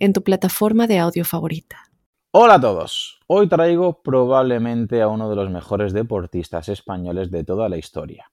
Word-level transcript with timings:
en 0.00 0.14
tu 0.14 0.22
plataforma 0.22 0.86
de 0.86 0.98
audio 0.98 1.24
favorita. 1.24 1.76
Hola 2.32 2.54
a 2.54 2.60
todos. 2.60 3.20
Hoy 3.26 3.48
traigo 3.48 4.02
probablemente 4.02 5.02
a 5.02 5.08
uno 5.08 5.28
de 5.28 5.36
los 5.36 5.50
mejores 5.50 5.92
deportistas 5.92 6.70
españoles 6.70 7.30
de 7.30 7.44
toda 7.44 7.68
la 7.68 7.76
historia. 7.76 8.32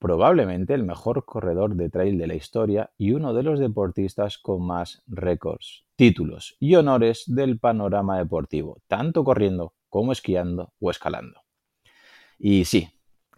Probablemente 0.00 0.74
el 0.74 0.82
mejor 0.82 1.24
corredor 1.24 1.76
de 1.76 1.88
trail 1.88 2.18
de 2.18 2.26
la 2.26 2.34
historia 2.34 2.90
y 2.98 3.12
uno 3.12 3.34
de 3.34 3.44
los 3.44 3.60
deportistas 3.60 4.36
con 4.36 4.66
más 4.66 5.02
récords, 5.06 5.84
títulos 5.94 6.56
y 6.58 6.74
honores 6.74 7.22
del 7.26 7.58
panorama 7.58 8.18
deportivo, 8.18 8.82
tanto 8.88 9.22
corriendo 9.22 9.74
como 9.88 10.12
esquiando 10.12 10.72
o 10.80 10.90
escalando. 10.90 11.40
Y 12.38 12.64
sí, 12.64 12.88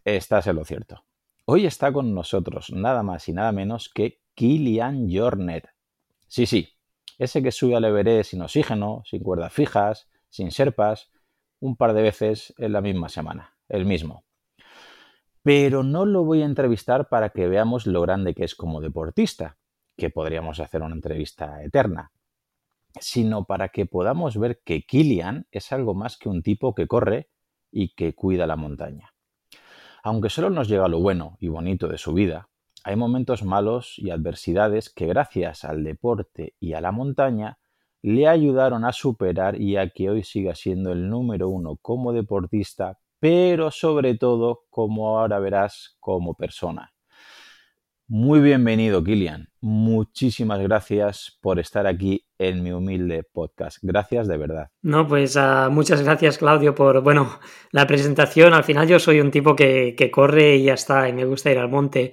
estás 0.04 0.46
en 0.46 0.56
lo 0.56 0.64
cierto. 0.64 1.04
Hoy 1.44 1.66
está 1.66 1.92
con 1.92 2.14
nosotros 2.14 2.70
nada 2.72 3.02
más 3.02 3.28
y 3.28 3.32
nada 3.34 3.52
menos 3.52 3.90
que 3.90 4.20
Kilian 4.34 5.08
Jornet. 5.12 5.68
Sí, 6.26 6.46
sí, 6.46 6.77
ese 7.18 7.42
que 7.42 7.52
sube 7.52 7.76
al 7.76 7.84
Everest 7.84 8.30
sin 8.30 8.42
oxígeno, 8.42 9.02
sin 9.04 9.22
cuerdas 9.22 9.52
fijas, 9.52 10.08
sin 10.28 10.50
serpas, 10.50 11.10
un 11.60 11.76
par 11.76 11.92
de 11.92 12.02
veces 12.02 12.54
en 12.58 12.72
la 12.72 12.80
misma 12.80 13.08
semana, 13.08 13.56
el 13.68 13.84
mismo. 13.84 14.24
Pero 15.42 15.82
no 15.82 16.06
lo 16.06 16.24
voy 16.24 16.42
a 16.42 16.46
entrevistar 16.46 17.08
para 17.08 17.30
que 17.30 17.48
veamos 17.48 17.86
lo 17.86 18.00
grande 18.02 18.34
que 18.34 18.44
es 18.44 18.54
como 18.54 18.80
deportista, 18.80 19.58
que 19.96 20.10
podríamos 20.10 20.60
hacer 20.60 20.82
una 20.82 20.94
entrevista 20.94 21.62
eterna, 21.62 22.12
sino 23.00 23.44
para 23.44 23.68
que 23.68 23.86
podamos 23.86 24.38
ver 24.38 24.60
que 24.64 24.82
Kilian 24.82 25.46
es 25.50 25.72
algo 25.72 25.94
más 25.94 26.16
que 26.16 26.28
un 26.28 26.42
tipo 26.42 26.74
que 26.74 26.86
corre 26.86 27.30
y 27.70 27.94
que 27.94 28.14
cuida 28.14 28.46
la 28.46 28.56
montaña. 28.56 29.14
Aunque 30.02 30.30
solo 30.30 30.50
nos 30.50 30.68
llega 30.68 30.88
lo 30.88 31.00
bueno 31.00 31.36
y 31.40 31.48
bonito 31.48 31.88
de 31.88 31.98
su 31.98 32.12
vida, 32.12 32.47
hay 32.84 32.96
momentos 32.96 33.42
malos 33.42 33.94
y 33.98 34.10
adversidades 34.10 34.90
que 34.90 35.06
gracias 35.06 35.64
al 35.64 35.84
deporte 35.84 36.54
y 36.60 36.74
a 36.74 36.80
la 36.80 36.92
montaña 36.92 37.58
le 38.02 38.28
ayudaron 38.28 38.84
a 38.84 38.92
superar 38.92 39.60
y 39.60 39.76
a 39.76 39.90
que 39.90 40.10
hoy 40.10 40.22
siga 40.22 40.54
siendo 40.54 40.92
el 40.92 41.08
número 41.08 41.48
uno 41.48 41.76
como 41.82 42.12
deportista, 42.12 42.98
pero 43.18 43.70
sobre 43.70 44.14
todo, 44.16 44.60
como 44.70 45.18
ahora 45.18 45.38
verás, 45.40 45.96
como 45.98 46.34
persona. 46.34 46.92
Muy 48.06 48.40
bienvenido, 48.40 49.04
Kilian. 49.04 49.48
Muchísimas 49.60 50.60
gracias 50.60 51.36
por 51.42 51.58
estar 51.58 51.86
aquí 51.86 52.24
en 52.38 52.62
mi 52.62 52.70
humilde 52.70 53.22
podcast. 53.22 53.78
Gracias 53.82 54.28
de 54.28 54.38
verdad. 54.38 54.70
No, 54.80 55.06
pues 55.06 55.36
uh, 55.36 55.70
muchas 55.70 56.00
gracias, 56.02 56.38
Claudio, 56.38 56.74
por 56.74 57.02
bueno 57.02 57.38
la 57.70 57.86
presentación. 57.86 58.54
Al 58.54 58.64
final 58.64 58.88
yo 58.88 58.98
soy 58.98 59.20
un 59.20 59.30
tipo 59.30 59.54
que, 59.54 59.94
que 59.94 60.10
corre 60.10 60.56
y 60.56 60.64
ya 60.64 60.74
está, 60.74 61.06
y 61.08 61.12
me 61.12 61.26
gusta 61.26 61.50
ir 61.50 61.58
al 61.58 61.68
monte 61.68 62.12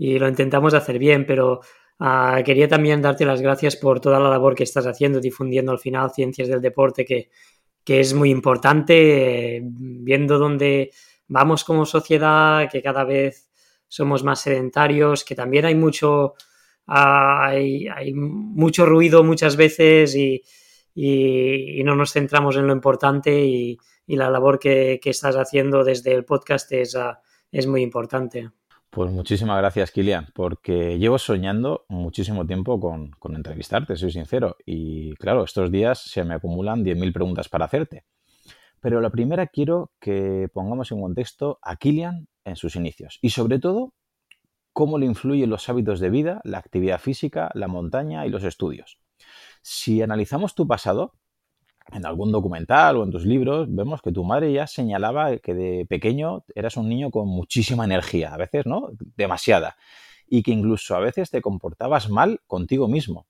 y 0.00 0.18
lo 0.18 0.26
intentamos 0.26 0.72
hacer 0.72 0.98
bien, 0.98 1.26
pero 1.26 1.60
uh, 2.00 2.42
quería 2.42 2.66
también 2.66 3.02
darte 3.02 3.26
las 3.26 3.42
gracias 3.42 3.76
por 3.76 4.00
toda 4.00 4.18
la 4.18 4.30
labor 4.30 4.54
que 4.54 4.64
estás 4.64 4.86
haciendo, 4.86 5.20
difundiendo 5.20 5.72
al 5.72 5.78
final 5.78 6.10
ciencias 6.10 6.48
del 6.48 6.62
deporte, 6.62 7.04
que, 7.04 7.28
que 7.84 8.00
es 8.00 8.14
muy 8.14 8.30
importante, 8.30 9.56
eh, 9.56 9.60
viendo 9.62 10.38
dónde 10.38 10.90
vamos 11.28 11.64
como 11.64 11.84
sociedad, 11.84 12.66
que 12.72 12.80
cada 12.80 13.04
vez 13.04 13.50
somos 13.88 14.24
más 14.24 14.40
sedentarios, 14.40 15.22
que 15.22 15.34
también 15.34 15.66
hay 15.66 15.74
mucho, 15.74 16.32
uh, 16.88 17.44
hay, 17.44 18.14
mucho 18.14 18.86
ruido 18.86 19.22
muchas 19.22 19.54
veces 19.56 20.16
y, 20.16 20.42
y, 20.94 21.78
y, 21.78 21.84
no 21.84 21.94
nos 21.94 22.14
centramos 22.14 22.56
en 22.56 22.66
lo 22.66 22.72
importante 22.72 23.44
y, 23.44 23.76
y 24.06 24.16
la 24.16 24.30
labor 24.30 24.58
que, 24.58 24.98
que, 25.02 25.10
estás 25.10 25.36
haciendo 25.36 25.84
desde 25.84 26.14
el 26.14 26.24
podcast 26.24 26.72
es, 26.72 26.94
uh, 26.94 27.12
es 27.52 27.66
muy 27.66 27.82
importante. 27.82 28.50
Pues 28.90 29.12
muchísimas 29.12 29.56
gracias, 29.58 29.92
Kilian, 29.92 30.26
porque 30.34 30.98
llevo 30.98 31.16
soñando 31.16 31.84
muchísimo 31.88 32.44
tiempo 32.44 32.80
con, 32.80 33.12
con, 33.12 33.36
entrevistarte, 33.36 33.94
soy 33.94 34.10
sincero. 34.10 34.56
Y 34.66 35.14
claro, 35.14 35.44
estos 35.44 35.70
días 35.70 36.00
se 36.00 36.24
me 36.24 36.34
acumulan 36.34 36.84
10.000 36.84 37.12
preguntas 37.12 37.48
para 37.48 37.66
hacerte. 37.66 38.04
Pero 38.80 39.00
la 39.00 39.10
primera 39.10 39.46
quiero 39.46 39.92
que 40.00 40.48
pongamos 40.52 40.90
en 40.90 41.00
contexto 41.00 41.60
a 41.62 41.76
Kilian 41.76 42.26
en 42.44 42.56
sus 42.56 42.74
inicios 42.74 43.18
y 43.22 43.30
sobre 43.30 43.60
todo 43.60 43.94
cómo 44.72 44.98
le 44.98 45.06
influyen 45.06 45.50
los 45.50 45.68
hábitos 45.68 46.00
de 46.00 46.10
vida, 46.10 46.40
la 46.42 46.58
actividad 46.58 46.98
física, 46.98 47.50
la 47.54 47.68
montaña 47.68 48.26
y 48.26 48.30
los 48.30 48.42
estudios. 48.42 48.98
Si 49.62 50.02
analizamos 50.02 50.54
tu 50.54 50.66
pasado, 50.66 51.12
en 51.92 52.06
algún 52.06 52.32
documental 52.32 52.96
o 52.96 53.04
en 53.04 53.10
tus 53.10 53.24
libros 53.24 53.66
vemos 53.70 54.02
que 54.02 54.12
tu 54.12 54.24
madre 54.24 54.52
ya 54.52 54.66
señalaba 54.66 55.38
que 55.38 55.54
de 55.54 55.86
pequeño 55.86 56.44
eras 56.54 56.76
un 56.76 56.88
niño 56.88 57.10
con 57.10 57.28
muchísima 57.28 57.84
energía, 57.84 58.34
a 58.34 58.36
veces, 58.36 58.66
¿no? 58.66 58.90
Demasiada. 59.16 59.76
Y 60.26 60.42
que 60.42 60.52
incluso 60.52 60.94
a 60.94 61.00
veces 61.00 61.30
te 61.30 61.42
comportabas 61.42 62.08
mal 62.08 62.40
contigo 62.46 62.88
mismo. 62.88 63.26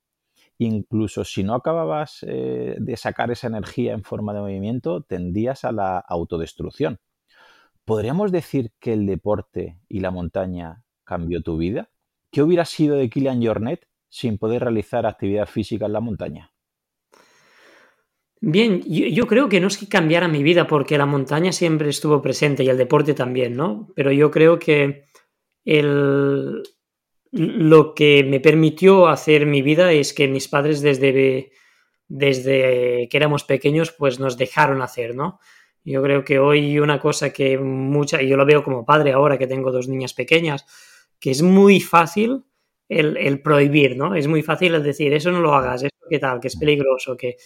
Incluso 0.57 1.23
si 1.23 1.43
no 1.43 1.55
acababas 1.55 2.23
eh, 2.27 2.75
de 2.77 2.97
sacar 2.97 3.31
esa 3.31 3.47
energía 3.47 3.93
en 3.93 4.03
forma 4.03 4.33
de 4.33 4.41
movimiento, 4.41 5.01
tendías 5.01 5.65
a 5.65 5.71
la 5.71 5.97
autodestrucción. 5.97 6.99
¿Podríamos 7.83 8.31
decir 8.31 8.71
que 8.79 8.93
el 8.93 9.07
deporte 9.07 9.79
y 9.89 10.01
la 10.01 10.11
montaña 10.11 10.83
cambió 11.03 11.41
tu 11.41 11.57
vida? 11.57 11.89
¿Qué 12.29 12.43
hubiera 12.43 12.65
sido 12.65 12.95
de 12.95 13.09
Kilian 13.09 13.43
Jornet 13.43 13.87
sin 14.07 14.37
poder 14.37 14.61
realizar 14.61 15.05
actividad 15.05 15.47
física 15.47 15.87
en 15.87 15.93
la 15.93 15.99
montaña? 15.99 16.50
Bien, 18.43 18.81
yo, 18.81 19.27
creo 19.27 19.49
que 19.49 19.59
no 19.59 19.67
es 19.67 19.77
que 19.77 19.87
cambiara 19.87 20.27
mi 20.27 20.41
vida 20.41 20.65
porque 20.65 20.97
la 20.97 21.05
montaña 21.05 21.51
siempre 21.51 21.89
estuvo 21.89 22.23
presente 22.23 22.63
y 22.63 22.69
el 22.69 22.77
deporte 22.77 23.13
también, 23.13 23.55
¿no? 23.55 23.89
Pero 23.95 24.11
yo 24.11 24.31
creo 24.31 24.57
que 24.57 25.03
el, 25.63 26.63
lo 27.31 27.93
que 27.93 28.23
me 28.23 28.39
permitió 28.39 29.07
hacer 29.07 29.45
mi 29.45 29.61
vida 29.61 29.93
es 29.93 30.13
que 30.13 30.27
mis 30.27 30.47
padres 30.47 30.81
desde, 30.81 31.51
desde 32.07 33.07
que 33.11 33.17
éramos 33.17 33.43
pequeños 33.43 33.91
pues 33.91 34.19
nos 34.19 34.37
dejaron 34.37 34.81
hacer, 34.81 35.13
¿no? 35.13 35.39
Yo 35.83 36.01
creo 36.01 36.23
que 36.23 36.39
hoy 36.39 36.79
una 36.79 36.99
cosa 36.99 37.31
que 37.31 37.59
mucha, 37.59 38.23
y 38.23 38.27
yo 38.27 38.37
lo 38.37 38.45
veo 38.47 38.63
como 38.63 38.85
padre 38.85 39.11
ahora 39.11 39.37
que 39.37 39.45
tengo 39.45 39.71
dos 39.71 39.87
niñas 39.87 40.15
pequeñas, 40.15 40.65
que 41.19 41.29
es 41.29 41.43
muy 41.43 41.79
fácil 41.79 42.43
el, 42.89 43.17
el 43.17 43.39
prohibir, 43.39 43.97
¿no? 43.97 44.15
Es 44.15 44.27
muy 44.27 44.41
fácil 44.41 44.73
el 44.73 44.81
decir, 44.81 45.13
eso 45.13 45.31
no 45.31 45.41
lo 45.41 45.53
hagas, 45.53 45.83
eso 45.83 45.91
qué 46.09 46.17
tal, 46.17 46.39
que 46.39 46.47
es 46.47 46.57
peligroso, 46.57 47.15
que 47.15 47.37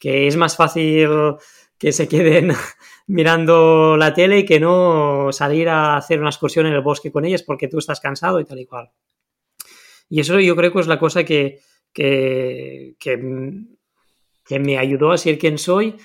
que 0.00 0.26
es 0.26 0.36
más 0.36 0.56
fácil 0.56 1.08
que 1.78 1.92
se 1.92 2.08
queden 2.08 2.52
mirando 3.06 3.96
la 3.96 4.12
tele 4.12 4.40
y 4.40 4.44
que 4.44 4.58
no 4.58 5.28
salir 5.30 5.68
a 5.68 5.96
hacer 5.96 6.18
una 6.18 6.30
excursión 6.30 6.66
en 6.66 6.72
el 6.72 6.80
bosque 6.80 7.12
con 7.12 7.24
ellas 7.24 7.42
porque 7.42 7.68
tú 7.68 7.78
estás 7.78 8.00
cansado 8.00 8.40
y 8.40 8.44
tal 8.44 8.58
y 8.58 8.66
cual. 8.66 8.90
Y 10.08 10.20
eso 10.20 10.40
yo 10.40 10.56
creo 10.56 10.72
que 10.72 10.80
es 10.80 10.88
la 10.88 10.98
cosa 10.98 11.22
que, 11.22 11.60
que, 11.92 12.96
que, 12.98 13.20
que 14.44 14.58
me 14.58 14.78
ayudó 14.78 15.12
a 15.12 15.18
ser 15.18 15.38
quien 15.38 15.58
soy. 15.58 15.96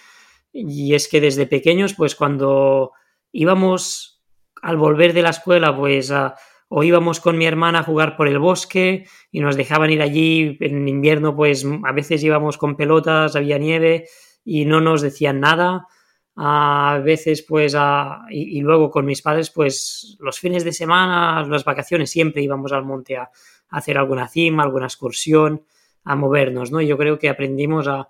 Y 0.53 0.93
es 0.93 1.07
que 1.07 1.19
desde 1.19 1.47
pequeños, 1.47 1.95
pues 1.95 2.15
cuando 2.15 2.91
íbamos 3.31 4.23
al 4.61 4.77
volver 4.77 5.13
de 5.13 5.23
la 5.23 5.31
escuela, 5.31 5.75
pues 5.75 6.11
a 6.11 6.35
o 6.77 6.83
íbamos 6.83 7.21
con 7.21 7.37
mi 7.37 7.45
hermana 7.45 7.79
a 7.79 7.83
jugar 7.83 8.17
por 8.17 8.27
el 8.27 8.37
bosque 8.37 9.07
y 9.31 9.39
nos 9.39 9.55
dejaban 9.55 9.91
ir 9.91 10.01
allí 10.01 10.57
en 10.59 10.89
invierno, 10.89 11.33
pues 11.33 11.65
a 11.85 11.93
veces 11.93 12.21
íbamos 12.21 12.57
con 12.57 12.75
pelotas, 12.75 13.37
había 13.37 13.57
nieve 13.57 14.09
y 14.43 14.65
no 14.65 14.81
nos 14.81 15.01
decían 15.01 15.39
nada. 15.39 15.87
A 16.35 16.99
veces, 17.01 17.45
pues, 17.47 17.75
a, 17.77 18.25
y, 18.29 18.59
luego 18.59 18.91
con 18.91 19.05
mis 19.05 19.21
padres, 19.21 19.51
pues 19.51 20.17
los 20.19 20.37
fines 20.37 20.65
de 20.65 20.73
semana, 20.73 21.47
las 21.47 21.63
vacaciones, 21.63 22.09
siempre 22.09 22.43
íbamos 22.43 22.73
al 22.73 22.83
monte 22.83 23.15
a, 23.15 23.21
a 23.21 23.77
hacer 23.77 23.97
alguna 23.97 24.27
cima, 24.27 24.63
alguna 24.63 24.87
excursión, 24.87 25.63
a 26.03 26.17
movernos, 26.17 26.73
¿no? 26.73 26.81
Yo 26.81 26.97
creo 26.97 27.17
que 27.17 27.29
aprendimos 27.29 27.87
a, 27.87 28.09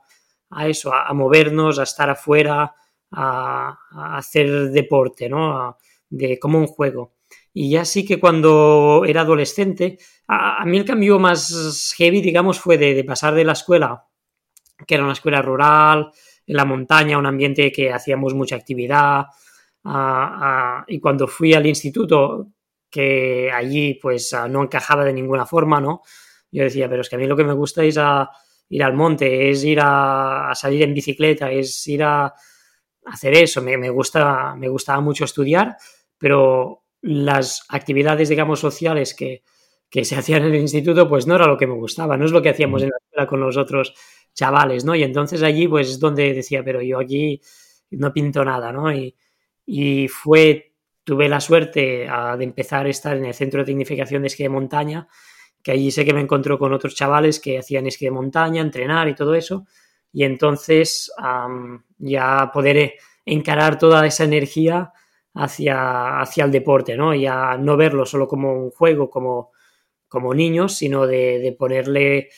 a 0.49 0.67
eso, 0.67 0.91
a, 0.91 1.13
movernos, 1.13 1.77
a 1.77 1.83
estar 1.83 2.09
afuera, 2.09 2.73
a, 3.11 3.77
a 3.91 4.17
hacer 4.17 4.71
deporte, 4.71 5.29
¿no? 5.29 5.77
de, 6.09 6.39
como 6.39 6.59
un 6.59 6.67
juego. 6.67 7.14
Y 7.57 7.69
ya 7.69 7.85
sí 7.85 8.05
que 8.05 8.19
cuando 8.19 9.03
era 9.07 9.21
adolescente, 9.21 9.97
a, 10.27 10.61
a 10.61 10.65
mí 10.65 10.77
el 10.77 10.83
cambio 10.83 11.19
más 11.19 11.93
heavy, 11.97 12.19
digamos, 12.19 12.59
fue 12.59 12.77
de, 12.77 13.01
pasar 13.05 13.33
de 13.33 13.45
la 13.45 13.53
escuela, 13.53 14.07
que 14.85 14.95
era 14.95 15.05
una 15.05 15.13
escuela 15.13 15.41
rural, 15.41 16.11
en 16.45 16.57
la 16.57 16.65
montaña, 16.65 17.17
un 17.17 17.25
ambiente 17.25 17.71
que 17.71 17.93
hacíamos 17.93 18.33
mucha 18.33 18.57
actividad, 18.57 19.27
a, 19.85 20.79
a, 20.81 20.85
y 20.89 20.99
cuando 20.99 21.29
fui 21.29 21.53
al 21.53 21.65
instituto, 21.65 22.49
que 22.89 23.49
allí 23.49 23.93
pues 24.01 24.35
no 24.49 24.63
encajaba 24.63 25.05
de 25.05 25.13
ninguna 25.13 25.45
forma, 25.45 25.79
¿no? 25.79 26.01
Yo 26.51 26.63
decía, 26.63 26.89
pero 26.89 27.03
es 27.03 27.09
que 27.09 27.15
a 27.15 27.19
mí 27.19 27.25
lo 27.25 27.37
que 27.37 27.45
me 27.45 27.53
gusta 27.53 27.85
es, 27.85 27.97
ir 28.67 28.83
al 28.83 28.93
monte, 28.95 29.49
es 29.49 29.63
ir 29.63 29.79
a, 29.81 30.51
salir 30.55 30.83
en 30.83 30.93
bicicleta, 30.93 31.49
es 31.49 31.87
ir 31.87 32.03
a 32.03 32.33
hacer 33.05 33.33
eso. 33.33 33.61
Me, 33.61 33.77
me, 33.77 33.89
gusta, 33.89 34.55
me 34.57 34.67
gustaba 34.67 34.99
mucho 34.99 35.23
estudiar, 35.23 35.77
pero 36.17 36.84
las 37.05 37.65
actividades, 37.69 38.29
digamos, 38.29 38.59
sociales 38.59 39.13
que, 39.13 39.43
que 39.91 40.03
se 40.03 40.15
hacían 40.15 40.43
en 40.43 40.55
el 40.55 40.61
instituto, 40.61 41.07
pues 41.07 41.27
no 41.27 41.35
era 41.35 41.45
lo 41.45 41.55
que 41.55 41.67
me 41.67 41.75
gustaba, 41.75 42.17
no 42.17 42.25
es 42.25 42.31
lo 42.31 42.41
que 42.41 42.49
hacíamos 42.49 42.81
en 42.81 42.89
la 42.89 42.97
escuela 42.97 43.27
con 43.27 43.39
los 43.39 43.57
otros 43.57 43.93
chavales, 44.33 44.83
¿no? 44.85 44.95
Y 44.95 45.03
entonces 45.03 45.43
allí, 45.43 45.67
pues 45.67 45.89
es 45.89 45.99
donde 45.99 46.33
decía, 46.33 46.63
pero 46.63 46.81
yo 46.81 46.99
aquí 46.99 47.39
no 47.91 48.11
pinto 48.11 48.43
nada, 48.43 48.71
¿no? 48.71 48.91
Y, 48.91 49.15
y 49.67 50.07
fue, 50.07 50.73
tuve 51.03 51.29
la 51.29 51.39
suerte 51.39 52.07
de 52.37 52.43
empezar 52.43 52.87
a 52.87 52.89
estar 52.89 53.15
en 53.15 53.25
el 53.25 53.35
centro 53.35 53.59
de 53.59 53.67
tecnificación 53.67 54.23
de 54.23 54.27
esquí 54.27 54.41
de 54.41 54.49
montaña, 54.49 55.07
que 55.61 55.71
allí 55.71 55.91
sé 55.91 56.05
que 56.05 56.13
me 56.13 56.21
encontró 56.21 56.57
con 56.57 56.73
otros 56.73 56.95
chavales 56.95 57.39
que 57.39 57.59
hacían 57.59 57.85
esquí 57.85 58.05
de 58.05 58.11
montaña, 58.11 58.61
entrenar 58.61 59.07
y 59.09 59.13
todo 59.13 59.35
eso, 59.35 59.67
y 60.11 60.23
entonces 60.23 61.11
ya 61.99 62.49
poder 62.51 62.95
encarar 63.25 63.77
toda 63.77 64.07
esa 64.07 64.23
energía 64.23 64.91
hacia, 65.35 66.21
hacia 66.21 66.45
el 66.45 66.51
deporte, 66.51 66.95
¿no? 66.95 67.13
Ya 67.13 67.57
no 67.57 67.77
verlo 67.77 68.05
solo 68.05 68.27
como 68.27 68.53
un 68.53 68.71
juego, 68.71 69.09
como, 69.09 69.51
como 70.07 70.33
niños, 70.33 70.73
sino 70.75 71.05
de, 71.05 71.55
ponerle 71.59 72.29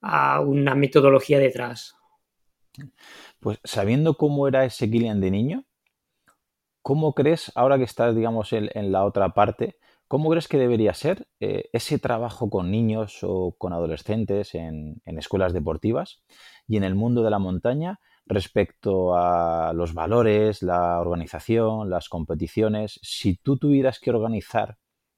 a 0.00 0.40
una 0.40 0.74
metodología 0.74 1.38
detrás. 1.38 1.94
Pues 3.40 3.58
sabiendo 3.62 4.14
cómo 4.16 4.48
era 4.48 4.64
ese 4.64 4.90
Kilian 4.90 5.20
de 5.20 5.30
niño, 5.30 5.64
¿cómo 6.82 7.14
crees, 7.14 7.52
ahora 7.54 7.78
que 7.78 7.84
estás, 7.84 8.16
digamos, 8.16 8.52
en, 8.52 8.92
la 8.92 9.04
otra 9.04 9.30
parte, 9.30 9.76
cómo 10.08 10.30
crees 10.30 10.48
que 10.48 10.58
debería 10.58 10.94
ser 10.94 11.26
eh, 11.40 11.68
ese 11.72 11.98
trabajo 11.98 12.48
con 12.48 12.70
niños 12.70 13.18
o 13.22 13.54
con 13.58 13.72
adolescentes 13.72 14.54
en, 14.54 15.02
escuelas 15.04 15.52
deportivas 15.52 16.22
y 16.66 16.76
en 16.76 16.84
el 16.84 16.94
mundo 16.94 17.22
de 17.22 17.30
la 17.30 17.38
montaña 17.38 18.00
respecto 18.26 19.16
a 19.16 19.72
los 19.72 19.94
valores, 19.94 20.62
la 20.62 21.00
organización, 21.00 21.88
las 21.88 22.08
competiciones? 22.08 22.98
Si 23.02 23.36
tú 23.36 23.56
tuvieras 23.56 24.00
que 24.00 24.10
organizar 24.10 24.76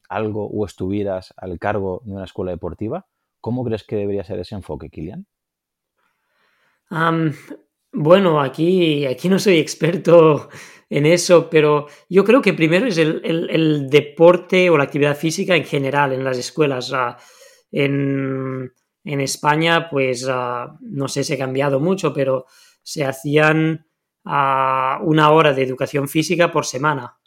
algo 0.09 0.47
o 0.47 0.65
estuvieras 0.65 1.35
al 1.37 1.59
cargo 1.59 2.03
de 2.05 2.13
una 2.13 2.25
escuela 2.25 2.51
deportiva, 2.51 3.07
¿cómo 3.41 3.65
crees 3.65 3.85
que 3.85 3.97
debería 3.97 4.25
ser 4.25 4.39
ese 4.39 4.55
enfoque, 4.55 4.91
Kilian? 4.91 5.27
bueno, 7.93 8.41
aquí, 8.41 9.05
aquí 9.05 9.29
no 9.29 9.39
soy 9.39 9.59
experto 9.59 10.49
en 10.89 11.05
eso, 11.05 11.51
pero 11.51 11.87
yo 12.09 12.25
creo 12.25 12.41
que 12.41 12.55
primero 12.55 12.87
es 12.87 12.97
el, 12.97 13.89
deporte 13.91 14.71
o 14.71 14.79
la 14.79 14.85
actividad 14.85 15.17
física 15.17 15.55
en 15.55 15.65
general 15.65 16.13
en 16.13 16.25
las 16.25 16.39
escuelas. 16.39 16.93
en, 17.71 18.73
España, 19.05 19.89
pues 19.91 20.27
no 20.81 21.09
sé 21.09 21.25
si 21.25 21.33
ha 21.35 21.39
cambiado 21.39 21.81
mucho, 21.81 22.13
pero 22.13 22.47
se 22.89 23.05
hacían 23.05 23.87
una 24.25 25.31
hora 25.31 25.53
de 25.53 25.63
educación 25.63 26.09
física 26.09 26.51
por 26.51 26.65
semana. 26.65 27.19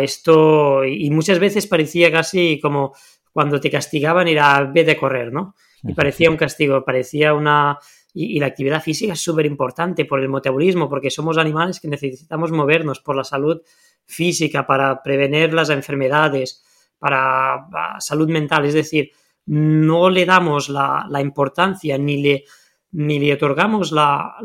esto, 0.00 0.84
y 0.84 1.08
muchas 1.10 1.38
veces 1.38 1.68
parecía 1.68 2.10
casi 2.10 2.58
como 2.60 2.92
cuando 3.32 3.60
te 3.60 3.70
castigaban 3.70 4.26
ir 4.26 4.40
a 4.40 4.64
vez 4.64 4.86
de 4.86 4.96
correr, 4.96 5.32
¿no? 5.32 5.54
Y 5.84 5.94
parecía 5.94 6.28
un 6.28 6.36
castigo, 6.36 6.84
parecía 6.84 7.34
una, 7.34 7.78
y, 8.12 8.40
la 8.40 8.46
actividad 8.46 8.82
física 8.82 9.12
es 9.12 9.20
súper 9.20 9.46
importante 9.46 10.04
por 10.06 10.18
el 10.18 10.28
metabolismo, 10.28 10.88
porque 10.88 11.08
somos 11.08 11.38
animales 11.38 11.78
que 11.78 11.86
necesitamos 11.86 12.50
movernos 12.50 12.98
por 12.98 13.14
la 13.14 13.22
salud 13.22 13.62
física, 14.04 14.66
para 14.66 15.04
prevenir 15.04 15.54
las 15.54 15.70
enfermedades, 15.70 16.64
para, 16.98 17.68
salud 18.00 18.28
mental. 18.28 18.64
Es 18.64 18.74
decir, 18.74 19.12
no 19.46 20.10
le 20.10 20.26
damos 20.26 20.68
la, 20.68 21.06
importancia 21.20 21.96
ni 21.96 22.20
le, 22.20 22.44
ni 22.92 23.18
le 23.18 23.34
otorgamos 23.34 23.92
la, 23.92 24.36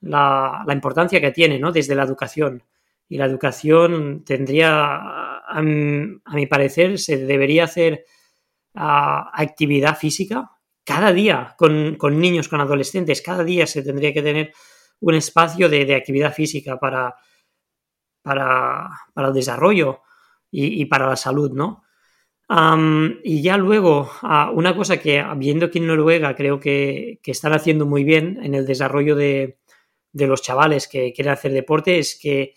la, 0.00 0.64
importancia 0.72 1.20
que 1.20 1.30
tiene 1.30 1.58
¿no? 1.58 1.72
desde 1.72 1.94
la 1.94 2.04
educación. 2.04 2.62
Y 3.08 3.18
la 3.18 3.26
educación 3.26 4.24
tendría, 4.24 5.40
a, 5.46 5.62
mi 5.62 6.46
parecer, 6.48 6.98
se 6.98 7.18
debería 7.18 7.64
hacer 7.64 8.04
actividad 8.74 9.96
física 9.96 10.50
cada 10.84 11.12
día 11.12 11.54
con, 11.58 11.96
niños, 12.20 12.48
con 12.48 12.60
adolescentes, 12.60 13.20
cada 13.20 13.42
día 13.42 13.66
se 13.66 13.82
tendría 13.82 14.12
que 14.12 14.22
tener 14.22 14.52
un 15.00 15.14
espacio 15.14 15.68
de, 15.68 15.94
actividad 15.94 16.32
física 16.32 16.78
para, 16.78 17.16
para, 18.22 18.88
el 19.16 19.32
desarrollo 19.32 20.02
y, 20.50 20.84
para 20.86 21.08
la 21.08 21.16
salud, 21.16 21.50
¿no? 21.52 21.82
Y 22.48 23.42
ya 23.42 23.56
luego, 23.56 24.10
una 24.54 24.76
cosa 24.76 24.98
que 24.98 25.24
viendo 25.36 25.70
que 25.70 25.78
en 25.78 25.86
Noruega 25.88 26.34
creo 26.34 26.60
que, 26.60 27.20
están 27.24 27.52
haciendo 27.52 27.86
muy 27.86 28.04
bien 28.04 28.38
en 28.42 28.54
el 28.54 28.66
desarrollo 28.66 29.16
de, 29.16 29.58
los 30.12 30.42
chavales 30.42 30.88
que 30.88 31.12
quieren 31.12 31.32
hacer 31.32 31.52
deporte 31.52 31.98
es 31.98 32.18
que 32.20 32.54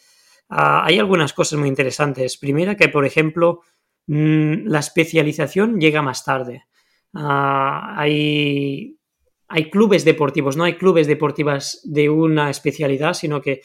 hay 0.47 0.99
algunas 0.99 1.33
cosas 1.33 1.59
muy 1.59 1.67
interesantes. 1.67 2.37
Primera, 2.37 2.75
que 2.75 2.89
por 2.89 3.05
ejemplo, 3.05 3.61
mm, 4.07 4.67
la 4.67 4.79
especialización 4.79 5.79
llega 5.79 6.01
más 6.01 6.23
tarde. 6.23 6.65
Hay, 7.13 8.97
hay 9.47 9.69
clubes 9.71 10.05
deportivos, 10.05 10.55
no 10.55 10.63
hay 10.63 10.75
clubes 10.77 11.07
deportivas 11.07 11.81
de 11.83 12.09
una 12.09 12.49
especialidad, 12.49 13.13
sino 13.15 13.41
que 13.41 13.61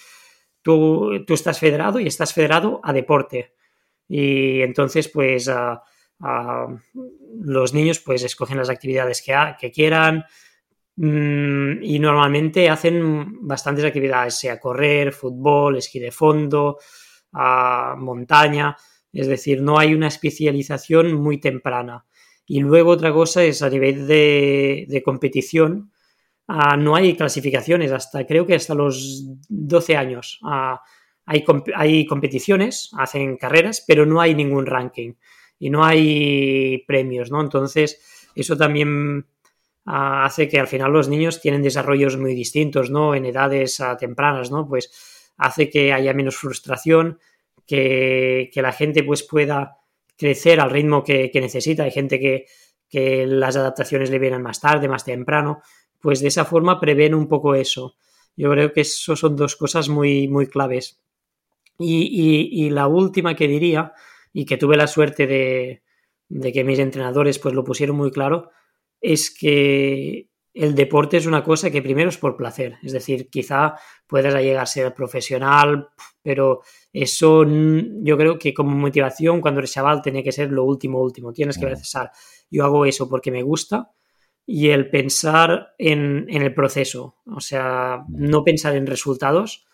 tú, 0.62 1.24
tú 1.26 1.34
estás 1.34 1.58
federado 1.58 2.00
y 2.00 2.06
estás 2.06 2.32
federado 2.32 2.80
a 2.82 2.92
deporte. 2.92 3.54
Y 4.08 4.62
entonces, 4.62 5.08
pues, 5.08 5.48
los 6.20 7.75
niños 7.75 8.00
pues 8.00 8.22
escogen 8.22 8.58
las 8.58 8.70
actividades 8.70 9.22
que, 9.22 9.34
que 9.58 9.70
quieran 9.70 10.25
mm, 10.96 11.82
y 11.82 11.99
normalmente 11.99 12.69
hacen 12.70 13.46
bastantes 13.46 13.84
actividades, 13.84 14.38
sea 14.38 14.58
correr, 14.58 15.12
fútbol, 15.12 15.76
esquí 15.76 15.99
de 15.99 16.11
fondo, 16.11 16.78
montaña, 17.32 18.76
es 19.12 19.26
decir, 19.26 19.62
no 19.62 19.78
hay 19.78 19.94
una 19.94 20.08
especialización 20.08 21.14
muy 21.14 21.38
temprana. 21.38 22.05
Y 22.46 22.60
luego 22.60 22.90
otra 22.90 23.12
cosa 23.12 23.43
es 23.43 23.62
a 23.62 23.70
nivel 23.70 24.06
de, 24.06 25.02
competición, 25.05 25.93
ah, 26.46 26.76
no 26.76 26.94
hay 26.94 27.17
clasificaciones 27.17 27.90
hasta 27.90 28.26
creo 28.26 28.46
que 28.46 28.55
hasta 28.55 28.75
los 28.75 29.25
12 29.49 29.96
años. 29.96 30.40
Hay, 31.26 31.44
hay, 31.75 32.06
competiciones, 32.06 32.90
hacen 32.99 33.37
carreras, 33.37 33.82
pero 33.87 34.05
no 34.05 34.20
hay 34.20 34.34
ningún 34.34 34.67
ranking 34.67 35.14
y 35.58 35.70
no 35.70 35.84
hay 35.84 36.84
premios, 36.86 37.30
¿no? 37.30 37.40
Entonces, 37.40 38.30
eso 38.34 38.56
también 38.56 39.26
ah, 39.84 40.24
hace 40.24 40.48
que 40.48 40.58
al 40.58 40.68
final 40.68 40.92
los 40.92 41.08
niños 41.08 41.40
tienen 41.40 41.62
desarrollos 41.62 42.16
muy 42.16 42.34
distintos, 42.34 42.90
¿no? 42.90 43.14
En 43.14 43.24
edades 43.24 43.82
tempranas, 43.98 44.50
¿no? 44.50 44.66
Pues 44.66 45.32
hace 45.36 45.70
que 45.70 45.93
haya 45.93 46.14
menos 46.14 46.36
frustración, 46.36 47.19
que, 47.67 48.50
que 48.52 48.62
la 48.62 48.72
gente 48.72 49.02
pues 49.02 49.22
pueda 49.22 49.79
crecer 50.17 50.60
al 50.60 50.70
ritmo 50.70 51.02
que, 51.02 51.31
necesita. 51.34 51.84
Hay 51.84 51.90
gente 51.90 52.20
que, 52.20 52.46
las 53.26 53.56
adaptaciones 53.56 54.10
le 54.10 54.20
vienen 54.20 54.43
más 54.43 54.60
tarde, 54.60 54.88
más 54.88 55.05
temprano. 55.05 55.62
Pues 56.00 56.20
de 56.20 56.29
esa 56.29 56.44
forma 56.44 56.79
prevén 56.79 57.14
un 57.14 57.26
poco 57.26 57.55
eso. 57.55 57.96
Yo 58.36 58.50
creo 58.50 58.72
que 58.72 58.82
eso 58.82 59.17
son 59.17 59.36
dos 59.36 59.56
cosas 59.56 59.88
muy, 59.88 60.29
muy 60.29 60.46
claves. 60.46 61.00
Y, 61.79 62.70
la 62.70 62.86
última 62.86 63.34
que 63.34 63.48
diría, 63.48 63.93
y 64.34 64.44
que 64.44 64.58
tuve 64.58 64.76
la 64.76 64.86
suerte 64.86 65.26
de, 65.26 65.82
de, 66.29 66.53
que 66.53 66.64
mis 66.64 66.79
entrenadores 66.79 67.38
pues 67.38 67.55
lo 67.55 67.64
pusieron 67.64 67.96
muy 67.96 68.10
claro, 68.10 68.50
es 69.00 69.34
que 69.34 70.29
el 70.53 70.74
deporte 70.74 71.17
es 71.17 71.26
una 71.26 71.43
cosa 71.43 71.70
que 71.70 71.82
primero 71.82 72.08
es 72.08 72.19
por 72.19 72.36
placer. 72.36 72.76
Es 72.82 72.93
decir, 72.93 73.29
quizá 73.29 73.74
puedas 74.06 74.34
llegar 74.34 74.62
a 74.62 74.67
ser 74.67 74.94
profesional, 74.94 75.88
pero 76.22 76.60
eso 76.93 77.44
yo 77.46 78.17
creo 78.17 78.38
que 78.38 78.53
como 78.53 78.76
motivación 78.76 79.41
cuando 79.41 79.60
eres 79.60 79.72
chaval 79.72 80.03
tiene 80.03 80.22
que 80.22 80.32
ser 80.32 80.50
lo 80.53 80.64
último, 80.64 81.00
último. 81.00 81.32
Tienes 81.32 81.58
que 81.58 81.67
pensar, 81.67 82.10
yo 82.50 82.64
hago 82.64 82.86
eso 82.86 83.08
porque 83.08 83.32
me 83.32 83.43
gusta 83.43 83.91
y 84.46 84.69
el 84.69 84.91
pensar 84.91 85.74
en, 85.79 86.26
el 86.29 86.55
proceso, 86.55 87.17
o 87.26 87.41
sea, 87.41 88.05
no 88.08 88.44
pensar 88.44 88.76
en 88.76 88.86
resultados. 88.86 89.67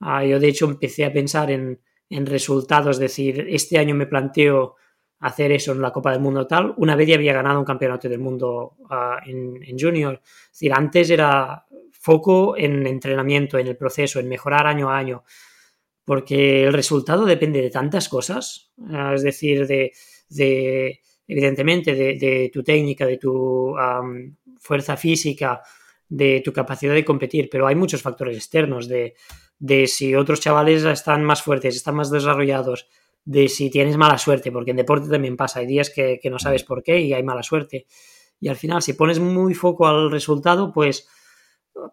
Ah, 0.00 0.24
yo 0.24 0.38
de 0.38 0.48
hecho 0.48 0.66
empecé 0.66 1.04
a 1.04 1.12
pensar 1.12 1.50
en, 1.50 1.80
en 2.08 2.26
resultados, 2.26 2.96
es 2.96 3.00
decir, 3.00 3.46
este 3.48 3.78
año 3.78 3.94
me 3.94 4.06
planteo 4.06 4.76
hacer 5.18 5.50
eso 5.52 5.72
en 5.72 5.80
la 5.80 5.92
Copa 5.92 6.12
del 6.12 6.20
Mundo 6.20 6.46
tal, 6.46 6.74
una 6.76 6.94
vez 6.94 7.08
ya 7.08 7.14
había 7.14 7.32
ganado 7.32 7.58
un 7.58 7.64
campeonato 7.64 8.08
del 8.08 8.18
mundo 8.18 8.76
ah, 8.90 9.18
en, 9.24 9.62
en, 9.62 9.78
junior. 9.78 10.20
Decir, 10.50 10.72
antes 10.72 11.10
era 11.10 11.66
foco 11.90 12.56
en 12.56 12.86
entrenamiento, 12.86 13.58
en 13.58 13.66
el 13.66 13.76
proceso, 13.76 14.20
en 14.20 14.28
mejorar 14.28 14.66
año 14.66 14.90
a 14.90 14.98
año 14.98 15.24
porque 16.06 16.62
el 16.62 16.72
resultado 16.72 17.26
depende 17.26 17.60
de 17.60 17.68
tantas 17.68 18.08
cosas, 18.08 18.72
ah, 18.90 19.12
es 19.14 19.22
decir, 19.22 19.66
de, 19.66 21.00
evidentemente, 21.26 21.94
de, 21.94 22.48
tu 22.52 22.62
técnica, 22.62 23.04
de 23.04 23.18
tu 23.18 23.74
fuerza 24.60 24.96
física, 24.96 25.60
de 26.08 26.40
tu 26.44 26.52
capacidad 26.52 26.94
de 26.94 27.04
competir, 27.04 27.48
pero 27.50 27.66
hay 27.66 27.74
muchos 27.74 28.02
factores 28.02 28.36
externos, 28.36 28.86
de, 28.86 29.14
si 29.86 30.14
otros 30.14 30.40
chavales 30.40 30.84
están 30.84 31.24
más 31.24 31.42
fuertes, 31.42 31.76
están 31.76 31.96
más 31.96 32.10
desarrollados, 32.10 32.88
de 33.24 33.48
si 33.48 33.70
tienes 33.70 33.96
mala 33.96 34.18
suerte, 34.18 34.52
porque 34.52 34.70
en 34.70 34.76
deporte 34.76 35.08
también 35.08 35.36
pasa, 35.36 35.60
hay 35.60 35.66
días 35.66 35.90
que, 35.90 36.20
no 36.30 36.38
sabes 36.38 36.64
por 36.64 36.82
qué 36.82 37.00
y 37.00 37.12
hay 37.12 37.22
mala 37.22 37.42
suerte. 37.42 37.86
y 38.38 38.48
al 38.48 38.56
final 38.56 38.82
si 38.82 38.92
pones 38.92 39.18
muy 39.18 39.54
foco 39.54 39.86
al 39.86 40.10
resultado, 40.10 40.72
pues 40.72 41.08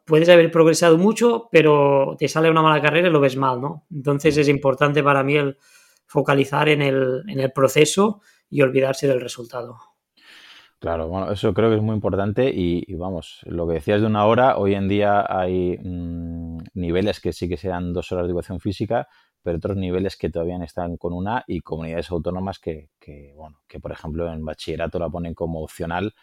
puedes 0.05 0.29
haber 0.29 0.51
progresado 0.51 0.97
mucho, 0.97 1.49
pero 1.51 2.15
te 2.17 2.27
sale 2.27 2.49
una 2.49 2.61
mala 2.61 2.81
carrera 2.81 3.07
y 3.07 3.11
lo 3.11 3.19
ves 3.19 3.37
mal, 3.37 3.61
¿no? 3.61 3.85
Entonces 3.91 4.37
es 4.37 4.47
importante 4.47 5.03
para 5.03 5.23
mí 5.23 5.35
el 5.35 5.57
focalizar 6.05 6.69
en 6.69 6.81
el, 6.81 7.23
en 7.27 7.39
el 7.39 7.51
proceso 7.51 8.21
y 8.49 8.61
olvidarse 8.61 9.07
del 9.07 9.21
resultado. 9.21 9.77
Claro, 10.79 11.07
bueno, 11.07 11.31
eso 11.31 11.53
creo 11.53 11.69
que 11.69 11.77
es 11.77 11.81
muy 11.81 11.95
importante 11.95 12.51
y, 12.53 12.93
vamos, 12.95 13.39
lo 13.45 13.65
que 13.65 13.75
decías 13.75 14.01
de 14.01 14.07
una 14.07 14.25
hora, 14.25 14.57
hoy 14.57 14.75
en 14.75 14.89
día 14.89 15.25
hay 15.27 15.77
mm, 15.81 16.52
niveles 16.73 17.19
que 17.19 17.33
sí 17.33 17.47
que 17.49 17.57
sean 17.57 17.93
dos 17.93 18.11
horas 18.11 18.25
de 18.25 18.31
educación 18.31 18.59
física, 18.59 19.07
pero 19.41 19.57
otros 19.57 19.77
niveles 19.77 20.15
que 20.17 20.29
todavía 20.29 20.57
están 20.63 20.97
con 20.97 21.13
una 21.13 21.43
y 21.47 21.61
comunidades 21.61 22.09
autónomas 22.11 22.59
que, 22.59 22.89
que, 22.99 23.33
bueno, 23.35 23.61
que 23.67 23.79
por 23.79 23.91
ejemplo 23.91 24.31
en 24.31 24.43
bachillerato 24.45 24.99
la 24.99 25.09
ponen 25.09 25.33
como 25.33 25.61
opcional. 25.61 26.13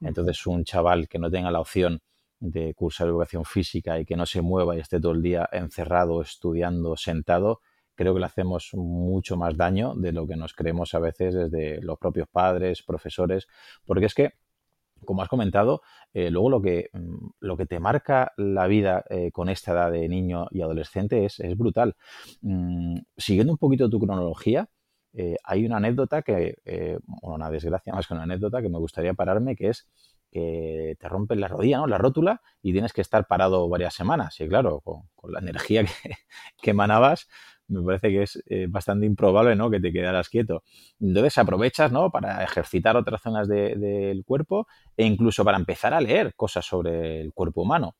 Entonces 0.00 0.46
un 0.46 0.64
chaval 0.64 1.08
que 1.08 1.18
no 1.18 1.30
tenga 1.30 1.50
la 1.50 1.60
opción 1.60 2.00
de 2.40 2.74
cursar 2.74 3.08
educación 3.08 3.44
física 3.44 3.98
y 3.98 4.04
que 4.04 4.16
no 4.16 4.26
se 4.26 4.42
mueva 4.42 4.76
y 4.76 4.80
esté 4.80 5.00
todo 5.00 5.12
el 5.12 5.22
día 5.22 5.48
encerrado, 5.52 6.20
estudiando, 6.20 6.96
sentado, 6.96 7.60
creo 7.94 8.14
que 8.14 8.20
le 8.20 8.26
hacemos 8.26 8.70
mucho 8.74 9.36
más 9.36 9.56
daño 9.56 9.94
de 9.94 10.12
lo 10.12 10.26
que 10.26 10.36
nos 10.36 10.52
creemos 10.52 10.94
a 10.94 10.98
veces 10.98 11.34
desde 11.34 11.80
los 11.80 11.98
propios 11.98 12.28
padres, 12.28 12.82
profesores, 12.82 13.46
porque 13.86 14.06
es 14.06 14.14
que, 14.14 14.32
como 15.04 15.22
has 15.22 15.28
comentado, 15.28 15.82
eh, 16.12 16.30
luego 16.30 16.50
lo 16.50 16.62
que, 16.62 16.90
mm, 16.92 17.26
lo 17.40 17.56
que 17.56 17.66
te 17.66 17.80
marca 17.80 18.32
la 18.36 18.66
vida 18.66 19.04
eh, 19.10 19.30
con 19.32 19.48
esta 19.48 19.72
edad 19.72 19.92
de 19.92 20.08
niño 20.08 20.46
y 20.50 20.62
adolescente 20.62 21.24
es, 21.24 21.40
es 21.40 21.56
brutal. 21.56 21.96
Mm, 22.42 22.98
siguiendo 23.16 23.52
un 23.52 23.58
poquito 23.58 23.88
tu 23.90 24.00
cronología, 24.00 24.68
eh, 25.12 25.36
hay 25.44 25.64
una 25.64 25.76
anécdota 25.76 26.22
que, 26.22 26.56
bueno, 27.06 27.36
una 27.36 27.50
desgracia 27.50 27.92
más 27.92 28.06
que 28.06 28.14
una 28.14 28.24
anécdota 28.24 28.60
que 28.62 28.68
me 28.68 28.78
gustaría 28.78 29.14
pararme, 29.14 29.54
que 29.56 29.68
es 29.68 29.88
que 30.30 30.96
te 30.98 31.08
rompen 31.08 31.40
la 31.40 31.46
rodilla, 31.46 31.78
¿no? 31.78 31.86
La 31.86 31.96
rótula 31.96 32.42
y 32.60 32.72
tienes 32.72 32.92
que 32.92 33.00
estar 33.00 33.28
parado 33.28 33.68
varias 33.68 33.94
semanas. 33.94 34.40
Y 34.40 34.48
claro, 34.48 34.80
con, 34.80 35.04
la 35.32 35.38
energía 35.38 35.84
que, 36.02 36.16
que, 36.60 36.70
emanabas, 36.72 37.28
me 37.68 37.82
parece 37.82 38.08
que 38.10 38.22
es 38.22 38.42
eh, 38.46 38.66
bastante 38.68 39.06
improbable, 39.06 39.56
¿no? 39.56 39.70
Que 39.70 39.80
te 39.80 39.92
quedaras 39.92 40.28
quieto. 40.28 40.62
Entonces 41.00 41.38
aprovechas, 41.38 41.92
¿no? 41.92 42.10
Para 42.10 42.42
ejercitar 42.44 42.96
otras 42.96 43.22
zonas 43.22 43.48
del 43.48 44.24
cuerpo 44.24 44.66
e 44.96 45.04
incluso 45.04 45.44
para 45.44 45.58
empezar 45.58 45.94
a 45.94 46.00
leer 46.00 46.34
cosas 46.34 46.64
sobre 46.64 47.20
el 47.20 47.32
cuerpo 47.32 47.62
humano. 47.62 47.96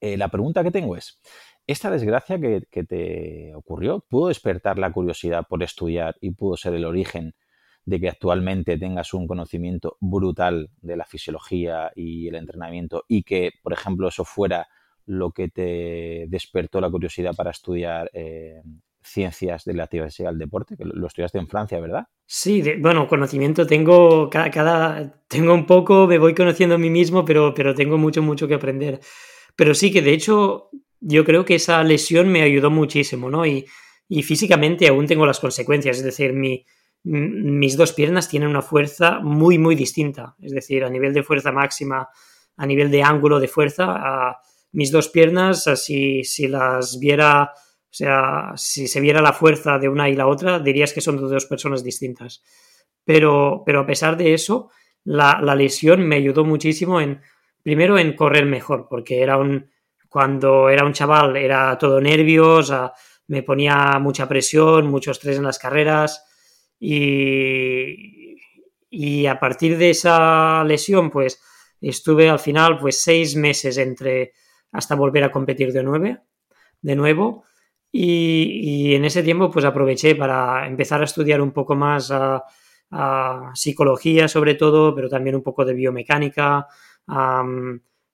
Eh, 0.00 0.16
la 0.16 0.28
pregunta 0.28 0.64
que 0.64 0.70
tengo 0.70 0.96
es, 0.96 1.20
¿esta 1.66 1.90
desgracia 1.90 2.38
que 2.40 2.84
te 2.84 3.54
ocurrió 3.54 4.04
pudo 4.08 4.28
despertar 4.28 4.78
la 4.78 4.92
curiosidad 4.92 5.46
por 5.48 5.62
estudiar 5.62 6.16
y 6.20 6.32
pudo 6.32 6.56
ser 6.56 6.74
el 6.74 6.84
origen 6.84 7.34
de 7.84 8.00
que 8.00 8.08
actualmente 8.08 8.78
tengas 8.78 9.12
un 9.12 9.26
conocimiento 9.26 9.96
brutal 10.00 10.70
de 10.80 10.96
la 10.96 11.04
fisiología 11.04 11.90
y 11.94 12.28
el 12.28 12.36
entrenamiento 12.36 13.04
y 13.08 13.24
que, 13.24 13.52
por 13.62 13.72
ejemplo, 13.72 14.08
eso 14.08 14.24
fuera 14.24 14.68
lo 15.06 15.30
que 15.30 15.48
te 15.48 16.26
despertó 16.28 16.80
la 16.80 16.90
curiosidad 16.90 17.34
para 17.34 17.50
estudiar 17.50 18.10
eh, 18.12 18.62
ciencias 19.02 19.64
de 19.64 19.74
la 19.74 19.84
actividad 19.84 20.10
al 20.26 20.38
deporte, 20.38 20.76
que 20.76 20.84
lo 20.84 21.06
estudiaste 21.06 21.38
en 21.38 21.48
Francia, 21.48 21.80
¿verdad? 21.80 22.06
Sí, 22.26 22.62
bueno, 22.78 23.08
conocimiento 23.08 23.66
tengo 23.66 24.30
cada, 24.30 24.50
cada, 24.50 25.22
tengo 25.28 25.54
un 25.54 25.66
poco, 25.66 26.06
me 26.06 26.18
voy 26.18 26.34
conociendo 26.34 26.76
a 26.76 26.78
mí 26.78 26.90
mismo, 26.90 27.24
pero, 27.24 27.52
pero 27.54 27.74
tengo 27.74 27.98
mucho, 27.98 28.22
mucho 28.22 28.46
que 28.46 28.54
aprender. 28.54 29.00
Pero 29.56 29.74
sí 29.74 29.92
que 29.92 30.02
de 30.02 30.12
hecho 30.12 30.70
yo 31.00 31.24
creo 31.24 31.44
que 31.44 31.56
esa 31.56 31.82
lesión 31.82 32.28
me 32.28 32.42
ayudó 32.42 32.70
muchísimo, 32.70 33.28
¿no? 33.28 33.44
Y, 33.44 33.66
y 34.08 34.22
físicamente 34.22 34.88
aún 34.88 35.06
tengo 35.06 35.26
las 35.26 35.40
consecuencias, 35.40 35.98
es 35.98 36.04
decir, 36.04 36.32
mi, 36.32 36.64
mis 37.04 37.76
dos 37.76 37.92
piernas 37.92 38.28
tienen 38.28 38.48
una 38.48 38.62
fuerza 38.62 39.18
muy, 39.20 39.58
muy 39.58 39.74
distinta. 39.74 40.36
Es 40.40 40.52
decir, 40.52 40.84
a 40.84 40.90
nivel 40.90 41.12
de 41.12 41.22
fuerza 41.22 41.50
máxima, 41.50 42.08
a 42.56 42.66
nivel 42.66 42.90
de 42.90 43.02
ángulo 43.02 43.40
de 43.40 43.48
fuerza, 43.48 43.86
a 43.96 44.40
mis 44.72 44.90
dos 44.90 45.08
piernas, 45.08 45.64
si, 45.76 46.24
si 46.24 46.48
las 46.48 46.98
viera, 46.98 47.52
o 47.54 47.94
sea, 47.94 48.52
si 48.56 48.88
se 48.88 49.00
viera 49.00 49.22
la 49.22 49.32
fuerza 49.32 49.78
de 49.78 49.88
una 49.88 50.08
y 50.08 50.14
la 50.14 50.26
otra, 50.26 50.58
dirías 50.58 50.92
que 50.92 51.00
son 51.00 51.16
dos 51.16 51.46
personas 51.46 51.84
distintas. 51.84 52.42
Pero, 53.04 53.62
pero 53.64 53.80
a 53.80 53.86
pesar 53.86 54.16
de 54.16 54.34
eso, 54.34 54.70
la, 55.04 55.40
la 55.42 55.54
lesión 55.54 56.06
me 56.06 56.16
ayudó 56.16 56.44
muchísimo 56.44 57.00
en, 57.00 57.20
primero, 57.62 57.98
en 57.98 58.14
correr 58.14 58.46
mejor, 58.46 58.86
porque 58.88 59.22
era 59.22 59.36
un, 59.36 59.70
cuando 60.08 60.68
era 60.68 60.84
un 60.84 60.92
chaval 60.92 61.36
era 61.36 61.78
todo 61.78 62.00
nervios, 62.00 62.72
me 63.28 63.42
ponía 63.42 63.98
mucha 63.98 64.28
presión, 64.28 64.86
mucho 64.86 65.10
estrés 65.10 65.38
en 65.38 65.44
las 65.44 65.58
carreras, 65.58 66.24
y, 66.78 68.36
a 69.26 69.38
partir 69.38 69.78
de 69.78 69.90
esa 69.90 70.64
lesión, 70.64 71.10
pues 71.10 71.40
estuve 71.80 72.28
al 72.28 72.40
final 72.40 72.78
pues 72.78 73.00
seis 73.00 73.36
meses 73.36 73.78
entre 73.78 74.32
hasta 74.72 74.94
volver 74.94 75.24
a 75.24 75.30
competir 75.30 75.72
de, 75.72 75.82
nueve, 75.82 76.20
de 76.80 76.96
nuevo. 76.96 77.44
Y, 77.92 78.94
en 78.94 79.04
ese 79.04 79.22
tiempo 79.22 79.50
pues 79.50 79.66
aproveché 79.66 80.16
para 80.16 80.66
empezar 80.66 81.02
a 81.02 81.04
estudiar 81.04 81.40
un 81.42 81.52
poco 81.52 81.74
más 81.76 82.10
a, 82.10 82.42
psicología 83.54 84.28
sobre 84.28 84.54
todo, 84.54 84.94
pero 84.94 85.08
también 85.08 85.34
un 85.34 85.42
poco 85.42 85.64
de 85.64 85.72
biomecánica, 85.72 86.66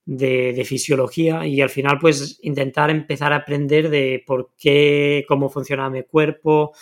de, 0.05 0.65
fisiología 0.65 1.45
y 1.47 1.61
al 1.61 1.69
final 1.69 1.99
pues 1.99 2.39
intentar 2.43 2.89
empezar 2.91 3.33
a 3.33 3.37
aprender 3.37 3.91
de 3.91 4.23
por 4.25 4.53
qué, 4.57 5.25
cómo 5.27 5.49
funciona 5.49 5.91
mi 5.91 6.05
cuerpo, 6.05 6.73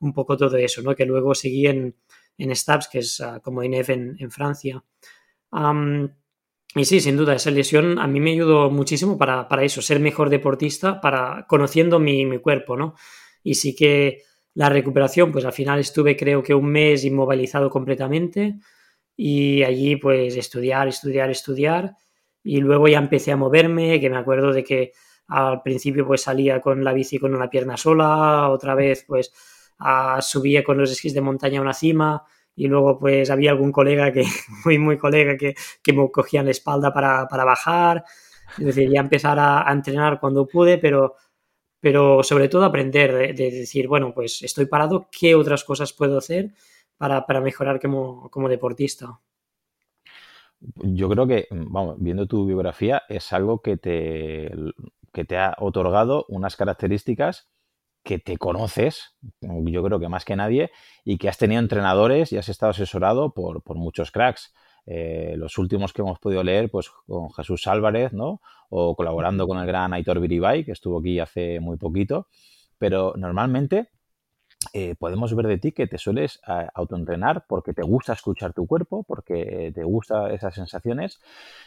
un 0.00 0.12
poco 0.12 0.36
todo 0.36 0.56
eso, 0.56 0.82
¿no? 0.82 0.94
Que 0.96 1.06
luego 1.06 1.34
seguí 1.34 1.66
en, 1.68 1.94
en 2.38 2.56
Stabs, 2.56 2.88
que 2.88 2.98
es 2.98 3.20
uh, 3.20 3.40
como 3.40 3.62
INEF 3.62 3.90
en, 3.90 4.16
en 4.18 4.30
Francia. 4.30 4.82
Y 6.74 6.84
sí, 6.84 7.00
sin 7.00 7.16
duda, 7.16 7.34
esa 7.34 7.50
lesión 7.50 7.98
a 7.98 8.06
mí 8.06 8.20
me 8.20 8.32
ayudó 8.32 8.70
muchísimo 8.70 9.16
para, 9.16 9.48
para 9.48 9.62
eso, 9.62 9.80
ser 9.80 10.00
mejor 10.00 10.28
deportista, 10.28 11.00
para 11.00 11.46
conociendo 11.48 12.00
mi, 12.00 12.26
mi, 12.26 12.38
cuerpo, 12.38 12.76
¿no? 12.76 12.94
Y 13.42 13.54
sí 13.54 13.76
que 13.76 14.22
la 14.54 14.68
recuperación, 14.68 15.30
pues 15.32 15.44
al 15.44 15.52
final 15.52 15.80
estuve 15.80 16.16
creo 16.16 16.42
que 16.42 16.54
un 16.54 16.66
mes 16.66 17.04
inmovilizado 17.04 17.70
completamente 17.70 18.56
y 19.16 19.62
allí 19.62 19.96
pues 19.96 20.36
estudiar, 20.36 20.88
estudiar, 20.88 21.30
estudiar 21.30 21.96
y 22.42 22.60
luego 22.60 22.88
ya 22.88 22.98
empecé 22.98 23.32
a 23.32 23.36
moverme, 23.36 24.00
que 24.00 24.10
me 24.10 24.16
acuerdo 24.16 24.52
de 24.52 24.64
que 24.64 24.92
al 25.28 25.62
principio 25.62 26.06
pues 26.06 26.22
salía 26.22 26.60
con 26.60 26.84
la 26.84 26.92
bici 26.92 27.18
con 27.18 27.34
una 27.34 27.48
pierna 27.48 27.76
sola, 27.76 28.50
otra 28.50 28.74
vez 28.74 29.04
pues 29.06 29.32
subía 30.20 30.62
con 30.62 30.78
los 30.78 30.90
esquís 30.90 31.14
de 31.14 31.20
montaña 31.20 31.58
a 31.58 31.62
una 31.62 31.74
cima 31.74 32.24
y 32.56 32.68
luego 32.68 32.98
pues 32.98 33.30
había 33.30 33.50
algún 33.50 33.72
colega 33.72 34.12
que, 34.12 34.24
muy, 34.64 34.78
muy 34.78 34.96
colega, 34.96 35.36
que, 35.36 35.54
que 35.82 35.92
me 35.92 36.10
cogía 36.10 36.40
en 36.40 36.46
la 36.46 36.52
espalda 36.52 36.92
para, 36.92 37.26
para 37.28 37.44
bajar. 37.44 38.04
Es 38.58 38.64
decir, 38.66 38.90
ya 38.90 39.00
empezar 39.00 39.38
a, 39.38 39.70
entrenar 39.72 40.20
cuando 40.20 40.46
pude, 40.46 40.78
pero, 40.78 41.16
pero 41.80 42.22
sobre 42.22 42.48
todo 42.48 42.64
aprender, 42.64 43.34
de, 43.34 43.50
decir, 43.50 43.88
bueno, 43.88 44.12
pues 44.14 44.42
estoy 44.42 44.66
parado, 44.66 45.08
¿qué 45.10 45.34
otras 45.34 45.64
cosas 45.64 45.92
puedo 45.92 46.18
hacer 46.18 46.52
para, 46.96 47.26
para 47.26 47.40
mejorar 47.40 47.80
como, 47.80 48.30
como 48.30 48.48
deportista? 48.48 49.20
Yo 50.60 51.08
creo 51.08 51.26
que, 51.26 51.46
vamos, 51.50 51.96
viendo 51.98 52.26
tu 52.26 52.46
biografía, 52.46 53.02
es 53.08 53.32
algo 53.32 53.60
que 53.60 53.76
te, 53.76 54.50
que 55.12 55.24
te 55.24 55.36
ha 55.36 55.54
otorgado 55.58 56.24
unas 56.28 56.56
características 56.56 57.50
que 58.04 58.18
te 58.18 58.36
conoces, 58.36 59.16
yo 59.40 59.82
creo 59.82 59.98
que 59.98 60.08
más 60.08 60.24
que 60.24 60.36
nadie, 60.36 60.70
y 61.04 61.16
que 61.16 61.28
has 61.28 61.38
tenido 61.38 61.60
entrenadores 61.60 62.32
y 62.32 62.36
has 62.36 62.48
estado 62.50 62.70
asesorado 62.70 63.32
por, 63.32 63.62
muchos 63.76 64.10
cracks. 64.12 64.54
Eh, 64.86 65.34
los 65.38 65.56
últimos 65.56 65.94
que 65.94 66.02
hemos 66.02 66.18
podido 66.18 66.44
leer, 66.44 66.70
pues 66.70 66.90
con 67.06 67.32
Jesús 67.32 67.66
Álvarez, 67.66 68.12
¿no? 68.12 68.42
O 68.68 68.94
colaborando 68.94 69.48
con 69.48 69.58
el 69.58 69.66
gran 69.66 69.94
Aitor 69.94 70.20
Viribay, 70.20 70.64
que 70.64 70.72
estuvo 70.72 70.98
aquí 71.00 71.18
hace 71.18 71.58
muy 71.60 71.78
poquito. 71.78 72.28
Pero 72.76 73.14
normalmente 73.16 73.88
eh, 74.74 74.94
podemos 74.96 75.34
ver 75.34 75.46
de 75.46 75.58
ti 75.58 75.72
que 75.72 75.86
te 75.86 75.96
sueles 75.96 76.40
eh, 76.46 76.66
autoentrenar 76.74 77.46
porque 77.48 77.72
te 77.72 77.82
gusta 77.82 78.12
escuchar 78.12 78.52
tu 78.52 78.66
cuerpo, 78.66 79.04
porque 79.04 79.72
te 79.74 79.84
gustan 79.84 80.30
esas 80.32 80.54
sensaciones. 80.54 81.20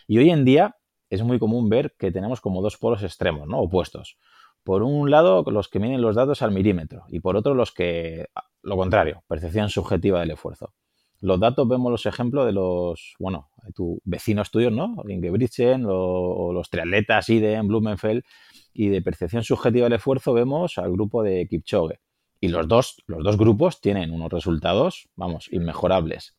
Y 0.08 0.20
hoy 0.20 0.30
en 0.30 0.46
día 0.46 0.76
es 1.10 1.24
muy 1.24 1.40
común 1.40 1.70
ver 1.70 1.96
que 1.98 2.12
tenemos 2.12 2.42
como 2.42 2.62
dos 2.62 2.78
polos 2.78 3.02
extremos, 3.02 3.48
¿no? 3.48 3.60
Opuestos. 3.60 4.20
Por 4.68 4.84
un 4.84 5.10
lado, 5.10 5.46
los 5.48 5.70
que 5.70 5.80
miden 5.80 6.02
los 6.02 6.18
datos 6.18 6.42
al 6.42 6.52
milímetro 6.52 7.06
y 7.08 7.22
por 7.22 7.38
otro, 7.38 7.54
los 7.54 7.72
que, 7.72 8.26
lo 8.62 8.76
contrario, 8.76 9.24
percepción 9.26 9.70
subjetiva 9.70 10.20
del 10.20 10.32
esfuerzo. 10.32 10.74
Los 11.22 11.40
datos 11.40 11.66
vemos 11.70 11.90
los 11.90 12.06
ejemplos 12.06 12.46
de 12.46 12.52
los, 12.52 13.16
bueno, 13.18 13.50
tu 13.74 14.02
vecinos 14.04 14.52
tuyos, 14.52 14.74
¿no? 14.74 14.98
Ingebrigtsen 15.08 15.86
o, 15.88 16.52
los 16.52 16.70
triatletas 16.70 17.30
Iden, 17.30 17.66
Blumenfeld. 17.70 18.26
Y 18.74 18.90
de 18.90 19.02
percepción 19.02 19.42
subjetiva 19.42 19.86
del 19.86 19.94
esfuerzo 19.94 20.34
vemos 20.34 20.78
al 20.78 20.92
grupo 20.92 21.24
de 21.24 21.48
Kipchoge. 21.48 22.02
Y 22.42 22.50
los 22.50 22.68
dos, 22.68 23.02
los 23.08 23.24
dos 23.24 23.38
grupos 23.38 23.80
tienen 23.80 24.12
unos 24.12 24.30
resultados, 24.30 25.08
vamos, 25.16 25.48
inmejorables. 25.50 26.36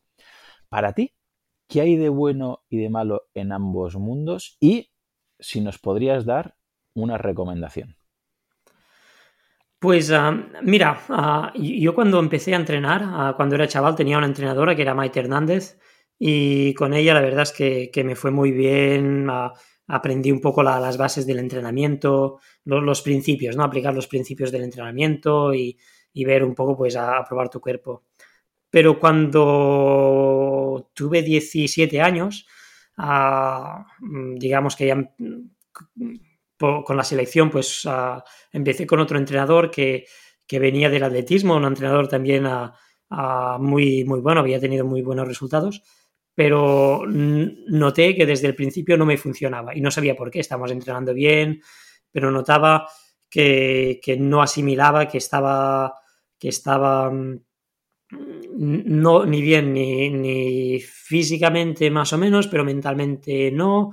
Para 0.69 0.93
ti, 0.93 1.15
¿qué 1.67 1.81
hay 1.81 1.95
de 1.95 2.09
bueno 2.09 2.61
y 2.69 2.77
de 2.77 2.91
malo 2.91 3.23
en 3.33 3.53
ambos 3.53 3.95
mundos? 3.95 4.55
Y 4.59 4.91
si 5.39 5.61
nos 5.61 5.79
podrías 5.79 6.25
dar 6.25 6.57
una 6.93 7.17
recomendación. 7.17 7.98
Pues 9.79 10.11
ah, 10.11 10.31
mira, 10.61 11.01
ah, 11.07 11.53
yo 11.55 11.95
cuando 11.95 12.19
empecé 12.19 12.53
a 12.53 12.57
entrenar, 12.57 13.01
ah, 13.05 13.33
cuando 13.37 13.55
era 13.55 13.67
chaval, 13.67 13.95
tenía 13.95 14.17
una 14.17 14.27
entrenadora 14.27 14.75
que 14.75 14.81
era 14.81 14.93
Maite 14.93 15.21
Hernández 15.21 15.79
y 16.17 16.73
con 16.73 16.93
ella 16.93 17.13
la 17.13 17.21
verdad 17.21 17.43
es 17.43 17.53
que, 17.53 18.03
me 18.03 18.15
fue 18.17 18.29
muy 18.31 18.51
bien, 18.51 19.27
aprendí 19.87 20.31
un 20.33 20.41
poco 20.41 20.63
las 20.63 20.97
bases 20.97 21.25
del 21.25 21.39
entrenamiento, 21.39 22.39
los, 22.65 23.01
principios, 23.01 23.55
¿no? 23.55 23.63
Aplicar 23.63 23.93
los 23.93 24.07
principios 24.07 24.51
del 24.51 24.63
entrenamiento 24.63 25.53
y, 25.53 25.77
ver 26.25 26.43
un 26.43 26.55
poco, 26.55 26.75
pues, 26.77 26.97
a, 26.97 27.23
probar 27.23 27.49
tu 27.49 27.61
cuerpo. 27.61 28.03
Pero 28.69 28.99
cuando 28.99 30.91
tuve 30.93 31.23
17 31.23 32.01
años, 32.01 32.45
ah, 32.97 33.85
digamos 34.37 34.75
que 34.75 34.87
ya 34.87 34.95
con 36.59 36.97
la 36.97 37.03
selección, 37.03 37.49
pues 37.49 37.87
empecé 38.51 38.85
con 38.85 38.99
otro 38.99 39.17
entrenador 39.17 39.71
que, 39.71 40.05
venía 40.51 40.89
del 40.89 41.03
atletismo, 41.03 41.55
un 41.55 41.65
entrenador 41.65 42.07
también 42.07 42.47
muy, 43.59 44.03
muy 44.03 44.19
bueno, 44.19 44.41
había 44.41 44.59
tenido 44.59 44.85
muy 44.85 45.01
buenos 45.01 45.27
resultados 45.27 45.81
pero 46.39 47.03
noté 47.05 48.15
que 48.15 48.25
desde 48.25 48.47
el 48.47 48.55
principio 48.55 48.95
no 48.95 49.05
me 49.05 49.17
funcionaba 49.17 49.75
y 49.75 49.81
no 49.81 49.91
sabía 49.91 50.15
por 50.15 50.31
qué. 50.31 50.39
Estábamos 50.39 50.71
entrenando 50.71 51.13
bien, 51.13 51.61
pero 52.09 52.31
notaba 52.31 52.87
que, 53.29 53.99
no 54.17 54.41
asimilaba, 54.41 55.05
que 55.05 55.17
estaba, 55.17 55.93
que 56.39 56.47
estaba 56.47 57.11
mm, 57.11 57.41
no, 58.11 59.25
ni 59.25 59.41
bien 59.41 59.73
ni, 59.73 60.79
físicamente 60.79 61.91
más 61.91 62.13
o 62.13 62.17
menos, 62.17 62.47
pero 62.47 62.63
mentalmente 62.63 63.51
no, 63.51 63.91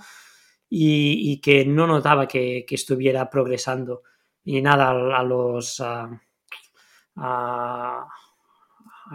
y, 0.79 1.41
que 1.41 1.65
no 1.65 1.87
notaba 1.87 2.29
que, 2.29 2.65
estuviera 2.69 3.31
progresando. 3.31 4.03
Y 4.45 4.61
nada, 4.61 4.91
a, 4.91 5.23
los 5.23 5.81
a 5.81 6.21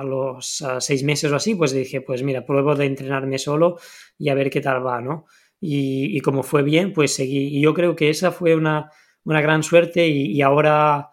los 0.03 0.63
seis 0.79 1.03
meses 1.03 1.31
o 1.31 1.35
así, 1.35 1.55
pues 1.55 1.71
dije, 1.71 2.01
pues 2.01 2.23
mira, 2.23 2.45
pruebo 2.45 2.75
de 2.75 2.85
entrenarme 2.85 3.37
solo 3.37 3.77
y 4.17 4.29
a 4.29 4.35
ver 4.35 4.49
qué 4.49 4.61
tal 4.61 4.85
va, 4.85 5.01
¿no? 5.01 5.25
Y, 5.59 6.19
como 6.21 6.41
fue 6.43 6.63
bien, 6.63 6.93
pues 6.93 7.13
seguí. 7.13 7.57
Y 7.57 7.61
yo 7.61 7.73
creo 7.73 7.95
que 7.95 8.09
esa 8.09 8.31
fue 8.31 8.55
una, 8.55 8.89
gran 9.23 9.61
suerte 9.63 10.07
y, 10.07 10.41
ahora, 10.41 11.11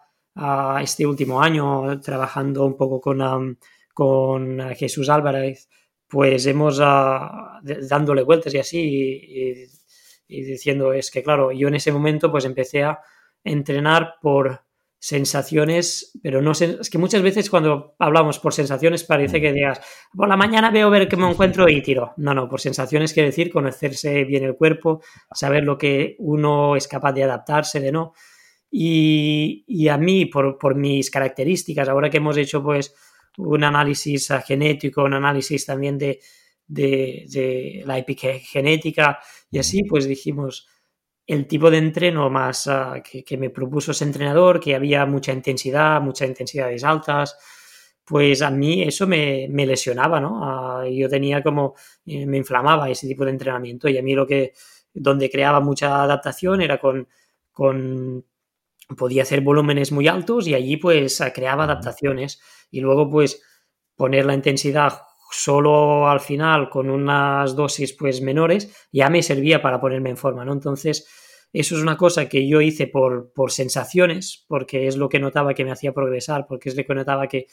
este 0.81 1.05
último 1.05 1.41
año, 1.41 1.99
trabajando 2.01 2.65
un 2.65 2.75
poco 2.75 2.99
con, 2.99 3.59
con 3.93 4.59
Jesús 4.75 5.09
Álvarez, 5.09 5.69
pues 6.07 6.47
hemos 6.47 6.79
dándole 6.79 8.23
vueltas 8.23 8.53
y 8.55 8.57
así 8.57 8.79
y, 8.79 9.78
diciendo 10.29 10.93
es 10.93 11.11
que 11.11 11.23
claro, 11.23 11.51
yo 11.51 11.67
en 11.67 11.75
ese 11.75 11.91
momento 11.91 12.31
pues 12.31 12.45
empecé 12.45 12.83
a 12.83 12.99
entrenar 13.43 14.15
por 14.21 14.61
sensaciones, 15.01 16.11
pero 16.21 16.41
no 16.41 16.53
sé, 16.53 16.77
es 16.81 16.89
que 16.89 16.97
muchas 16.97 17.21
veces 17.21 17.49
cuando 17.49 17.95
hablamos 17.99 18.37
por 18.39 18.53
sensaciones 18.53 19.05
parece 19.05 19.39
que 19.39 19.53
digas, 19.53 19.79
por 20.13 20.27
la 20.27 20.35
mañana 20.35 20.71
veo 20.71 20.89
ver 20.89 21.07
qué 21.07 21.15
me 21.15 21.29
encuentro 21.29 21.69
y 21.69 21.81
tiro. 21.81 22.13
No, 22.17 22.33
no, 22.33 22.49
por 22.49 22.59
sensaciones 22.59 23.13
quiere 23.13 23.29
decir 23.29 23.49
conocerse 23.49 24.25
bien 24.25 24.43
el 24.43 24.57
cuerpo, 24.57 25.01
saber 25.31 25.63
lo 25.63 25.77
que 25.77 26.15
uno 26.19 26.75
es 26.75 26.87
capaz 26.87 27.13
de 27.13 27.23
adaptarse, 27.23 27.79
de 27.79 27.93
no. 27.93 28.13
Y, 28.71 29.87
a 29.87 29.97
mí, 29.97 30.25
por, 30.25 30.75
mis 30.75 31.09
características, 31.09 31.89
ahora 31.89 32.09
que 32.09 32.17
hemos 32.17 32.37
hecho 32.37 32.61
pues 32.61 32.93
un 33.37 33.63
análisis 33.63 34.31
genético, 34.45 35.03
un 35.03 35.13
análisis 35.13 35.65
también 35.65 35.97
de, 35.97 36.19
de, 36.69 37.25
de 37.29 37.83
la 37.85 37.97
epigenética 37.97 39.19
y 39.51 39.59
así, 39.59 39.83
pues 39.83 40.07
dijimos, 40.07 40.67
el 41.29 41.45
tipo 41.47 41.69
de 41.69 41.77
entreno 41.77 42.29
más 42.31 42.65
ah, 42.67 43.03
que, 43.03 43.37
me 43.37 43.51
propuso 43.51 43.91
ese 43.91 44.03
entrenador, 44.03 44.59
que 44.59 44.73
había 44.73 45.05
mucha 45.05 45.31
intensidad, 45.31 46.01
muchas 46.01 46.27
intensidades 46.27 46.83
altas, 46.83 47.37
pues 48.03 48.41
a 48.41 48.49
mí 48.49 48.81
eso 48.81 49.05
me, 49.05 49.47
lesionaba, 49.47 50.19
¿no? 50.19 50.39
Ah, 50.43 50.87
yo 50.89 51.07
tenía 51.07 51.43
como, 51.43 51.75
eh, 52.05 52.25
me 52.25 52.37
inflamaba 52.37 52.89
ese 52.89 53.07
tipo 53.07 53.25
de 53.25 53.31
entrenamiento 53.31 53.87
y 53.87 53.97
a 53.99 54.01
mí 54.01 54.15
lo 54.15 54.25
que, 54.25 54.53
donde 54.91 55.29
creaba 55.29 55.59
mucha 55.59 56.01
adaptación 56.01 56.61
era 56.61 56.79
con, 56.79 57.07
con 57.51 58.25
podía 58.97 59.21
hacer 59.21 59.41
volúmenes 59.41 59.91
muy 59.91 60.07
altos 60.07 60.47
y 60.47 60.55
allí 60.55 60.77
pues 60.77 61.21
creaba 61.35 61.65
adaptaciones. 61.65 62.41
Y 62.71 62.81
luego 62.81 63.07
pues 63.07 63.43
poner 63.95 64.25
la 64.25 64.33
intensidad 64.33 65.01
solo 65.31 66.09
al 66.09 66.19
final 66.19 66.69
con 66.69 66.89
unas 66.89 67.55
dosis 67.55 67.93
pues 67.93 68.21
menores 68.21 68.73
ya 68.91 69.09
me 69.09 69.21
servía 69.21 69.61
para 69.61 69.79
ponerme 69.79 70.09
en 70.09 70.17
forma, 70.17 70.43
¿no? 70.43 70.53
Entonces, 70.53 71.07
eso 71.53 71.75
es 71.75 71.81
una 71.81 71.97
cosa 71.97 72.29
que 72.29 72.47
yo 72.47 72.61
hice 72.61 72.87
por, 72.87 73.31
por 73.33 73.51
sensaciones, 73.51 74.45
porque 74.47 74.87
es 74.87 74.97
lo 74.97 75.09
que 75.09 75.19
notaba 75.19 75.53
que 75.53 75.65
me 75.65 75.71
hacía 75.71 75.93
progresar, 75.93 76.45
porque 76.47 76.69
es 76.69 76.75
lo 76.75 76.83
que 76.83 76.93
notaba 76.93 77.27
que, 77.27 77.47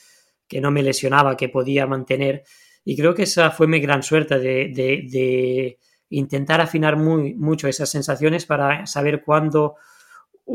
que 0.48 0.60
no 0.60 0.70
me 0.70 0.82
lesionaba, 0.82 1.36
que 1.36 1.48
podía 1.48 1.86
mantener. 1.86 2.42
Y 2.84 2.96
creo 2.96 3.14
que 3.14 3.24
esa 3.24 3.50
fue 3.50 3.66
mi 3.66 3.80
gran 3.80 4.02
suerte 4.02 4.38
de, 4.38 4.70
de, 4.72 5.78
intentar 6.08 6.60
afinar 6.60 6.96
muy, 6.96 7.34
mucho 7.34 7.68
esas 7.68 7.90
sensaciones 7.90 8.46
para 8.46 8.86
saber 8.86 9.22
cuándo 9.24 9.76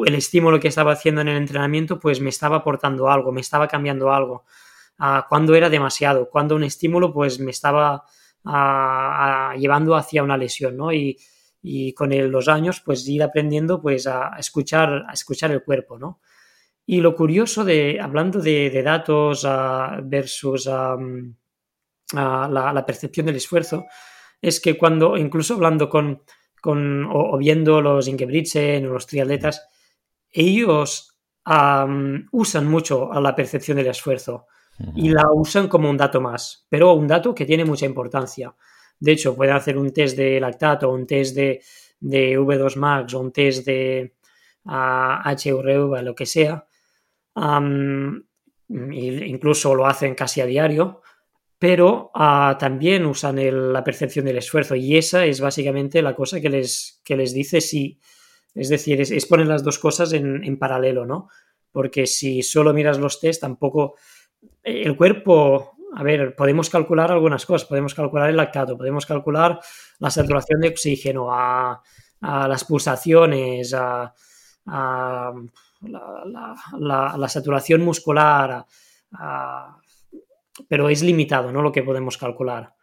el 0.05 0.15
estímulo 0.15 0.59
que 0.59 0.69
estaba 0.69 0.93
haciendo 0.93 1.19
en 1.19 1.27
el 1.27 1.35
entrenamiento 1.35 1.99
pues 1.99 2.21
me 2.21 2.29
estaba 2.29 2.57
aportando 2.57 3.09
algo, 3.09 3.33
me 3.33 3.41
estaba 3.41 3.67
cambiando 3.67 4.13
algo 4.13 4.45
cuando 5.27 5.55
era 5.55 5.69
demasiado, 5.69 6.29
cuando 6.29 6.55
un 6.55 6.63
estímulo 6.63 7.11
pues 7.13 7.39
me 7.39 7.51
estaba 7.51 8.03
llevando 9.57 9.95
hacia 9.95 10.23
una 10.23 10.37
lesión, 10.37 10.77
¿no? 10.77 10.91
Y, 10.93 11.17
con 11.95 12.09
los 12.31 12.47
años 12.47 12.81
pues 12.83 13.07
ir 13.07 13.21
aprendiendo 13.21 13.79
pues 13.81 14.07
a, 14.07 14.31
escuchar, 14.39 15.05
a 15.07 15.13
escuchar 15.13 15.51
el 15.51 15.63
cuerpo, 15.63 15.99
¿no? 15.99 16.19
Y 16.85 17.01
lo 17.01 17.15
curioso 17.15 17.63
de, 17.63 17.99
hablando 18.01 18.39
de, 18.39 18.81
datos 18.83 19.47
versus 20.03 20.65
la, 20.65 20.97
percepción 22.85 23.27
del 23.27 23.35
esfuerzo, 23.35 23.85
es 24.41 24.59
que 24.59 24.77
cuando, 24.77 25.17
incluso 25.17 25.53
hablando 25.53 25.87
con, 25.87 26.23
con 26.61 27.05
o, 27.11 27.37
viendo 27.37 27.79
los 27.81 28.07
Ingebrigtsen 28.07 28.87
o 28.87 28.93
los 28.93 29.05
triatletas, 29.05 29.67
ellos 30.31 31.19
usan 31.45 32.67
mucho 32.67 33.13
a 33.13 33.21
la 33.21 33.35
percepción 33.35 33.77
del 33.77 33.87
esfuerzo 33.87 34.47
y 34.95 35.09
la 35.09 35.31
usan 35.31 35.67
como 35.67 35.89
un 35.89 35.97
dato 35.97 36.21
más, 36.21 36.65
pero 36.69 36.93
un 36.93 37.07
dato 37.07 37.35
que 37.35 37.45
tiene 37.45 37.65
mucha 37.65 37.85
importancia. 37.85 38.53
De 38.99 39.11
hecho, 39.11 39.35
pueden 39.35 39.55
hacer 39.55 39.77
un 39.77 39.91
test 39.91 40.17
de 40.17 40.39
lactato, 40.39 40.89
un 40.91 41.05
test 41.05 41.35
de, 41.35 41.61
de 41.99 42.39
V2 42.39 42.75
Max 42.77 43.13
o 43.13 43.19
un 43.19 43.31
test 43.31 43.65
de 43.65 44.15
uh, 44.65 46.03
lo 46.03 46.15
que 46.15 46.25
sea. 46.25 46.65
incluso 48.69 49.75
lo 49.75 49.85
hacen 49.85 50.15
casi 50.15 50.41
a 50.41 50.45
diario, 50.45 51.01
pero 51.57 52.11
ah, 52.15 52.57
también 52.59 53.05
usan 53.05 53.37
la 53.73 53.83
percepción 53.83 54.25
del 54.25 54.39
esfuerzo 54.39 54.75
y 54.75 54.97
esa 54.97 55.25
es 55.25 55.39
básicamente 55.41 56.01
la 56.01 56.15
cosa 56.15 56.41
que 56.41 56.49
les, 56.49 57.01
que 57.03 57.15
les 57.15 57.33
dice 57.33 57.61
si, 57.61 57.99
es 58.55 58.69
decir, 58.69 58.99
es, 58.99 59.25
poner 59.27 59.47
las 59.47 59.63
dos 59.63 59.77
cosas 59.77 60.13
en, 60.13 60.43
en, 60.43 60.57
paralelo, 60.57 61.05
¿no? 61.05 61.29
Porque 61.71 62.07
si 62.07 62.41
solo 62.41 62.73
miras 62.73 62.97
los 62.97 63.19
test, 63.19 63.41
tampoco 63.41 63.95
el 64.63 64.95
cuerpo, 64.95 65.73
a 65.95 66.03
ver, 66.03 66.35
podemos 66.35 66.69
calcular 66.69 67.11
algunas 67.11 67.45
cosas, 67.45 67.67
podemos 67.67 67.93
calcular 67.93 68.29
el 68.29 68.37
lactato, 68.37 68.77
podemos 68.77 69.05
calcular 69.05 69.59
la 69.99 70.09
saturación 70.09 70.61
de 70.61 70.69
oxígeno, 70.69 71.27
a, 71.31 71.81
las 72.21 72.63
pulsaciones, 72.65 73.73
a, 73.73 74.13
la, 75.81 77.27
saturación 77.27 77.81
muscular, 77.81 78.65
pero 80.67 80.89
es 80.89 81.01
limitado, 81.01 81.51
¿no? 81.51 81.61
Lo 81.61 81.71
que 81.71 81.83
podemos 81.83 82.17
calcular. 82.17 82.75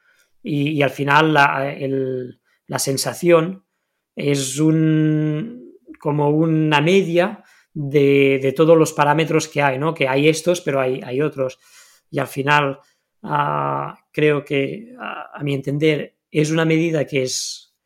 Y, 0.43 0.83
al 0.83 0.91
final 0.91 1.33
la, 1.33 2.79
sensación 2.79 3.65
es 4.15 4.59
un, 4.59 5.75
como 6.01 6.31
una 6.31 6.81
media 6.81 7.45
de, 7.81 8.53
todos 8.57 8.77
los 8.77 8.93
parámetros 8.93 9.47
que 9.47 9.63
hay, 9.63 9.79
¿no? 9.79 9.95
Que 9.95 10.09
hay 10.09 10.29
estos, 10.29 10.61
pero 10.61 10.81
hay, 10.81 11.01
hay 11.05 11.23
otros. 11.23 11.61
Y 12.11 12.19
al 12.19 12.27
final, 12.27 12.81
ah, 13.23 13.97
creo 14.13 14.45
que, 14.45 14.95
a 14.99 15.41
mi 15.45 15.55
entender, 15.55 16.17
es 16.31 16.51
una 16.51 16.65
medida 16.65 17.05
que 17.05 17.23
es, 17.23 17.77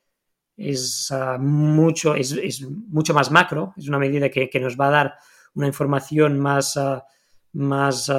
es, 0.56 1.10
ah, 1.12 1.36
mucho, 1.38 2.14
es, 2.14 2.62
mucho 2.88 3.12
más 3.12 3.30
macro, 3.30 3.74
es 3.76 3.86
una 3.86 3.98
medida 3.98 4.30
que, 4.30 4.48
nos 4.60 4.80
va 4.80 4.88
a 4.88 4.90
dar 4.90 5.14
una 5.54 5.66
información 5.66 6.40
más, 6.40 6.78
ah, 6.78 7.04
más 7.52 8.10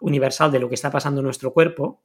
universal 0.00 0.52
de 0.52 0.58
lo 0.58 0.68
que 0.68 0.74
está 0.74 0.90
pasando 0.90 1.20
en 1.20 1.24
nuestro 1.24 1.54
cuerpo, 1.54 2.04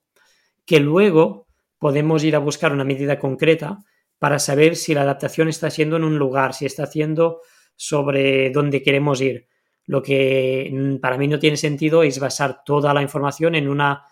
que 0.66 0.80
luego 0.80 1.48
podemos 1.78 2.24
ir 2.24 2.38
a 2.38 2.40
buscar 2.40 2.72
una 2.72 2.86
medida 2.86 3.20
concreta 3.20 3.80
para 4.18 4.40
saber 4.40 4.78
si 4.78 4.94
la 4.94 5.02
adaptación 5.02 5.50
está 5.50 5.70
siendo 5.70 5.98
en 5.98 6.06
un 6.06 6.18
lugar, 6.18 6.54
si 6.54 6.66
está 6.66 6.84
haciendo 6.84 7.42
sobre 7.76 8.50
dónde 8.52 8.82
queremos 8.82 9.22
ir. 9.22 9.48
Lo 9.86 10.02
que 10.02 10.70
mm, 10.72 10.98
para 10.98 11.18
mí 11.18 11.28
no 11.28 11.40
tiene 11.40 11.58
sentido 11.58 12.04
es 12.04 12.20
basar 12.20 12.64
toda 12.64 12.94
la 12.94 13.02
información 13.02 13.56
en 13.56 13.68
una 13.68 14.06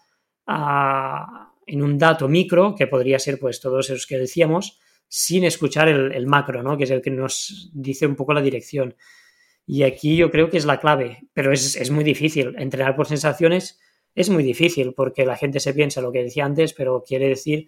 en 1.68 1.82
un 1.82 1.98
dato 1.98 2.28
micro, 2.28 2.76
que 2.76 2.88
podría 2.88 3.20
ser 3.20 3.40
pues 3.40 3.62
todos 3.62 3.90
esos 3.90 4.06
que 4.06 4.18
decíamos, 4.18 4.80
sin 5.08 5.44
escuchar 5.46 5.88
el, 5.88 6.28
macro, 6.28 6.64
¿no? 6.64 6.78
que 6.78 6.84
es 6.84 6.92
el 6.92 7.02
que 7.02 7.12
nos 7.12 7.70
dice 7.74 8.06
un 8.06 8.16
poco 8.16 8.34
la 8.34 8.42
dirección. 8.42 8.96
Y 9.66 9.84
aquí 9.84 10.18
yo 10.18 10.32
creo 10.32 10.50
que 10.50 10.58
es 10.58 10.66
la 10.66 10.80
clave, 10.80 11.30
pero 11.34 11.54
es, 11.54 11.76
es 11.76 11.92
muy 11.92 12.04
difícil. 12.04 12.56
Entrenar 12.58 12.96
por 12.96 13.08
sensaciones 13.08 13.80
es 14.16 14.30
muy 14.30 14.44
difícil 14.44 14.94
porque 14.94 15.26
la 15.26 15.38
gente 15.38 15.60
se 15.60 15.74
piensa 15.74 16.02
lo 16.02 16.12
que 16.12 16.24
decía 16.24 16.46
antes, 16.46 16.74
pero 16.74 17.04
quiere 17.06 17.30
decir 17.30 17.68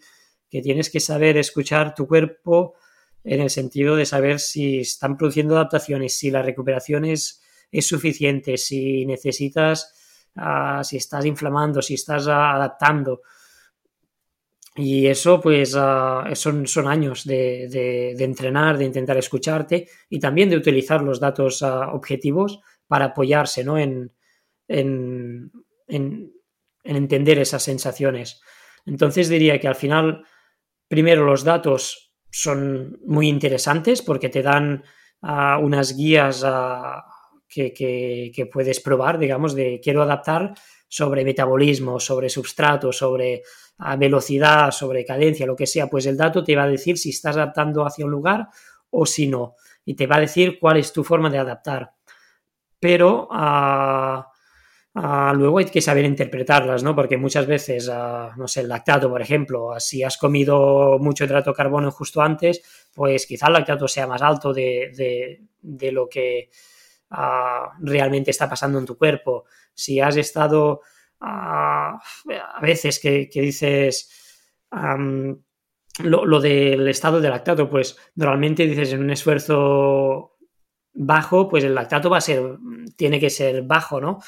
que 0.49 0.61
tienes 0.61 0.89
que 0.89 0.99
saber 0.99 1.37
escuchar 1.37 1.95
tu 1.95 2.07
cuerpo 2.07 2.75
en 3.23 3.41
el 3.41 3.49
sentido 3.49 3.95
de 3.95 4.05
saber 4.05 4.39
si 4.39 4.79
están 4.79 5.17
produciendo 5.17 5.55
adaptaciones, 5.55 6.17
si 6.17 6.31
la 6.31 6.41
recuperación 6.41 7.05
es, 7.05 7.41
suficiente, 7.81 8.57
si 8.57 9.05
necesitas, 9.05 10.29
ah, 10.35 10.83
si 10.83 10.97
estás 10.97 11.25
inflamando, 11.25 11.81
si 11.81 11.95
estás 11.95 12.27
adaptando. 12.27 13.21
Y 14.75 15.07
eso, 15.07 15.39
pues, 15.39 15.75
ah, 15.75 16.29
son, 16.33 16.67
son, 16.67 16.87
años 16.87 17.25
de, 17.25 18.15
entrenar, 18.19 18.77
de 18.77 18.85
intentar 18.85 19.17
escucharte 19.17 19.87
y 20.09 20.19
también 20.19 20.49
de 20.49 20.57
utilizar 20.57 21.01
los 21.01 21.19
datos 21.19 21.63
ah, 21.63 21.93
objetivos 21.93 22.59
para 22.87 23.05
apoyarse 23.05 23.63
¿no? 23.63 23.79
en, 23.79 24.11
en, 24.67 25.51
entender 26.83 27.39
esas 27.39 27.63
sensaciones. 27.63 28.41
Entonces 28.85 29.29
diría 29.29 29.59
que 29.59 29.67
al 29.67 29.75
final, 29.75 30.25
primero 30.87 31.25
los 31.25 31.43
datos 31.43 32.12
son 32.33 32.97
muy 33.05 33.29
interesantes 33.29 34.01
porque 34.01 34.27
te 34.27 34.41
dan 34.41 34.83
ah, 35.21 35.59
unas 35.61 35.95
guías 35.95 36.41
ah, 36.43 37.05
que, 37.47 38.49
puedes 38.51 38.79
probar, 38.79 39.19
digamos, 39.19 39.53
de 39.53 39.79
quiero 39.81 40.01
adaptar 40.01 40.55
sobre 40.87 41.23
metabolismo, 41.23 41.99
sobre 41.99 42.29
substrato, 42.29 42.91
sobre 42.91 43.43
ah, 43.77 43.95
velocidad, 43.97 44.71
sobre 44.71 45.05
cadencia, 45.05 45.45
lo 45.45 45.55
que 45.55 45.67
sea, 45.67 45.87
pues 45.87 46.07
el 46.07 46.17
dato 46.17 46.43
te 46.43 46.55
va 46.55 46.63
a 46.63 46.67
decir 46.67 46.97
si 46.97 47.11
estás 47.11 47.37
adaptando 47.37 47.85
hacia 47.85 48.05
un 48.05 48.11
lugar 48.11 48.47
o 48.89 49.05
si 49.05 49.27
no, 49.27 49.55
y 49.85 49.93
te 49.93 50.07
va 50.07 50.15
a 50.15 50.21
decir 50.21 50.57
cuál 50.59 50.77
es 50.77 50.91
tu 50.91 51.03
forma 51.03 51.29
de 51.29 51.37
adaptar. 51.37 51.91
Pero 52.79 53.29
Ah, 54.95 55.33
luego 55.35 55.57
hay 55.57 55.65
que 55.65 55.81
saber 55.81 56.05
interpretarlas, 56.05 56.83
¿no? 56.83 56.95
Porque 56.95 57.17
muchas 57.17 57.47
veces, 57.47 57.89
ah, 57.91 58.31
no 58.37 58.47
sé, 58.47 58.61
el 58.61 58.69
lactato, 58.69 59.09
por 59.09 59.21
ejemplo, 59.21 59.71
si 59.79 60.03
has 60.03 60.17
comido 60.17 60.99
mucho 60.99 61.25
hidrato 61.25 61.49
de 61.51 61.55
carbono 61.55 61.89
justo 61.89 62.21
antes, 62.21 62.61
pues 62.93 63.25
quizá 63.25 63.47
el 63.47 63.53
lactato 63.53 63.87
sea 63.87 64.05
más 64.05 64.21
alto 64.21 64.53
de, 64.53 65.41
lo 65.91 66.07
que 66.07 66.49
ah, 67.09 67.71
realmente 67.79 68.29
está 68.31 68.47
pasando 68.47 68.77
en 68.77 68.85
tu 68.85 68.95
cuerpo. 68.97 69.45
Si 69.73 69.99
has 69.99 70.15
estado 70.17 70.81
a 71.19 71.99
veces 72.61 72.99
que, 72.99 73.29
dices 73.33 74.11
lo, 74.71 76.25
lo, 76.25 76.39
del 76.39 76.87
estado 76.87 77.19
de 77.21 77.29
lactato, 77.29 77.69
pues 77.69 77.97
normalmente 78.15 78.67
dices 78.67 78.93
en 78.93 79.01
un 79.01 79.11
esfuerzo 79.11 80.37
bajo, 80.93 81.49
pues 81.49 81.63
el 81.63 81.73
lactato 81.73 82.09
va 82.09 82.17
a 82.17 82.21
ser, 82.21 82.57
tiene 82.95 83.19
que 83.19 83.29
ser 83.29 83.63
bajo, 83.63 83.99
¿no? 84.01 84.19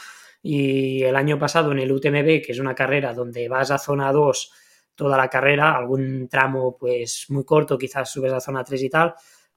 Y 0.47 1.01
el 1.01 1.15
año 1.15 1.39
pasado 1.39 1.71
en 1.71 1.79
el 1.79 1.91
UTMB, 1.91 2.43
que 2.45 2.51
es 2.51 2.59
una 2.59 2.75
carrera 2.75 3.15
donde 3.15 3.49
vas 3.49 3.71
a 3.71 3.79
zona 3.79 4.11
2 4.11 4.51
toda 4.93 5.17
la 5.17 5.27
carrera, 5.27 5.75
algún 5.75 6.27
tramo 6.29 6.77
pues 6.77 7.25
muy 7.29 7.43
corto, 7.43 7.79
quizás 7.79 8.11
subes 8.11 8.31
a 8.31 8.39
zona 8.39 8.63
3 8.63 8.83
y 8.83 8.89
tal, 8.91 9.15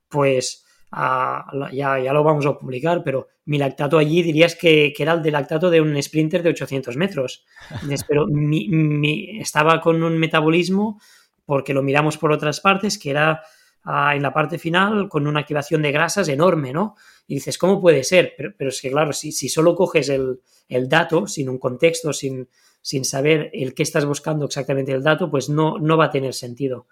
pues 0.09 0.65
ya, 0.91 1.99
ya, 1.99 2.13
lo 2.15 2.25
vamos 2.25 2.47
a 2.47 2.57
publicar, 2.57 3.03
pero 3.05 3.29
mi 3.45 3.59
lactato 3.59 3.99
allí 3.99 4.23
dirías 4.23 4.57
que, 4.57 4.95
era 4.99 5.13
el 5.13 5.23
de 5.23 5.31
lactato 5.31 5.69
de 5.69 5.83
un 5.83 6.03
sprinter 6.03 6.43
de 6.43 6.49
800 6.49 6.97
metros. 6.97 7.45
Pero 8.09 8.27
mi, 8.27 9.39
estaba 9.39 9.83
con 9.83 10.03
un 10.03 10.17
metabolismo, 10.17 10.99
porque 11.45 11.75
lo 11.75 11.83
miramos 11.83 12.17
por 12.17 12.33
otras 12.33 12.61
partes, 12.61 12.99
que 12.99 13.11
era 13.11 13.43
ah, 13.85 14.15
en 14.15 14.23
la 14.23 14.33
parte 14.33 14.59
final 14.59 15.09
con 15.09 15.27
una 15.27 15.41
activación 15.41 15.83
de 15.83 15.93
grasas 15.93 16.29
enorme, 16.29 16.73
¿no? 16.73 16.97
Y 17.27 17.35
dices, 17.35 17.59
¿cómo 17.59 17.81
puede 17.81 18.05
ser? 18.05 18.35
Pero, 18.37 18.53
pero 18.57 18.71
es 18.71 18.81
que, 18.81 18.91
claro, 18.91 19.13
si, 19.13 19.33
solo 19.33 19.75
coges 19.75 20.09
el, 20.09 20.41
dato, 20.89 21.27
sin 21.27 21.49
un 21.49 21.59
contexto, 21.59 22.13
sin, 22.13 22.49
saber 22.83 23.51
el 23.53 23.75
qué 23.75 23.83
estás 23.83 24.05
buscando 24.05 24.47
exactamente 24.47 24.93
el 24.93 25.03
dato, 25.03 25.31
pues 25.31 25.49
no, 25.49 25.79
no 25.79 25.97
va 25.97 26.07
a 26.07 26.11
tener 26.11 26.35
sentido. 26.35 26.87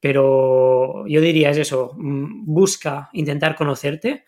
Pero 0.00 1.06
yo 1.06 1.20
diría 1.20 1.50
es 1.50 1.56
eso, 1.56 1.92
mm, 1.96 2.44
busca 2.44 3.08
intentar 3.14 3.56
conocerte 3.56 4.24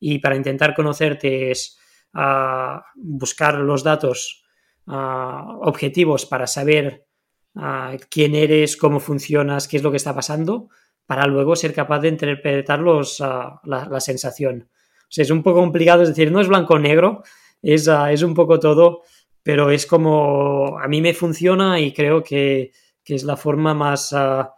y 0.00 0.18
para 0.18 0.34
intentar 0.34 0.74
conocerte 0.74 1.52
es 1.52 1.78
uh, 2.14 2.80
buscar 2.96 3.58
los 3.58 3.84
datos 3.84 4.42
uh, 4.86 5.60
objetivos 5.62 6.26
para 6.26 6.46
saber 6.46 7.06
uh, 7.54 7.96
quién 8.10 8.34
eres, 8.34 8.76
cómo 8.76 8.98
funcionas, 8.98 9.68
qué 9.68 9.76
es 9.76 9.82
lo 9.82 9.90
que 9.90 9.98
está 9.98 10.14
pasando, 10.14 10.68
para 11.10 11.26
luego 11.26 11.56
ser 11.56 11.74
capaz 11.74 11.98
de 11.98 12.08
interpretar 12.08 12.78
los, 12.78 13.18
la, 13.18 13.60
la, 13.64 13.98
sensación 13.98 14.68
es 15.16 15.28
un 15.28 15.42
poco 15.42 15.58
complicado, 15.58 16.02
es 16.02 16.10
decir, 16.10 16.30
no 16.30 16.40
es 16.40 16.46
blanco 16.46 16.74
o 16.74 16.78
negro, 16.78 17.24
es, 17.60 17.88
ah, 17.88 18.12
es 18.12 18.22
un 18.22 18.32
poco 18.32 18.60
todo, 18.60 19.02
pero 19.42 19.72
es 19.72 19.86
como 19.86 20.78
a 20.78 20.86
mí 20.86 21.00
me 21.00 21.12
funciona 21.12 21.80
y 21.80 21.92
creo 21.92 22.22
que, 22.22 22.70
es 23.04 23.24
la 23.24 23.36
forma 23.36 23.74
más... 23.74 24.12
Ah, 24.12 24.54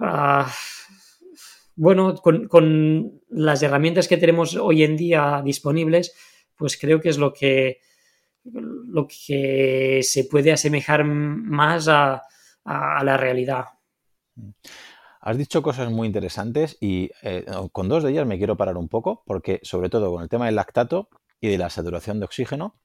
ah, 0.00 0.52
bueno, 1.76 2.16
con, 2.16 3.20
las 3.28 3.62
herramientas 3.62 4.08
que 4.08 4.16
tenemos 4.16 4.56
hoy 4.56 4.82
en 4.82 4.96
día 4.96 5.40
disponibles, 5.44 6.16
pues 6.56 6.76
creo 6.76 7.00
que 7.00 7.10
es 7.10 7.18
lo 7.18 7.32
que, 7.32 7.78
lo 8.42 9.06
que 9.06 10.00
se 10.02 10.24
puede 10.24 10.50
asemejar 10.50 11.04
más 11.04 11.86
a, 11.86 12.22
a 12.64 13.04
la 13.04 13.16
realidad. 13.16 13.66
Has 15.26 15.38
dicho 15.38 15.62
cosas 15.62 15.90
muy 15.90 16.06
interesantes 16.06 16.76
y 16.82 17.10
eh, 17.22 17.46
con 17.72 17.88
dos 17.88 18.02
de 18.02 18.10
ellas 18.10 18.26
me 18.26 18.36
quiero 18.36 18.58
parar 18.58 18.76
un 18.76 18.90
poco, 18.90 19.22
porque 19.24 19.58
sobre 19.62 19.88
todo 19.88 20.12
con 20.12 20.22
el 20.22 20.28
tema 20.28 20.44
del 20.44 20.56
lactato 20.56 21.08
y 21.40 21.48
de 21.48 21.56
la 21.56 21.70
saturación 21.70 22.18
de 22.20 22.26
oxígeno, 22.26 22.78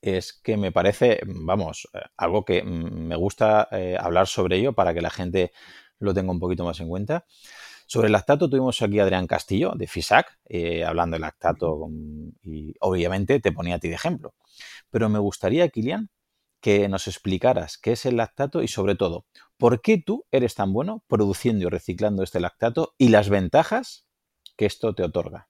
es 0.00 0.32
que 0.32 0.56
me 0.56 0.72
parece, 0.72 1.20
vamos, 1.26 1.86
eh, 1.92 1.98
algo 2.16 2.46
que 2.46 2.62
mm, 2.62 3.08
me 3.08 3.14
gusta 3.14 3.68
eh, 3.72 3.94
hablar 4.00 4.26
sobre 4.26 4.56
ello 4.56 4.72
para 4.72 4.94
que 4.94 5.02
la 5.02 5.10
gente 5.10 5.52
lo 5.98 6.14
tenga 6.14 6.32
un 6.32 6.40
poquito 6.40 6.64
más 6.64 6.80
en 6.80 6.88
cuenta. 6.88 7.26
Sobre 7.86 8.06
el 8.06 8.12
lactato 8.12 8.48
tuvimos 8.48 8.80
aquí 8.80 8.98
a 8.98 9.02
Adrián 9.02 9.26
Castillo 9.26 9.72
de 9.76 9.86
FISAC 9.86 10.38
hablando 10.86 11.16
de 11.16 11.20
lactato 11.20 11.88
y 12.42 12.74
obviamente 12.80 13.38
te 13.38 13.52
ponía 13.52 13.74
a 13.74 13.78
ti 13.78 13.88
de 13.88 13.96
ejemplo. 13.96 14.32
Pero 14.90 15.10
me 15.10 15.18
gustaría, 15.18 15.68
Kilian, 15.68 16.08
que 16.60 16.88
nos 16.88 17.06
explicaras 17.06 17.78
qué 17.78 17.92
es 17.92 18.06
el 18.06 18.16
lactato 18.16 18.62
y 18.62 18.68
sobre 18.68 18.94
todo, 18.94 19.26
por 19.56 19.80
qué 19.80 19.98
tú 19.98 20.26
eres 20.30 20.54
tan 20.54 20.72
bueno 20.72 21.02
produciendo 21.08 21.66
y 21.66 21.70
reciclando 21.70 22.22
este 22.22 22.40
lactato 22.40 22.94
y 22.98 23.08
las 23.08 23.28
ventajas 23.28 24.06
que 24.56 24.66
esto 24.66 24.94
te 24.94 25.02
otorga. 25.02 25.48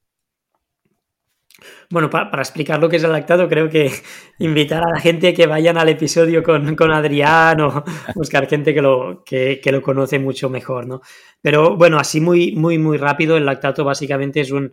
Bueno, 1.91 2.09
para, 2.09 2.41
explicar 2.41 2.81
lo 2.81 2.89
que 2.89 2.97
es 2.97 3.05
el 3.05 3.13
lactato, 3.13 3.49
creo 3.49 3.69
que 3.69 3.91
invitar 4.39 4.83
a 4.83 4.95
la 4.95 5.01
gente 5.01 5.35
que 5.35 5.47
vayan 5.47 5.77
al 5.79 5.89
episodio 5.89 6.43
con, 6.43 6.75
con 6.77 6.91
Adrián 6.93 7.61
o 7.61 7.85
buscar 8.15 8.49
gente 8.49 8.73
que 8.73 8.83
lo, 8.83 9.23
que, 9.25 9.61
lo 9.65 9.83
conoce 9.83 10.19
mucho 10.19 10.49
mejor, 10.49 10.87
¿no? 10.87 11.01
Pero 11.43 11.77
bueno, 11.77 11.99
así 11.99 12.21
muy, 12.21 12.53
muy, 12.53 12.79
muy 12.79 12.97
rápido, 12.97 13.37
el 13.37 13.47
lactato 13.47 13.85
básicamente 13.85 14.41
es 14.41 14.53
un, 14.53 14.73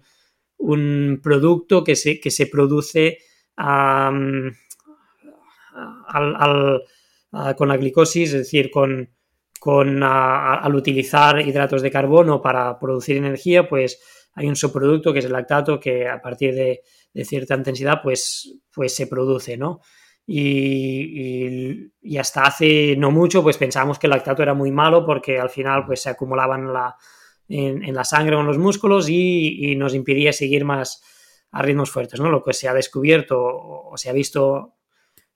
producto 1.21 1.83
que 1.83 1.95
se, 1.95 2.19
que 2.19 2.31
se 2.31 2.47
produce 2.47 3.19
con 7.55 7.67
la 7.67 7.77
glicosis, 7.77 8.33
es 8.33 8.39
decir, 8.39 8.71
con, 8.71 9.09
con 9.59 10.01
al 10.03 10.75
utilizar 10.75 11.41
hidratos 11.41 11.81
de 11.81 11.91
carbono 11.91 12.41
para 12.41 12.79
producir 12.79 13.17
energía, 13.17 13.67
pues 13.67 13.99
hay 14.33 14.47
un 14.47 14.55
subproducto 14.55 15.11
que 15.11 15.19
es 15.19 15.25
el 15.25 15.33
lactato 15.33 15.79
que 15.79 16.07
a 16.07 16.21
partir 16.21 16.53
de, 16.53 16.81
cierta 17.25 17.55
intensidad 17.55 18.01
pues, 18.03 18.59
pues 18.71 18.95
se 18.95 19.07
produce, 19.07 19.57
¿no? 19.57 19.81
Y, 20.27 21.89
hasta 22.19 22.43
hace 22.43 22.95
no 22.97 23.11
mucho 23.11 23.41
pues 23.41 23.57
pensábamos 23.57 23.97
que 23.97 24.07
el 24.07 24.11
lactato 24.11 24.43
era 24.43 24.53
muy 24.53 24.71
malo 24.71 25.05
porque 25.05 25.39
al 25.39 25.49
final 25.49 25.85
pues 25.85 26.01
se 26.01 26.09
acumulaba 26.09 26.55
en 26.55 26.73
la, 26.73 26.95
en, 27.47 27.93
la 27.93 28.03
sangre 28.03 28.35
o 28.35 28.41
en 28.41 28.45
los 28.45 28.57
músculos 28.57 29.09
y, 29.09 29.75
nos 29.75 29.95
impedía 29.95 30.33
seguir 30.33 30.65
más 30.65 31.01
a 31.51 31.61
ritmos 31.63 31.89
fuertes, 31.89 32.19
¿no? 32.19 32.29
Lo 32.29 32.43
que 32.43 32.53
se 32.53 32.67
ha 32.67 32.73
descubierto 32.73 33.39
o 33.39 33.93
se 33.97 34.09
ha 34.09 34.13
visto 34.13 34.76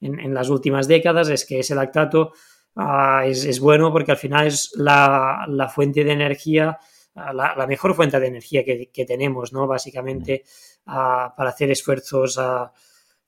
en, 0.01 0.33
las 0.33 0.49
últimas 0.49 0.87
décadas 0.87 1.29
es 1.29 1.45
que 1.45 1.59
ese 1.59 1.75
lactato 1.75 2.33
ah, 2.75 3.23
es, 3.25 3.59
bueno 3.59 3.91
porque 3.91 4.11
al 4.11 4.17
final 4.17 4.47
es 4.47 4.71
la, 4.75 5.71
fuente 5.73 6.03
de 6.03 6.11
energía, 6.11 6.79
ah, 7.15 7.33
la, 7.33 7.67
mejor 7.67 7.93
fuente 7.93 8.19
de 8.19 8.27
energía 8.27 8.65
que, 8.65 9.05
tenemos, 9.05 9.53
¿no? 9.53 9.67
Básicamente 9.67 10.43
ah, 10.87 11.33
para 11.37 11.51
hacer 11.51 11.69
esfuerzos, 11.71 12.39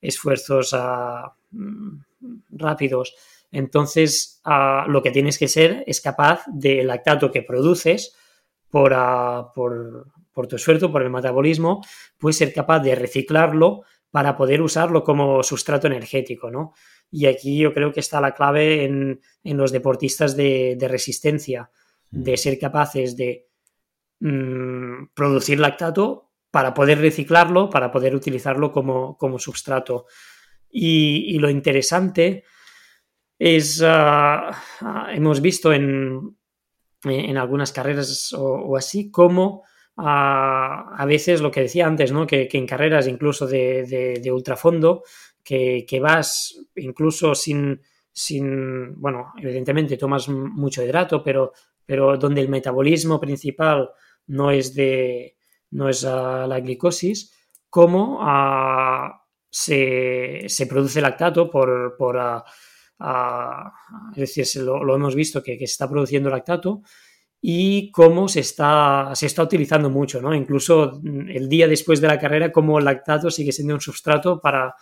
esfuerzos 0.01 0.75
mm, 1.51 1.97
rápidos. 2.51 3.15
Entonces, 3.51 4.41
lo 4.87 5.03
que 5.03 5.11
tienes 5.11 5.37
que 5.37 5.47
ser 5.47 5.83
es 5.85 6.01
capaz 6.01 6.43
del 6.47 6.87
lactato 6.87 7.31
que 7.31 7.43
produces 7.43 8.15
por, 8.71 8.95
por, 9.53 10.07
por 10.33 10.47
tu 10.47 10.55
esfuerzo, 10.55 10.91
por 10.91 11.03
el 11.03 11.11
metabolismo, 11.11 11.81
puedes 12.17 12.37
ser 12.37 12.51
capaz 12.51 12.79
de 12.79 12.95
reciclarlo 12.95 13.83
para 14.13 14.37
poder 14.37 14.61
usarlo 14.61 15.03
como 15.03 15.41
sustrato 15.41 15.87
energético, 15.87 16.51
¿no? 16.51 16.73
Y 17.09 17.25
aquí 17.25 17.57
yo 17.57 17.73
creo 17.73 17.91
que 17.91 17.99
está 17.99 18.21
la 18.21 18.35
clave 18.35 18.83
en, 18.83 19.19
los 19.43 19.71
deportistas 19.71 20.37
de, 20.37 20.77
resistencia, 20.79 21.71
de 22.11 22.33
mm. 22.33 22.37
ser 22.37 22.59
capaces 22.59 23.17
de 23.17 23.47
mm, 24.19 25.07
producir 25.15 25.59
lactato 25.59 26.29
para 26.51 26.75
poder 26.75 26.99
reciclarlo, 26.99 27.71
para 27.71 27.91
poder 27.91 28.13
utilizarlo 28.13 28.71
como, 28.71 29.17
como 29.17 29.39
sustrato. 29.39 30.05
Y, 30.69 31.39
lo 31.39 31.49
interesante 31.49 32.43
es, 33.39 33.81
ah, 33.83 34.51
ah, 34.81 35.07
hemos 35.11 35.41
visto 35.41 35.73
en, 35.73 36.37
en 37.03 37.37
algunas 37.37 37.71
carreras 37.71 38.31
o, 38.37 38.77
así 38.77 39.09
como 39.09 39.63
a 39.95 41.05
veces 41.07 41.41
lo 41.41 41.51
que 41.51 41.61
decía 41.61 41.85
antes, 41.85 42.11
¿no? 42.11 42.25
que, 42.25 42.49
en 42.51 42.67
carreras 42.67 43.07
incluso 43.07 43.45
de, 43.45 44.19
de, 44.21 44.31
ultrafondo, 44.31 45.03
que, 45.43 45.85
que, 45.87 45.99
vas 45.99 46.57
incluso 46.75 47.35
sin, 47.35 47.81
sin, 48.11 48.99
bueno, 48.99 49.33
evidentemente 49.37 49.97
tomas 49.97 50.29
mucho 50.29 50.83
hidrato, 50.83 51.23
pero, 51.23 51.53
pero 51.85 52.17
donde 52.17 52.41
el 52.41 52.49
metabolismo 52.49 53.19
principal 53.19 53.91
no 54.27 54.51
es 54.51 54.73
de, 54.73 55.35
no 55.71 55.89
es 55.89 56.03
la 56.03 56.59
glicosis, 56.59 57.31
cómo 57.69 58.19
se, 59.49 60.45
se, 60.47 60.67
produce 60.67 61.01
lactato 61.01 61.49
por, 61.49 61.95
por 61.97 62.43
es 64.15 64.35
decir, 64.35 64.63
lo, 64.63 64.95
hemos 64.95 65.13
visto 65.13 65.43
que, 65.43 65.57
que, 65.57 65.67
se 65.67 65.73
está 65.73 65.89
produciendo 65.89 66.29
lactato 66.29 66.81
y 67.45 67.91
cómo 67.91 68.29
se 68.29 68.39
está, 68.39 69.11
se 69.15 69.25
está 69.25 69.43
utilizando 69.43 69.89
mucho, 69.89 70.21
¿no? 70.21 70.33
Incluso 70.33 71.01
el 71.03 71.49
día 71.49 71.67
después 71.67 71.99
de 71.99 72.07
la 72.07 72.17
carrera, 72.17 72.53
cómo 72.53 72.79
el 72.79 72.85
lactato 72.85 73.29
sigue 73.29 73.51
siendo 73.51 73.73
un 73.73 73.81
sustrato 73.81 74.39
para, 74.39 74.73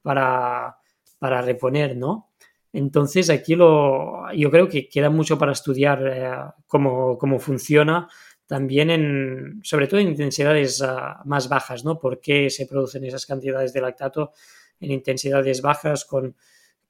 para, 0.00 0.76
para 1.18 1.42
reponer, 1.42 1.96
¿no? 1.96 2.30
Entonces 2.72 3.30
aquí 3.30 3.56
lo, 3.56 4.32
yo 4.32 4.48
creo 4.48 4.68
que 4.68 4.88
queda 4.88 5.10
mucho 5.10 5.36
para 5.36 5.50
estudiar 5.50 6.06
eh, 6.06 6.52
cómo, 6.68 7.18
cómo, 7.18 7.40
funciona 7.40 8.08
también 8.46 8.90
en, 8.90 9.60
sobre 9.64 9.88
todo 9.88 9.98
en 9.98 10.06
intensidades 10.06 10.82
ah, 10.82 11.20
más 11.24 11.48
bajas, 11.48 11.84
¿no? 11.84 11.98
¿Por 11.98 12.20
qué 12.20 12.48
se 12.48 12.66
producen 12.66 13.04
esas 13.04 13.26
cantidades 13.26 13.72
de 13.72 13.80
lactato 13.80 14.30
en 14.78 14.92
intensidades 14.92 15.62
bajas 15.62 16.04
con, 16.04 16.36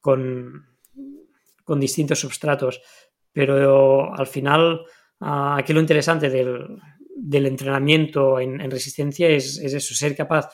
con, 0.03 0.67
con 1.65 1.81
distintos 1.81 2.21
substratos? 2.21 2.83
Pero 3.33 4.15
al 4.15 4.27
final, 4.27 4.85
ah, 5.25 5.57
aquí 5.59 5.73
lo 5.73 5.81
interesante 5.81 6.29
del, 6.29 7.47
entrenamiento 7.47 8.39
en, 8.39 8.71
resistencia 8.71 9.29
es, 9.29 9.59
es, 9.59 9.73
eso, 9.73 9.95
ser 9.95 10.15
capaz, 10.15 10.51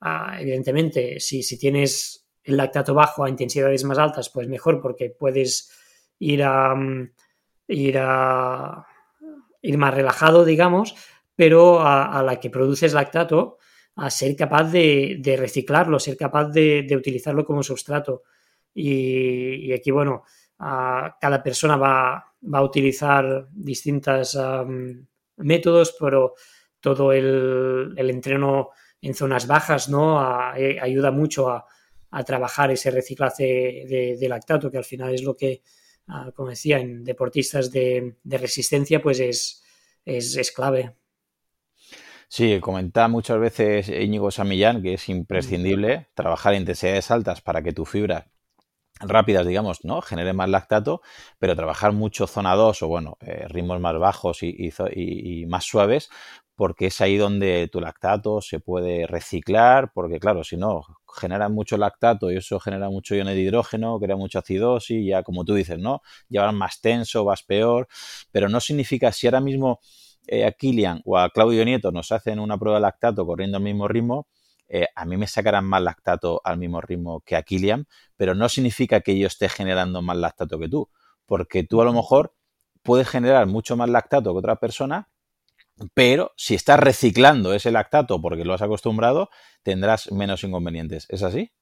ah, 0.00 0.36
evidentemente, 0.40 1.20
si, 1.20 1.58
tienes 1.58 2.26
el 2.42 2.56
lactato 2.56 2.94
bajo 2.94 3.24
a 3.24 3.30
intensidades 3.30 3.84
más 3.84 3.98
altas, 3.98 4.28
pues 4.30 4.48
mejor 4.48 4.80
porque 4.80 5.10
puedes 5.10 5.70
ir 6.18 6.42
a, 6.42 6.74
mm, 6.74 7.10
ir 7.68 7.98
a 7.98 8.86
ir 9.62 9.78
más 9.78 9.94
relajado, 9.94 10.44
digamos, 10.44 10.94
pero 11.36 11.80
a, 11.80 12.22
la 12.24 12.40
que 12.40 12.50
produces 12.50 12.94
lactato, 12.94 13.58
a 13.94 14.10
ser 14.10 14.34
capaz 14.34 14.64
de, 14.72 15.36
reciclarlo, 15.38 16.00
ser 16.00 16.16
capaz 16.16 16.46
de, 16.46 16.86
utilizarlo 16.96 17.44
como 17.44 17.62
sustrato. 17.62 18.22
Y, 18.74 19.72
aquí, 19.72 19.90
bueno, 19.92 20.24
cada 20.58 21.42
persona 21.42 21.76
va, 21.76 22.27
a 22.52 22.62
utilizar 22.62 23.48
distintos 23.52 24.38
métodos, 25.36 25.96
pero 25.98 26.34
todo 26.80 27.12
el, 27.12 27.94
entreno 27.96 28.70
en 29.00 29.14
zonas 29.14 29.46
bajas 29.46 29.88
¿no? 29.88 30.20
Eh, 30.56 30.78
ayuda 30.80 31.10
mucho 31.10 31.48
a, 31.50 31.66
trabajar 32.24 32.70
ese 32.70 32.90
reciclaje 32.90 34.16
de, 34.18 34.28
lactato, 34.28 34.70
que 34.70 34.78
al 34.78 34.84
final 34.84 35.12
es 35.12 35.22
lo 35.22 35.36
que, 35.36 35.62
Ah, 36.08 36.32
como 36.34 36.48
decía, 36.48 36.78
en 36.78 37.04
deportistas 37.04 37.70
de, 37.70 38.16
resistencia, 38.24 39.02
pues 39.02 39.20
es, 39.20 39.62
es, 40.06 40.50
clave. 40.52 40.94
Sí, 42.28 42.58
comenta 42.60 43.08
muchas 43.08 43.38
veces 43.38 43.88
Íñigo 43.90 44.30
Samillán 44.30 44.82
que 44.82 44.94
es 44.94 45.08
imprescindible 45.08 46.08
trabajar 46.14 46.54
en 46.54 46.60
intensidades 46.60 47.10
altas 47.10 47.42
para 47.42 47.62
que 47.62 47.72
tu 47.72 47.84
fibra 47.84 48.30
rápidas, 49.00 49.46
digamos, 49.46 49.84
¿no? 49.84 50.00
Genere 50.02 50.32
más 50.32 50.48
lactato, 50.48 51.00
pero 51.38 51.56
trabajar 51.56 51.92
mucho 51.92 52.26
zona 52.26 52.54
2 52.54 52.82
o, 52.82 52.88
bueno, 52.88 53.16
eh, 53.20 53.46
ritmos 53.48 53.80
más 53.80 53.98
bajos 53.98 54.42
y, 54.42 55.46
más 55.48 55.64
suaves, 55.64 56.08
porque 56.54 56.86
es 56.86 57.00
ahí 57.00 57.16
donde 57.16 57.68
tu 57.70 57.80
lactato 57.80 58.40
se 58.40 58.60
puede 58.60 59.06
reciclar, 59.06 59.92
porque 59.92 60.18
claro, 60.18 60.42
si 60.44 60.56
no, 60.56 60.82
genera 61.16 61.48
mucho 61.48 61.76
lactato 61.76 62.30
y 62.30 62.36
eso 62.36 62.58
genera 62.60 62.90
mucho 62.90 63.14
iones 63.14 63.34
de 63.34 63.42
hidrógeno, 63.42 63.98
crea 64.00 64.16
mucha 64.16 64.40
acidosis, 64.40 65.06
ya 65.06 65.22
como 65.22 65.44
tú 65.44 65.54
dices, 65.54 65.78
¿no? 65.78 66.02
Llevarás 66.28 66.54
más 66.54 66.80
tenso, 66.80 67.24
vas 67.24 67.42
peor, 67.42 67.88
pero 68.32 68.48
no 68.48 68.60
significa 68.60 69.12
si 69.12 69.26
ahora 69.26 69.40
mismo 69.40 69.80
eh, 70.26 70.44
a 70.44 70.52
Kilian 70.52 71.00
o 71.04 71.16
a 71.16 71.30
Claudio 71.30 71.64
Nieto 71.64 71.90
nos 71.90 72.12
hacen 72.12 72.38
una 72.38 72.58
prueba 72.58 72.78
de 72.78 72.82
lactato 72.82 73.24
corriendo 73.24 73.56
al 73.56 73.62
mismo 73.62 73.88
ritmo, 73.88 74.26
eh, 74.68 74.86
a 74.94 75.04
mí 75.04 75.16
me 75.16 75.26
sacarán 75.26 75.64
más 75.64 75.82
lactato 75.82 76.40
al 76.44 76.58
mismo 76.58 76.80
ritmo 76.80 77.20
que 77.20 77.36
a 77.36 77.42
Kilian, 77.42 77.86
pero 78.16 78.34
no 78.34 78.48
significa 78.48 79.00
que 79.00 79.18
yo 79.18 79.26
esté 79.26 79.48
generando 79.48 80.02
más 80.02 80.16
lactato 80.16 80.58
que 80.58 80.68
tú, 80.68 80.90
porque 81.26 81.64
tú 81.64 81.80
a 81.80 81.84
lo 81.84 81.92
mejor 81.92 82.34
puedes 82.82 83.08
generar 83.08 83.46
mucho 83.46 83.76
más 83.76 83.88
lactato 83.88 84.32
que 84.32 84.38
otra 84.38 84.56
persona, 84.56 85.08
pero 85.94 86.32
si 86.36 86.54
estás 86.54 86.80
reciclando 86.80 87.54
ese 87.54 87.70
lactato 87.70 88.20
porque 88.20 88.44
lo 88.44 88.54
has 88.54 88.62
acostumbrado, 88.62 89.30
tendrás 89.62 90.10
menos 90.12 90.42
inconvenientes. 90.44 91.06
¿Es 91.08 91.22
así? 91.22 91.52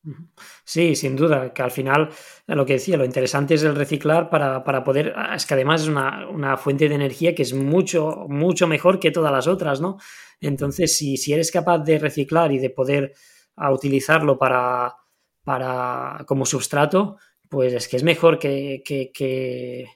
Sí, 0.64 0.94
sin 0.94 1.16
duda, 1.16 1.52
que 1.52 1.62
al 1.62 1.70
final, 1.70 2.10
lo 2.46 2.64
que 2.64 2.74
decía, 2.74 2.96
lo 2.96 3.04
interesante 3.04 3.54
es 3.54 3.62
el 3.62 3.74
reciclar 3.74 4.30
para, 4.30 4.62
poder, 4.84 5.14
es 5.34 5.46
que 5.46 5.54
además 5.54 5.82
es 5.82 5.88
una, 5.88 6.28
una, 6.28 6.56
fuente 6.56 6.88
de 6.88 6.94
energía 6.94 7.34
que 7.34 7.42
es 7.42 7.52
mucho, 7.52 8.26
mucho 8.28 8.66
mejor 8.66 9.00
que 9.00 9.10
todas 9.10 9.32
las 9.32 9.46
otras, 9.46 9.80
¿no? 9.80 9.98
Entonces, 10.40 10.96
si, 10.96 11.16
si 11.16 11.32
eres 11.32 11.50
capaz 11.50 11.78
de 11.78 11.98
reciclar 11.98 12.52
y 12.52 12.58
de 12.58 12.70
poder 12.70 13.12
utilizarlo 13.70 14.38
para, 14.38 14.94
para, 15.42 16.24
como 16.26 16.44
sustrato, 16.44 17.16
pues 17.48 17.72
es 17.72 17.88
que 17.88 17.96
es 17.96 18.02
mejor 18.02 18.38
que, 18.38 18.82
que, 18.84 19.10
que, 19.12 19.88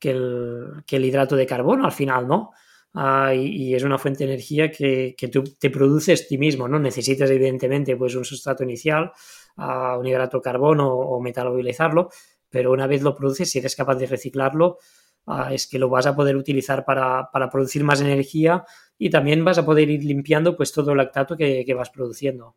el, 0.00 0.84
el, 0.88 1.04
hidrato 1.04 1.36
de 1.36 1.46
carbono 1.46 1.84
al 1.84 1.92
final, 1.92 2.26
¿no? 2.26 2.52
Ah, 2.98 3.34
y, 3.34 3.74
es 3.74 3.82
una 3.82 3.98
fuente 3.98 4.24
de 4.24 4.32
energía 4.32 4.70
que, 4.70 5.14
tú 5.30 5.44
te 5.44 5.68
produces 5.68 6.26
ti 6.26 6.38
mismo, 6.38 6.66
¿no? 6.66 6.78
Necesitas 6.78 7.28
evidentemente 7.28 7.94
pues 7.94 8.14
un 8.14 8.24
sustrato 8.24 8.64
inicial, 8.64 9.12
uh, 9.58 9.98
un 9.98 10.06
hidrato 10.06 10.38
de 10.38 10.42
carbono 10.42 10.88
o 10.94 11.20
metalobilizarlo, 11.20 12.08
pero 12.48 12.72
una 12.72 12.86
vez 12.86 13.02
lo 13.02 13.14
produces, 13.14 13.50
si 13.50 13.58
eres 13.58 13.76
capaz 13.76 13.96
de 13.96 14.06
reciclarlo, 14.06 14.78
ah, 15.26 15.52
es 15.52 15.66
que 15.66 15.78
lo 15.78 15.90
vas 15.90 16.06
a 16.06 16.16
poder 16.16 16.36
utilizar 16.36 16.86
para, 16.86 17.28
para 17.30 17.50
producir 17.50 17.84
más 17.84 18.00
energía 18.00 18.64
y 18.96 19.10
también 19.10 19.44
vas 19.44 19.58
a 19.58 19.66
poder 19.66 19.90
ir 19.90 20.02
limpiando 20.02 20.56
pues 20.56 20.72
todo 20.72 20.92
el 20.92 20.96
lactato 20.96 21.36
que, 21.36 21.74
vas 21.76 21.90
produciendo. 21.90 22.56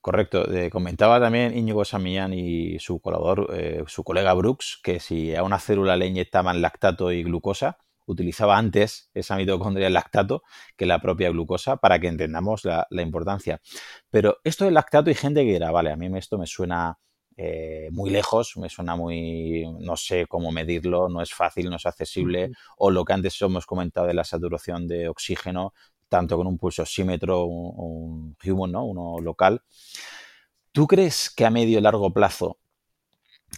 Correcto. 0.00 0.44
comentaba 0.72 1.20
también 1.20 1.56
Íñigo 1.56 1.84
Samillán 1.84 2.34
y 2.34 2.80
su 2.80 2.98
colaborador, 2.98 3.54
eh, 3.54 3.84
su 3.86 4.02
colega 4.02 4.34
Brooks, 4.34 4.80
que 4.82 4.98
si 4.98 5.36
a 5.36 5.44
una 5.44 5.60
célula 5.60 5.96
le 5.96 6.08
inyectaban 6.08 6.60
lactato 6.60 7.12
y 7.12 7.22
glucosa, 7.22 7.78
utilizaba 8.06 8.58
antes 8.58 9.10
esa 9.14 9.36
mitocondria 9.36 9.86
el 9.86 9.94
lactato 9.94 10.42
que 10.76 10.86
la 10.86 11.00
propia 11.00 11.30
glucosa 11.30 11.76
para 11.76 11.98
que 11.98 12.08
entendamos 12.08 12.64
la, 12.64 12.86
la, 12.90 13.02
importancia. 13.02 13.60
Pero 14.10 14.38
esto 14.44 14.64
del 14.64 14.74
lactato 14.74 15.10
hay 15.10 15.16
gente 15.16 15.44
que 15.44 15.52
dirá, 15.52 15.70
vale, 15.70 15.90
a 15.90 15.96
mí 15.96 16.08
esto 16.18 16.38
me 16.38 16.46
suena 16.46 16.98
eh, 17.36 17.88
muy 17.90 18.10
lejos, 18.10 18.56
me 18.56 18.68
suena 18.68 18.94
muy, 18.94 19.64
no 19.80 19.96
sé 19.96 20.26
cómo 20.28 20.52
medirlo, 20.52 21.08
no 21.08 21.20
es 21.20 21.34
fácil, 21.34 21.68
no 21.68 21.76
es 21.76 21.86
accesible, 21.86 22.52
o 22.78 22.90
lo 22.90 23.04
que 23.04 23.12
antes 23.12 23.40
hemos 23.42 23.66
comentado 23.66 24.06
de 24.06 24.14
la 24.14 24.22
saturación 24.22 24.86
de 24.86 25.08
oxígeno, 25.08 25.74
tanto 26.08 26.36
con 26.36 26.46
un 26.46 26.58
pulso 26.58 26.82
oxímetro, 26.82 27.44
un, 27.44 28.36
human, 28.44 28.70
¿no? 28.70 28.84
uno 28.84 29.20
local. 29.20 29.62
¿Tú 30.70 30.86
crees 30.86 31.30
que 31.30 31.44
a 31.44 31.50
medio 31.50 31.78
y 31.78 31.82
largo 31.82 32.12
plazo 32.12 32.58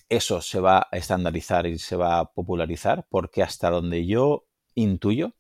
eso 0.09 0.41
se 0.41 0.61
va 0.61 0.87
a 0.91 0.97
estandarizar 0.97 1.67
y 1.67 1.79
se 1.79 1.97
va 1.97 2.19
a 2.19 2.33
popularizar? 2.33 3.07
Porque 3.09 3.43
hasta 3.43 3.71
donde 3.71 4.07
yo 4.07 4.47
intuyo, 4.75 5.35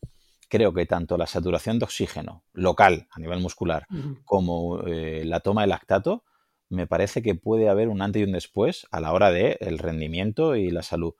creo 0.48 0.72
que 0.72 0.86
tanto 0.86 1.16
la 1.16 1.26
saturación 1.26 1.78
de 1.78 1.84
oxígeno 1.84 2.44
local 2.52 3.08
a 3.10 3.20
nivel 3.20 3.40
muscular 3.40 3.86
como 4.24 4.80
eh, 4.86 5.24
la 5.24 5.40
toma 5.40 5.62
de 5.62 5.68
lactato 5.68 6.24
me 6.68 6.86
parece 6.86 7.22
que 7.22 7.34
puede 7.34 7.68
haber 7.68 7.88
un 7.88 8.02
antes 8.02 8.20
y 8.20 8.24
un 8.24 8.32
después 8.32 8.86
a 8.90 9.00
la 9.00 9.12
hora 9.12 9.30
del 9.30 9.56
el 9.60 9.78
rendimiento 9.78 10.56
y 10.56 10.70
la 10.70 10.82
salud. 10.82 11.14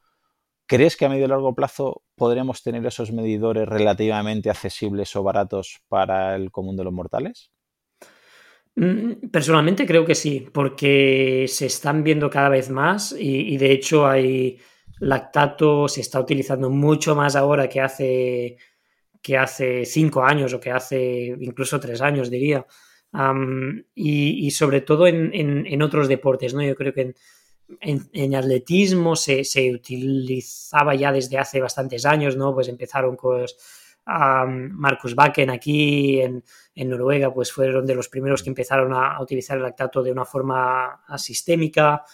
¿Crees 0.66 0.96
que 0.96 1.04
a 1.04 1.08
medio 1.08 1.26
y 1.26 1.28
largo 1.28 1.54
plazo 1.54 2.02
podremos 2.16 2.62
tener 2.64 2.84
esos 2.86 3.12
medidores 3.12 3.68
relativamente 3.68 4.50
accesibles 4.50 5.14
o 5.14 5.22
baratos 5.22 5.80
para 5.88 6.34
el 6.34 6.50
común 6.50 6.76
de 6.76 6.82
los 6.82 6.92
mortales? 6.92 7.52
Mm, 8.76 9.30
personalmente 9.30 9.86
creo 9.86 10.04
que 10.04 10.14
sí, 10.14 10.46
porque 10.52 11.46
se 11.48 11.66
están 11.66 12.04
viendo 12.04 12.28
cada 12.28 12.50
vez 12.50 12.70
más 12.70 13.14
y, 13.18 13.56
de 13.56 13.72
hecho 13.72 14.06
hay 14.06 14.58
lactato, 15.00 15.88
se 15.88 16.02
está 16.02 16.20
utilizando 16.20 16.70
mucho 16.70 17.14
más 17.16 17.36
ahora 17.36 17.68
que 17.68 17.80
hace, 17.80 18.58
que 19.22 19.38
hace 19.38 19.84
cinco 19.86 20.22
años 20.24 20.52
o 20.52 20.60
que 20.60 20.70
hace 20.70 21.34
incluso 21.40 21.80
tres 21.80 22.00
años, 22.02 22.30
diría 22.30 22.66
y, 23.94 24.50
sobre 24.50 24.80
todo 24.82 25.06
en, 25.06 25.82
otros 25.82 26.08
deportes, 26.08 26.54
¿no? 26.54 26.62
Yo 26.62 26.74
creo 26.74 26.92
que 26.92 27.14
en, 27.80 28.34
atletismo 28.34 29.16
se, 29.16 29.42
utilizaba 29.72 30.94
ya 30.94 31.12
desde 31.12 31.38
hace 31.38 31.60
bastantes 31.60 32.04
años, 32.04 32.36
¿no? 32.36 32.54
Pues 32.54 32.68
empezaron 32.68 33.16
con 33.16 33.44
Marcus 34.06 35.14
Bakken 35.14 35.50
aquí 35.50 36.20
en, 36.20 36.42
Noruega, 36.88 37.32
pues 37.32 37.52
fueron 37.52 37.84
de 37.86 37.94
los 37.94 38.08
primeros 38.08 38.42
que 38.42 38.50
empezaron 38.50 38.92
a, 38.92 39.20
utilizar 39.20 39.56
el 39.56 39.64
lactato 39.64 40.02
de 40.02 40.12
una 40.12 40.24
forma 40.24 41.02
sistémica. 41.16 42.04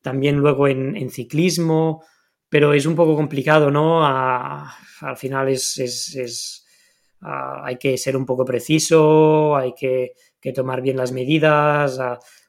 también 0.00 0.36
luego 0.36 0.68
en, 0.68 1.10
ciclismo, 1.10 2.04
pero 2.48 2.72
es 2.72 2.86
un 2.86 2.94
poco 2.94 3.14
complicado, 3.14 3.70
¿no? 3.70 4.04
al 4.06 5.16
final 5.16 5.48
es, 5.48 6.64
hay 7.20 7.76
que 7.76 7.98
ser 7.98 8.16
un 8.16 8.24
poco 8.24 8.44
preciso, 8.44 9.56
hay 9.56 9.74
que, 9.74 10.14
tomar 10.54 10.80
bien 10.80 10.96
las 10.96 11.12
medidas, 11.12 12.00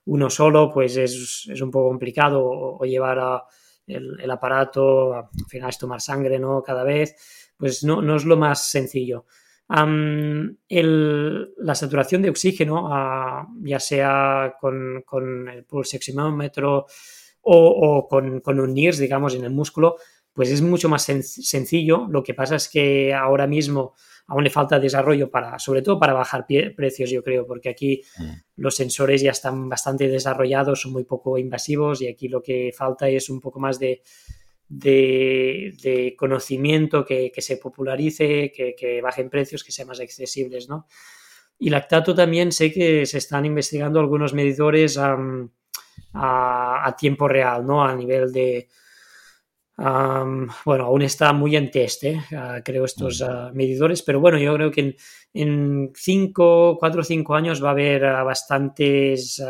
uno 0.05 0.29
solo 0.29 0.71
pues 0.71 0.95
es, 0.95 1.61
un 1.61 1.69
poco 1.69 1.89
complicado 1.89 2.41
o, 2.45 2.85
llevar 2.85 3.43
el, 3.87 4.31
aparato, 4.31 5.13
al 5.15 5.27
final 5.49 5.69
es 5.69 5.77
tomar 5.77 5.99
sangre, 5.99 6.39
¿no? 6.39 6.63
Cada 6.63 6.83
vez, 6.83 7.15
pues 7.59 7.83
no, 7.83 8.01
no 8.01 8.15
es 8.15 8.25
lo 8.25 8.37
más 8.37 8.71
sencillo 8.71 9.25
la 9.69 11.75
saturación 11.75 12.21
de 12.21 12.29
oxígeno, 12.29 12.89
ya 13.61 13.79
sea 13.79 14.55
con, 14.59 15.47
el 15.47 15.63
pulsoximómetro 15.65 16.85
o, 17.41 18.07
con, 18.07 18.59
un 18.59 18.73
NIRS, 18.73 18.97
digamos, 18.97 19.35
en 19.35 19.43
el 19.43 19.51
músculo, 19.51 19.97
pues 20.33 20.49
es 20.49 20.61
mucho 20.61 20.89
más 20.89 21.03
sencillo. 21.03 22.07
Lo 22.09 22.23
que 22.23 22.33
pasa 22.33 22.55
es 22.55 22.67
que 22.67 23.13
ahora 23.13 23.45
mismo 23.45 23.93
aún 24.27 24.43
le 24.43 24.49
falta 24.49 24.79
desarrollo 24.79 25.29
para, 25.29 25.57
sobre 25.57 25.81
todo 25.81 25.99
para 25.99 26.13
bajar 26.13 26.45
precios, 26.75 27.09
yo 27.09 27.23
creo, 27.23 27.47
porque 27.47 27.69
aquí 27.69 28.01
mm. 28.17 28.31
los 28.57 28.75
sensores 28.75 29.21
ya 29.21 29.31
están 29.31 29.67
bastante 29.67 30.07
desarrollados, 30.07 30.81
son 30.81 30.93
muy 30.93 31.03
poco 31.03 31.37
invasivos 31.39 32.01
y 32.01 32.07
aquí 32.07 32.27
lo 32.27 32.41
que 32.41 32.71
falta 32.75 33.09
es 33.09 33.29
un 33.31 33.41
poco 33.41 33.59
más 33.59 33.79
de, 33.79 34.03
de, 34.69 36.15
conocimiento 36.17 37.03
que, 37.03 37.31
se 37.37 37.57
popularice, 37.57 38.51
que, 38.51 39.01
bajen 39.01 39.29
precios, 39.29 39.63
que 39.63 39.71
sean 39.71 39.87
más 39.87 39.99
accesibles, 39.99 40.69
¿no? 40.69 40.85
Y 41.57 41.69
lactato 41.69 42.15
también 42.15 42.51
sé 42.51 42.71
que 42.71 43.05
se 43.05 43.17
están 43.17 43.45
investigando 43.45 43.99
algunos 43.99 44.33
medidores 44.33 44.97
a, 44.97 45.17
tiempo 46.97 47.27
real, 47.27 47.65
¿no? 47.65 47.83
A 47.83 47.95
nivel 47.95 48.31
de... 48.31 48.69
bueno, 49.77 50.85
aún 50.85 51.01
está 51.01 51.33
muy 51.33 51.55
en 51.55 51.71
test, 51.71 52.03
¿eh? 52.03 52.21
creo, 52.63 52.85
estos 52.85 53.25
medidores, 53.53 54.03
pero 54.03 54.19
bueno, 54.19 54.37
yo 54.37 54.53
creo 54.53 54.71
que 54.71 54.95
en 55.33 55.91
5, 55.95 56.77
4 56.79 57.01
o 57.01 57.03
5 57.03 57.35
años 57.35 57.63
va 57.63 57.69
a 57.69 57.71
haber 57.71 58.01
bastantes 58.01 59.43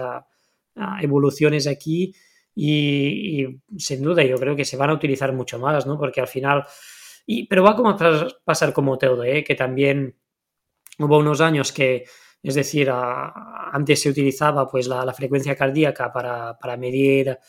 evoluciones 1.02 1.68
aquí 1.68 2.14
y, 2.62 3.62
sin 3.78 4.04
duda 4.04 4.22
yo 4.24 4.36
creo 4.36 4.54
que 4.54 4.66
se 4.66 4.76
van 4.76 4.90
a 4.90 4.94
utilizar 4.94 5.32
mucho 5.32 5.58
más, 5.60 5.86
¿no? 5.88 5.98
Porque 5.98 6.20
al 6.20 6.28
final, 6.28 6.66
y, 7.26 7.48
pero 7.48 7.64
va 7.64 7.74
como 7.74 7.92
a 7.92 8.28
pasar 8.44 8.74
como 8.74 8.98
todo, 8.98 9.24
¿eh? 9.24 9.46
Que 9.46 9.56
también 9.56 10.18
hubo 10.98 11.20
unos 11.20 11.40
años 11.40 11.72
que, 11.72 12.04
es 12.44 12.56
decir, 12.56 12.90
antes 12.92 14.02
se 14.02 14.10
utilizaba 14.10 14.68
pues 14.68 14.88
la, 14.88 15.14
frecuencia 15.14 15.56
cardíaca 15.56 16.12
para, 16.12 16.78
medir, 16.78 17.40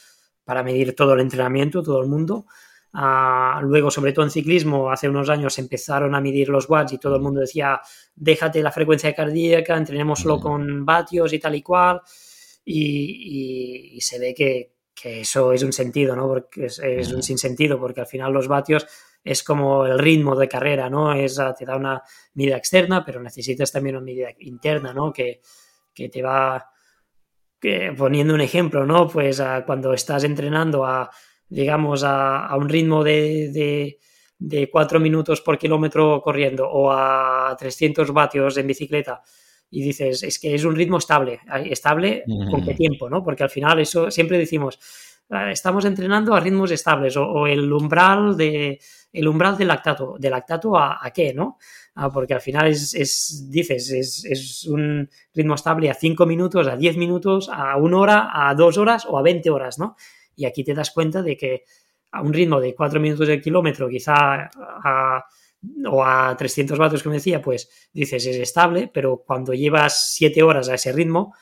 para 0.45 0.63
medir 0.63 0.95
todo 0.95 1.15
el 1.15 1.21
entrenamiento, 1.21 1.83
todo 1.83 2.01
el 2.01 2.09
mundo. 2.09 2.47
luego, 3.63 3.91
sobre 3.91 4.13
todo 4.13 4.25
en 4.27 4.31
ciclismo, 4.31 4.93
hace 4.93 5.09
unos 5.09 5.29
años 5.29 5.59
empezaron 5.59 6.15
a 6.15 6.21
medir 6.21 6.51
los 6.51 6.71
watts 6.71 6.93
y 6.93 6.99
todo 6.99 7.17
el 7.17 7.23
mundo 7.23 7.41
decía, 7.41 7.81
déjate 8.15 8.63
la 8.63 8.71
frecuencia 8.71 9.13
cardíaca, 9.13 9.77
entrenemos 9.77 10.21
solo 10.21 10.39
con 10.39 10.87
vatios 10.87 11.33
y 11.33 11.41
tal 11.41 11.57
y 11.57 11.63
cual. 11.63 12.01
y 12.65 13.99
se 14.01 14.19
ve 14.21 14.35
que, 14.35 14.80
que 15.01 15.21
eso 15.21 15.53
es 15.53 15.63
un 15.63 15.73
sentido, 15.73 16.15
¿no? 16.15 16.27
Porque 16.27 16.67
es, 16.67 17.13
un 17.13 17.23
sinsentido, 17.23 17.79
porque 17.79 18.01
al 18.01 18.07
final 18.07 18.33
los 18.33 18.49
vatios 18.49 18.87
es 19.25 19.43
como 19.43 19.87
el 19.87 19.99
ritmo 19.99 20.37
de 20.37 20.49
carrera, 20.49 20.91
¿no? 20.91 21.13
Es, 21.13 21.39
ah, 21.39 21.55
te 21.55 21.65
da 21.65 21.77
una 21.77 22.03
medida 22.35 22.57
externa, 22.57 23.05
pero 23.05 23.21
necesitas 23.21 23.73
también 23.73 23.97
una 23.97 24.05
medida 24.05 24.29
interna, 24.41 24.93
¿no? 24.93 25.13
Que, 25.13 25.41
te 25.95 26.23
va 26.23 26.71
poniendo 27.99 28.33
un 28.33 28.41
ejemplo, 28.41 28.87
¿no? 28.87 29.07
Pues 29.07 29.39
ah, 29.41 29.65
cuando 29.67 29.93
estás 29.93 30.25
entrenando 30.25 30.87
a, 30.87 31.11
digamos, 31.47 32.03
a, 32.05 32.55
un 32.57 32.69
ritmo 32.69 33.05
de, 33.05 33.99
de, 34.39 34.71
4 34.71 34.99
minutos 34.99 35.43
por 35.43 35.59
kilómetro 35.59 36.23
corriendo 36.23 36.67
o 36.71 36.91
a 36.91 37.55
300 37.59 38.11
vatios 38.13 38.57
en 38.57 38.67
bicicleta, 38.67 39.23
y 39.71 39.83
dices, 39.83 40.23
es 40.25 40.39
que 40.39 40.55
es 40.55 40.65
un 40.65 40.75
ritmo 40.75 40.99
estable. 40.99 41.41
¿Estable 41.65 42.25
con 42.51 42.65
qué 42.65 42.75
tiempo? 42.75 43.09
¿no? 43.09 43.23
Porque 43.23 43.45
al 43.45 43.51
final 43.51 43.79
eso 43.79 44.11
siempre 44.11 44.37
decimos, 44.37 44.79
ah, 45.31 45.53
estamos 45.53 45.85
entrenando 45.85 46.35
a 46.35 46.41
ritmos 46.41 46.73
estables 46.73 47.17
o, 47.17 47.47
el 47.47 47.73
umbral 47.73 48.37
de 48.37 48.81
el 49.13 49.29
umbral 49.29 49.57
del 49.57 49.69
lactato. 49.69 50.17
¿De 50.19 50.29
lactato 50.29 50.77
a, 50.77 51.11
qué? 51.15 51.33
¿no? 51.33 51.59
Ah, 51.95 52.11
porque 52.11 52.35
al 52.35 52.41
final 52.41 52.67
es, 52.67 53.49
dices, 53.49 53.91
es, 53.91 54.65
un 54.67 55.09
ritmo 55.35 55.55
estable 55.55 55.89
a 55.89 55.95
5 55.95 56.27
minutos, 56.27 56.67
a 56.67 56.77
10 56.77 56.97
minutos, 56.97 57.49
a 57.53 57.77
1 57.77 58.01
hora, 58.01 58.31
a 58.33 58.55
2 58.55 58.79
horas 58.79 59.07
o 59.07 59.19
a 59.19 59.23
20 59.23 59.51
horas, 59.51 59.79
¿no? 59.79 59.97
Y 60.35 60.47
aquí 60.47 60.65
te 60.65 60.75
das 60.75 60.91
cuenta 60.91 61.23
de 61.23 61.37
que 61.37 61.65
a 62.13 62.23
un 62.23 62.33
ritmo 62.33 62.61
de 62.61 62.75
4 62.75 62.99
minutos 62.99 63.29
de 63.29 63.41
kilómetro, 63.41 63.89
quizá 63.89 64.51
a 64.53 65.25
o 65.87 66.05
a 66.05 66.37
300 66.37 66.79
vatios, 66.79 67.03
como 67.03 67.15
decía, 67.15 67.43
pues 67.43 67.69
dices 67.93 68.25
es 68.27 68.37
estable, 68.37 68.91
pero 68.93 69.23
cuando 69.27 69.53
llevas 69.53 70.13
7 70.15 70.43
horas 70.43 70.69
a 70.69 70.75
ese 70.75 70.93
ritmo, 70.93 71.35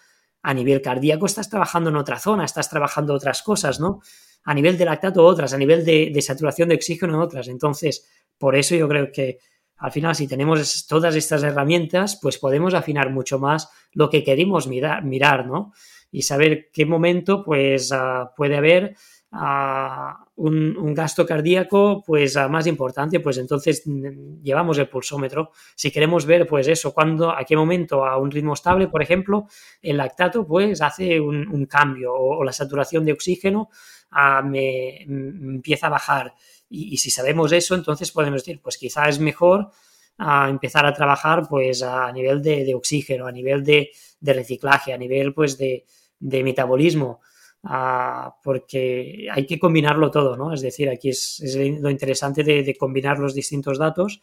a 0.43 0.55
nivel 0.55 0.81
cardíaco 0.83 1.27
estás 1.27 1.51
trabajando 1.51 1.91
en 1.91 1.97
otra 1.97 2.19
zona, 2.19 2.45
estás 2.45 2.71
trabajando 2.71 3.15
otras 3.15 3.43
cosas, 3.43 3.81
¿no? 3.81 4.01
A 4.45 4.55
nivel 4.55 4.79
de 4.79 4.85
lactato 4.85 5.25
otras, 5.25 5.53
a 5.53 5.59
nivel 5.59 5.85
de, 5.85 6.23
saturación 6.23 6.69
de 6.69 6.77
oxígeno 6.77 7.21
otras. 7.21 7.49
Entonces, 7.49 8.09
por 8.39 8.57
eso 8.57 8.75
yo 8.75 8.89
creo 8.89 9.11
que 9.13 9.39
al 9.77 9.93
final 9.93 10.15
si 10.15 10.27
tenemos 10.27 10.87
todas 10.87 11.15
estas 11.15 11.43
herramientas, 11.43 12.19
pues 12.21 12.39
podemos 12.39 12.75
afinar 12.75 13.11
mucho 13.11 13.39
más 13.39 13.69
lo 13.93 14.11
que 14.11 14.25
queremos 14.25 14.67
mirar, 14.67 15.05
mirar 15.05 15.47
¿no? 15.47 15.73
Y 16.11 16.23
saber 16.23 16.71
qué 16.73 16.87
momento 16.87 17.45
pues 17.45 17.93
ah, 17.93 18.33
puede 18.37 18.57
haber 18.57 18.97
a 19.31 20.28
un, 20.39 20.95
gasto 20.95 21.27
cardíaco 21.27 22.03
pues 22.07 22.37
más 22.49 22.67
importante, 22.67 23.21
pues 23.21 23.39
entonces 23.39 23.83
mm, 23.85 24.43
llevamos 24.43 24.79
el 24.79 24.89
pulsómetro. 24.89 25.51
Si 25.75 25.91
queremos 25.91 26.27
ver 26.27 26.47
pues 26.47 26.69
eso, 26.69 26.95
cuando, 26.95 27.31
a 27.31 27.45
qué 27.45 27.57
momento 27.57 28.05
a 28.05 28.17
un 28.19 28.31
ritmo 28.31 28.55
estable, 28.55 28.89
por 28.89 29.03
ejemplo, 29.03 29.47
el 29.83 29.97
lactato 29.97 30.47
pues 30.47 30.81
hace 30.81 31.21
un, 31.21 31.67
cambio 31.67 32.15
o, 32.15 32.45
la 32.45 32.53
saturación 32.53 33.05
de 33.05 33.13
oxígeno 33.13 33.69
ah, 34.13 34.43
me, 34.43 35.03
empieza 35.03 35.89
a 35.89 35.91
bajar. 35.91 36.35
Y, 36.71 36.97
si 36.99 37.11
sabemos 37.11 37.51
eso, 37.53 37.75
entonces 37.75 38.13
podemos 38.13 38.43
decir, 38.43 38.61
pues 38.63 38.79
quizá 38.79 39.09
es 39.09 39.19
mejor 39.19 39.71
a 40.19 40.45
ah, 40.45 40.51
empezar 40.51 40.87
a 40.87 40.93
trabajar 40.93 41.49
pues 41.49 41.83
a 41.83 42.13
nivel 42.13 42.43
de, 42.43 42.75
oxígeno, 42.75 43.27
a 43.27 43.33
nivel 43.33 43.65
de, 43.65 43.91
reciclaje, 44.21 44.93
a 44.93 44.99
nivel 44.99 45.35
pues 45.35 45.59
de 45.59 45.85
metabolismo 46.21 47.21
porque 47.63 49.29
hay 49.31 49.47
que 49.47 49.59
combinarlo 49.59 50.11
todo, 50.11 50.37
¿no? 50.37 50.53
Es 50.53 50.61
decir, 50.61 50.89
aquí 50.89 51.11
es, 51.11 51.43
lo 51.81 51.91
interesante 51.91 52.43
de, 52.45 52.77
combinar 52.77 53.19
los 53.19 53.35
distintos 53.35 53.79
datos 53.79 54.21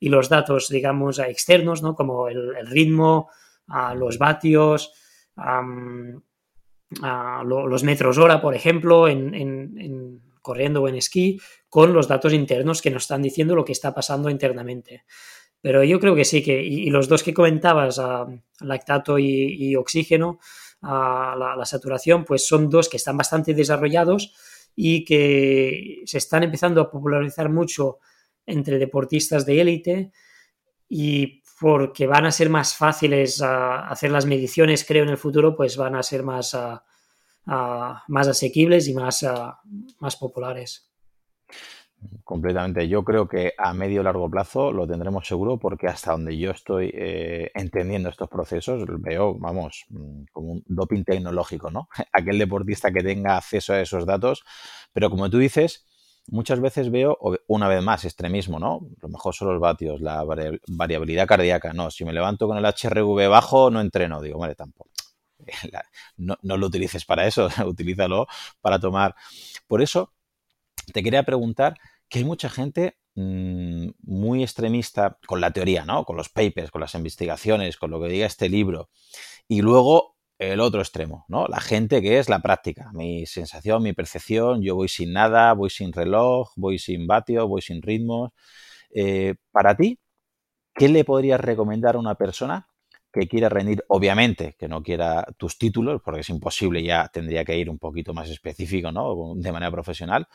y 0.00 0.08
los 0.08 0.28
datos, 0.28 0.68
digamos, 0.68 1.18
externos, 1.18 1.82
¿no? 1.82 1.94
Como 1.94 2.28
el, 2.28 2.66
ritmo, 2.66 3.28
los 3.96 4.18
vatios, 4.18 4.92
los 7.44 7.84
metros 7.84 8.18
hora, 8.18 8.40
por 8.40 8.54
ejemplo, 8.54 9.08
en, 9.08 10.22
corriendo 10.40 10.82
o 10.82 10.88
en 10.88 10.94
esquí, 10.94 11.38
con 11.68 11.92
los 11.92 12.08
datos 12.08 12.32
internos 12.32 12.80
que 12.80 12.90
nos 12.90 13.02
están 13.02 13.22
diciendo 13.22 13.54
lo 13.54 13.64
que 13.64 13.72
está 13.72 13.94
pasando 13.94 14.30
internamente. 14.30 15.04
Pero 15.60 15.82
yo 15.82 15.98
creo 15.98 16.14
que 16.14 16.24
sí, 16.24 16.42
que 16.42 16.62
y, 16.62 16.88
los 16.88 17.08
dos 17.08 17.22
que 17.22 17.34
comentabas, 17.34 18.00
lactato 18.60 19.18
y 19.18 19.76
oxígeno, 19.76 20.38
a 20.82 21.54
la, 21.56 21.64
saturación, 21.64 22.24
pues 22.24 22.46
son 22.46 22.70
dos 22.70 22.88
que 22.88 22.96
están 22.96 23.16
bastante 23.16 23.54
desarrollados 23.54 24.34
y 24.76 25.04
que 25.04 26.02
se 26.04 26.18
están 26.18 26.44
empezando 26.44 26.80
a 26.80 26.90
popularizar 26.90 27.50
mucho 27.50 27.98
entre 28.46 28.78
deportistas 28.78 29.44
de 29.44 29.60
élite 29.60 30.12
y 30.88 31.42
porque 31.60 32.06
van 32.06 32.26
a 32.26 32.32
ser 32.32 32.48
más 32.48 32.74
fáciles 32.74 33.42
hacer 33.42 34.12
las 34.12 34.26
mediciones, 34.26 34.84
creo, 34.84 35.02
en 35.02 35.10
el 35.10 35.18
futuro, 35.18 35.56
pues 35.56 35.76
van 35.76 35.96
a 35.96 36.02
ser 36.02 36.22
más, 36.22 36.56
más 37.44 38.28
asequibles 38.28 38.86
y 38.86 38.94
más, 38.94 39.26
más 39.98 40.16
populares. 40.16 40.87
Completamente. 42.24 42.88
Yo 42.88 43.02
creo 43.04 43.26
que 43.26 43.54
a 43.58 43.72
medio 43.72 44.02
largo 44.02 44.30
plazo 44.30 44.70
lo 44.70 44.86
tendremos 44.86 45.26
seguro 45.26 45.58
porque 45.58 45.88
hasta 45.88 46.12
donde 46.12 46.36
yo 46.38 46.52
estoy 46.52 46.90
eh, 46.94 47.50
entendiendo 47.54 48.08
estos 48.08 48.28
procesos 48.28 48.84
veo, 49.00 49.34
vamos, 49.34 49.86
mm, 49.88 50.24
como 50.32 50.52
un 50.52 50.62
doping 50.66 51.02
tecnológico, 51.04 51.70
¿no? 51.70 51.88
Aquel 52.12 52.38
deportista 52.38 52.92
que 52.92 53.02
tenga 53.02 53.36
acceso 53.36 53.72
a 53.72 53.80
esos 53.80 54.06
datos, 54.06 54.44
pero 54.92 55.10
como 55.10 55.28
tú 55.28 55.38
dices, 55.38 55.86
muchas 56.28 56.60
veces 56.60 56.90
veo, 56.90 57.18
una 57.48 57.66
vez 57.68 57.82
más, 57.82 58.04
extremismo, 58.04 58.58
¿no? 58.60 58.80
Lo 59.00 59.08
mejor 59.08 59.34
son 59.34 59.48
los 59.48 59.60
vatios, 59.60 60.00
la 60.00 60.22
variabilidad 60.68 61.26
cardíaca, 61.26 61.72
no, 61.72 61.90
si 61.90 62.04
me 62.04 62.12
levanto 62.12 62.46
con 62.46 62.58
el 62.58 62.64
HRV 62.64 63.28
bajo 63.28 63.70
no 63.70 63.80
entreno, 63.80 64.20
digo, 64.20 64.38
vale, 64.38 64.54
tampoco. 64.54 64.90
No, 66.16 66.36
no 66.42 66.56
lo 66.56 66.66
utilices 66.66 67.04
para 67.04 67.26
eso, 67.26 67.48
utilízalo 67.66 68.26
para 68.60 68.78
tomar. 68.78 69.14
Por 69.66 69.82
eso, 69.82 70.12
te 70.92 71.02
quería 71.02 71.22
preguntar 71.24 71.76
que 72.08 72.20
hay 72.20 72.24
mucha 72.24 72.48
gente 72.48 72.98
mm, 73.14 73.88
muy 74.02 74.42
extremista 74.42 75.18
con 75.26 75.40
la 75.40 75.52
teoría, 75.52 75.84
¿no? 75.84 76.04
Con 76.04 76.16
los 76.16 76.28
papers, 76.28 76.70
con 76.70 76.80
las 76.80 76.94
investigaciones, 76.94 77.76
con 77.76 77.90
lo 77.90 78.00
que 78.00 78.08
diga 78.08 78.26
este 78.26 78.48
libro. 78.48 78.90
Y 79.48 79.62
luego 79.62 80.16
el 80.38 80.60
otro 80.60 80.80
extremo, 80.80 81.24
¿no? 81.28 81.46
La 81.48 81.60
gente 81.60 82.00
que 82.00 82.18
es 82.18 82.28
la 82.28 82.40
práctica, 82.40 82.90
mi 82.92 83.26
sensación, 83.26 83.82
mi 83.82 83.92
percepción, 83.92 84.62
yo 84.62 84.76
voy 84.76 84.88
sin 84.88 85.12
nada, 85.12 85.52
voy 85.52 85.70
sin 85.70 85.92
reloj, 85.92 86.52
voy 86.56 86.78
sin 86.78 87.06
vatio, 87.06 87.48
voy 87.48 87.60
sin 87.60 87.82
ritmos. 87.82 88.30
Eh, 88.94 89.34
para 89.50 89.76
ti, 89.76 89.98
¿qué 90.74 90.88
le 90.88 91.04
podrías 91.04 91.40
recomendar 91.40 91.96
a 91.96 91.98
una 91.98 92.14
persona 92.14 92.68
que 93.12 93.28
quiera 93.28 93.48
rendir? 93.48 93.84
Obviamente, 93.88 94.54
que 94.58 94.68
no 94.68 94.82
quiera 94.82 95.26
tus 95.36 95.58
títulos, 95.58 96.00
porque 96.04 96.20
es 96.20 96.28
imposible, 96.30 96.82
ya 96.82 97.08
tendría 97.08 97.44
que 97.44 97.58
ir 97.58 97.68
un 97.70 97.78
poquito 97.78 98.14
más 98.14 98.30
específico, 98.30 98.92
¿no? 98.92 99.34
De 99.36 99.52
manera 99.52 99.72
profesional. 99.72 100.28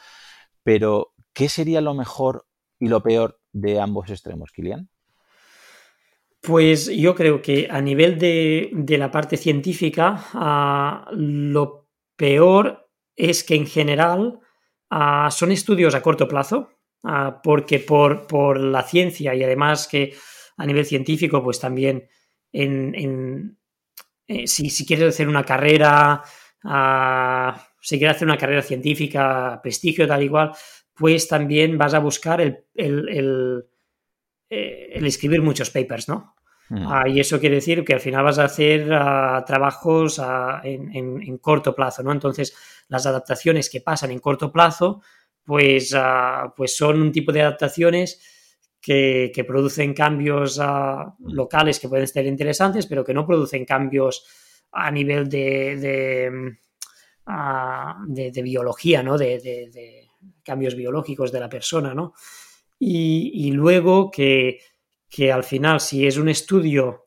Pero, 0.63 1.13
¿qué 1.33 1.49
sería 1.49 1.81
lo 1.81 1.93
mejor 1.93 2.45
y 2.79 2.87
lo 2.87 3.03
peor 3.03 3.39
de 3.51 3.79
ambos 3.79 4.09
extremos, 4.09 4.51
Kilian? 4.51 4.89
Pues 6.41 6.87
yo 6.87 7.15
creo 7.15 7.41
que 7.41 7.69
a 7.71 7.79
nivel 7.79 8.19
de, 8.19 8.69
la 8.97 9.11
parte 9.11 9.37
científica, 9.37 10.25
ah, 10.33 11.07
lo 11.13 11.87
peor 12.17 12.89
es 13.15 13.45
que 13.45 13.55
en 13.55 13.65
general 13.65 14.39
ah, 14.89 15.29
son 15.31 15.53
estudios 15.53 15.95
a 15.95 16.01
corto 16.01 16.27
plazo, 16.27 16.71
ah, 17.03 17.39
porque 17.41 17.79
por, 17.79 18.59
la 18.59 18.83
ciencia 18.83 19.33
y 19.33 19.43
además 19.43 19.87
que 19.87 20.13
a 20.57 20.65
nivel 20.65 20.85
científico, 20.85 21.41
pues 21.41 21.61
también 21.61 22.09
en, 22.51 23.57
eh, 24.27 24.45
si, 24.45 24.85
quieres 24.85 25.13
hacer 25.13 25.29
una 25.29 25.45
carrera, 25.45 26.23
si 27.83 27.99
quieres 27.99 28.15
hacer 28.15 28.27
una 28.27 28.37
carrera 28.37 28.63
científica, 28.63 29.59
prestigio, 29.61 30.07
tal 30.07 30.23
igual, 30.23 30.51
pues 30.95 31.27
también 31.27 31.77
vas 31.77 31.93
a 31.93 31.99
buscar 31.99 32.41
el, 32.41 32.65
el 32.73 33.65
eh, 34.55 34.99
escribir 35.07 35.41
muchos 35.41 35.71
papers, 35.71 36.07
¿no? 36.07 36.35
Mm. 36.69 36.85
Ah, 36.87 37.09
y 37.09 37.19
eso 37.19 37.39
quiere 37.39 37.55
decir 37.55 37.83
que 37.83 37.95
al 37.95 37.99
final 37.99 38.23
vas 38.23 38.37
a 38.37 38.43
hacer 38.43 38.87
ah, 38.93 39.43
trabajos 39.47 40.19
ah, 40.19 40.61
en, 40.63 41.37
corto 41.39 41.73
plazo, 41.73 42.03
¿no? 42.03 42.11
Entonces, 42.11 42.55
las 42.87 43.07
adaptaciones 43.07 43.67
que 43.67 43.81
pasan 43.81 44.11
en 44.11 44.19
corto 44.19 44.51
plazo, 44.51 45.01
pues, 45.43 45.95
pues 46.55 46.77
son 46.77 47.01
un 47.01 47.11
tipo 47.11 47.31
de 47.31 47.41
adaptaciones 47.41 48.21
que, 48.79 49.31
producen 49.47 49.95
cambios 49.95 50.59
mm. 50.59 51.33
locales 51.33 51.79
que 51.79 51.89
pueden 51.89 52.07
ser 52.07 52.27
interesantes, 52.27 52.85
pero 52.85 53.03
que 53.03 53.15
no 53.15 53.25
producen 53.25 53.65
cambios 53.65 54.23
a 54.71 54.91
nivel 54.91 55.29
de, 55.29 55.77
de, 55.77 56.57
biología, 58.43 59.03
¿no? 59.03 59.17
De, 59.17 60.09
cambios 60.43 60.75
biológicos 60.75 61.31
de 61.31 61.39
la 61.39 61.49
persona, 61.49 61.93
¿no? 61.93 62.13
y 62.79 63.51
luego 63.51 64.11
que 64.11 64.59
que 65.13 65.31
al 65.31 65.43
final, 65.43 65.79
si 65.79 66.07
es 66.07 66.17
un 66.17 66.27
estudio, 66.27 67.05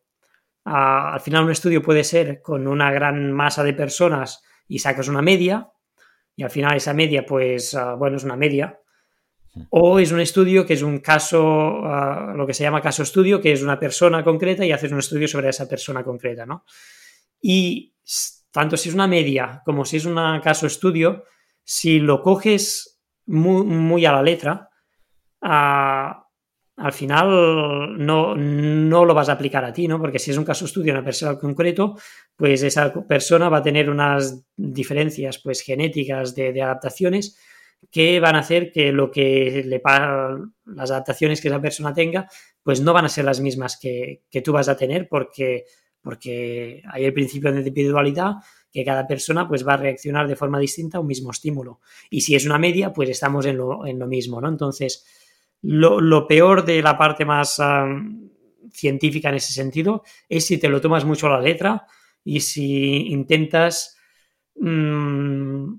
al 0.62 1.18
final 1.18 1.42
un 1.42 1.50
estudio 1.50 1.82
puede 1.82 2.04
ser 2.04 2.40
con 2.40 2.68
una 2.68 2.92
gran 2.92 3.32
masa 3.32 3.64
de 3.64 3.74
personas 3.74 4.44
y 4.68 4.78
sacas 4.78 5.08
una 5.08 5.22
media, 5.22 5.68
y 6.36 6.44
al 6.44 6.50
final 6.50 6.76
esa 6.76 6.94
media, 6.94 7.26
pues, 7.26 7.76
bueno, 7.98 8.16
es 8.16 8.22
una 8.22 8.36
media. 8.36 8.78
O 9.70 9.98
es 9.98 10.12
un 10.12 10.20
estudio 10.20 10.64
que 10.64 10.74
es 10.74 10.82
un 10.82 11.00
caso, 11.00 11.82
lo 12.36 12.46
que 12.46 12.54
se 12.54 12.62
llama 12.62 12.80
caso 12.80 13.02
estudio, 13.02 13.40
que 13.40 13.52
es 13.52 13.62
una 13.62 13.80
persona 13.80 14.22
concreta 14.22 14.64
y 14.64 14.70
haces 14.70 14.92
un 14.92 15.00
estudio 15.00 15.26
sobre 15.26 15.48
esa 15.48 15.68
persona 15.68 16.04
concreta, 16.04 16.46
¿no? 16.46 16.64
Y 17.40 17.92
tanto 18.56 18.78
si 18.78 18.88
es 18.88 18.94
una 18.94 19.06
media 19.06 19.60
como 19.66 19.84
si 19.84 19.98
es 19.98 20.06
un 20.06 20.14
caso 20.42 20.66
estudio, 20.66 21.24
si 21.62 21.98
lo 21.98 22.22
coges 22.22 23.02
muy, 23.26 24.06
a 24.06 24.12
la 24.12 24.22
letra, 24.22 24.70
al 25.42 26.92
final 26.92 27.98
no, 27.98 28.34
no, 28.34 29.04
lo 29.04 29.12
vas 29.12 29.28
a 29.28 29.32
aplicar 29.32 29.62
a 29.62 29.74
ti, 29.74 29.86
¿no? 29.86 30.00
Porque 30.00 30.18
si 30.18 30.30
es 30.30 30.38
un 30.38 30.44
caso 30.46 30.64
estudio 30.64 30.94
de 30.94 30.98
una 31.00 31.04
persona 31.04 31.38
concreto, 31.38 31.98
pues 32.34 32.62
esa 32.62 32.94
persona 33.06 33.50
va 33.50 33.58
a 33.58 33.62
tener 33.62 33.90
unas 33.90 34.42
diferencias 34.56 35.38
pues, 35.44 35.60
genéticas 35.60 36.34
de, 36.34 36.62
adaptaciones 36.62 37.38
que 37.90 38.20
van 38.20 38.36
a 38.36 38.38
hacer 38.38 38.72
que 38.72 38.90
lo 38.90 39.10
que 39.10 39.64
le 39.66 39.82
las 40.64 40.90
adaptaciones 40.90 41.42
que 41.42 41.48
esa 41.48 41.60
persona 41.60 41.92
tenga, 41.92 42.26
pues 42.62 42.80
no 42.80 42.94
van 42.94 43.04
a 43.04 43.10
ser 43.10 43.26
las 43.26 43.38
mismas 43.38 43.78
que, 43.78 44.22
tú 44.42 44.52
vas 44.52 44.70
a 44.70 44.78
tener 44.78 45.08
porque, 45.10 45.64
porque 46.06 46.84
hay 46.88 47.04
el 47.04 47.12
principio 47.12 47.50
de 47.50 47.66
individualidad 47.66 48.34
que 48.72 48.84
cada 48.84 49.08
persona 49.08 49.48
pues 49.48 49.66
va 49.66 49.74
a 49.74 49.76
reaccionar 49.76 50.28
de 50.28 50.36
forma 50.36 50.60
distinta 50.60 50.98
a 50.98 51.00
un 51.00 51.08
mismo 51.08 51.32
estímulo. 51.32 51.80
Y 52.10 52.20
si 52.20 52.36
es 52.36 52.46
una 52.46 52.60
media, 52.60 52.92
pues 52.92 53.08
estamos 53.08 53.44
en 53.44 53.56
lo, 53.56 53.84
en 53.84 53.98
lo 53.98 54.06
mismo, 54.06 54.40
¿no? 54.40 54.48
Entonces, 54.48 55.04
lo, 55.62 56.28
peor 56.28 56.64
de 56.64 56.80
la 56.80 56.96
parte 56.96 57.24
más 57.24 57.60
científica 58.72 59.30
en 59.30 59.34
ese 59.34 59.52
sentido 59.52 60.04
es 60.28 60.46
si 60.46 60.58
te 60.58 60.68
lo 60.68 60.80
tomas 60.80 61.04
mucho 61.04 61.26
a 61.26 61.30
la 61.30 61.40
letra 61.40 61.88
y 62.22 62.38
si 62.38 63.08
intentas 63.08 63.98
mm, 64.54 65.72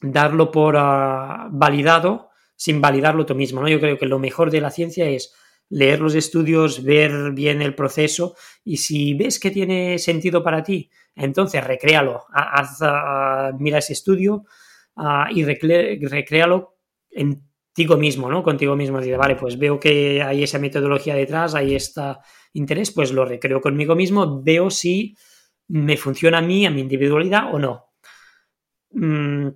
darlo 0.00 0.50
por 0.50 0.74
ah, 0.76 1.48
validado 1.52 2.30
sin 2.56 2.80
validarlo 2.80 3.24
tú 3.24 3.36
mismo. 3.36 3.60
¿no? 3.60 3.68
Yo 3.68 3.78
creo 3.78 3.96
que 3.96 4.06
lo 4.06 4.18
mejor 4.18 4.50
de 4.50 4.60
la 4.60 4.72
ciencia 4.72 5.08
es 5.08 5.32
leer 5.72 6.00
los 6.00 6.14
estudios, 6.14 6.84
ver 6.84 7.32
bien 7.32 7.62
el 7.62 7.74
proceso 7.74 8.36
y 8.62 8.76
si 8.76 9.14
ves 9.14 9.40
que 9.40 9.50
tiene 9.50 9.98
sentido 9.98 10.42
para 10.42 10.62
ti, 10.62 10.90
entonces 11.14 11.64
recréalo, 11.64 12.24
haz, 12.32 12.78
ah, 12.82 13.52
mira 13.58 13.78
ese 13.78 13.94
estudio 13.94 14.44
ah, 14.96 15.28
y 15.30 15.44
recréalo 15.44 16.76
en 17.10 17.42
contigo 17.72 17.96
mismo, 17.96 18.28
¿no? 18.28 18.42
Contigo 18.42 18.76
mismo. 18.76 19.00
Dice, 19.00 19.16
vale, 19.16 19.36
pues 19.36 19.58
veo 19.58 19.80
que 19.80 20.22
hay 20.22 20.42
esa 20.42 20.58
metodología 20.58 21.14
detrás, 21.14 21.54
hay 21.54 21.74
este 21.74 22.02
interés, 22.52 22.90
pues 22.90 23.12
lo 23.12 23.24
recreo 23.24 23.62
conmigo 23.62 23.94
mismo, 23.94 24.42
veo 24.42 24.68
si 24.68 25.16
me 25.68 25.96
funciona 25.96 26.38
a 26.38 26.42
mí, 26.42 26.66
a 26.66 26.70
mi 26.70 26.82
individualidad 26.82 27.54
o 27.54 27.58
no. 27.58 27.94
Mm, 28.90 29.48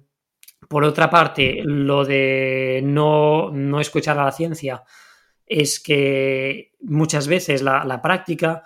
por 0.67 0.85
otra 0.85 1.11
parte, 1.11 1.61
lo 1.62 2.07
de 2.07 2.81
no, 2.83 3.53
escuchar 3.81 4.19
a 4.19 4.25
la 4.25 4.33
ciencia 4.33 4.83
es 5.47 5.80
que 5.80 6.72
muchas 6.80 7.28
veces 7.28 7.62
la, 7.62 8.01
práctica, 8.03 8.62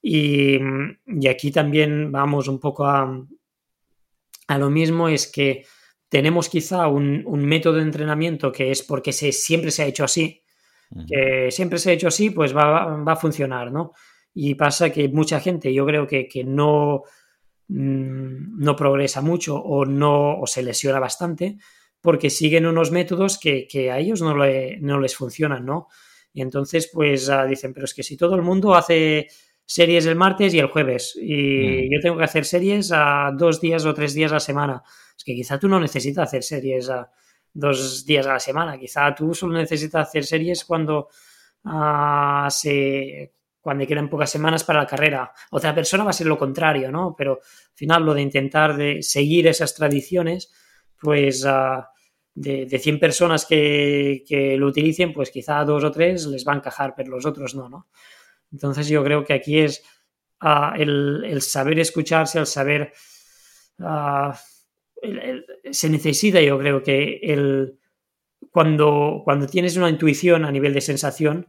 y, 0.00 0.58
y, 1.06 1.28
aquí 1.28 1.50
también 1.50 2.10
vamos 2.10 2.48
un 2.48 2.58
poco 2.58 2.86
a, 2.86 3.26
a 4.50 4.58
lo 4.58 4.70
mismo, 4.70 5.08
es 5.08 5.30
que 5.30 5.64
tenemos 6.10 6.48
quizá 6.48 6.88
un, 6.88 7.24
método 7.46 7.76
de 7.76 7.82
entrenamiento 7.82 8.50
que 8.50 8.72
es 8.72 8.82
porque 8.82 9.12
se, 9.12 9.30
siempre 9.30 9.70
se 9.70 9.84
ha 9.84 9.86
hecho 9.86 10.04
así, 10.04 10.42
que 11.06 11.52
siempre 11.52 11.78
se 11.78 11.90
ha 11.90 11.92
hecho 11.92 12.08
así, 12.08 12.30
pues 12.30 12.54
va, 12.54 13.00
a 13.06 13.16
funcionar, 13.16 13.70
¿no? 13.70 13.92
Y 14.34 14.56
pasa 14.56 14.90
que 14.90 15.08
mucha 15.08 15.38
gente, 15.38 15.72
yo 15.72 15.86
creo 15.86 16.08
que, 16.08 16.42
no, 16.44 17.04
mm, 17.68 18.58
no 18.58 18.74
progresa 18.74 19.22
mucho 19.22 19.56
o, 19.56 19.84
no, 19.84 20.40
se 20.46 20.64
lesiona 20.64 20.98
bastante 20.98 21.58
porque 22.00 22.28
siguen 22.28 22.66
unos 22.66 22.90
métodos 22.90 23.38
que, 23.38 23.68
a 23.92 23.98
ellos 24.00 24.20
no, 24.20 24.34
no, 24.34 25.00
les 25.00 25.14
funcionan, 25.14 25.64
¿no? 25.64 25.86
Y 26.32 26.42
entonces, 26.42 26.90
pues 26.92 27.28
ah, 27.28 27.44
dicen, 27.44 27.72
pero 27.72 27.84
es 27.84 27.94
que 27.94 28.02
si 28.02 28.16
todo 28.16 28.34
el 28.34 28.42
mundo 28.42 28.74
hace 28.74 29.28
series 29.64 30.06
el 30.06 30.16
martes 30.16 30.52
y 30.52 30.58
el 30.58 30.66
jueves 30.66 31.16
y 31.20 31.92
yo 31.92 32.00
tengo 32.00 32.18
que 32.18 32.24
hacer 32.24 32.44
series 32.44 32.90
a 32.92 33.30
dos 33.36 33.60
días 33.60 33.84
o 33.84 33.94
tres 33.94 34.14
días 34.14 34.32
a 34.32 34.34
la 34.34 34.40
semana, 34.40 34.82
es 35.16 35.22
que 35.22 35.34
quizá 35.34 35.58
tú 35.58 35.68
no 35.68 35.78
necesitas 35.78 36.28
hacer 36.28 36.42
series 36.42 36.90
a 36.90 37.10
dos 37.52 38.04
días 38.04 38.26
a 38.26 38.34
la 38.34 38.40
semana, 38.40 38.78
quizá 38.78 39.14
tú 39.14 39.34
solo 39.34 39.56
necesitas 39.56 40.08
hacer 40.08 40.24
series 40.24 40.64
cuando 40.64 41.08
uh, 41.64 42.48
se 42.48 43.32
cuando 43.60 43.86
quedan 43.86 44.08
pocas 44.08 44.30
semanas 44.30 44.64
para 44.64 44.80
la 44.80 44.86
carrera. 44.86 45.32
Otra 45.50 45.74
persona 45.74 46.02
va 46.02 46.10
a 46.10 46.14
ser 46.14 46.26
lo 46.26 46.38
contrario, 46.38 46.90
¿no? 46.90 47.14
Pero 47.16 47.34
al 47.42 47.74
final 47.74 48.04
lo 48.04 48.14
de 48.14 48.22
intentar 48.22 48.74
de 48.74 49.02
seguir 49.02 49.46
esas 49.46 49.74
tradiciones, 49.74 50.50
pues 50.98 51.44
uh, 51.44 51.84
de, 52.34 52.66
de, 52.66 52.78
100 52.78 53.00
personas 53.00 53.46
que, 53.46 54.24
que, 54.26 54.56
lo 54.56 54.68
utilicen, 54.68 55.12
pues 55.12 55.30
quizá 55.30 55.64
dos 55.64 55.84
o 55.84 55.90
tres 55.90 56.26
les 56.26 56.46
va 56.46 56.52
a 56.52 56.56
encajar, 56.56 56.94
pero 56.96 57.10
los 57.10 57.26
otros 57.26 57.54
no, 57.54 57.68
¿no? 57.68 57.88
Entonces 58.52 58.88
yo 58.88 59.04
creo 59.04 59.24
que 59.24 59.32
aquí 59.32 59.58
es 59.58 59.82
uh, 60.42 60.74
el, 60.76 61.24
el, 61.24 61.42
saber 61.42 61.78
escucharse, 61.78 62.38
el 62.38 62.46
saber 62.46 62.92
se 65.70 65.88
necesita, 65.88 66.40
yo 66.40 66.58
creo 66.58 66.82
que 66.82 67.20
el, 67.22 67.78
cuando, 68.50 69.22
cuando 69.24 69.46
tienes 69.46 69.76
una 69.76 69.88
intuición 69.88 70.44
a 70.44 70.52
nivel 70.52 70.74
de 70.74 70.80
sensación, 70.80 71.48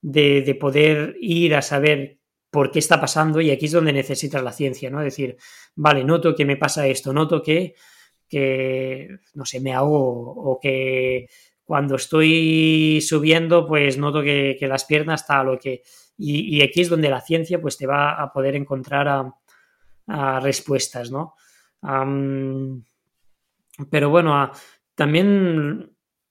de, 0.00 0.56
poder 0.60 1.16
ir 1.20 1.54
a 1.54 1.62
saber 1.62 2.20
por 2.50 2.70
qué 2.70 2.78
está 2.78 3.00
pasando 3.00 3.40
y 3.40 3.50
aquí 3.50 3.66
es 3.66 3.72
donde 3.72 3.92
necesitas 3.92 4.42
la 4.42 4.52
ciencia, 4.52 4.88
¿no? 4.88 5.00
Decir, 5.00 5.36
vale, 5.74 6.04
noto 6.04 6.34
que 6.34 6.44
me 6.44 6.56
pasa 6.56 6.86
esto, 6.86 7.12
noto 7.12 7.42
que, 7.42 7.74
que 8.28 9.18
no 9.34 9.44
sé, 9.44 9.60
me 9.60 9.72
ahogo 9.72 10.32
o 10.32 10.58
que 10.60 11.28
cuando 11.64 11.96
estoy 11.96 13.00
subiendo, 13.00 13.66
pues 13.66 13.98
noto 13.98 14.22
que, 14.22 14.56
las 14.62 14.84
piernas 14.84 15.22
está 15.22 15.42
lo 15.42 15.58
que... 15.58 15.82
Y, 16.16 16.62
aquí 16.62 16.80
es 16.80 16.88
donde 16.88 17.10
la 17.10 17.20
ciencia 17.20 17.60
pues 17.60 17.76
te 17.76 17.86
va 17.86 18.22
a 18.22 18.32
poder 18.32 18.54
encontrar 18.54 19.08
a, 20.08 20.40
respuestas, 20.40 21.10
¿no? 21.10 21.34
pero 23.90 24.08
bueno, 24.08 24.50
también 24.94 25.90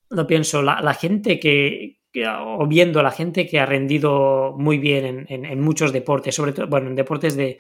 lo 0.10 0.28
pienso, 0.28 0.62
la, 0.62 0.94
gente 0.94 1.40
que, 1.40 2.00
o 2.40 2.66
viendo 2.68 3.04
la 3.04 3.12
gente 3.12 3.46
que 3.46 3.60
ha 3.60 3.66
rendido 3.66 4.56
muy 4.58 4.78
bien 4.78 5.26
en, 5.28 5.60
muchos 5.60 5.92
deportes, 5.92 6.34
sobre 6.34 6.54
todo, 6.54 6.68
bueno, 6.68 6.88
en 6.88 6.96
deportes 6.96 7.36
de, 7.36 7.58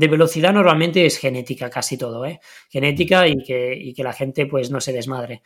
de 0.00 0.08
velocidad 0.08 0.54
normalmente 0.54 1.04
es 1.04 1.18
genética, 1.18 1.68
casi 1.68 1.98
todo, 1.98 2.24
¿eh? 2.24 2.40
Genética 2.70 3.28
y 3.28 3.36
que, 3.44 3.92
que 3.94 4.02
la 4.02 4.14
gente 4.14 4.46
pues 4.46 4.70
no 4.70 4.80
se 4.80 4.94
desmadre. 4.94 5.42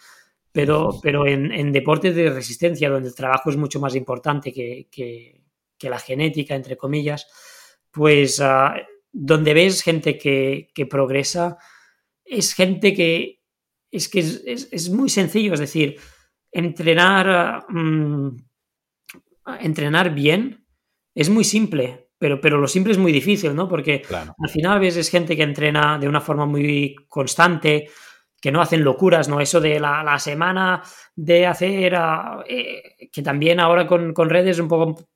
Pero, 0.53 1.01
pero 1.03 1.27
en, 1.27 1.73
deportes 1.73 2.15
de 2.15 2.31
resistencia, 2.31 2.89
donde 2.89 3.09
el 3.09 3.17
trabajo 3.17 3.51
es 3.51 3.57
mucho 3.57 3.81
más 3.81 3.97
importante 3.97 4.53
que, 4.53 4.87
que, 4.93 5.41
la 5.91 5.99
genética, 5.99 6.55
entre 6.55 6.77
comillas, 6.77 7.27
pues 7.91 8.41
ah, 8.41 8.75
donde 9.13 9.55
ves 9.55 9.83
gente 9.83 10.17
que, 10.17 10.87
progresa, 10.89 11.59
es 12.25 12.55
gente 12.55 12.95
que 12.95 13.41
es 13.91 14.09
que 14.09 14.21
es, 14.21 14.91
muy 14.91 15.09
sencillo, 15.09 15.55
es 15.55 15.61
decir, 15.61 15.97
entrenar, 16.53 17.67
mm, 17.69 18.37
entrenar 19.61 20.15
bien 20.15 20.65
es 21.15 21.29
muy 21.29 21.45
simple 21.45 22.04
pero, 22.25 22.41
pero 22.41 22.57
lo 22.57 22.67
simple 22.67 22.95
es 22.95 22.99
muy 22.99 23.13
difícil, 23.13 23.55
¿no? 23.55 23.69
Porque 23.69 24.01
al 24.11 24.49
final 24.49 24.81
ves 24.81 24.97
es 24.97 25.11
gente 25.11 25.37
que 25.37 25.43
entrena 25.43 25.99
de 25.99 26.09
una 26.09 26.23
forma 26.23 26.47
muy 26.47 26.97
constante, 27.07 27.91
que 28.41 28.51
no 28.51 28.63
hacen 28.63 28.83
locuras, 28.83 29.29
¿no? 29.29 29.43
Eso 29.43 29.61
de 29.61 29.79
la, 29.79 30.19
semana 30.19 30.83
de 31.15 31.47
hacer, 31.47 31.95
eh, 32.49 33.11
que 33.13 33.21
también 33.21 33.61
ahora 33.61 33.87
con, 33.87 34.15
redes 34.31 34.59
un 34.59 34.69
poco 34.69 35.07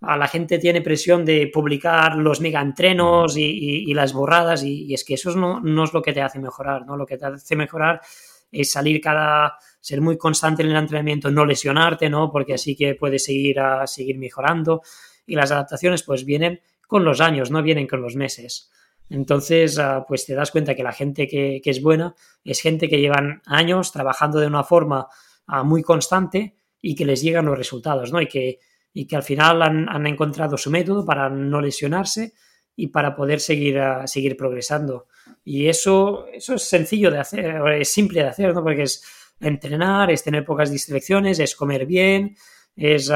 a 0.00 0.16
la 0.16 0.26
gente 0.26 0.58
tiene 0.58 0.82
presión 0.82 1.24
de 1.24 1.48
publicar 1.54 2.16
los 2.16 2.40
mega 2.40 2.60
entrenos 2.60 3.36
y, 3.36 3.94
las 3.94 4.12
borradas 4.12 4.64
y, 4.64 4.92
es 4.92 5.04
que 5.04 5.14
eso 5.14 5.30
no, 5.36 5.60
no, 5.60 5.84
es 5.84 5.92
lo 5.92 6.02
que 6.02 6.12
te 6.12 6.22
hace 6.22 6.40
mejorar, 6.40 6.84
¿no? 6.84 6.96
Lo 6.96 7.06
que 7.06 7.18
te 7.18 7.26
hace 7.26 7.54
mejorar 7.54 8.00
es 8.50 8.72
salir 8.72 9.00
cada, 9.00 9.58
ser 9.80 10.00
muy 10.00 10.18
constante 10.18 10.64
en 10.64 10.70
el 10.70 10.76
entrenamiento, 10.76 11.30
no 11.30 11.46
lesionarte, 11.46 12.10
¿no? 12.10 12.32
Porque 12.32 12.54
así 12.54 12.74
que 12.74 12.96
puedes 12.96 13.24
seguir 13.24 13.60
a 13.60 13.86
seguir 13.86 14.18
mejorando 14.18 14.82
y 15.26 15.34
las 15.34 15.50
adaptaciones 15.50 16.02
pues 16.02 16.24
vienen 16.24 16.60
con 16.86 17.04
los 17.04 17.20
años, 17.20 17.50
no 17.50 17.62
vienen 17.62 17.86
con 17.86 18.00
los 18.00 18.16
meses. 18.16 18.70
Entonces, 19.08 19.78
ah, 19.78 20.04
pues 20.06 20.26
te 20.26 20.34
das 20.34 20.50
cuenta 20.50 20.74
que 20.74 20.82
la 20.82 20.92
gente 20.92 21.28
que, 21.28 21.60
es 21.64 21.82
buena 21.82 22.14
es 22.44 22.60
gente 22.60 22.88
que 22.88 23.00
llevan 23.00 23.42
años 23.46 23.92
trabajando 23.92 24.40
de 24.40 24.46
una 24.46 24.64
forma 24.64 25.08
ah, 25.46 25.62
muy 25.62 25.82
constante 25.82 26.56
y 26.80 26.94
que 26.94 27.04
les 27.04 27.22
llegan 27.22 27.46
los 27.46 27.56
resultados, 27.58 28.12
¿no? 28.12 28.20
Y 28.20 28.26
que, 28.26 28.58
y 28.92 29.06
que 29.06 29.16
al 29.16 29.22
final 29.22 29.62
han, 29.62 30.06
encontrado 30.06 30.56
su 30.56 30.70
método 30.70 31.04
para 31.04 31.28
no 31.28 31.60
lesionarse 31.60 32.32
y 32.74 32.88
para 32.88 33.14
poder 33.14 33.40
seguir, 33.40 33.78
ah, 33.78 34.06
seguir 34.06 34.36
progresando. 34.36 35.06
Y 35.44 35.68
eso, 35.68 36.26
eso 36.32 36.54
es 36.54 36.62
sencillo 36.62 37.10
de 37.10 37.18
hacer, 37.18 37.62
es 37.72 37.92
simple 37.92 38.22
de 38.22 38.28
hacer, 38.28 38.54
¿no? 38.54 38.62
Porque 38.62 38.82
es 38.82 39.04
entrenar, 39.38 40.10
es 40.10 40.24
tener 40.24 40.44
pocas 40.44 40.70
distracciones, 40.70 41.38
es 41.38 41.54
comer 41.54 41.86
bien, 41.86 42.36
es, 42.74 43.12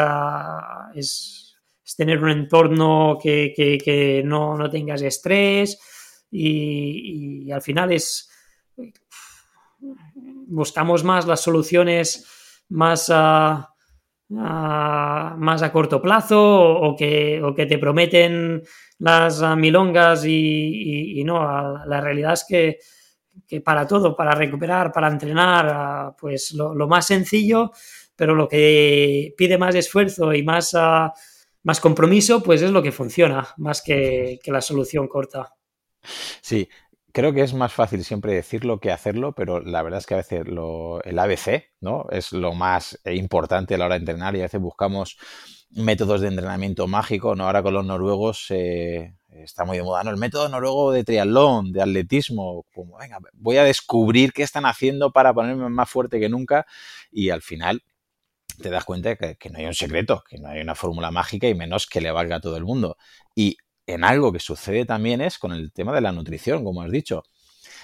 es 0.94 1.39
tener 1.97 2.22
un 2.22 2.30
entorno 2.30 3.18
que, 3.22 4.22
no, 4.24 4.70
tengas 4.70 5.03
estrés 5.03 5.78
y, 6.30 7.51
al 7.51 7.62
final 7.62 7.93
es 7.93 8.28
buscamos 10.47 11.05
más 11.05 11.26
las 11.26 11.41
soluciones 11.41 12.26
más 12.70 13.11
a, 13.12 13.74
más 14.28 15.62
a 15.62 15.72
corto 15.72 16.01
plazo 16.01 16.41
o, 16.41 16.97
que, 16.97 17.43
que, 17.57 17.66
te 17.66 17.78
prometen 17.78 18.62
las 18.99 19.43
milongas 19.57 20.24
y, 20.24 21.22
no, 21.24 21.84
la 21.84 22.01
realidad 22.01 22.34
es 22.34 22.45
que, 22.49 22.78
para 23.61 23.86
todo, 23.86 24.14
para 24.14 24.32
recuperar, 24.32 24.93
para 24.93 25.09
entrenar, 25.09 26.14
pues 26.18 26.53
lo, 26.53 26.86
más 26.86 27.07
sencillo, 27.07 27.72
pero 28.14 28.34
lo 28.34 28.47
que 28.47 29.34
pide 29.36 29.59
más 29.59 29.74
esfuerzo 29.74 30.32
y 30.32 30.43
más 30.43 30.74
más 31.62 31.80
compromiso, 31.80 32.42
pues 32.42 32.62
es 32.62 32.70
lo 32.70 32.82
que 32.82 32.92
funciona, 32.92 33.48
más 33.56 33.82
que, 33.82 34.38
la 34.46 34.61
solución 34.61 35.08
corta. 35.08 35.54
Sí, 36.40 36.68
creo 37.12 37.32
que 37.32 37.42
es 37.42 37.54
más 37.54 37.72
fácil 37.72 38.04
siempre 38.04 38.34
decirlo 38.34 38.80
que 38.80 38.90
hacerlo, 38.90 39.34
pero 39.34 39.61
la 39.61 39.82
verdad 39.82 39.98
es 39.98 40.06
que 40.06 40.14
a 40.14 40.18
veces 40.18 40.46
lo, 40.46 41.02
el 41.04 41.18
ABC 41.18 41.64
¿no? 41.80 42.06
es 42.11 42.32
lo 42.32 42.54
más 42.54 42.98
importante 43.04 43.74
a 43.74 43.78
la 43.78 43.86
hora 43.86 43.94
de 43.94 44.00
entrenar 44.00 44.34
y 44.36 44.40
a 44.40 44.44
veces 44.44 44.61
buscamos 44.61 45.18
métodos 45.70 46.22
de 46.22 46.28
entrenamiento 46.28 46.86
mágico. 46.86 47.34
¿no? 47.36 47.44
Ahora 47.44 47.62
con 47.62 47.74
los 47.74 47.84
noruegos 47.84 48.46
eh, 48.50 49.14
está 49.28 49.64
muy 49.64 49.76
de 49.76 49.82
moda, 49.82 50.02
¿no? 50.04 50.11
El 50.11 50.16
método 50.16 50.48
noruego 50.48 50.92
de 50.92 51.04
triatlón, 51.04 51.72
de 51.72 51.82
atletismo, 51.82 52.64
como, 52.74 52.98
venga, 52.98 53.18
voy 53.34 53.58
a 53.58 53.64
descubrir 53.64 54.32
qué 54.32 54.42
están 54.42 54.66
haciendo 54.66 55.12
para 55.12 55.32
ponerme 55.32 55.68
más 55.68 55.88
fuerte 55.88 56.18
que 56.18 56.28
nunca 56.28 56.66
y 57.11 57.30
al 57.30 57.42
final 57.42 57.82
te 58.61 58.70
das 58.70 58.84
cuenta 58.84 59.16
que, 59.16 59.36
que 59.36 59.50
no 59.50 59.58
hay 59.58 59.66
un 59.66 59.74
secreto, 59.74 60.22
que 60.28 60.38
no 60.38 60.48
hay 60.48 60.61
una 60.61 60.74
fórmula 60.74 61.11
mágica 61.11 61.48
y 61.48 61.54
menos 61.54 61.86
que 61.86 62.00
le 62.00 62.11
valga 62.12 62.36
a 62.36 62.40
todo 62.40 62.56
el 62.56 62.64
mundo. 62.64 62.96
Y 63.34 63.56
en 63.86 64.04
algo 64.04 64.32
que 64.32 64.40
sucede 64.40 64.84
también 64.84 65.20
es 65.20 65.38
con 65.38 65.52
el 65.52 65.72
tema 65.72 65.92
de 65.94 66.00
la 66.00 66.12
nutrición, 66.12 66.64
como 66.64 66.82
has 66.82 66.90
dicho. 66.90 67.24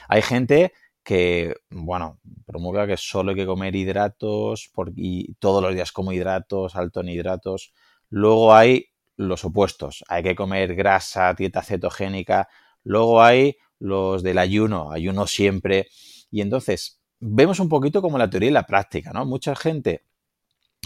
Hay 0.08 0.22
gente 0.22 0.72
que, 1.02 1.54
bueno, 1.70 2.20
promulga 2.46 2.86
que 2.86 2.96
solo 2.96 3.30
hay 3.30 3.36
que 3.36 3.46
comer 3.46 3.74
hidratos 3.76 4.70
y 4.96 5.34
todos 5.34 5.62
los 5.62 5.74
días 5.74 5.92
como 5.92 6.12
hidratos, 6.12 6.76
alto 6.76 7.00
en 7.00 7.10
hidratos. 7.10 7.72
Luego 8.10 8.54
hay 8.54 8.86
los 9.16 9.44
opuestos, 9.44 10.04
hay 10.08 10.22
que 10.22 10.34
comer 10.34 10.74
grasa, 10.74 11.32
dieta 11.34 11.62
cetogénica. 11.62 12.48
Luego 12.82 13.22
hay 13.22 13.56
los 13.78 14.22
del 14.22 14.38
ayuno, 14.38 14.90
ayuno 14.92 15.26
siempre. 15.26 15.86
Y 16.30 16.40
entonces 16.40 17.00
vemos 17.20 17.60
un 17.60 17.68
poquito 17.68 18.02
como 18.02 18.18
la 18.18 18.28
teoría 18.30 18.50
y 18.50 18.52
la 18.52 18.66
práctica, 18.66 19.12
¿no? 19.12 19.24
Mucha 19.24 19.54
gente 19.56 20.02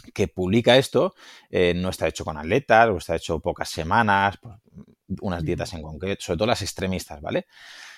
que 0.03 0.29
publica 0.29 0.77
esto 0.77 1.15
eh, 1.51 1.75
no 1.75 1.91
está 1.91 2.09
hecho 2.09 2.25
con 2.25 2.37
atletas 2.37 2.89
o 2.89 2.99
está 2.99 3.17
hecho 3.17 3.41
pocas 3.41 3.69
semanas, 3.69 4.39
pues, 4.41 4.57
unas 5.21 5.45
dietas 5.45 5.73
en 5.75 5.83
concreto, 5.83 6.23
sobre 6.23 6.39
todo 6.39 6.47
las 6.49 6.63
extremistas, 6.63 7.21
¿vale? 7.21 7.47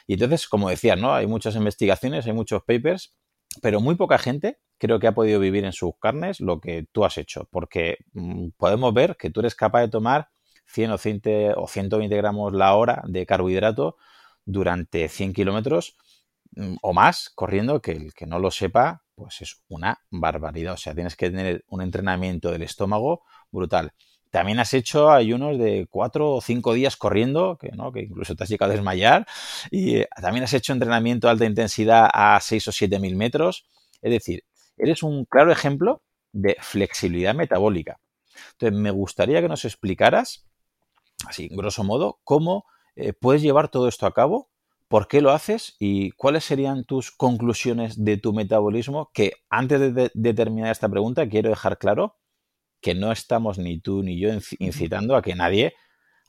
Y 0.07 0.15
entonces, 0.15 0.49
como 0.49 0.71
decía, 0.71 0.97
¿no? 0.97 1.15
Hay 1.15 1.27
muchas 1.27 1.55
investigaciones, 1.57 2.27
hay 2.27 2.33
muchos 2.33 2.63
papers, 2.65 3.15
pero 3.61 3.81
muy 3.81 3.95
poca 3.95 4.19
gente 4.19 4.59
creo 4.83 4.99
que 4.99 5.07
ha 5.07 5.15
podido 5.15 5.39
vivir 5.39 5.65
en 5.65 5.73
sus 5.73 5.93
carnes 6.01 6.41
lo 6.41 6.61
que 6.61 6.87
tú 6.91 7.05
has 7.05 7.17
hecho, 7.17 7.47
porque 7.53 7.99
mm, 8.15 8.49
podemos 8.57 8.93
ver 8.93 9.17
que 9.17 9.31
tú 9.31 9.39
eres 9.39 9.55
capaz 9.55 9.83
de 9.83 9.89
tomar 9.89 10.31
100 10.67 10.91
o, 10.91 10.99
100 10.99 11.23
o 11.57 11.69
120 11.69 12.17
gramos 12.17 12.53
la 12.53 12.75
hora 12.75 13.03
de 13.07 13.25
carbohidrato 13.25 13.97
durante 14.45 15.09
100 15.09 15.35
kilómetros 15.35 15.97
o 16.83 16.93
más 16.93 17.31
corriendo, 17.35 17.81
que 17.81 17.93
el 17.93 18.15
que 18.15 18.27
no 18.27 18.39
lo 18.39 18.51
sepa, 18.51 19.03
pues 19.15 19.41
es 19.41 19.63
una 19.69 20.01
barbaridad. 20.11 20.75
O 20.75 20.77
sea, 20.77 20.95
tienes 20.95 21.17
que 21.17 21.31
tener 21.31 21.65
un 21.69 21.83
entrenamiento 21.83 22.51
del 22.51 22.63
estómago 22.63 23.23
brutal. 23.51 23.93
También 24.31 24.61
has 24.61 24.73
hecho 24.73 25.11
ayunos 25.11 25.59
de 25.59 25.87
cuatro 25.91 26.33
o 26.33 26.41
cinco 26.41 26.73
días 26.73 26.97
corriendo, 26.97 27.59
que, 27.59 27.71
¿no? 27.73 27.93
que 27.93 28.01
incluso 28.01 28.35
te 28.35 28.45
has 28.45 28.49
llegado 28.49 28.73
a 28.73 28.75
desmayar. 28.75 29.27
Y 29.71 29.97
eh, 29.97 30.09
también 30.21 30.45
has 30.45 30.55
hecho 30.55 30.73
entrenamiento 30.73 31.27
de 31.27 31.33
alta 31.33 31.45
intensidad 31.45 32.09
a 32.13 32.41
6 32.41 32.69
o 32.69 32.73
7 32.73 32.99
mil 32.99 33.15
metros. 33.15 33.67
Es 34.01 34.11
decir, 34.11 34.45
eres 34.79 35.03
un 35.03 35.27
claro 35.27 35.53
ejemplo 35.53 36.03
de 36.33 36.57
flexibilidad 36.61 37.35
metabólica. 37.35 38.01
Entonces, 38.53 38.79
me 38.79 38.91
gustaría 38.91 39.43
que 39.43 39.49
nos 39.49 39.67
explicaras, 39.67 40.47
así, 41.27 41.49
grosso 41.51 41.85
modo, 41.85 42.19
cómo 42.25 42.65
eh, 42.97 43.13
puedes 43.13 43.43
llevar 43.43 43.69
todo 43.69 43.87
esto 43.87 44.07
a 44.07 44.15
cabo 44.15 44.49
¿Por 44.93 45.09
qué 45.09 45.22
lo 45.22 45.30
haces 45.30 45.74
y 45.78 46.11
cuáles 46.11 46.45
serían 46.45 46.84
tus 46.84 47.12
conclusiones 47.12 48.05
de 48.05 48.18
tu 48.18 48.34
metabolismo? 48.34 49.11
Que 49.14 49.32
antes 49.49 49.95
de, 49.95 50.34
terminar 50.34 50.70
esta 50.70 50.90
pregunta 50.90 51.26
quiero 51.30 51.49
dejar 51.49 51.78
claro 51.78 52.18
que 52.82 52.95
no 52.95 53.11
estamos 53.11 53.57
ni 53.57 53.80
tú 53.80 54.03
ni 54.03 54.20
yo 54.20 54.28
incitando 54.59 55.16
a 55.16 55.22
que 55.22 55.34
nadie 55.34 55.72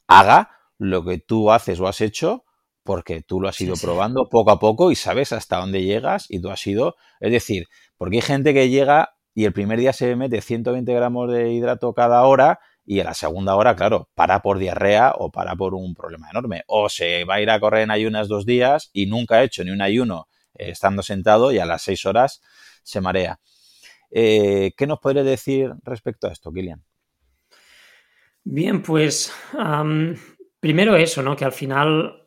haga 0.07 0.51
lo 0.77 1.03
que 1.03 1.17
tú 1.17 1.51
haces 1.51 1.81
o 1.81 1.89
has 1.89 1.99
hecho 1.99 2.45
porque 2.83 3.21
tú 3.21 3.41
lo 3.41 3.49
has 3.49 3.59
ido 3.59 3.75
probando 3.75 4.29
poco 4.29 4.51
a 4.51 4.59
poco 4.59 4.91
y 4.91 4.95
sabes 4.95 5.33
hasta 5.33 5.57
dónde 5.57 5.83
llegas 5.83 6.27
y 6.29 6.39
tú 6.39 6.49
has 6.49 6.65
ido, 6.65 6.95
es 7.19 7.33
decir, 7.33 7.65
porque 7.97 8.15
hay 8.15 8.21
gente 8.21 8.53
que 8.53 8.69
llega 8.69 9.17
y 9.33 9.43
el 9.43 9.51
primer 9.51 9.77
día 9.77 9.91
se 9.91 10.15
mete 10.15 10.39
120 10.39 10.93
gramos 10.93 11.29
de 11.29 11.51
hidrato 11.51 11.93
cada 11.93 12.23
hora 12.23 12.61
y 12.85 12.99
en 12.99 13.05
la 13.05 13.13
segunda 13.13 13.55
hora, 13.55 13.75
claro, 13.75 14.09
para 14.13 14.41
por 14.41 14.57
diarrea 14.57 15.13
o 15.15 15.31
para 15.31 15.55
por 15.55 15.73
un 15.73 15.93
problema 15.93 16.29
enorme. 16.29 16.63
O 16.67 16.89
se 16.89 17.23
va 17.23 17.35
a 17.35 17.41
ir 17.41 17.49
a 17.49 17.59
correr 17.59 17.83
en 17.83 17.91
ayunas 17.91 18.27
dos 18.27 18.45
días 18.45 18.89
y 18.93 19.05
nunca 19.05 19.35
ha 19.35 19.43
hecho 19.43 19.63
ni 19.63 19.71
un 19.71 19.81
ayuno 19.81 20.27
eh, 20.55 20.69
estando 20.71 21.01
sentado 21.01 21.51
y 21.51 21.59
a 21.59 21.65
las 21.65 21.81
seis 21.81 22.05
horas 22.05 22.41
se 22.83 22.99
marea. 22.99 23.39
Eh, 24.11 24.73
¿Qué 24.77 24.85
nos 24.85 24.99
podría 24.99 25.23
decir 25.23 25.71
respecto 25.83 26.27
a 26.27 26.31
esto, 26.31 26.51
Kilian? 26.51 26.83
Bien, 28.43 28.81
pues 28.81 29.33
primero 30.59 30.97
eso, 30.97 31.23
¿no? 31.23 31.35
Que 31.37 31.45
al 31.45 31.53
final 31.53 32.25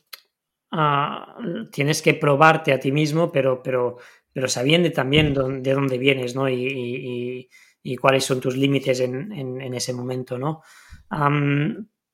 ah, 0.73 1.37
tienes 1.71 2.01
que 2.01 2.15
probarte 2.15 2.73
a 2.73 2.81
ti 2.81 2.91
mismo, 2.91 3.31
pero, 3.31 3.63
pero, 3.63 3.99
pero 4.33 4.49
sabiendo 4.49 4.91
también 4.91 5.35
de 5.35 5.75
dónde 5.75 5.99
vienes, 5.99 6.35
¿no? 6.35 6.49
y 6.49 6.67
y 6.67 7.51
cuáles 7.95 8.25
son 8.25 8.41
tus 8.41 8.57
límites 8.57 8.99
en, 9.01 9.75
ese 9.75 9.93
momento, 9.93 10.39
¿no? 10.39 10.63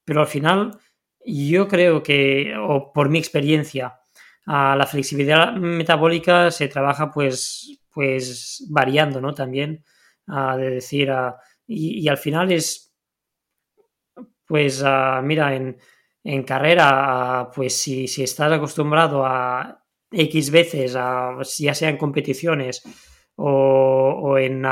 pero 0.05 0.21
al 0.21 0.27
final, 0.27 0.77
yo 1.25 1.69
creo 1.69 2.03
que, 2.03 2.55
o 2.59 2.93
por 2.93 3.09
mi 3.09 3.19
experiencia, 3.19 4.01
la 4.45 4.87
flexibilidad 4.87 5.55
metabólica 5.55 6.51
se 6.51 6.69
trabaja 6.69 7.11
pues, 7.11 7.81
pues 7.91 8.67
variando, 8.69 9.21
¿no? 9.21 9.33
También, 9.33 9.85
de 10.27 10.71
decir, 10.71 11.11
y, 11.67 12.09
al 12.09 12.19
final 12.19 12.53
es, 12.53 12.93
pues, 14.47 14.85
mira, 15.23 15.55
en, 15.55 15.79
en 16.25 16.43
carrera, 16.43 17.51
pues 17.55 17.77
si, 17.77 18.07
si 18.09 18.23
estás 18.23 18.53
acostumbrado 18.53 19.25
a 19.25 19.83
X 20.11 20.51
veces, 20.51 20.95
a, 20.97 21.37
ya 21.59 21.75
sea 21.75 21.89
en 21.89 21.97
competiciones 21.97 22.83
o, 23.37 24.37
en, 24.39 24.65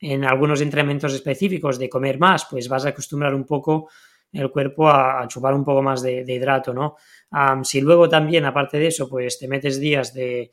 en, 0.00 0.24
algunos 0.24 0.60
entrenamientos 0.60 1.14
específicos 1.14 1.78
de 1.78 1.88
comer 1.88 2.18
más, 2.18 2.46
pues 2.50 2.68
vas 2.68 2.86
a 2.86 2.90
acostumbrar 2.90 3.34
un 3.34 3.44
poco 3.44 3.88
el 4.32 4.50
cuerpo 4.50 4.88
a, 4.88 5.26
chupar 5.28 5.54
un 5.54 5.64
poco 5.64 5.82
más 5.82 6.02
de, 6.02 6.24
hidrato, 6.26 6.74
¿no? 6.74 6.96
si 7.62 7.80
luego 7.80 8.08
también, 8.08 8.44
aparte 8.44 8.78
de 8.78 8.88
eso, 8.88 9.08
pues 9.08 9.38
te 9.38 9.48
metes 9.48 9.78
días 9.78 10.12
de, 10.12 10.50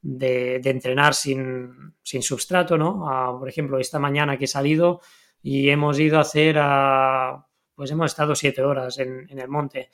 de, 0.00 0.60
entrenar 0.64 1.14
sin, 1.14 1.94
sin, 2.02 2.22
substrato, 2.22 2.78
¿no? 2.78 3.36
por 3.38 3.48
ejemplo, 3.48 3.78
esta 3.78 3.98
mañana 3.98 4.36
que 4.36 4.44
he 4.44 4.48
salido 4.48 5.00
y 5.42 5.68
hemos 5.68 5.98
ido 6.00 6.16
a 6.16 6.22
hacer, 6.22 6.56
pues 7.74 7.90
hemos 7.90 8.10
estado 8.10 8.34
siete 8.34 8.62
horas 8.62 8.98
en, 8.98 9.26
el 9.28 9.48
monte 9.48 9.90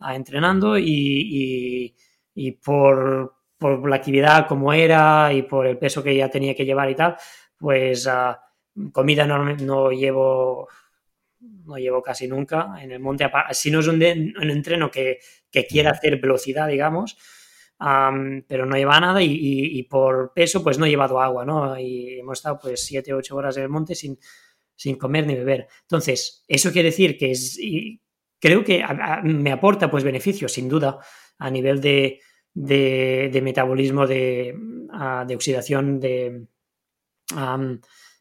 entrenando 0.00 0.78
y, 0.78 1.96
por, 2.64 3.34
la 3.62 3.96
actividad 3.96 4.46
como 4.46 4.72
era 4.72 5.32
y 5.32 5.42
por 5.42 5.66
el 5.66 5.78
peso 5.78 6.02
que 6.02 6.16
ya 6.16 6.28
tenía 6.28 6.54
que 6.54 6.64
llevar 6.64 6.90
y 6.90 6.94
tal, 6.94 7.16
pues 7.56 8.08
comida 8.92 9.26
no, 9.26 9.44
no 9.56 9.90
llevo 9.90 10.68
no 11.64 11.76
llevo 11.76 12.02
casi 12.02 12.28
nunca 12.28 12.74
en 12.80 12.92
el 12.92 13.00
monte. 13.00 13.28
Si 13.52 13.70
no 13.70 13.80
es 13.80 13.88
un, 13.88 14.02
entreno 14.02 14.90
que, 14.90 15.18
que 15.50 15.66
quiera 15.66 15.90
hacer 15.90 16.20
velocidad, 16.20 16.68
digamos, 16.68 17.16
pero 18.46 18.66
no 18.66 18.76
lleva 18.76 19.00
nada 19.00 19.20
y, 19.22 19.82
por 19.84 20.32
peso 20.34 20.62
pues 20.62 20.78
no 20.78 20.86
he 20.86 20.90
llevado 20.90 21.20
agua, 21.20 21.44
¿no? 21.44 21.78
Y 21.78 22.20
hemos 22.20 22.38
estado 22.38 22.58
pues 22.60 22.84
7, 22.84 23.12
8 23.12 23.36
horas 23.36 23.56
en 23.56 23.64
el 23.64 23.68
monte 23.68 23.94
sin, 23.94 24.18
sin 24.74 24.96
comer 24.96 25.26
ni 25.26 25.34
beber. 25.34 25.66
Entonces, 25.82 26.44
eso 26.46 26.70
quiere 26.72 26.90
decir 26.90 27.18
que 27.18 27.32
es, 27.32 27.58
creo 28.38 28.62
que 28.62 28.84
me 29.24 29.50
aporta 29.50 29.90
pues 29.90 30.04
beneficios, 30.04 30.52
sin 30.52 30.68
duda, 30.68 30.98
a 31.38 31.50
nivel 31.50 31.80
de, 31.80 32.20
de, 32.54 33.40
metabolismo, 33.42 34.06
de, 34.06 34.54
de 35.26 35.34
oxidación, 35.34 36.00
de 36.00 36.46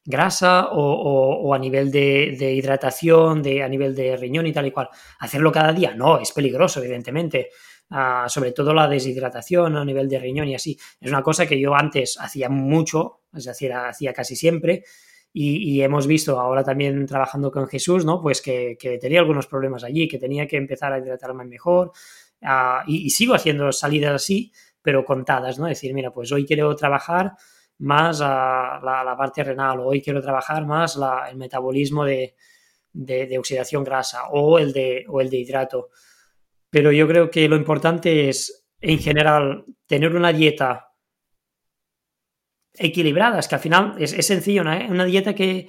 grasa 0.03 0.69
o, 0.71 1.53
a 1.53 1.59
nivel 1.59 1.91
de, 1.91 2.53
hidratación, 2.53 3.41
de, 3.41 3.63
a 3.63 3.67
nivel 3.67 3.95
de 3.95 4.17
riñón 4.17 4.47
y 4.47 4.53
tal 4.53 4.67
y 4.67 4.71
cual. 4.71 4.89
Hacerlo 5.19 5.51
cada 5.51 5.73
día, 5.73 5.93
no, 5.95 6.19
es 6.19 6.31
peligroso, 6.31 6.79
evidentemente. 6.79 7.49
Ah, 7.93 8.27
sobre 8.29 8.53
todo 8.53 8.73
la 8.73 8.87
deshidratación 8.87 9.75
a 9.75 9.83
nivel 9.83 10.07
de 10.07 10.17
riñón 10.17 10.47
y 10.47 10.55
así. 10.55 10.77
Es 10.99 11.09
una 11.09 11.21
cosa 11.21 11.45
que 11.45 11.59
yo 11.59 11.75
antes 11.75 12.17
hacía 12.19 12.47
mucho, 12.47 13.23
es 13.33 13.43
decir, 13.43 13.73
hacía 13.73 14.13
casi 14.13 14.35
siempre. 14.35 14.83
Y, 15.33 15.81
hemos 15.81 16.07
visto 16.07 16.39
ahora 16.39 16.61
también 16.61 17.05
trabajando 17.05 17.51
con 17.51 17.65
Jesús, 17.67 18.03
¿no? 18.03 18.21
Pues 18.21 18.41
que, 18.41 18.77
tenía 18.99 19.19
algunos 19.19 19.47
problemas 19.47 19.83
allí, 19.85 20.07
que 20.07 20.17
tenía 20.17 20.45
que 20.45 20.57
empezar 20.57 20.91
a 20.91 20.99
hidratarme 20.99 21.45
mejor. 21.45 21.91
Y, 22.87 23.09
sigo 23.09 23.35
haciendo 23.35 23.71
salidas 23.71 24.15
así, 24.15 24.51
pero 24.81 25.05
contadas, 25.05 25.59
¿no? 25.59 25.67
Es 25.67 25.77
decir, 25.77 25.93
mira, 25.93 26.11
pues 26.11 26.31
hoy 26.31 26.45
quiero 26.45 26.75
trabajar 26.75 27.33
más 27.79 28.19
la, 28.19 29.15
parte 29.17 29.43
renal, 29.43 29.79
hoy 29.79 30.01
quiero 30.01 30.21
trabajar 30.21 30.65
más 30.65 30.99
el 31.29 31.37
metabolismo 31.37 32.05
de, 32.05 32.35
oxidación 33.37 33.83
grasa 33.83 34.29
o 34.29 34.59
el 34.59 34.73
de, 34.73 35.05
o 35.07 35.21
el 35.21 35.29
de 35.29 35.37
hidrato. 35.37 35.89
Pero 36.69 36.91
yo 36.91 37.07
creo 37.07 37.29
que 37.29 37.47
lo 37.47 37.55
importante 37.55 38.29
es, 38.29 38.65
en 38.79 38.99
general, 38.99 39.65
tener 39.85 40.15
una 40.15 40.31
dieta 40.31 40.91
equilibrada, 42.73 43.39
es 43.39 43.47
que 43.47 43.55
al 43.55 43.61
final 43.61 43.95
es, 43.99 44.11
sencillo, 44.25 44.61
una 44.61 45.05
dieta 45.05 45.35
que, 45.35 45.67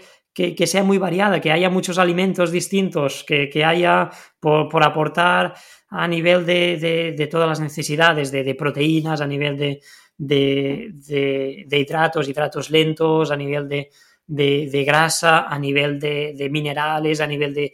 sea 0.66 0.84
muy 0.84 0.98
variada, 0.98 1.40
que 1.40 1.50
haya 1.52 1.70
muchos 1.70 1.98
alimentos 1.98 2.52
distintos, 2.52 3.24
que, 3.24 3.64
haya 3.64 4.10
por, 4.40 4.84
aportar 4.84 5.54
a 5.94 6.08
nivel 6.08 6.46
de, 6.46 7.28
todas 7.30 7.48
las 7.48 7.60
necesidades, 7.60 8.32
de, 8.32 8.54
proteínas, 8.54 9.20
a 9.20 9.26
nivel 9.26 9.58
de, 9.58 9.80
de, 10.16 11.78
hidratos, 11.78 12.28
hidratos 12.28 12.70
lentos, 12.70 13.30
a 13.30 13.36
nivel 13.36 13.68
de, 13.68 14.84
grasa, 14.86 15.42
a 15.42 15.58
nivel 15.58 16.00
de, 16.00 16.48
minerales, 16.50 17.20
a 17.20 17.26
nivel 17.26 17.52
de... 17.52 17.72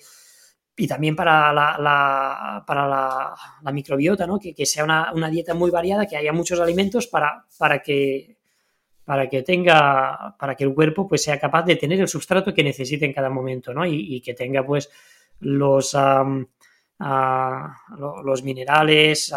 Y 0.77 0.87
también 0.87 1.15
para 1.15 1.53
la, 1.53 2.65
para 2.67 2.89
la, 2.89 3.73
microbiota, 3.73 4.27
¿no? 4.27 4.39
que, 4.39 4.67
sea 4.67 4.83
una, 4.85 5.31
dieta 5.31 5.55
muy 5.55 5.71
variada, 5.71 6.07
que 6.07 6.17
haya 6.17 6.33
muchos 6.33 6.59
alimentos 6.59 7.07
para, 7.07 7.47
para 7.57 7.81
que 7.81 8.37
para 9.05 9.27
que 9.27 9.43
tenga, 9.43 10.37
para 10.39 10.55
que 10.55 10.65
el 10.65 10.75
cuerpo 10.75 11.09
pues 11.09 11.23
sea 11.23 11.41
capaz 11.41 11.63
de 11.63 11.77
tener 11.77 11.99
el 11.99 12.09
sustrato 12.09 12.53
que 12.53 12.63
necesite 12.63 13.07
en 13.07 13.15
cada 13.15 13.31
momento, 13.31 13.73
¿no? 13.73 13.87
Y, 13.87 14.21
que 14.21 14.35
tenga 14.35 14.63
pues 14.67 14.91
los, 15.41 15.97
los 16.99 18.43
minerales, 18.43 19.33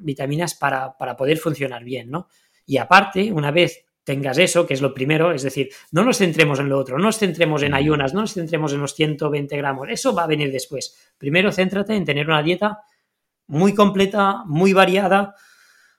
vitaminas 0.00 0.54
para, 0.54 0.96
poder 1.16 1.38
funcionar 1.38 1.84
bien, 1.84 2.10
¿no? 2.10 2.28
Y 2.66 2.76
aparte, 2.76 3.32
una 3.32 3.50
vez 3.50 3.84
tengas 4.04 4.38
eso, 4.38 4.66
que 4.66 4.74
es 4.74 4.80
lo 4.80 4.94
primero, 4.94 5.32
es 5.32 5.42
decir, 5.42 5.68
no 5.92 6.02
nos 6.02 6.18
centremos 6.18 6.58
en 6.60 6.68
lo 6.68 6.78
otro, 6.78 6.96
no 6.96 7.04
nos 7.04 7.18
centremos 7.18 7.62
en 7.62 7.74
ayunas, 7.74 8.14
no 8.14 8.22
nos 8.22 8.32
centremos 8.32 8.72
en 8.72 8.80
los 8.80 8.94
120 8.94 9.56
gramos, 9.56 9.88
eso 9.90 10.14
va 10.14 10.24
a 10.24 10.26
venir 10.26 10.50
después. 10.50 11.12
Primero 11.18 11.52
céntrate 11.52 11.94
en 11.94 12.04
tener 12.06 12.26
una 12.26 12.42
dieta 12.42 12.80
muy 13.48 13.74
completa, 13.74 14.44
muy 14.46 14.72
variada, 14.72 15.34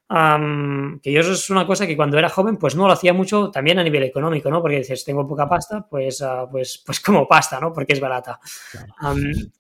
que 0.10 1.12
yo 1.12 1.20
eso 1.20 1.34
es 1.34 1.49
una 1.51 1.68
cosa 1.68 1.86
que 1.86 1.95
cuando 1.95 2.18
era 2.18 2.30
joven 2.30 2.57
pues 2.57 2.76
no 2.76 2.88
lo 2.88 2.93
hacía 2.93 3.14
mucho 3.14 3.51
también 3.51 3.78
a 3.78 3.84
nivel 3.84 4.03
económico, 4.03 4.49
¿no? 4.49 4.62
Porque 4.62 4.80
dices, 4.80 5.05
tengo 5.05 5.28
poca 5.28 5.47
pasta, 5.47 5.86
pues, 5.88 6.22
ah, 6.22 6.47
pues, 6.49 6.82
pues 6.86 6.99
como 7.05 7.28
pasta, 7.28 7.60
¿no? 7.60 7.72
Porque 7.72 7.93
es 7.93 7.99
barata. 7.99 8.39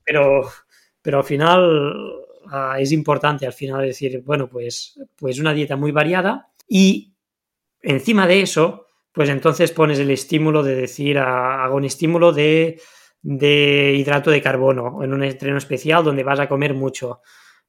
pero, 0.03 0.49
pero 1.01 1.17
al 1.19 1.23
final 1.23 2.25
es 2.79 2.91
importante 2.91 3.45
al 3.45 3.53
final 3.53 3.85
decir, 3.85 4.23
bueno, 4.25 4.49
pues, 4.49 4.99
pues 5.15 5.39
una 5.39 5.53
dieta 5.53 5.75
muy 5.75 5.91
variada 5.91 6.49
y 6.67 7.13
encima 7.81 8.25
de 8.25 8.41
eso, 8.41 8.87
pues 9.11 9.29
entonces 9.29 9.71
pones 9.71 9.99
el 9.99 10.09
estímulo 10.09 10.63
de 10.63 10.75
decir, 10.75 11.19
hago 11.19 11.75
un 11.75 11.85
estímulo 11.85 12.31
de, 12.31 12.81
de 13.21 13.95
hidrato 13.97 14.31
de 14.31 14.41
carbono 14.41 15.03
en 15.03 15.13
un 15.13 15.23
entreno 15.23 15.57
especial 15.57 16.03
donde 16.03 16.23
vas 16.23 16.39
a 16.39 16.49
comer 16.49 16.73
mucho. 16.73 17.21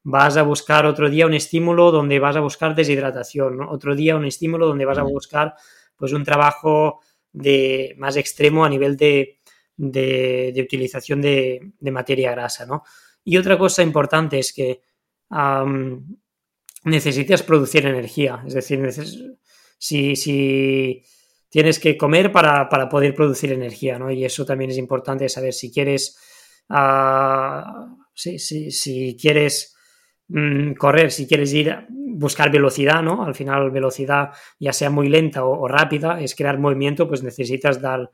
Vas 0.03 0.37
a 0.37 0.43
buscar 0.43 0.85
otro 0.85 1.09
día 1.09 1.27
un 1.27 1.33
estímulo 1.33 1.91
donde 1.91 2.19
vas 2.19 2.35
a 2.35 2.39
buscar 2.39 2.73
deshidratación, 2.75 3.61
otro 3.61 3.95
día 3.95 4.15
un 4.15 4.25
estímulo 4.25 4.67
donde 4.67 4.85
vas 4.85 4.97
a 4.97 5.03
buscar 5.03 5.53
pues 5.95 6.13
un 6.13 6.23
trabajo 6.23 7.01
de, 7.31 7.93
más 7.97 8.17
extremo 8.17 8.65
a 8.65 8.69
nivel 8.69 8.97
de, 8.97 9.39
de, 9.77 10.61
utilización 10.63 11.21
de, 11.21 11.73
de, 11.79 11.91
materia 11.91 12.31
grasa, 12.31 12.65
¿no? 12.65 12.83
Y 13.23 13.37
otra 13.37 13.57
cosa 13.57 13.83
importante 13.83 14.39
es 14.39 14.51
que 14.51 14.81
necesitas 16.83 17.43
producir 17.43 17.85
energía. 17.85 18.43
Es 18.45 18.53
decir, 18.53 18.91
si, 19.77 21.03
tienes 21.49 21.79
que 21.79 21.97
comer 21.97 22.31
para, 22.31 22.67
poder 22.89 23.13
producir 23.13 23.51
energía, 23.51 23.99
¿no? 23.99 24.11
Y 24.11 24.25
eso 24.25 24.45
también 24.45 24.71
es 24.71 24.77
importante 24.77 25.29
saber 25.29 25.53
si 25.53 25.71
quieres. 25.71 26.17
Uh, 26.69 27.97
si, 28.13 29.17
quieres 29.19 29.75
mm, 30.31 30.73
correr, 30.73 31.11
si 31.11 31.27
quieres 31.27 31.53
ir 31.53 31.71
a 31.71 31.85
buscar 31.89 32.51
velocidad, 32.51 33.01
¿no? 33.01 33.23
Al 33.23 33.35
final, 33.35 33.71
velocidad, 33.71 34.31
ya 34.59 34.73
sea 34.73 34.89
muy 34.89 35.09
lenta 35.09 35.43
o, 35.45 35.67
rápida, 35.67 36.21
es 36.21 36.35
crear 36.35 36.57
movimiento, 36.57 37.07
pues 37.07 37.23
necesitas 37.23 37.81
dar, 37.81 38.11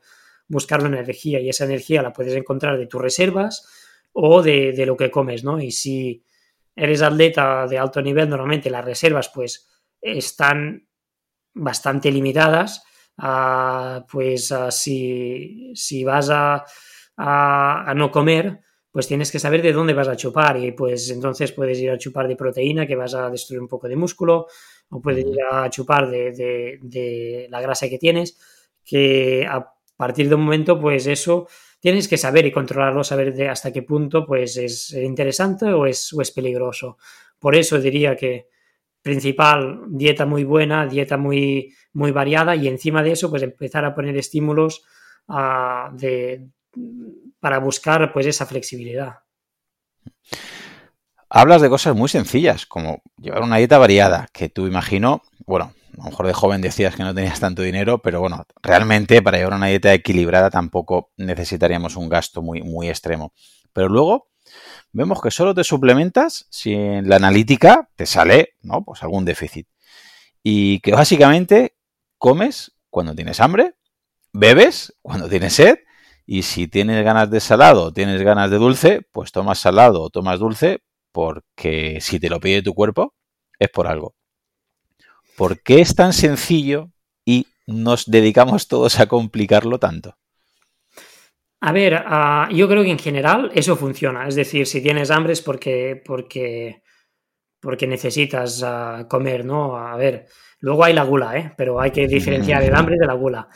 buscar 0.48 0.82
una 0.82 0.98
energía 1.00 1.40
y 1.40 1.48
esa 1.48 1.64
energía 1.64 2.02
la 2.02 2.12
puedes 2.12 2.34
encontrar 2.34 2.78
de 2.78 2.86
tus 2.86 3.00
reservas 3.00 3.66
o 4.12 4.42
de, 4.42 4.84
lo 4.86 4.96
que 4.96 5.10
comes, 5.10 5.44
¿no? 5.44 5.60
Y 5.60 5.70
si 5.70 6.24
eres 6.74 7.02
atleta 7.02 7.66
de 7.66 7.78
alto 7.78 8.00
nivel, 8.00 8.28
normalmente 8.28 8.70
las 8.70 8.84
reservas 8.84 9.30
pues 9.34 9.68
están 10.00 10.88
bastante 11.54 12.10
limitadas, 12.10 12.84
ah, 13.18 14.06
pues 14.10 14.52
ah, 14.52 14.70
si, 14.70 15.74
vas 16.04 16.30
a, 16.30 16.64
no 17.94 18.10
comer, 18.10 18.60
pues 18.90 19.06
tienes 19.06 19.30
que 19.30 19.38
saber 19.38 19.62
de 19.62 19.72
dónde 19.72 19.92
vas 19.92 20.08
a 20.08 20.16
chupar 20.16 20.56
y 20.58 20.72
pues 20.72 21.10
entonces 21.10 21.52
puedes 21.52 21.78
ir 21.78 21.90
a 21.90 21.98
chupar 21.98 22.26
de 22.26 22.36
proteína 22.36 22.86
que 22.86 22.96
vas 22.96 23.14
a 23.14 23.28
destruir 23.30 23.60
un 23.60 23.68
poco 23.68 23.88
de 23.88 23.96
músculo 23.96 24.46
o 24.90 25.00
puedes 25.00 25.26
ir 25.26 25.36
a 25.50 25.68
chupar 25.68 26.10
de, 26.10 26.78
de 26.80 27.46
la 27.50 27.60
grasa 27.60 27.88
que 27.88 27.98
tienes, 27.98 28.38
que 28.84 29.46
a 29.46 29.74
partir 29.96 30.28
de 30.28 30.34
un 30.34 30.42
momento 30.42 30.80
pues 30.80 31.06
eso 31.06 31.48
tienes 31.80 32.08
que 32.08 32.16
saber 32.16 32.46
y 32.46 32.52
controlarlo, 32.52 33.04
saber 33.04 33.34
de 33.34 33.48
hasta 33.48 33.72
qué 33.72 33.82
punto 33.82 34.24
pues 34.26 34.56
es 34.56 34.92
interesante 34.92 35.66
o 35.66 35.86
es, 35.86 36.14
es 36.18 36.30
peligroso. 36.30 36.96
Por 37.38 37.54
eso 37.54 37.78
diría 37.78 38.16
que 38.16 38.48
principal, 39.02 39.82
dieta 39.88 40.26
muy 40.26 40.44
buena, 40.44 40.86
dieta 40.86 41.16
muy, 41.16 41.74
muy 41.92 42.10
variada 42.10 42.56
y 42.56 42.68
encima 42.68 43.02
de 43.02 43.12
eso 43.12 43.30
pues 43.30 43.42
empezar 43.42 43.84
a 43.84 43.94
poner 43.94 44.16
estímulos 44.16 44.84
ah, 45.28 45.90
de, 45.94 46.48
para 47.40 47.58
buscar 47.58 48.12
pues 48.12 48.26
esa 48.26 48.46
flexibilidad. 48.46 49.20
Hablas 51.30 51.60
de 51.60 51.68
cosas 51.68 51.94
muy 51.94 52.08
sencillas, 52.08 52.66
como 52.66 53.02
llevar 53.18 53.42
una 53.42 53.58
dieta 53.58 53.78
variada, 53.78 54.28
que 54.32 54.48
tú 54.48 54.66
imagino, 54.66 55.22
bueno, 55.46 55.74
a 55.98 56.04
lo 56.04 56.10
mejor 56.10 56.26
de 56.26 56.32
joven 56.32 56.60
decías 56.60 56.96
que 56.96 57.02
no 57.02 57.14
tenías 57.14 57.40
tanto 57.40 57.62
dinero, 57.62 57.98
pero 57.98 58.20
bueno, 58.20 58.46
realmente 58.62 59.20
para 59.20 59.36
llevar 59.36 59.54
una 59.54 59.66
dieta 59.66 59.92
equilibrada 59.92 60.48
tampoco 60.48 61.10
necesitaríamos 61.16 61.96
un 61.96 62.08
gasto 62.08 62.40
muy, 62.40 62.62
muy 62.62 62.88
extremo. 62.88 63.34
Pero 63.72 63.88
luego 63.88 64.28
vemos 64.92 65.20
que 65.20 65.30
solo 65.30 65.54
te 65.54 65.64
suplementas 65.64 66.46
si 66.50 66.72
en 66.72 67.08
la 67.08 67.16
analítica 67.16 67.90
te 67.96 68.06
sale, 68.06 68.54
¿no? 68.62 68.84
Pues 68.84 69.02
algún 69.02 69.24
déficit. 69.24 69.68
Y 70.42 70.80
que 70.80 70.92
básicamente 70.92 71.76
comes 72.16 72.72
cuando 72.90 73.14
tienes 73.14 73.40
hambre, 73.40 73.74
bebes 74.32 74.96
cuando 75.02 75.28
tienes 75.28 75.52
sed 75.54 75.78
y 76.30 76.42
si 76.42 76.68
tienes 76.68 77.02
ganas 77.02 77.30
de 77.30 77.40
salado 77.40 77.84
o 77.84 77.92
tienes 77.92 78.20
ganas 78.20 78.50
de 78.50 78.58
dulce, 78.58 79.00
pues 79.12 79.32
tomas 79.32 79.58
salado 79.58 80.02
o 80.02 80.10
tomas 80.10 80.38
dulce 80.38 80.82
porque 81.10 82.02
si 82.02 82.20
te 82.20 82.28
lo 82.28 82.38
pide 82.38 82.60
tu 82.60 82.74
cuerpo 82.74 83.14
es 83.58 83.70
por 83.70 83.86
algo. 83.86 84.14
¿Por 85.38 85.62
qué 85.62 85.80
es 85.80 85.94
tan 85.94 86.12
sencillo 86.12 86.90
y 87.24 87.46
nos 87.66 88.04
dedicamos 88.04 88.68
todos 88.68 89.00
a 89.00 89.06
complicarlo 89.06 89.78
tanto? 89.78 90.18
A 91.62 91.72
ver, 91.72 91.94
uh, 91.94 92.54
yo 92.54 92.68
creo 92.68 92.82
que 92.82 92.90
en 92.90 92.98
general 92.98 93.50
eso 93.54 93.74
funciona. 93.74 94.28
Es 94.28 94.34
decir, 94.34 94.66
si 94.66 94.82
tienes 94.82 95.10
hambre 95.10 95.32
es 95.32 95.40
porque, 95.40 96.02
porque, 96.04 96.82
porque 97.58 97.86
necesitas 97.86 98.62
uh, 98.62 99.08
comer, 99.08 99.46
¿no? 99.46 99.78
A 99.78 99.96
ver, 99.96 100.26
luego 100.60 100.84
hay 100.84 100.92
la 100.92 101.04
gula, 101.04 101.38
¿eh? 101.38 101.54
Pero 101.56 101.80
hay 101.80 101.90
que 101.90 102.06
diferenciar 102.06 102.62
el 102.62 102.74
hambre 102.74 102.96
de 103.00 103.06
la 103.06 103.14
gula. 103.14 103.48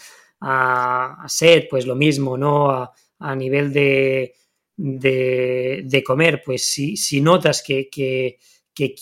A, 0.44 1.22
a 1.24 1.28
sed, 1.28 1.64
pues 1.70 1.86
lo 1.86 1.94
mismo, 1.94 2.36
¿no? 2.36 2.70
A, 2.70 2.92
a 3.20 3.36
nivel 3.36 3.72
de, 3.72 4.34
de, 4.76 5.82
de, 5.84 6.02
comer, 6.02 6.42
pues 6.44 6.64
si, 6.64 6.96
si 6.96 7.20
notas 7.20 7.62
que, 7.62 7.88
que, 7.88 8.38
que, 8.74 8.94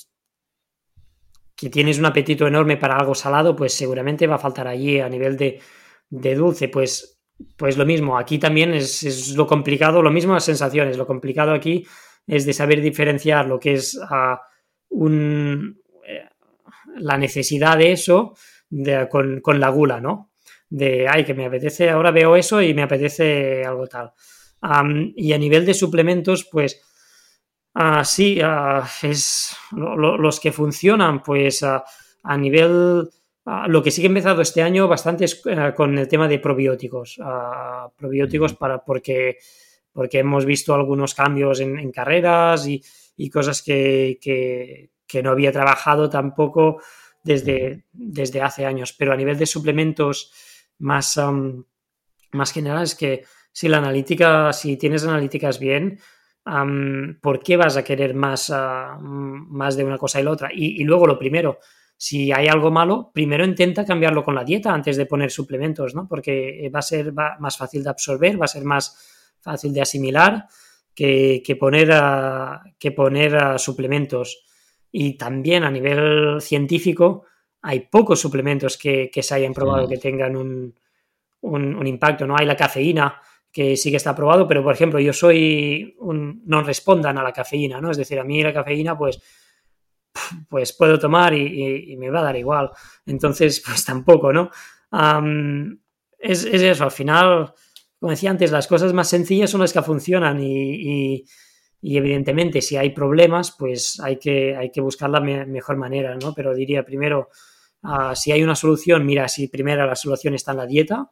que, 1.56 1.70
tienes 1.70 1.98
un 1.98 2.04
apetito 2.06 2.46
enorme 2.46 2.76
para 2.76 2.96
algo 2.96 3.14
salado, 3.14 3.56
pues 3.56 3.72
seguramente 3.72 4.26
va 4.26 4.34
a 4.34 4.38
faltar 4.38 4.68
allí 4.68 5.00
a 5.00 5.08
nivel 5.08 5.36
de, 5.36 5.60
de 6.10 6.34
dulce, 6.34 6.68
pues 6.68 7.20
pues 7.56 7.76
lo 7.76 7.86
mismo, 7.86 8.18
aquí 8.18 8.38
también 8.38 8.74
es, 8.74 9.34
lo 9.34 9.46
complicado, 9.46 10.02
lo 10.02 10.10
mismo 10.10 10.34
las 10.34 10.44
sensaciones, 10.44 10.96
lo 10.96 11.06
complicado 11.06 11.52
aquí 11.52 11.86
es 12.26 12.44
de 12.46 12.52
saber 12.52 12.80
diferenciar 12.80 13.46
lo 13.46 13.58
que 13.58 13.74
es 13.74 13.94
uh, 13.94 14.36
un, 14.90 15.80
eh, 16.06 16.28
la 16.96 17.16
necesidad 17.16 17.78
de 17.78 17.92
eso 17.92 18.34
con, 19.10 19.40
con, 19.40 19.58
la 19.58 19.68
gula, 19.70 20.00
¿no? 20.00 20.29
De, 20.70 21.06
ay, 21.08 21.24
que 21.24 21.34
me 21.34 21.46
apetece, 21.46 21.90
ahora 21.90 22.12
veo 22.12 22.36
eso 22.36 22.62
y 22.62 22.72
me 22.72 22.82
apetece 22.82 23.64
algo 23.64 23.86
tal. 23.88 24.12
Um, 24.62 25.12
y 25.16 25.32
a 25.32 25.38
nivel 25.38 25.66
de 25.66 25.74
suplementos, 25.74 26.44
pues 26.50 26.80
uh, 27.74 28.04
sí, 28.04 28.40
uh, 28.40 28.82
es 29.02 29.56
lo, 29.72 29.96
lo, 29.96 30.16
los 30.16 30.38
que 30.38 30.52
funcionan, 30.52 31.22
pues 31.22 31.62
a 31.64 32.36
nivel 32.36 33.10
lo 33.66 33.82
que 33.82 33.90
sí 33.90 34.00
que 34.00 34.06
he 34.06 34.10
empezado 34.10 34.42
este 34.42 34.62
año 34.62 34.86
bastante 34.86 35.24
es 35.24 35.44
uh, 35.46 35.74
con 35.74 35.98
el 35.98 36.08
tema 36.08 36.28
de 36.28 36.38
probióticos. 36.38 37.18
Probióticos 37.96 38.54
para, 38.54 38.84
porque, 38.84 39.38
porque 39.92 40.18
hemos 40.18 40.44
visto 40.44 40.74
algunos 40.74 41.14
cambios 41.14 41.60
en, 41.60 41.78
en 41.78 41.90
carreras 41.90 42.66
y, 42.66 42.82
y 43.16 43.30
cosas 43.30 43.62
que, 43.62 44.18
que, 44.20 44.90
que, 45.06 45.22
no 45.22 45.30
había 45.30 45.52
trabajado 45.52 46.08
tampoco 46.08 46.80
desde, 47.24 47.86
desde 47.92 48.42
hace 48.42 48.66
años. 48.66 48.92
Pero 48.92 49.12
a 49.12 49.16
nivel 49.16 49.38
de 49.38 49.46
suplementos 49.46 50.32
más, 50.80 51.16
um, 51.16 51.64
más 52.32 52.52
generales, 52.52 52.94
que 52.94 53.24
si 53.52 53.68
la 53.68 53.78
analítica, 53.78 54.52
si 54.52 54.76
tienes 54.76 55.04
analíticas 55.04 55.58
bien, 55.58 55.98
¿por 57.20 57.40
qué 57.40 57.56
vas 57.56 57.76
a 57.76 57.84
querer 57.84 58.14
más, 58.14 58.52
más 59.00 59.76
de 59.76 59.84
una 59.84 59.98
cosa 59.98 60.20
y 60.20 60.24
la 60.24 60.30
otra? 60.30 60.50
Y, 60.52 60.82
luego 60.84 61.06
lo 61.06 61.18
primero, 61.18 61.58
si 61.96 62.32
hay 62.32 62.48
algo 62.48 62.70
malo, 62.70 63.10
primero 63.12 63.44
intenta 63.44 63.84
cambiarlo 63.84 64.24
con 64.24 64.34
la 64.34 64.44
dieta 64.44 64.72
antes 64.72 64.96
de 64.96 65.06
poner 65.06 65.30
suplementos, 65.30 65.94
¿no? 65.94 66.08
Porque 66.08 66.70
va 66.74 66.78
a 66.78 66.82
ser 66.82 67.12
más 67.12 67.56
fácil 67.56 67.82
de 67.84 67.90
absorber, 67.90 68.40
va 68.40 68.46
a 68.46 68.48
ser 68.48 68.64
más 68.64 69.36
fácil 69.40 69.72
de 69.72 69.82
asimilar 69.82 70.46
que, 70.94 71.56
poner, 71.58 71.92
que 72.78 72.92
poner 72.92 73.58
suplementos. 73.58 74.44
Y 74.92 75.16
también 75.16 75.64
a 75.64 75.70
nivel 75.70 76.40
científico 76.40 77.26
hay 77.62 77.80
pocos 77.80 78.20
suplementos 78.20 78.76
que, 78.76 79.10
que 79.10 79.22
se 79.22 79.34
hayan 79.34 79.52
probado 79.52 79.86
sí. 79.86 79.94
que 79.94 80.00
tengan 80.00 80.36
un, 80.36 80.74
un, 81.42 81.74
un, 81.74 81.86
impacto, 81.86 82.26
¿no? 82.26 82.36
Hay 82.36 82.46
la 82.46 82.56
cafeína, 82.56 83.20
que 83.52 83.76
sí 83.76 83.90
que 83.90 83.96
está 83.96 84.14
probado, 84.14 84.46
pero 84.46 84.62
por 84.62 84.74
ejemplo 84.74 85.00
yo 85.00 85.12
soy 85.12 85.94
un 85.98 86.42
no 86.46 86.62
respondan 86.62 87.18
a 87.18 87.22
la 87.22 87.32
cafeína, 87.32 87.80
¿no? 87.80 87.90
Es 87.90 87.96
decir, 87.96 88.18
a 88.18 88.24
mí 88.24 88.42
la 88.42 88.52
cafeína 88.52 88.96
pues 88.96 89.20
pues 90.48 90.72
puedo 90.72 90.98
tomar 90.98 91.34
y, 91.34 91.42
y, 91.42 91.92
y, 91.92 91.96
me 91.96 92.10
va 92.10 92.20
a 92.20 92.24
dar 92.24 92.36
igual. 92.36 92.70
Entonces, 93.06 93.62
pues 93.66 93.84
tampoco, 93.84 94.32
¿no? 94.32 94.50
Um, 94.90 95.78
es, 96.18 96.44
es, 96.44 96.62
eso, 96.62 96.84
al 96.84 96.90
final, 96.90 97.54
como 97.98 98.10
decía 98.10 98.30
antes, 98.30 98.50
las 98.50 98.66
cosas 98.66 98.92
más 98.92 99.08
sencillas 99.08 99.50
son 99.50 99.60
las 99.60 99.72
que 99.72 99.82
funcionan 99.82 100.40
y, 100.42 101.24
y 101.82 101.96
evidentemente 101.96 102.60
si 102.60 102.76
hay 102.76 102.90
problemas, 102.90 103.54
pues 103.58 104.00
hay 104.00 104.18
que, 104.18 104.56
hay 104.56 104.70
que 104.70 104.80
buscar 104.80 105.10
la 105.10 105.20
me 105.20 105.46
mejor 105.46 105.76
manera, 105.76 106.14
¿no? 106.16 106.34
Pero 106.34 106.54
diría 106.54 106.84
primero, 106.84 107.28
uh, 107.82 108.14
si 108.14 108.32
hay 108.32 108.42
una 108.42 108.54
solución, 108.54 109.04
mira, 109.06 109.28
si 109.28 109.48
primero 109.48 109.86
la 109.86 109.96
solución 109.96 110.34
está 110.34 110.52
en 110.52 110.56
la 110.56 110.66
dieta 110.66 111.10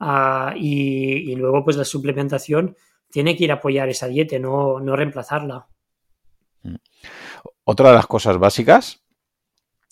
uh, 0.00 0.56
y, 0.56 1.34
luego 1.36 1.64
pues 1.64 1.76
la 1.76 1.84
suplementación 1.84 2.76
tiene 3.10 3.36
que 3.36 3.44
ir 3.44 3.50
a 3.52 3.56
apoyar 3.56 3.88
esa 3.88 4.08
dieta, 4.08 4.38
no, 4.38 4.80
no 4.80 4.96
reemplazarla. 4.96 5.66
Mm. 6.62 6.76
Otra 7.64 7.90
de 7.90 7.94
las 7.96 8.06
cosas 8.06 8.38
básicas, 8.38 9.02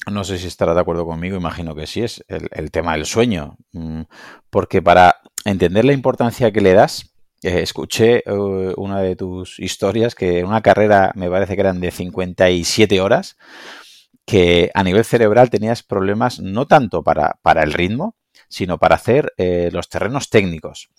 no 0.06 0.24
sé 0.24 0.38
si 0.38 0.46
estará 0.46 0.74
de 0.74 0.80
acuerdo 0.80 1.04
conmigo, 1.04 1.36
imagino 1.36 1.74
que 1.74 1.86
sí, 1.86 2.02
es 2.02 2.24
el, 2.28 2.70
tema 2.70 2.94
del 2.94 3.06
sueño. 3.06 3.56
Mm, 3.72 4.02
porque 4.48 4.82
para 4.82 5.16
entender 5.44 5.84
la 5.84 5.92
importancia 5.92 6.52
que 6.52 6.60
le 6.60 6.72
das, 6.72 7.14
eh, 7.42 7.60
escuché 7.62 8.22
uh, 8.26 8.74
una 8.76 9.00
de 9.00 9.16
tus 9.16 9.58
historias 9.58 10.14
que 10.14 10.44
una 10.44 10.62
carrera 10.62 11.12
me 11.14 11.30
parece 11.30 11.54
que 11.54 11.60
eran 11.60 11.80
de 11.80 11.90
57 11.90 13.00
horas, 13.00 13.36
que 14.30 14.70
a 14.74 14.84
nivel 14.84 15.04
cerebral 15.04 15.50
tenías 15.50 15.82
problemas 15.82 16.38
no 16.38 16.66
tanto 16.66 17.02
para, 17.02 17.38
para 17.42 17.62
el 17.62 17.72
ritmo, 17.72 18.16
sino 18.48 18.78
para 18.78 18.94
hacer 18.94 19.32
eh, 19.36 19.70
los 19.72 19.88
terrenos 19.88 20.30
técnicos 20.30 20.90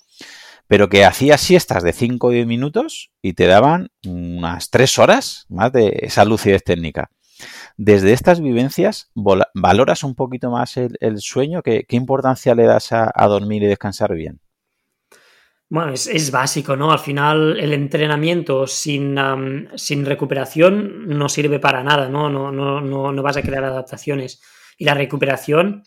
pero 0.71 0.87
que 0.87 1.03
hacías 1.03 1.41
siestas 1.41 1.83
de 1.83 1.91
5 1.91 2.27
o 2.27 2.29
10 2.29 2.47
minutos 2.47 3.11
y 3.21 3.33
te 3.33 3.45
daban 3.45 3.89
unas 4.07 4.69
3 4.69 4.99
horas 4.99 5.45
más 5.49 5.73
de 5.73 5.99
esa 6.03 6.23
lucidez 6.23 6.63
técnica. 6.63 7.11
Desde 7.75 8.13
estas 8.13 8.39
vivencias, 8.39 9.11
¿valoras 9.13 10.05
un 10.05 10.15
poquito 10.15 10.49
más 10.49 10.77
el, 10.77 11.19
sueño? 11.19 11.61
¿Qué, 11.61 11.83
¿Qué, 11.85 11.97
importancia 11.97 12.55
le 12.55 12.63
das 12.63 12.93
a, 12.93 13.11
a, 13.13 13.27
dormir 13.27 13.63
y 13.63 13.67
descansar 13.67 14.13
bien? 14.13 14.39
Bueno, 15.71 15.93
es, 15.93 16.05
es, 16.05 16.31
básico, 16.31 16.75
¿no? 16.75 16.91
Al 16.91 16.99
final 16.99 17.57
el 17.57 17.71
entrenamiento 17.71 18.67
sin, 18.67 19.17
um, 19.17 19.67
sin 19.75 20.05
recuperación 20.05 21.07
no 21.07 21.29
sirve 21.29 21.59
para 21.59 21.81
nada, 21.81 22.09
¿no? 22.09 22.29
No, 22.29 22.51
no, 22.51 22.81
no, 22.81 23.13
no 23.13 23.23
vas 23.23 23.37
a 23.37 23.41
crear 23.41 23.63
adaptaciones. 23.63 24.41
Y 24.77 24.83
la 24.83 24.95
recuperación 24.95 25.83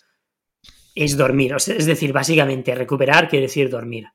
es 0.95 1.19
dormir. 1.19 1.55
Es 1.55 1.85
decir, 1.85 2.15
básicamente 2.15 2.75
recuperar 2.75 3.29
quiere 3.29 3.43
decir 3.43 3.69
dormir 3.69 4.07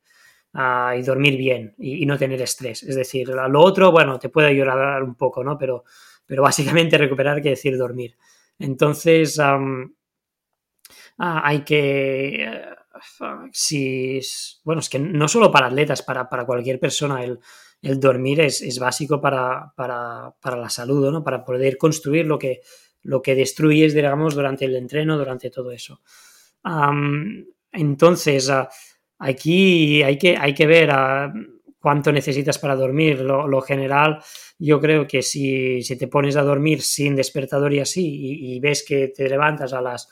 uh, 0.55 0.97
y 0.97 1.03
dormir 1.03 1.37
bien 1.37 1.75
y, 1.77 2.03
no 2.03 2.17
tener 2.17 2.41
estrés. 2.41 2.81
Es 2.81 2.95
decir, 2.95 3.27
lo 3.27 3.61
otro, 3.61 3.91
bueno, 3.91 4.17
te 4.17 4.29
puede 4.29 4.47
ayudar 4.47 5.03
un 5.03 5.13
poco, 5.13 5.43
¿no? 5.43 5.55
Pero, 5.55 5.83
pero 6.25 6.41
básicamente 6.41 6.97
recuperar 6.97 7.41
quiere 7.41 7.51
decir 7.51 7.77
dormir. 7.77 8.17
Entonces, 8.57 9.37
uh, 9.37 9.91
hay 11.19 11.59
que... 11.59 12.78
si, 13.51 14.19
bueno, 14.63 14.79
es 14.79 14.89
que 14.89 14.99
no 14.99 15.27
solo 15.27 15.51
para 15.51 15.67
atletas, 15.67 16.01
para, 16.01 16.29
para 16.29 16.45
cualquier 16.45 16.79
persona 16.79 17.23
el, 17.23 17.39
el 17.81 17.99
dormir 17.99 18.41
es, 18.41 18.61
es 18.61 18.79
básico 18.79 19.19
para, 19.21 19.73
para, 19.75 20.33
para, 20.41 20.57
la 20.57 20.69
salud, 20.69 21.11
¿no? 21.11 21.23
Para 21.23 21.43
poder 21.43 21.77
construir 21.77 22.25
lo 22.25 22.37
que, 22.37 22.61
lo 23.03 23.21
que 23.21 23.35
destruyes, 23.35 23.93
digamos, 23.93 24.35
durante 24.35 24.65
el 24.65 24.75
entreno, 24.75 25.17
durante 25.17 25.49
todo 25.49 25.71
eso. 25.71 26.01
Entonces, 27.71 28.49
uh, 28.49 28.67
Aquí 29.19 30.01
hay 30.01 30.17
que, 30.17 30.37
hay 30.37 30.53
que 30.53 30.65
ver 30.65 30.91
a 30.91 31.31
cuánto 31.77 32.11
necesitas 32.11 32.57
para 32.57 32.75
dormir. 32.75 33.19
Lo, 33.19 33.61
general, 33.61 34.19
yo 34.57 34.79
creo 34.79 35.05
que 35.05 35.21
si, 35.21 35.81
si, 35.83 35.97
te 35.97 36.07
pones 36.07 36.37
a 36.37 36.43
dormir 36.43 36.81
sin 36.81 37.17
despertador 37.17 37.73
y 37.73 37.79
así, 37.79 38.53
y, 38.55 38.59
ves 38.61 38.85
que 38.87 39.09
te 39.09 39.27
levantas 39.27 39.73
a 39.73 39.81
las 39.81 40.07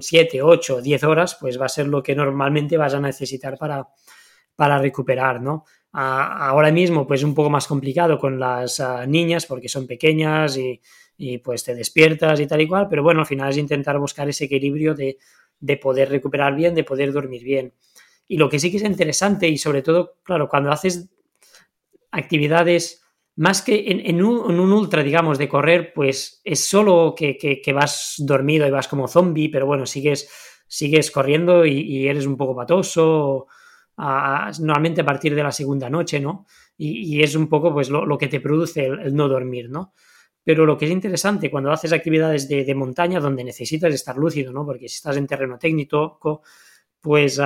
7, 0.00 0.42
8, 0.42 0.82
10 0.82 1.04
horas, 1.04 1.36
pues 1.40 1.60
va 1.60 1.66
a 1.66 1.68
ser 1.68 1.88
lo 1.88 2.02
que 2.02 2.14
normalmente 2.14 2.76
vas 2.76 2.94
a 2.94 3.00
necesitar 3.00 3.56
para, 3.56 3.88
para 4.54 4.78
recuperar, 4.78 5.40
¿no? 5.40 5.64
Ahora 5.92 6.70
mismo, 6.70 7.06
pues 7.06 7.24
un 7.24 7.34
poco 7.34 7.50
más 7.50 7.66
complicado 7.66 8.18
con 8.18 8.38
las 8.38 8.78
uh, 8.78 9.06
niñas 9.08 9.46
porque 9.46 9.68
son 9.68 9.88
pequeñas 9.88 10.56
y, 10.56 10.80
y, 11.16 11.38
pues 11.38 11.64
te 11.64 11.74
despiertas 11.74 12.38
y 12.38 12.46
tal 12.46 12.60
y 12.60 12.68
cual, 12.68 12.86
pero 12.88 13.02
bueno, 13.02 13.20
al 13.20 13.26
final 13.26 13.50
es 13.50 13.56
intentar 13.56 13.98
buscar 13.98 14.28
ese 14.28 14.44
equilibrio 14.44 14.94
de, 14.94 15.18
de 15.58 15.76
poder 15.76 16.08
recuperar 16.08 16.54
bien, 16.54 16.74
de 16.74 16.84
poder 16.84 17.12
dormir 17.12 17.42
bien. 17.42 17.74
Y 18.28 18.36
lo 18.36 18.48
que 18.48 18.60
sí 18.60 18.70
que 18.70 18.76
es 18.76 18.84
interesante 18.84 19.48
y 19.48 19.58
sobre 19.58 19.82
todo, 19.82 20.18
claro, 20.22 20.48
cuando 20.48 20.70
haces 20.70 21.10
actividades 22.12 22.99
más 23.40 23.62
que 23.62 23.84
en, 23.86 24.22
un, 24.22 24.60
ultra, 24.60 25.02
digamos, 25.02 25.38
de 25.38 25.48
correr, 25.48 25.94
pues 25.94 26.42
es 26.44 26.62
solo 26.62 27.14
que, 27.16 27.72
vas 27.74 28.16
dormido 28.18 28.66
y 28.66 28.70
vas 28.70 28.86
como 28.86 29.08
zombie, 29.08 29.48
pero 29.48 29.64
bueno, 29.64 29.86
sigues, 29.86 30.28
sigues 30.68 31.10
corriendo 31.10 31.64
y, 31.64 32.06
eres 32.06 32.26
un 32.26 32.36
poco 32.36 32.54
patoso, 32.54 33.46
a, 33.96 34.50
normalmente 34.60 35.00
a 35.00 35.06
partir 35.06 35.34
de 35.34 35.42
la 35.42 35.52
segunda 35.52 35.88
noche, 35.88 36.20
¿no? 36.20 36.44
y, 36.76 37.22
es 37.22 37.34
un 37.34 37.48
poco 37.48 37.72
pues 37.72 37.88
lo, 37.88 38.18
que 38.18 38.28
te 38.28 38.40
produce 38.40 38.84
el, 38.84 39.14
no 39.14 39.26
dormir, 39.26 39.70
¿no? 39.70 39.94
Pero 40.44 40.66
lo 40.66 40.76
que 40.76 40.84
es 40.84 40.90
interesante 40.90 41.50
cuando 41.50 41.72
haces 41.72 41.94
actividades 41.94 42.46
de, 42.46 42.74
montaña 42.74 43.20
donde 43.20 43.42
necesitas 43.42 43.94
estar 43.94 44.18
lúcido, 44.18 44.52
¿no? 44.52 44.66
Porque 44.66 44.86
si 44.86 44.96
estás 44.96 45.16
en 45.16 45.26
terreno 45.26 45.58
técnico, 45.58 46.20
pues, 47.00 47.40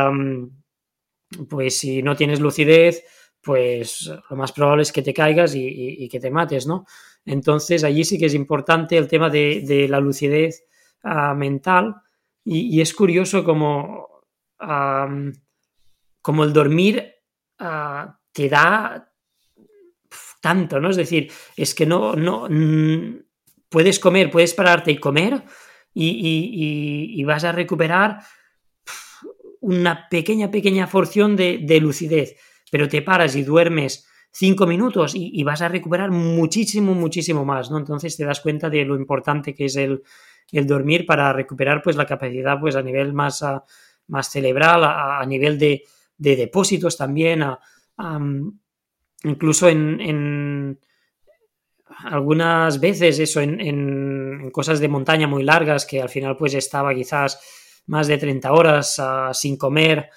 pues 1.49 1.79
si 1.79 2.03
no 2.03 2.17
tienes 2.17 2.41
lucidez, 2.41 3.05
pues 3.45 4.11
lo 4.31 4.37
más 4.37 4.53
probable 4.53 4.83
es 4.83 4.93
que 4.93 5.03
te 5.03 5.13
caigas 5.13 5.55
y, 5.55 6.09
que 6.09 6.21
te 6.21 6.31
mates, 6.31 6.67
¿no? 6.67 6.87
Entonces 7.25 7.85
allí 7.85 8.05
sí 8.05 8.19
que 8.19 8.27
es 8.27 8.35
importante 8.35 8.97
el 8.97 9.09
tema 9.09 9.31
de, 9.31 9.87
la 9.89 10.01
lucidez 10.01 10.65
ah, 11.03 11.35
mental 11.35 11.97
y, 12.45 12.81
es 12.81 12.95
curioso 12.95 13.45
como, 13.45 14.09
el 14.61 16.53
dormir 16.53 17.15
ah, 17.59 18.19
te 18.33 18.49
da 18.49 19.13
tanto, 20.41 20.81
¿no? 20.81 20.91
Es 20.91 20.97
decir, 20.97 21.31
es 21.57 21.75
que 21.75 21.87
no, 21.87 22.15
no, 22.15 22.49
puedes 23.69 23.99
comer, 23.99 24.31
puedes 24.31 24.55
pararte 24.55 24.93
y 24.93 24.99
comer 24.99 25.43
y, 25.95 27.25
vas 27.25 27.45
a 27.45 27.53
recuperar 27.53 28.21
una 29.61 30.09
pequeña, 30.09 30.51
pequeña 30.51 30.87
porción 30.87 31.35
de, 31.35 31.79
lucidez, 31.81 32.37
pero 32.75 32.89
te 32.89 33.03
paras 33.03 33.37
y 33.37 33.45
duermes 33.45 34.05
cinco 34.33 34.67
minutos 34.67 35.13
y, 35.15 35.45
vas 35.45 35.63
a 35.63 35.69
recuperar 35.69 36.11
muchísimo, 36.11 36.93
muchísimo 36.93 37.45
más, 37.45 37.71
¿no? 37.71 37.79
Entonces 37.79 38.17
te 38.17 38.25
das 38.25 38.41
cuenta 38.41 38.69
de 38.69 38.85
lo 38.85 38.97
importante 38.97 39.55
que 39.55 39.67
es 39.67 39.77
el, 39.77 40.03
dormir 40.51 41.07
para 41.07 41.33
recuperar 41.33 41.83
pues 41.85 41.95
la 41.95 42.05
capacidad 42.05 42.59
pues 42.59 42.75
a 42.75 42.83
nivel 42.83 43.13
más, 43.13 43.45
más 44.09 44.29
cerebral, 44.29 44.83
a, 44.83 45.25
nivel 45.25 45.57
de, 45.57 45.85
depósitos 46.19 46.97
también, 46.97 47.45
a, 47.45 47.61
incluso 49.23 49.69
en, 49.69 50.81
algunas 51.99 52.81
veces 52.81 53.21
eso, 53.21 53.41
en, 53.41 54.51
cosas 54.51 54.81
de 54.81 54.89
montaña 54.89 55.29
muy 55.29 55.45
largas, 55.45 55.87
que 55.87 56.03
al 56.03 56.09
final 56.09 56.37
pues 56.37 56.55
estaba 56.55 56.93
quizás 56.93 57.39
más 57.87 58.09
de 58.09 58.19
30 58.19 58.53
horas 58.53 58.97
ah, 58.99 59.31
sin 59.33 59.57
comer 59.57 60.11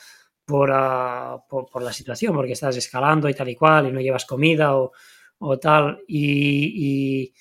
ah, 0.71 1.37
por, 1.49 1.69
por, 1.69 1.81
la 1.81 1.93
situación, 1.93 2.33
porque 2.35 2.53
estás 2.53 2.75
escalando 2.77 3.29
y 3.29 3.33
tal 3.33 3.49
y 3.49 3.55
cual, 3.55 3.87
y 3.87 3.91
no 3.91 4.01
llevas 4.01 4.25
comida 4.25 4.75
o, 4.75 5.59
tal, 5.59 5.99
y, 6.07 7.33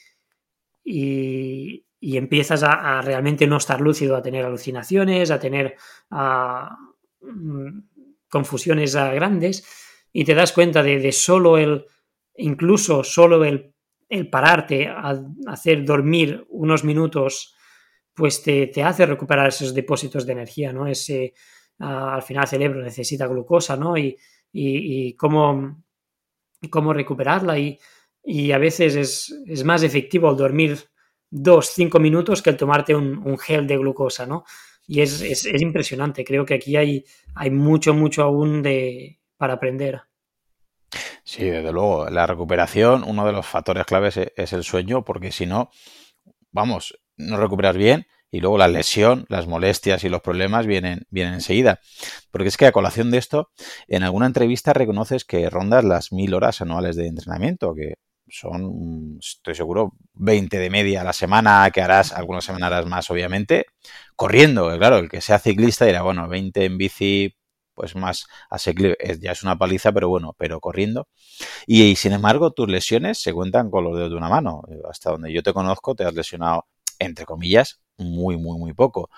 y, 0.85 2.17
empiezas 2.17 2.63
a, 2.63 3.01
realmente 3.03 3.47
no 3.47 3.57
estar 3.57 3.81
lúcido, 3.81 4.17
a 4.17 4.23
tener 4.23 4.45
alucinaciones, 4.45 5.31
a 5.31 5.41
tener 5.41 5.77
ah, 6.11 6.77
mm, 7.21 7.81
confusiones 8.29 8.95
grandes 8.95 9.65
y 10.13 10.25
te 10.25 10.35
das 10.35 10.53
cuenta 10.53 10.83
de, 10.83 11.13
solo 11.13 11.59
el, 11.59 11.85
incluso 12.37 13.05
solo 13.05 13.45
el, 13.45 13.75
el 14.09 14.31
pararte 14.31 14.89
a, 14.89 15.15
hacer 15.47 15.85
dormir 15.85 16.47
unos 16.49 16.85
minutos, 16.85 17.55
pues 18.15 18.43
te, 18.43 18.73
hace 18.83 19.05
recuperar 19.05 19.49
esos 19.49 19.75
depósitos 19.75 20.25
de 20.25 20.33
energía, 20.33 20.73
¿no? 20.73 20.87
Ese, 20.87 21.35
al 21.79 22.23
final 22.23 22.45
el 22.45 22.49
cerebro 22.49 22.83
necesita 22.83 23.27
glucosa, 23.27 23.77
¿no? 23.77 23.97
Y, 23.97 24.17
y, 24.53 25.15
cómo, 25.15 25.85
cómo, 26.71 26.93
recuperarla 26.93 27.59
y, 27.59 27.79
y 28.25 28.53
a 28.53 28.59
veces 28.59 28.97
es, 28.97 29.43
es, 29.47 29.65
más 29.65 29.83
efectivo 29.83 30.31
el 30.31 30.37
dormir 30.37 30.79
dos, 31.31 31.69
cinco 31.75 31.99
minutos 31.99 32.41
que 32.41 32.51
el 32.51 32.57
tomarte 32.57 32.95
un, 32.95 33.39
gel 33.39 33.67
de 33.67 33.77
glucosa, 33.77 34.27
¿no? 34.27 34.45
Y 34.87 35.01
es, 35.01 35.21
es, 35.21 35.45
es, 35.45 35.61
impresionante, 35.61 36.25
creo 36.25 36.45
que 36.47 36.55
aquí 36.55 36.77
hay, 36.77 37.05
hay 37.35 37.51
mucho, 37.51 37.93
mucho 37.93 38.23
aún 38.23 38.63
de, 38.63 39.21
para 39.37 39.55
aprender. 39.55 40.03
Sí, 41.25 41.45
desde 41.45 41.73
luego, 41.73 42.09
la 42.09 42.27
recuperación, 42.27 43.03
uno 43.05 43.27
de 43.27 43.33
los 43.33 43.45
factores 43.45 43.85
claves 43.85 44.17
e, 44.17 44.33
es 44.37 44.53
el 44.53 44.63
sueño, 44.63 45.05
porque 45.05 45.33
si 45.33 45.45
no, 45.45 45.71
vamos, 46.53 46.97
no 47.17 47.37
recuperas 47.37 47.77
bien 47.77 48.07
y 48.37 48.41
luego 48.41 48.59
la 48.59 48.69
lesión, 48.69 49.25
las 49.31 49.47
molestias 49.47 50.05
y 50.05 50.11
los 50.11 50.21
problemas 50.21 50.67
vienen, 50.67 51.07
vienen 51.09 51.35
enseguida. 51.35 51.81
Porque 52.31 52.49
es 52.49 52.59
que 52.59 52.67
a 52.67 52.73
colación 52.73 53.11
de 53.11 53.17
esto, 53.17 53.51
en 53.89 54.03
alguna 54.03 54.27
entrevista 54.27 54.75
reconoces 54.75 55.25
que 55.25 55.49
rondas 55.49 55.85
las 55.85 56.13
mil 56.13 56.35
horas 56.35 56.61
anuales 56.61 56.97
de 56.97 57.07
entrenamiento, 57.07 57.75
que 57.75 57.95
son, 58.29 59.19
estoy 59.21 59.55
seguro, 59.55 59.95
20 60.13 60.59
de 60.59 60.69
media 60.69 61.01
a 61.01 61.05
la 61.05 61.15
semana, 61.15 61.71
que 61.73 61.81
harás, 61.81 62.13
algunas 62.13 62.45
semanas 62.45 62.85
más, 62.85 63.11
obviamente, 63.11 63.65
corriendo. 64.17 64.77
Claro, 64.77 64.99
el 64.99 65.09
que 65.09 65.23
sea 65.23 65.39
ciclista 65.39 65.87
dirá, 65.87 66.03
bueno, 66.03 66.29
20 66.29 66.65
en 66.67 66.77
bici, 66.77 67.35
pues 67.73 67.97
más. 67.97 68.27
Ya 69.21 69.33
es 69.33 69.43
una 69.45 69.57
paliza, 69.57 69.93
pero 69.93 70.11
bueno, 70.11 70.35
pero 70.37 70.61
corriendo. 70.61 71.09
Y, 71.67 71.97
sin 71.97 72.13
embargo, 72.13 72.51
tus 72.51 72.69
lesiones 72.69 73.19
se 73.19 73.33
cuentan 73.33 73.71
con 73.71 73.85
los 73.85 73.97
dedos 73.97 74.11
de 74.11 74.17
una 74.17 74.29
mano. 74.29 74.63
Hasta 74.91 75.11
donde 75.13 75.33
yo 75.33 75.43
te 75.43 75.55
conozco, 75.55 75.95
te 75.95 76.05
has 76.05 76.13
lesionado, 76.15 76.67
entre 76.99 77.25
comillas, 77.25 77.81
muy, 77.99 78.37
muy, 78.37 78.59
muy 78.59 78.73
poco. 78.73 79.11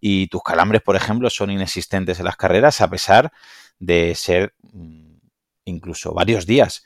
Y 0.00 0.26
tus 0.28 0.42
calambres, 0.42 0.82
por 0.82 0.96
ejemplo, 0.96 1.30
son 1.30 1.50
inexistentes 1.50 2.18
en 2.18 2.26
las 2.26 2.36
carreras, 2.36 2.80
a 2.80 2.90
pesar 2.90 3.32
de 3.78 4.14
ser 4.14 4.54
mm, 4.72 5.16
incluso 5.64 6.12
varios 6.12 6.46
días. 6.46 6.84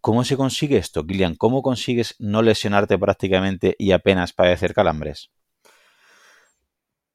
¿Cómo 0.00 0.24
se 0.24 0.36
consigue 0.36 0.78
esto, 0.78 1.06
Kilian? 1.06 1.34
¿Cómo 1.34 1.62
consigues 1.62 2.14
no 2.18 2.42
lesionarte 2.42 2.98
prácticamente 2.98 3.76
y 3.78 3.92
apenas 3.92 4.32
padecer 4.32 4.72
calambres? 4.72 5.30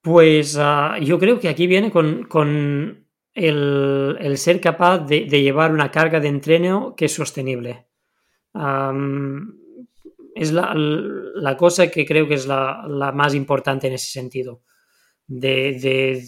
Pues 0.02 0.56
ah, 0.60 0.98
yo 1.02 1.18
creo 1.18 1.40
que 1.40 1.50
aquí 1.50 1.66
viene 1.66 1.90
con, 1.90 3.08
el, 3.34 4.38
ser 4.38 4.62
capaz 4.62 5.00
de, 5.00 5.26
llevar 5.26 5.72
una 5.72 5.90
carga 5.90 6.20
de 6.20 6.28
entreno 6.28 6.94
que 6.96 7.06
es 7.06 7.14
sostenible. 7.14 7.88
Es 10.36 10.52
la, 10.52 11.56
cosa 11.58 11.90
que 11.90 12.06
creo 12.06 12.28
que 12.28 12.34
es 12.34 12.46
la, 12.46 13.12
más 13.16 13.34
importante 13.34 13.88
en 13.88 13.94
ese 13.94 14.12
sentido. 14.12 14.62
De, 15.26 16.22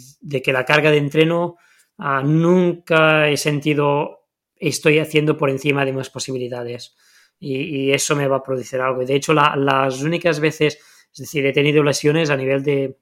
que 0.43 0.53
la 0.53 0.65
carga 0.65 0.89
de 0.89 0.97
entreno 0.97 1.57
ah, 1.99 2.23
nunca 2.23 3.29
he 3.29 3.37
sentido 3.37 4.29
estoy 4.55 4.97
haciendo 4.97 5.37
por 5.37 5.49
encima 5.49 5.85
de 5.85 5.91
mis 5.91 6.09
posibilidades. 6.09 6.95
Y, 7.37 7.91
eso 7.91 8.15
me 8.15 8.27
va 8.27 8.37
a 8.37 8.43
producir 8.43 8.79
algo. 8.79 9.03
de 9.03 9.13
hecho, 9.13 9.33
las 9.33 10.01
únicas 10.01 10.39
veces, 10.39 10.79
es 11.11 11.19
decir, 11.19 11.45
he 11.45 11.51
tenido 11.51 11.83
lesiones 11.83 12.29
a 12.29 12.37
nivel 12.37 12.63
de, 12.63 12.99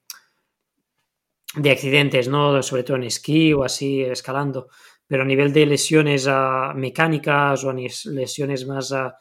de 1.56 1.72
accidentes, 1.72 2.28
¿no? 2.28 2.64
Sobre 2.64 2.84
todo 2.84 2.98
en 2.98 3.04
esquí 3.04 3.54
o 3.54 3.64
así, 3.64 4.02
escalando. 4.02 4.70
Pero 5.06 5.22
a 5.22 5.26
nivel 5.26 5.54
de 5.54 5.68
lesiones 5.68 6.26
uh, 6.26 6.74
mecánicas 6.74 7.64
o 7.64 7.72
lesiones 7.72 8.66
más 8.66 8.92
ah, 8.92 9.16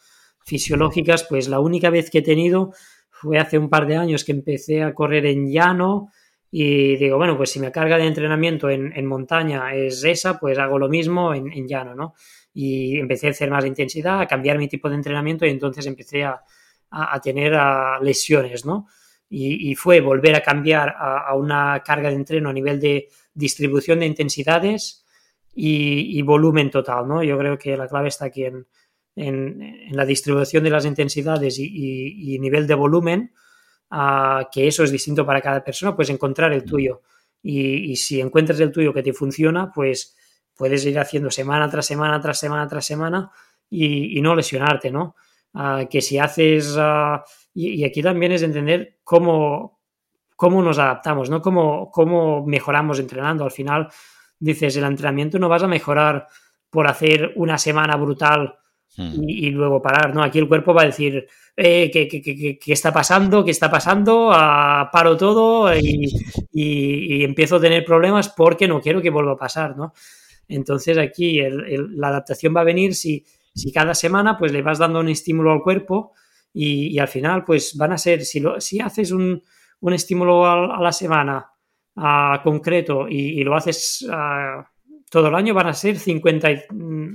fisiológicas, 0.45 1.25
pues 1.29 1.49
la 1.49 1.61
única 1.61 1.91
vez 1.91 2.11
que 2.11 2.19
he 2.19 2.23
tenido 2.23 2.73
fue 3.11 3.39
hace 3.39 3.59
un 3.59 3.69
par 3.69 3.87
de 3.87 3.97
años 3.97 4.25
que 4.25 4.33
empecé 4.33 4.83
a 4.83 4.95
correr 4.95 5.27
en 5.27 5.51
llano 5.51 6.09
y 6.51 6.97
digo, 6.97 7.17
bueno, 7.17 7.37
pues 7.37 7.51
si 7.51 7.59
mi 7.59 7.71
carga 7.73 7.99
de 7.99 8.07
entrenamiento 8.07 8.71
en, 8.71 9.07
montaña 9.07 9.75
es 9.75 10.05
esa, 10.05 10.39
pues 10.39 10.59
hago 10.59 10.79
lo 10.79 10.89
mismo 10.89 11.35
en, 11.35 11.53
en, 11.53 11.67
llano, 11.67 11.97
¿no? 11.97 12.15
Y 12.53 12.97
empecé 12.97 13.27
a 13.27 13.31
hacer 13.31 13.51
más 13.51 13.65
intensidad, 13.65 14.21
a 14.21 14.29
cambiar 14.29 14.59
mi 14.59 14.69
tipo 14.69 14.89
de 14.89 14.95
entrenamiento 14.95 15.45
y 15.47 15.51
entonces 15.51 15.85
empecé 15.87 16.23
a, 16.23 16.41
a, 16.91 17.15
a 17.17 17.21
tener 17.21 17.59
lesiones, 18.03 18.65
¿no? 18.65 18.87
y, 19.37 19.75
fue 19.75 20.01
volver 20.01 20.37
a 20.37 20.43
cambiar 20.43 20.95
a, 20.97 21.35
una 21.35 21.83
carga 21.85 22.09
de 22.09 22.17
entreno 22.17 22.51
a 22.51 22.53
nivel 22.53 22.81
de 22.81 23.09
distribución 23.33 24.01
de 24.01 24.07
intensidades 24.07 25.05
y, 25.55 26.21
volumen 26.23 26.71
total, 26.71 27.09
¿no? 27.09 27.23
Yo 27.23 27.39
creo 27.39 27.59
que 27.59 27.77
la 27.77 27.89
clave 27.89 28.09
está 28.09 28.27
aquí 28.27 28.45
en, 28.45 28.67
la 29.17 30.05
distribución 30.05 30.65
de 30.65 30.71
las 30.71 30.85
intensidades 30.85 31.59
y, 31.59 32.39
nivel 32.41 32.67
de 32.67 32.75
volumen, 32.75 33.33
que 34.53 34.67
eso 34.67 34.85
es 34.85 34.91
distinto 34.91 35.25
para 35.25 35.41
cada 35.41 35.63
persona, 35.63 35.95
pues 35.95 36.11
encontrar 36.11 36.53
el 36.53 36.65
tuyo. 36.65 37.03
Y, 37.43 37.95
si 37.97 38.21
encuentras 38.21 38.61
el 38.61 38.73
tuyo 38.73 38.93
que 38.93 39.03
te 39.03 39.13
funciona, 39.13 39.71
pues 39.73 40.17
puedes 40.57 40.85
ir 40.87 40.99
haciendo 40.99 41.31
semana 41.31 41.69
tras 41.69 41.87
semana, 41.87 42.21
tras 42.21 42.39
semana, 42.39 42.67
tras 42.69 42.85
semana 42.85 43.31
y, 43.71 44.21
no 44.21 44.35
lesionarte, 44.35 44.91
¿no? 44.91 45.15
que 45.89 46.01
si 46.01 46.19
haces 46.19 46.77
y, 47.55 47.85
aquí 47.85 48.03
también 48.03 48.33
es 48.33 48.43
entender 48.43 48.99
cómo, 49.05 49.81
cómo 50.35 50.61
nos 50.61 50.79
adaptamos, 50.79 51.31
¿no? 51.31 51.41
Cómo, 51.41 51.91
cómo 51.93 52.45
mejoramos 52.45 52.99
entrenando. 52.99 53.45
Al 53.45 53.53
final, 53.53 53.89
dices, 54.41 54.77
el 54.77 54.85
entrenamiento 54.85 55.39
no 55.39 55.49
vas 55.49 55.63
a 55.63 55.69
mejorar 55.69 56.27
por 56.69 56.89
hacer 56.89 57.33
una 57.37 57.57
semana 57.57 57.97
brutal 57.97 58.59
hmm. 58.97 59.29
y, 59.29 59.51
luego 59.51 59.83
parar, 59.83 60.15
¿no? 60.15 60.23
Aquí 60.23 60.39
el 60.39 60.49
cuerpo 60.49 60.75
va 60.75 60.83
a 60.83 60.87
decir, 60.87 61.27
eh, 61.57 61.91
¿qué, 61.93 62.09
qué, 62.09 62.73
está 62.73 62.93
pasando? 62.93 63.45
¿Qué 63.45 63.51
está 63.51 63.71
pasando? 63.71 64.31
Ah, 64.33 64.89
paro 64.93 65.17
todo 65.17 65.75
y, 65.75 66.13
y, 66.53 67.25
empiezo 67.25 67.57
a 67.57 67.61
tener 67.61 67.85
problemas 67.85 68.29
porque 68.29 68.69
no 68.69 68.81
quiero 68.81 69.01
que 69.01 69.11
vuelva 69.11 69.33
a 69.33 69.37
pasar, 69.37 69.77
¿no? 69.77 69.93
Entonces 70.49 70.99
aquí 70.99 71.41
la 71.41 72.09
adaptación 72.09 72.55
va 72.55 72.61
a 72.61 72.65
venir 72.65 72.95
si, 72.95 73.25
si 73.55 73.73
cada 73.73 73.95
semana 73.95 74.37
pues 74.37 74.53
le 74.53 74.63
vas 74.63 74.79
dando 74.79 75.01
un 75.01 75.09
estímulo 75.09 75.53
al 75.53 75.63
cuerpo 75.63 76.13
y, 76.53 76.99
al 76.99 77.09
final 77.09 77.45
pues 77.45 77.77
van 77.77 77.93
a 77.93 77.99
ser, 77.99 78.25
si, 78.25 78.41
lo, 78.41 78.61
si 78.61 78.81
haces 78.81 79.11
un, 79.11 79.43
estímulo 79.93 80.47
a, 80.47 80.81
la 80.81 80.93
semana 80.93 81.51
concreto 82.43 83.07
y, 83.09 83.43
lo 83.45 83.55
haces 83.57 84.07
todo 85.15 85.29
el 85.29 85.35
año 85.37 85.55
van 85.55 85.69
a 85.69 85.75
ser 85.75 85.97
50, 85.97 86.49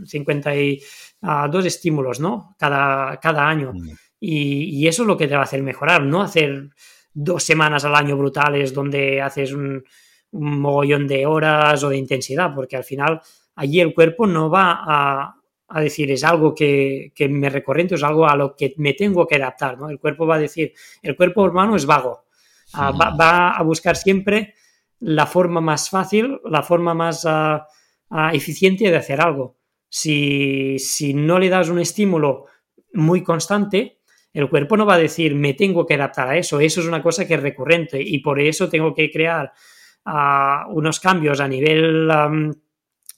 52 0.06 0.84
mm, 1.22 1.68
estímulos, 1.68 2.22
¿no? 2.22 2.56
Cada, 2.58 3.20
cada 3.20 3.46
año. 3.46 3.74
Mm. 3.74 3.90
Y, 4.22 4.88
eso 4.88 5.04
es 5.04 5.08
lo 5.08 5.18
que 5.18 5.28
te 5.28 5.36
va 5.36 5.42
a 5.42 5.44
hacer 5.44 5.62
mejorar, 5.62 6.04
no 6.04 6.22
hacer 6.22 6.70
dos 7.14 7.44
semanas 7.44 7.84
al 7.84 7.96
año 7.96 8.16
brutales 8.16 8.74
donde 8.74 9.22
haces 9.22 9.52
un, 9.52 9.84
mogollón 10.32 11.08
de 11.08 11.26
horas 11.26 11.84
o 11.84 11.90
de 11.90 11.98
intensidad, 11.98 12.56
porque 12.56 12.78
al 12.78 12.86
final 12.86 13.20
allí 13.56 13.82
el 13.82 13.94
cuerpo 13.94 14.26
no 14.26 14.50
va 14.50 14.80
a, 14.88 15.82
decir 15.82 16.10
es 16.10 16.24
algo 16.24 16.56
que, 16.56 17.12
me 17.30 17.50
recurrente, 17.50 17.96
es 17.96 18.04
algo 18.04 18.30
a 18.30 18.36
lo 18.38 18.56
que 18.56 18.76
me 18.78 18.94
tengo 18.94 19.28
que 19.28 19.36
adaptar, 19.36 19.78
¿no? 19.78 19.90
El 19.90 20.00
cuerpo 20.00 20.26
va 20.26 20.36
a 20.36 20.40
decir, 20.40 20.72
el 21.02 21.18
cuerpo 21.18 21.44
humano 21.44 21.76
es 21.76 21.86
vago, 21.86 22.28
ah, 22.76 22.92
va, 22.92 23.50
a 23.50 23.64
buscar 23.64 23.98
siempre 23.98 24.54
la 25.00 25.26
forma 25.26 25.60
más 25.60 25.90
fácil, 25.90 26.40
la 26.46 26.64
forma 26.64 26.94
más 26.94 27.26
ah, 27.26 27.68
ah, 28.10 28.32
eficiente 28.34 28.90
de 28.90 28.98
hacer 28.98 29.22
algo. 29.22 29.58
Si, 29.88 30.78
si 30.80 31.14
no 31.14 31.40
le 31.40 31.50
das 31.50 31.70
un 31.70 31.80
estímulo 31.80 32.46
muy 32.94 33.24
constante, 33.24 34.00
el 34.34 34.50
cuerpo 34.50 34.78
no 34.78 34.86
va 34.86 34.96
a 34.96 35.00
decir 35.00 35.36
me 35.36 35.54
tengo 35.54 35.86
que 35.86 35.96
adaptar 35.96 36.30
a 36.30 36.38
eso, 36.38 36.60
eso 36.60 36.82
es 36.82 36.88
una 36.88 37.02
cosa 37.02 37.28
que 37.28 37.34
es 37.34 37.42
recurrente 37.42 38.00
y 38.02 38.20
por 38.20 38.40
eso 38.40 38.70
tengo 38.70 38.94
que 38.94 39.10
crear 39.10 39.52
ah, 40.06 40.68
unos 40.70 41.00
cambios 41.00 41.40
a 41.40 41.48
nivel 41.48 42.10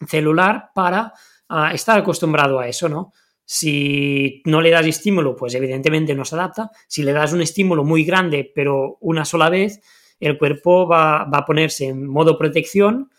celular 0.07 0.71
para 0.73 1.13
ah, 1.49 1.73
estar 1.73 1.97
acostumbrado 1.99 2.59
a 2.59 2.67
eso, 2.67 2.89
¿no? 2.89 3.11
Si 3.53 4.41
no 4.45 4.61
le 4.61 4.69
das 4.69 4.85
estímulo, 4.85 5.35
pues 5.35 5.53
evidentemente 5.55 6.15
no 6.15 6.23
se 6.23 6.35
adapta. 6.35 6.71
Si 6.87 7.03
le 7.03 7.11
das 7.11 7.33
un 7.33 7.41
estímulo 7.41 7.83
muy 7.83 8.05
grande, 8.05 8.49
pero 8.55 8.97
una 9.01 9.25
sola 9.25 9.49
vez, 9.49 9.81
el 10.21 10.37
cuerpo 10.37 10.87
va, 10.87 11.23
a 11.23 11.45
ponerse 11.45 11.87
en 11.87 12.07
modo 12.07 12.37
protección, 12.37 13.09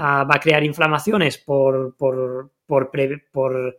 va 0.00 0.34
a 0.34 0.40
crear 0.40 0.64
inflamaciones 0.64 1.38
por, 1.38 1.96
por, 1.96 2.52
por, 2.66 2.90
por 3.32 3.78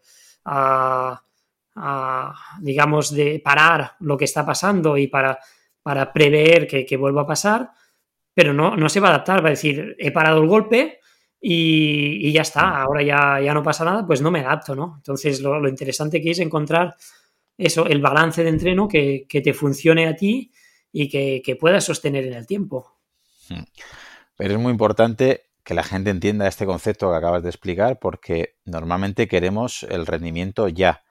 digamos, 2.60 3.12
de 3.12 3.42
parar 3.44 3.94
lo 4.00 4.18
que 4.18 4.26
está 4.26 4.46
pasando 4.46 4.98
y 4.98 5.08
para, 5.08 5.40
para 5.82 6.12
prever 6.12 6.68
que, 6.68 6.98
vuelva 6.98 7.24
a 7.24 7.28
pasar, 7.28 7.72
pero 8.34 8.54
no, 8.54 8.76
no 8.76 8.90
se 8.90 9.00
va 9.00 9.08
a 9.08 9.12
adaptar, 9.12 9.44
va 9.44 9.48
a 9.48 9.52
decir, 9.52 9.96
he 9.98 10.12
parado 10.12 10.42
el 10.42 10.48
golpe 10.48 11.00
y, 11.40 12.32
ya 12.32 12.42
está, 12.42 12.82
ahora 12.82 13.02
ya, 13.02 13.40
ya 13.42 13.54
no 13.54 13.64
pasa 13.64 13.84
nada, 13.86 14.06
pues 14.06 14.22
no 14.22 14.32
me 14.32 14.42
adapto, 14.42 14.76
¿no? 14.76 14.94
Entonces 14.98 15.42
lo, 15.42 15.68
interesante 15.68 16.22
que 16.22 16.32
es 16.32 16.40
encontrar 16.40 16.96
eso, 17.58 17.86
el 17.88 18.02
balance 18.02 18.44
de 18.44 18.50
entreno 18.50 18.88
que, 18.88 19.26
te 19.30 19.54
funcione 19.54 20.08
a 20.08 20.16
ti 20.16 20.52
y 20.92 21.10
que, 21.10 21.42
que 21.44 21.56
puedas 21.56 21.84
sostener 21.84 22.26
en 22.26 22.34
el 22.34 22.46
tiempo. 22.46 23.00
Pero 24.36 24.54
es 24.54 24.60
muy 24.60 24.72
importante 24.72 25.51
que 25.64 25.74
la 25.74 25.84
gente 25.84 26.10
entienda 26.10 26.48
este 26.48 26.66
concepto 26.66 27.10
que 27.12 27.18
acabas 27.18 27.44
de 27.44 27.50
explicar 27.50 28.00
porque 28.00 28.56
normalmente 28.66 29.28
queremos 29.28 29.84
el 29.84 30.06
rendimiento 30.06 30.68
ya 30.68 31.04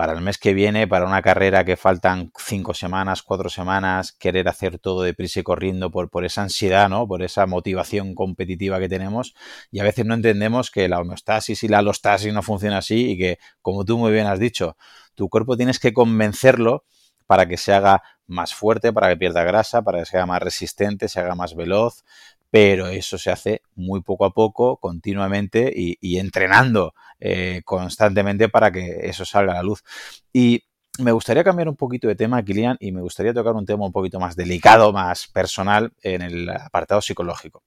para 0.00 0.14
el 0.14 0.22
mes 0.22 0.38
que 0.38 0.54
viene, 0.54 0.88
para 0.88 1.04
una 1.04 1.20
carrera 1.20 1.62
que 1.66 1.76
faltan 1.76 2.32
cinco 2.38 2.72
semanas, 2.72 3.22
cuatro 3.22 3.50
semanas, 3.50 4.12
querer 4.12 4.48
hacer 4.48 4.78
todo 4.78 5.02
deprisa 5.02 5.40
y 5.40 5.42
corriendo 5.42 5.90
por, 5.90 6.08
por 6.08 6.24
esa 6.24 6.40
ansiedad, 6.40 6.88
¿no? 6.88 7.06
Por 7.06 7.22
esa 7.22 7.44
motivación 7.44 8.14
competitiva 8.14 8.78
que 8.78 8.88
tenemos. 8.88 9.34
Y 9.70 9.78
a 9.80 9.84
veces 9.84 10.06
no 10.06 10.14
entendemos 10.14 10.70
que 10.70 10.88
la 10.88 11.00
homeostasis 11.00 11.62
y 11.64 11.68
la 11.68 11.80
alostasis 11.80 12.32
no 12.32 12.40
funciona 12.42 12.78
así 12.78 13.10
y 13.10 13.18
que, 13.18 13.38
como 13.60 13.84
tú 13.84 13.98
muy 13.98 14.10
bien 14.10 14.26
has 14.26 14.38
dicho, 14.38 14.78
tu 15.14 15.28
cuerpo 15.28 15.54
tienes 15.58 15.78
que 15.78 15.92
convencerlo 15.92 16.84
para 17.26 17.46
que 17.46 17.58
se 17.58 17.74
haga 17.74 18.02
más 18.26 18.54
fuerte, 18.54 18.94
para 18.94 19.10
que 19.10 19.18
pierda 19.18 19.44
grasa, 19.44 19.82
para 19.82 19.98
que 19.98 20.06
sea 20.06 20.24
más 20.24 20.40
resistente, 20.40 21.08
se 21.08 21.20
haga 21.20 21.34
más 21.34 21.54
veloz, 21.54 22.04
pero 22.50 22.88
eso 22.88 23.18
se 23.18 23.30
hace 23.30 23.62
muy 23.74 24.02
poco 24.02 24.24
a 24.24 24.32
poco, 24.32 24.76
continuamente 24.78 25.72
y, 25.74 26.18
entrenando 26.18 26.94
eh, 27.20 27.62
constantemente 27.64 28.48
para 28.48 28.72
que 28.72 29.00
eso 29.04 29.24
salga 29.24 29.52
a 29.52 29.56
la 29.56 29.62
luz. 29.62 29.84
Y 30.32 30.64
me 30.98 31.12
gustaría 31.12 31.44
cambiar 31.44 31.68
un 31.68 31.76
poquito 31.76 32.08
de 32.08 32.16
tema, 32.16 32.42
Kilian, 32.44 32.76
y 32.80 32.92
me 32.92 33.00
gustaría 33.00 33.32
tocar 33.32 33.54
un 33.54 33.66
tema 33.66 33.84
un 33.84 33.92
poquito 33.92 34.18
más 34.18 34.36
delicado, 34.36 34.92
más 34.92 35.28
personal 35.28 35.92
en 36.02 36.22
el 36.22 36.50
apartado 36.50 37.00
psicológico. 37.00 37.62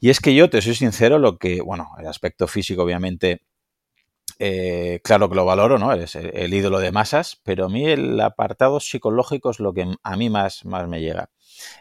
Y 0.00 0.10
es 0.10 0.20
que 0.20 0.34
yo 0.34 0.50
te 0.50 0.60
soy 0.60 0.74
sincero, 0.74 1.18
lo 1.18 1.38
que, 1.38 1.60
bueno, 1.60 1.90
el 1.98 2.06
aspecto 2.06 2.46
físico 2.46 2.82
obviamente, 2.82 3.42
eh, 4.38 5.00
claro 5.04 5.28
que 5.28 5.36
lo 5.36 5.44
valoro, 5.44 5.78
¿no? 5.78 5.92
Eres 5.92 6.16
el, 6.16 6.52
ídolo 6.52 6.78
de 6.78 6.92
masas, 6.92 7.40
pero 7.44 7.66
a 7.66 7.68
mí 7.68 7.86
el 7.86 8.20
apartado 8.20 8.80
psicológico 8.80 9.50
es 9.50 9.60
lo 9.60 9.72
que 9.72 9.86
a 10.02 10.16
mí 10.16 10.30
más, 10.30 10.64
más 10.64 10.88
me 10.88 11.00
llega. 11.00 11.30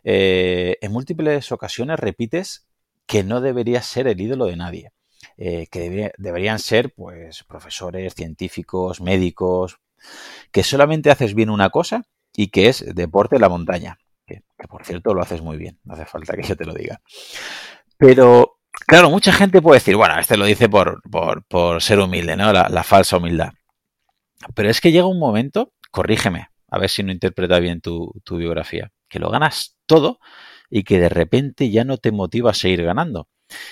Eh, 0.04 0.78
en 0.82 0.91
múltiples 0.91 1.51
ocasiones 1.51 1.99
repites 1.99 2.68
que 3.06 3.24
no 3.24 3.41
deberías 3.41 3.86
ser 3.86 4.08
el 4.08 4.22
ídolo 4.22 4.45
de 4.45 4.56
nadie. 4.56 4.91
Eh, 5.38 5.68
que 5.72 6.12
deberían 6.18 6.60
ser 6.60 6.93
pues 6.93 7.43
profesores, 7.43 8.14
científicos, 8.14 9.01
médicos, 9.01 9.80
que 10.51 10.64
solamente 10.64 11.10
haces 11.10 11.34
bien 11.34 11.49
una 11.49 11.70
cosa 11.70 12.04
y 12.36 12.47
que 12.47 12.68
es 12.68 12.86
deporte 12.93 13.36
en 13.36 13.41
la 13.41 13.49
montaña, 13.49 13.97
que, 14.28 14.43
por 14.70 14.86
cierto 14.86 15.14
lo 15.14 15.22
haces 15.22 15.41
muy 15.41 15.58
bien, 15.58 15.80
no 15.86 15.93
hace 15.93 16.06
falta 16.06 16.36
que 16.36 16.43
yo 16.43 16.56
te 16.56 16.66
lo 16.66 16.74
diga. 16.74 17.01
Pero 17.97 18.60
claro, 18.88 19.09
mucha 19.09 19.31
gente 19.31 19.61
puede 19.61 19.79
decir, 19.79 19.95
bueno, 19.95 20.17
este 20.19 20.38
lo 20.38 20.45
dice 20.45 20.69
por, 20.69 21.01
por, 21.47 21.81
ser 21.81 21.99
humilde, 21.99 22.36
¿no? 22.36 22.51
La, 22.53 22.84
falsa 22.84 23.17
humildad. 23.17 23.53
Pero 24.55 24.69
es 24.69 24.81
que 24.81 24.91
llega 24.91 25.05
un 25.05 25.19
momento, 25.19 25.73
corrígeme, 25.91 26.49
a 26.69 26.79
ver 26.79 26.89
si 26.89 27.03
no 27.03 27.11
interpreta 27.11 27.59
bien 27.59 27.81
tu 27.81 28.13
biografía 28.29 28.91
que 29.13 29.19
lo 29.19 29.29
ganas 29.29 29.77
todo 29.86 30.19
y 30.69 30.84
que 30.84 30.99
de 30.99 31.07
repente 31.07 31.69
ya 31.69 31.86
no 31.86 31.97
te 31.97 32.11
motiva 32.11 32.49
a 32.49 32.55
seguir 32.55 32.84
ganando. 32.84 33.27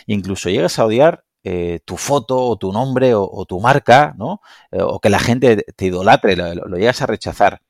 Incluso 0.06 0.52
llegas 0.52 0.78
a 0.78 0.86
odiar 0.86 1.24
eh, 1.44 1.80
tu 1.84 1.98
foto 1.98 2.38
o 2.38 2.58
tu 2.58 2.72
nombre 2.72 3.16
o, 3.16 3.46
tu 3.48 3.60
marca, 3.60 4.14
¿no? 4.16 4.42
Eh, 4.72 4.82
o 4.82 5.00
que 5.00 5.10
la 5.10 5.18
gente 5.18 5.66
te 5.76 5.86
idolatre, 5.88 6.36
lo, 6.36 6.78
llegas 6.78 7.02
a 7.02 7.08
rechazar. 7.08 7.62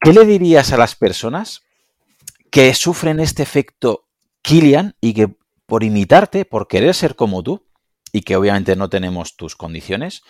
¿Qué 0.00 0.12
le 0.12 0.24
dirías 0.24 0.72
a 0.72 0.76
las 0.76 0.96
personas 0.96 1.62
que 2.50 2.74
sufren 2.74 3.20
este 3.20 3.44
efecto 3.44 4.08
Kilian 4.42 4.96
y 5.00 5.14
que 5.14 5.36
por 5.70 5.84
imitarte, 5.84 6.44
por 6.44 6.66
querer 6.66 6.96
ser 6.96 7.14
como 7.14 7.44
tú, 7.44 7.64
y 8.12 8.22
que 8.22 8.34
obviamente 8.34 8.74
no 8.74 8.90
tenemos 8.90 9.36
tus 9.36 9.54
condiciones, 9.54 10.22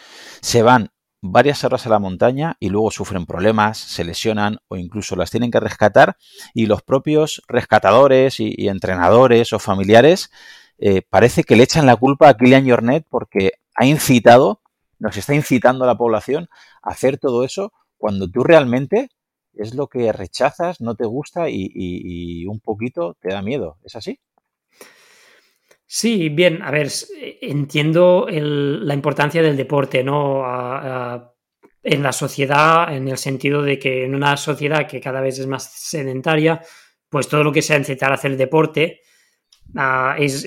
se 0.42 0.62
van 0.62 0.90
varias 1.22 1.64
horas 1.64 1.86
a 1.86 1.88
la 1.88 1.98
montaña 1.98 2.58
y 2.60 2.68
luego 2.68 2.90
sufren 2.90 3.24
problemas, 3.24 3.78
se 3.78 4.04
lesionan 4.04 4.58
o 4.68 4.76
incluso 4.76 5.16
las 5.16 5.30
tienen 5.30 5.50
que 5.50 5.58
rescatar 5.58 6.18
y 6.52 6.66
los 6.66 6.82
propios 6.82 7.40
rescatadores 7.48 8.38
y, 8.38 8.68
entrenadores 8.68 9.54
o 9.54 9.58
familiares 9.58 10.30
eh, 10.76 11.00
parece 11.08 11.42
que 11.44 11.56
le 11.56 11.62
echan 11.62 11.86
la 11.86 11.96
culpa 11.96 12.28
a 12.28 12.36
Kilian 12.36 12.68
Jornet 12.68 13.06
porque 13.08 13.52
ha 13.74 13.86
incitado, 13.86 14.60
nos 14.98 15.16
está 15.16 15.34
incitando 15.34 15.84
a 15.84 15.86
la 15.86 15.96
población 15.96 16.50
a 16.82 16.90
hacer 16.90 17.16
todo 17.16 17.44
eso 17.44 17.72
cuando 17.96 18.30
tú 18.30 18.44
realmente 18.44 19.08
es 19.54 19.74
lo 19.74 19.86
que 19.86 20.12
rechazas, 20.12 20.82
no 20.82 20.96
te 20.96 21.06
gusta 21.06 21.48
y 21.48 22.44
un 22.44 22.60
poquito 22.60 23.16
te 23.22 23.30
da 23.30 23.40
miedo. 23.40 23.78
¿Es 23.84 23.96
así? 23.96 24.20
Sí, 25.92 26.28
bien, 26.28 26.62
a 26.62 26.70
ver, 26.70 26.88
entiendo 27.40 28.28
la 28.30 28.94
importancia 28.94 29.42
del 29.42 29.56
deporte, 29.56 30.04
¿no? 30.04 30.44
en 31.82 32.02
la 32.04 32.12
sociedad, 32.12 32.94
en 32.94 33.08
el 33.08 33.18
sentido 33.18 33.60
de 33.60 33.76
que 33.76 34.04
en 34.04 34.14
una 34.14 34.36
sociedad 34.36 34.86
que 34.86 35.00
cada 35.00 35.20
vez 35.20 35.40
es 35.40 35.48
más 35.48 35.68
sedentaria, 35.72 36.62
pues 37.08 37.26
todo 37.26 37.42
lo 37.42 37.50
que 37.50 37.60
sea 37.60 37.76
incitar 37.76 38.12
a 38.12 38.14
hacer 38.14 38.36
deporte 38.36 39.00
ah, 39.74 40.14
es, 40.16 40.44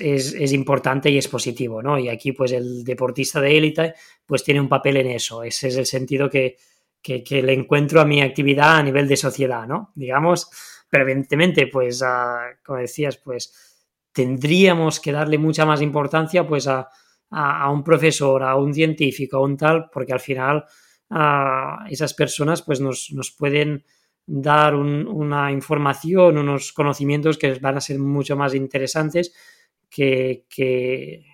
importante 0.54 1.10
y 1.10 1.18
es 1.18 1.28
positivo, 1.28 1.82
¿no? 1.82 1.98
Y 1.98 2.08
aquí, 2.08 2.32
pues 2.32 2.52
el 2.52 2.82
deportista 2.82 3.38
de 3.38 3.58
élite, 3.58 3.94
pues 4.24 4.42
tiene 4.44 4.62
un 4.62 4.68
papel 4.70 4.96
en 4.96 5.08
eso. 5.08 5.42
Ese 5.42 5.68
es 5.68 5.76
el 5.76 5.84
sentido 5.84 6.30
que, 6.30 6.56
le 7.02 7.52
encuentro 7.52 8.00
a 8.00 8.06
mi 8.06 8.22
actividad 8.22 8.78
a 8.78 8.82
nivel 8.82 9.06
de 9.06 9.18
sociedad, 9.18 9.66
¿no? 9.66 9.92
Digamos, 9.94 10.48
pero 10.88 11.04
evidentemente, 11.04 11.66
pues, 11.66 12.02
ah, 12.02 12.46
como 12.64 12.78
decías, 12.78 13.18
pues 13.18 13.73
tendríamos 14.14 15.00
que 15.00 15.12
darle 15.12 15.36
mucha 15.36 15.66
más 15.66 15.82
importancia 15.82 16.46
pues 16.46 16.68
a, 16.68 16.88
un 17.70 17.82
profesor, 17.82 18.44
a 18.44 18.54
un 18.54 18.72
científico, 18.72 19.36
a 19.36 19.42
un 19.42 19.56
tal, 19.56 19.90
porque 19.92 20.12
al 20.12 20.20
final 20.20 20.64
a 21.10 21.84
esas 21.90 22.14
personas 22.14 22.62
pues 22.62 22.80
nos, 22.80 23.34
pueden 23.36 23.84
dar 24.24 24.76
una 24.76 25.50
información, 25.50 26.38
unos 26.38 26.72
conocimientos 26.72 27.36
que 27.36 27.54
van 27.54 27.76
a 27.76 27.80
ser 27.80 27.98
mucho 27.98 28.36
más 28.36 28.54
interesantes 28.54 29.34
que, 29.90 30.46
que, 30.48 31.24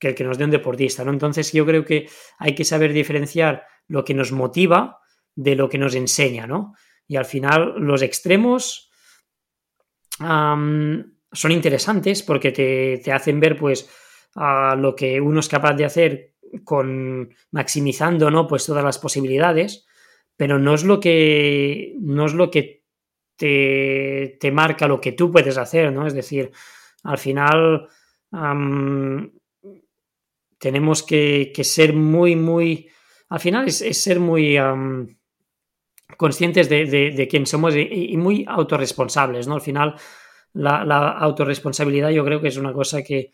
el 0.00 0.14
que 0.14 0.24
nos 0.24 0.38
dé 0.38 0.44
un 0.44 0.50
deportista. 0.52 1.04
¿no? 1.04 1.10
Entonces 1.10 1.52
yo 1.52 1.66
creo 1.66 1.84
que 1.84 2.08
hay 2.38 2.54
que 2.54 2.64
saber 2.64 2.92
diferenciar 2.92 3.64
lo 3.88 4.04
que 4.04 4.14
nos 4.14 4.30
motiva 4.30 5.00
de 5.34 5.56
lo 5.56 5.68
que 5.68 5.78
nos 5.78 5.96
enseña, 5.96 6.46
¿no? 6.46 6.74
Y 7.08 7.16
al 7.16 7.24
final 7.24 7.74
los 7.78 8.02
extremos 8.02 8.90
son 11.32 11.52
interesantes 11.52 12.22
porque 12.22 12.52
te, 12.52 13.12
hacen 13.12 13.40
ver 13.40 13.56
pues 13.56 13.88
a 14.34 14.76
lo 14.76 14.94
que 14.94 15.20
uno 15.20 15.40
es 15.40 15.48
capaz 15.48 15.74
de 15.74 15.84
hacer 15.84 16.34
con 16.64 17.34
maximizando 17.50 18.30
¿no? 18.30 18.46
pues 18.46 18.66
todas 18.66 18.84
las 18.84 18.98
posibilidades, 18.98 19.86
pero 20.36 20.58
no 20.58 20.74
es 20.74 20.84
lo 20.84 21.00
que 21.00 21.94
no 22.00 22.26
es 22.26 22.34
lo 22.34 22.50
que 22.50 22.82
te, 23.36 24.36
te 24.38 24.50
marca 24.50 24.86
lo 24.86 25.00
que 25.00 25.12
tú 25.12 25.30
puedes 25.30 25.56
hacer, 25.56 25.92
¿no? 25.92 26.06
Es 26.06 26.14
decir, 26.14 26.50
al 27.02 27.18
final 27.18 27.88
tenemos 30.58 31.02
que, 31.02 31.52
ser 31.62 31.92
muy, 31.92 32.36
muy, 32.36 32.88
al 33.28 33.40
final 33.40 33.66
es, 33.66 34.02
ser 34.02 34.20
muy 34.20 34.56
conscientes 36.16 36.68
de, 36.68 37.28
quién 37.28 37.46
somos 37.46 37.74
y, 37.76 38.16
muy 38.16 38.44
autorresponsables, 38.48 39.46
¿no? 39.46 39.54
Al 39.54 39.60
final 39.60 39.96
la, 40.52 40.84
la, 40.84 41.10
autorresponsabilidad 41.10 42.10
yo 42.10 42.24
creo 42.24 42.40
que 42.40 42.48
es 42.48 42.56
una 42.56 42.72
cosa 42.72 43.02
que, 43.02 43.32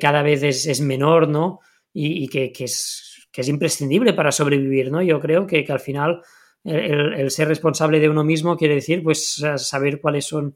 cada 0.00 0.22
vez 0.22 0.42
es, 0.42 0.80
menor, 0.80 1.28
¿no? 1.28 1.60
Y, 1.92 2.28
que, 2.28 2.52
es, 2.58 3.28
que 3.30 3.40
es 3.40 3.48
imprescindible 3.48 4.12
para 4.12 4.32
sobrevivir, 4.32 4.90
¿no? 4.90 5.02
Yo 5.02 5.20
creo 5.20 5.46
que, 5.46 5.66
al 5.68 5.80
final 5.80 6.22
el, 6.64 7.30
ser 7.30 7.48
responsable 7.48 8.00
de 8.00 8.08
uno 8.08 8.24
mismo 8.24 8.56
quiere 8.56 8.76
decir, 8.76 9.02
pues, 9.02 9.42
saber 9.56 10.00
cuáles 10.00 10.26
son 10.26 10.54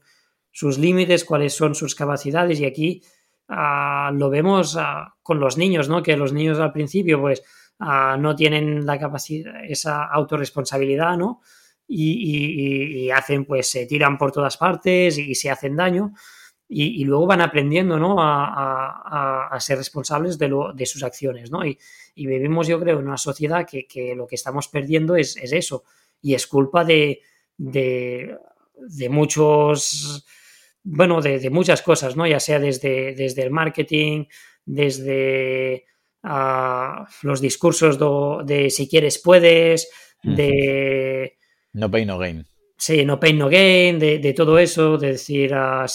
sus 0.51 0.77
límites, 0.77 1.25
cuáles 1.25 1.53
son 1.53 1.75
sus 1.75 1.93
capacidades 1.93 2.59
y 2.59 2.65
aquí 2.65 3.01
ah, 3.49 4.11
lo 4.13 4.29
vemos 4.29 4.75
ah, 4.79 5.15
con 5.21 5.39
los 5.39 5.57
niños, 5.57 5.89
¿no? 5.89 6.01
Que 6.01 6.17
los 6.17 6.33
niños 6.33 6.59
al 6.59 6.71
principio, 6.71 7.21
pues, 7.21 7.43
ah, 7.79 8.17
no 8.19 8.35
tienen 8.35 8.85
la 8.85 8.97
capacidad, 8.97 9.53
esa 9.65 10.05
autorresponsabilidad, 10.05 11.17
¿no? 11.17 11.41
Y, 11.87 13.09
hacen, 13.11 13.45
pues 13.45 13.69
se 13.69 13.85
tiran 13.85 14.17
por 14.17 14.31
todas 14.31 14.57
partes 14.57 15.17
y, 15.17 15.35
se 15.35 15.49
hacen 15.49 15.75
daño. 15.75 16.13
Y, 16.69 17.05
luego 17.05 17.25
van 17.27 17.41
aprendiendo 17.41 17.97
¿no? 17.97 18.17
a, 18.19 19.57
ser 19.59 19.77
responsables 19.77 20.37
de, 20.37 20.49
lo, 20.49 20.73
de 20.73 20.85
sus 20.85 21.03
acciones. 21.03 21.49
¿no? 21.49 21.65
Y, 21.65 21.77
vivimos, 22.15 22.67
yo 22.67 22.79
creo, 22.79 22.99
en 22.99 23.07
una 23.07 23.17
sociedad 23.17 23.65
que, 23.65 24.13
lo 24.15 24.27
que 24.27 24.35
estamos 24.35 24.67
perdiendo 24.67 25.15
es, 25.15 25.37
eso. 25.37 25.83
Y 26.21 26.33
es 26.33 26.47
culpa 26.47 26.83
de, 26.83 27.21
de, 27.57 28.37
muchos, 29.09 30.25
bueno, 30.83 31.21
de, 31.21 31.49
muchas 31.49 31.81
cosas, 31.81 32.15
¿no? 32.15 32.27
ya 32.27 32.39
sea 32.39 32.59
desde, 32.59 33.15
desde 33.15 33.43
el 33.43 33.51
marketing, 33.51 34.25
desde 34.65 35.85
ah, 36.23 37.07
los 37.21 37.39
discursos 37.39 37.97
de 38.45 38.69
si 38.69 38.89
quieres 38.89 39.19
puedes, 39.19 39.89
de 40.23 41.36
no 41.77 41.91
pain, 41.91 42.07
no 42.07 42.17
gain. 42.17 42.45
Sí, 42.77 43.05
no 43.05 43.19
pain, 43.19 43.37
no 43.37 43.49
gain, 43.49 43.99
de, 43.99 44.33
todo 44.35 44.57
eso, 44.59 44.97
de 44.97 45.13
decir, 45.13 45.53
uh, 45.53 45.85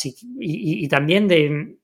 y, 0.41 0.89
también 0.89 1.29
de, 1.29 1.77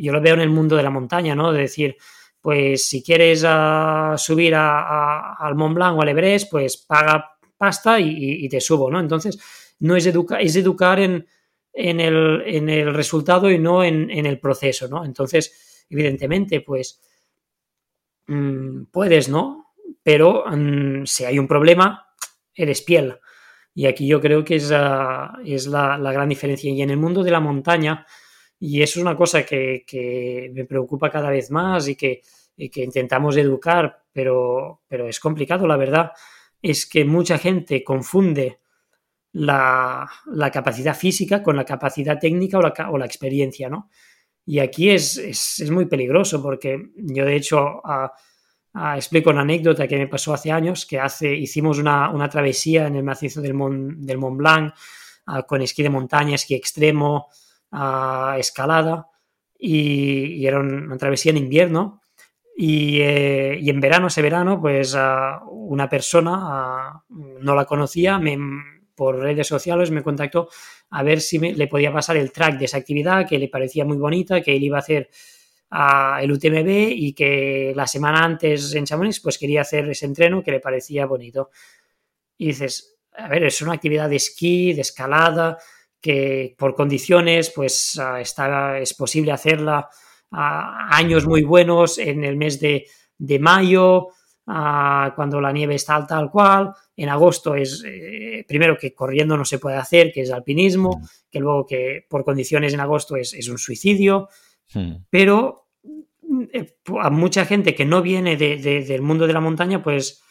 yo 0.00 0.12
lo 0.12 0.20
veo 0.20 0.34
en 0.34 0.40
el 0.40 0.50
mundo 0.50 0.76
de 0.76 0.82
la 0.82 0.90
montaña, 0.90 1.34
¿no? 1.34 1.52
De 1.52 1.62
decir, 1.62 1.96
pues 2.40 2.86
si 2.86 3.02
quieres 3.02 3.44
uh, 3.44 4.16
subir 4.16 4.54
al 4.54 5.54
Mont 5.54 5.74
Blanc 5.74 5.98
o 5.98 6.02
al 6.02 6.08
Everest, 6.08 6.50
pues 6.50 6.76
paga 6.76 7.32
pasta 7.56 7.98
y, 8.00 8.48
te 8.48 8.60
subo, 8.60 8.90
¿no? 8.90 9.00
Entonces, 9.00 9.38
no 9.80 9.96
es, 9.96 10.06
educar 10.06 10.40
es 10.40 10.56
educar 10.56 11.00
en, 11.00 11.26
en, 11.72 12.00
el, 12.00 12.42
en, 12.46 12.68
el, 12.68 12.92
resultado 12.92 13.50
y 13.50 13.58
no 13.58 13.82
en, 13.82 14.10
el 14.10 14.38
proceso, 14.38 14.88
¿no? 14.88 15.04
Entonces, 15.04 15.86
evidentemente, 15.88 16.60
pues 16.60 17.00
mm, 18.26 18.84
puedes, 18.92 19.28
¿no? 19.28 19.74
Pero 20.02 20.44
mm, 20.46 21.06
si 21.06 21.24
hay 21.24 21.38
un 21.38 21.48
problema, 21.48 22.08
eres 22.54 22.82
piel. 22.82 23.18
Y 23.74 23.86
aquí 23.86 24.06
yo 24.06 24.20
creo 24.20 24.44
que 24.44 24.56
es, 24.56 24.72
es 25.44 25.66
la, 25.66 25.98
gran 25.98 26.28
diferencia. 26.28 26.70
Y 26.70 26.80
en 26.80 26.90
el 26.90 26.96
mundo 26.96 27.24
de 27.24 27.32
la 27.32 27.40
montaña, 27.40 28.06
y 28.58 28.82
eso 28.82 29.00
es 29.00 29.02
una 29.02 29.16
cosa 29.16 29.44
que, 29.44 30.50
me 30.54 30.64
preocupa 30.64 31.10
cada 31.10 31.30
vez 31.30 31.50
más 31.50 31.88
y 31.88 31.96
que, 31.96 32.22
intentamos 32.56 33.36
educar, 33.36 34.04
pero, 34.12 34.82
pero 34.86 35.08
es 35.08 35.18
complicado, 35.18 35.66
la 35.66 35.76
verdad, 35.76 36.12
es 36.62 36.86
que 36.86 37.04
mucha 37.04 37.36
gente 37.36 37.82
confunde 37.82 38.60
la, 39.32 40.08
capacidad 40.52 40.96
física 40.96 41.42
con 41.42 41.56
la 41.56 41.64
capacidad 41.64 42.18
técnica 42.18 42.58
o 42.58 42.62
la, 42.62 42.72
o 42.90 42.96
la 42.96 43.06
experiencia, 43.06 43.68
¿no? 43.68 43.90
Y 44.46 44.58
aquí 44.58 44.90
es, 44.90 45.16
es, 45.18 45.70
muy 45.70 45.86
peligroso 45.86 46.42
porque 46.42 46.90
yo, 46.96 47.24
de 47.24 47.36
hecho, 47.36 47.80
Ah, 48.76 48.96
explico 48.96 49.30
una 49.30 49.42
anécdota 49.42 49.86
que 49.86 49.96
me 49.96 50.08
pasó 50.08 50.34
hace 50.34 50.50
años, 50.50 50.84
que 50.84 50.98
hace, 50.98 51.32
hicimos 51.32 51.78
una, 51.78 52.28
travesía 52.28 52.88
en 52.88 52.96
el 52.96 53.04
macizo 53.04 53.40
del, 53.40 53.54
del 53.98 54.18
Mont 54.18 54.36
Blanc 54.36 54.74
ah, 55.26 55.44
con 55.44 55.62
esquí 55.62 55.84
de 55.84 55.90
montaña, 55.90 56.34
esquí 56.34 56.56
extremo, 56.56 57.28
ah, 57.70 58.34
escalada, 58.36 59.06
y, 59.56 60.44
era 60.44 60.58
una 60.58 60.96
travesía 60.98 61.30
en 61.30 61.38
invierno. 61.38 62.00
Y, 62.56 63.00
eh, 63.00 63.58
y, 63.60 63.70
en 63.70 63.80
verano, 63.80 64.08
ese 64.08 64.22
verano, 64.22 64.60
pues 64.60 64.96
una 65.50 65.88
persona, 65.88 67.04
no 67.08 67.54
la 67.54 67.64
conocía, 67.64 68.18
me, 68.18 68.36
por 68.94 69.18
redes 69.18 69.46
sociales 69.46 69.90
me 69.90 70.02
contactó 70.02 70.48
a 70.90 71.02
ver 71.02 71.20
si 71.20 71.38
le 71.38 71.66
podía 71.68 71.92
pasar 71.92 72.16
el 72.16 72.32
track 72.32 72.58
de 72.58 72.66
esa 72.66 72.78
actividad, 72.78 73.26
que 73.28 73.38
le 73.38 73.48
parecía 73.48 73.84
muy 73.84 73.96
bonita, 73.96 74.40
que 74.40 74.56
él 74.56 74.64
iba 74.64 74.78
a 74.78 74.80
hacer 74.80 75.10
el 76.20 76.30
UTMB 76.30 76.68
y 76.68 77.12
que 77.14 77.72
la 77.74 77.86
semana 77.86 78.24
antes 78.24 78.74
en 78.74 78.84
Chamonix 78.84 79.20
pues 79.20 79.38
quería 79.38 79.62
hacer 79.62 79.88
ese 79.88 80.06
entreno 80.06 80.42
que 80.42 80.52
le 80.52 80.60
parecía 80.60 81.06
bonito. 81.06 81.50
Y 82.38 82.48
dices, 82.48 82.96
a 83.16 83.28
ver, 83.28 83.44
es 83.44 83.60
una 83.62 83.72
actividad 83.72 84.08
de 84.08 84.16
esquí, 84.16 84.72
de 84.72 84.82
escalada, 84.82 85.58
que 86.00 86.54
por 86.58 86.74
condiciones 86.74 87.50
pues 87.50 88.00
está, 88.20 88.78
es 88.78 88.94
posible 88.94 89.32
hacerla 89.32 89.88
a 90.30 90.96
años 90.96 91.26
muy 91.26 91.42
buenos 91.42 91.98
en 91.98 92.24
el 92.24 92.36
mes 92.36 92.60
de, 92.60 92.86
mayo, 93.40 94.08
cuando 94.44 95.40
la 95.40 95.52
nieve 95.52 95.76
está 95.76 96.06
tal 96.06 96.30
cual, 96.30 96.72
en 96.96 97.08
agosto 97.08 97.54
es, 97.54 97.82
eh, 97.86 98.44
primero 98.46 98.76
que 98.76 98.94
corriendo 98.94 99.36
no 99.36 99.44
se 99.44 99.58
puede 99.58 99.76
hacer, 99.76 100.12
que 100.12 100.20
es 100.20 100.30
alpinismo, 100.30 101.00
que 101.30 101.40
luego 101.40 101.66
que 101.66 102.04
por 102.08 102.24
condiciones 102.24 102.74
en 102.74 102.80
agosto 102.80 103.16
es, 103.16 103.32
es 103.32 103.48
un 103.48 103.58
suicidio, 103.58 104.28
hmm. 104.74 104.96
pero 105.08 105.63
a 107.00 107.10
mucha 107.10 107.44
gente 107.44 107.74
que 107.74 107.84
no 107.84 108.02
viene 108.02 108.36
del 108.36 109.02
mundo 109.02 109.26
de 109.26 109.32
la 109.32 109.40
montaña, 109.40 109.82
pues 109.82 110.22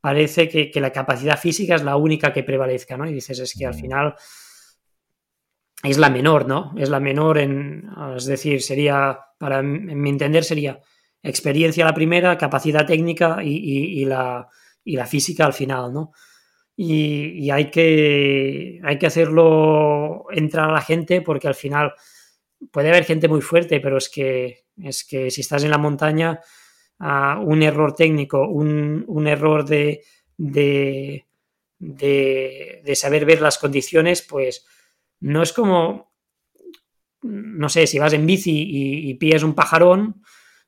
parece 0.00 0.48
que, 0.48 0.80
la 0.80 0.92
capacidad 0.92 1.38
física 1.38 1.74
es 1.74 1.82
la 1.82 1.96
única 1.96 2.32
que 2.32 2.42
prevalezca, 2.42 2.96
¿no? 2.96 3.08
Y 3.08 3.12
dices, 3.12 3.38
es 3.38 3.54
que 3.56 3.66
al 3.66 3.74
final 3.74 4.14
es 5.82 5.98
la 5.98 6.10
menor, 6.10 6.46
¿no? 6.46 6.74
Es 6.76 6.88
la 6.88 7.00
menor 7.00 7.38
en, 7.38 7.88
es 8.16 8.24
decir, 8.24 8.62
sería, 8.62 9.18
para 9.38 9.62
mi 9.62 10.10
entender, 10.10 10.44
sería 10.44 10.80
experiencia 11.22 11.84
la 11.84 11.94
primera, 11.94 12.38
capacidad 12.38 12.86
técnica 12.86 13.38
y, 13.42 14.04
la, 14.04 14.48
la, 14.84 15.06
física 15.06 15.44
al 15.44 15.52
final, 15.52 15.92
¿no? 15.92 16.12
Y, 16.76 17.50
hay, 17.50 17.70
que, 17.70 18.80
hay 18.82 18.98
que 18.98 19.06
hacerlo 19.06 20.24
entrar 20.30 20.70
a 20.70 20.72
la 20.72 20.80
gente 20.80 21.20
porque 21.20 21.46
al 21.46 21.54
final 21.54 21.92
puede 22.70 22.88
haber 22.88 23.04
gente 23.04 23.28
muy 23.28 23.40
fuerte, 23.40 23.80
pero 23.80 23.98
es 23.98 24.08
que 24.08 24.64
es 24.82 25.04
que 25.04 25.30
si 25.30 25.42
estás 25.42 25.64
en 25.64 25.70
la 25.70 25.78
montaña, 25.78 26.40
un 27.00 27.62
error 27.62 27.94
técnico, 27.94 28.46
un, 28.46 29.26
error 29.26 29.64
de, 29.64 30.02
de, 30.36 31.24
saber 32.94 33.24
ver 33.24 33.40
las 33.40 33.58
condiciones, 33.58 34.22
pues 34.22 34.66
no 35.20 35.42
es 35.42 35.52
como, 35.52 36.12
no 37.22 37.68
sé, 37.68 37.86
si 37.86 37.98
vas 37.98 38.12
en 38.12 38.26
bici 38.26 38.66
y, 39.08 39.14
pillas 39.14 39.42
un 39.42 39.54
pajarón, 39.54 40.22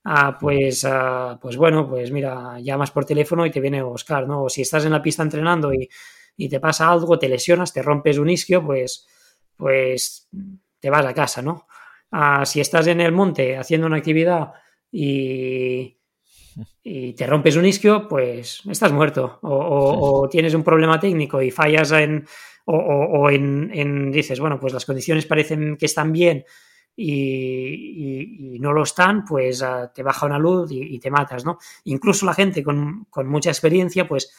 ah, 0.04 0.38
pues, 0.38 0.84
ah, 0.84 1.38
pues 1.40 1.56
bueno, 1.56 1.88
pues 1.88 2.10
mira, 2.10 2.58
llamas 2.60 2.90
por 2.90 3.04
teléfono 3.04 3.46
y 3.46 3.50
te 3.50 3.60
viene 3.60 3.80
a 3.80 3.84
buscar, 3.84 4.26
¿no? 4.26 4.44
O 4.44 4.48
si 4.48 4.62
estás 4.62 4.84
en 4.84 4.92
la 4.92 5.02
pista 5.02 5.22
entrenando 5.22 5.72
y, 5.72 5.88
y 6.36 6.48
te 6.48 6.60
pasa 6.60 6.90
algo, 6.90 7.18
te 7.18 7.28
lesionas, 7.28 7.72
te 7.72 7.82
rompes 7.82 8.18
un 8.18 8.30
isquio, 8.30 8.64
pues, 8.64 9.06
pues 9.56 10.28
te 10.80 10.90
vas 10.90 11.06
a 11.06 11.14
casa, 11.14 11.42
¿no? 11.42 11.66
Si 12.44 12.60
estás 12.60 12.86
en 12.86 13.00
el 13.00 13.12
monte 13.12 13.56
haciendo 13.56 13.86
una 13.86 13.96
actividad 13.96 14.52
y, 14.90 15.96
te 17.16 17.26
rompes 17.26 17.56
un 17.56 17.64
isquio, 17.64 18.06
pues 18.08 18.62
estás 18.68 18.92
muerto. 18.92 19.38
O, 19.42 20.28
tienes 20.30 20.54
un 20.54 20.62
problema 20.62 21.00
técnico 21.00 21.40
y 21.40 21.50
fallas 21.50 21.92
en. 21.92 22.26
O, 22.66 23.30
en, 23.30 24.10
dices, 24.12 24.38
bueno, 24.38 24.60
pues 24.60 24.72
las 24.72 24.84
condiciones 24.84 25.26
parecen 25.26 25.76
que 25.76 25.86
están 25.86 26.12
bien 26.12 26.44
y, 26.94 28.58
no 28.60 28.72
lo 28.72 28.82
están, 28.82 29.24
pues 29.24 29.62
ah, 29.62 29.90
te 29.92 30.02
baja 30.02 30.26
una 30.26 30.38
luz 30.38 30.70
y, 30.70 30.98
te 30.98 31.10
matas, 31.10 31.44
¿no? 31.44 31.58
Incluso 31.84 32.26
la 32.26 32.34
gente 32.34 32.62
con, 32.62 33.06
con 33.10 33.26
mucha 33.26 33.50
experiencia, 33.50 34.06
pues 34.06 34.32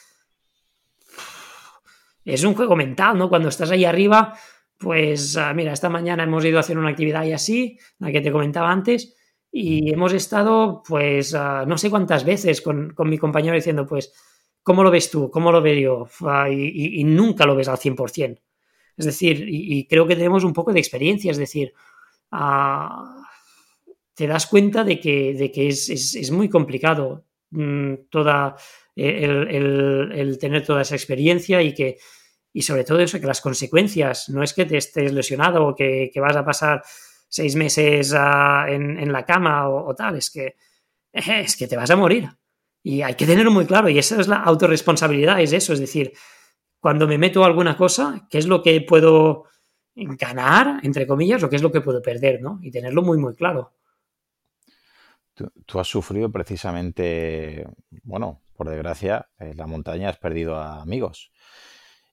es 2.26 2.44
un 2.44 2.54
juego 2.54 2.76
mental, 2.76 3.18
¿no? 3.18 3.28
Cuando 3.28 3.50
estás 3.50 3.72
ahí 3.72 3.84
arriba, 3.84 4.38
pues 4.78 5.38
ah, 5.38 5.54
mira, 5.54 5.74
esta 5.74 5.90
mañana 5.90 6.24
hemos 6.24 6.44
ido 6.46 6.58
a 6.58 6.62
hacer 6.62 6.78
una 6.78 6.90
actividad 6.90 7.24
y 7.26 7.34
así, 7.34 7.78
la 8.00 8.12
que 8.12 8.22
te 8.22 8.32
comentaba 8.32 8.72
antes, 8.72 9.16
y 9.52 9.92
hemos 9.92 10.14
estado, 10.14 10.82
pues, 10.88 11.36
ah, 11.36 11.64
no 11.68 11.78
sé 11.78 11.90
cuántas 11.90 12.26
veces 12.26 12.62
con, 12.62 12.94
mi 13.06 13.18
compañero 13.18 13.56
diciendo, 13.56 13.86
pues, 13.86 14.12
¿cómo 14.64 14.84
lo 14.84 14.92
ves 14.92 15.12
tú? 15.12 15.30
¿Cómo 15.30 15.52
lo 15.52 15.62
veo 15.62 15.76
yo? 15.80 16.08
Ah, 16.28 16.50
y, 16.50 17.04
nunca 17.04 17.46
lo 17.46 17.56
ves 17.56 17.68
al 17.68 17.78
100%. 17.78 18.42
Es 18.98 19.06
decir, 19.06 19.46
y, 19.48 19.88
creo 19.88 20.08
que 20.08 20.16
tenemos 20.16 20.44
un 20.44 20.54
poco 20.54 20.74
de 20.74 20.80
experiencia, 20.80 21.32
es 21.32 21.38
decir, 21.38 21.74
te 24.16 24.28
das 24.28 24.48
cuenta 24.48 24.84
de 24.84 25.00
que, 25.00 25.34
de 25.34 25.52
que 25.52 25.68
es, 25.68 26.32
muy 26.32 26.50
complicado 26.50 27.26
mm, 27.52 27.94
toda 28.10 28.56
el, 28.96 30.38
tener 30.40 30.66
toda 30.66 30.82
esa 30.82 30.96
experiencia 30.96 31.62
y 31.62 31.74
que 31.74 31.98
y 32.54 32.62
sobre 32.62 32.84
todo 32.84 33.00
eso, 33.00 33.20
que 33.20 33.26
las 33.26 33.42
consecuencias, 33.42 34.30
no 34.30 34.44
es 34.44 34.54
que 34.54 34.66
te 34.66 34.78
estés 34.78 35.12
lesionado 35.12 35.68
o 35.68 35.76
que, 35.76 36.12
vas 36.16 36.36
a 36.36 36.46
pasar 36.46 36.84
seis 37.28 37.56
meses 37.56 38.14
en, 38.14 39.12
la 39.12 39.26
cama 39.26 39.68
o, 39.70 39.94
tal, 39.96 40.18
es 40.18 40.30
que 40.30 40.56
es 41.12 41.58
que 41.58 41.68
te 41.68 41.76
vas 41.76 41.90
a 41.90 41.96
morir. 41.96 42.30
Y 42.84 43.02
hay 43.02 43.16
que 43.16 43.26
tenerlo 43.26 43.52
muy 43.52 43.66
claro, 43.66 43.90
y 43.90 43.98
esa 43.98 44.20
es 44.22 44.28
la 44.28 44.38
autorresponsabilidad, 44.38 45.42
es 45.42 45.54
eso, 45.54 45.74
es 45.74 45.80
decir, 45.80 46.14
cuando 46.80 47.08
me 47.08 47.18
meto 47.18 47.44
a 47.44 47.48
alguna 47.48 47.76
cosa, 47.76 48.28
¿qué 48.30 48.38
es 48.38 48.46
lo 48.46 48.62
que 48.62 48.82
puedo 48.82 49.46
ganar, 49.96 50.80
entre 50.84 51.08
comillas, 51.08 51.42
o 51.44 51.50
qué 51.50 51.56
es 51.56 51.62
lo 51.62 51.72
que 51.72 51.82
puedo 51.82 52.02
perder, 52.02 52.42
¿no? 52.42 52.60
Y 52.62 52.72
tenerlo 52.72 53.02
muy, 53.02 53.18
muy 53.18 53.36
claro. 53.36 53.74
Tú, 55.34 55.80
has 55.80 55.88
sufrido 55.88 56.32
precisamente, 56.32 57.66
bueno, 58.04 58.42
por 58.56 58.70
desgracia, 58.70 59.30
en 59.40 59.58
la 59.58 59.66
montaña 59.66 60.10
has 60.10 60.18
perdido 60.18 60.56
a 60.56 60.82
amigos. 60.82 61.32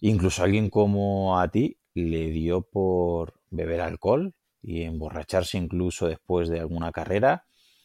Incluso 0.01 0.43
alguien 0.43 0.71
como 0.71 1.39
a 1.39 1.51
ti 1.51 1.79
le 1.95 2.31
dio 2.31 2.63
por 2.63 3.35
beber 3.51 3.81
alcohol 3.81 4.35
y 4.63 4.83
emborracharse 4.83 5.59
incluso 5.59 6.07
después 6.07 6.49
de 6.49 6.61
alguna 6.61 6.93
carrera 6.93 7.45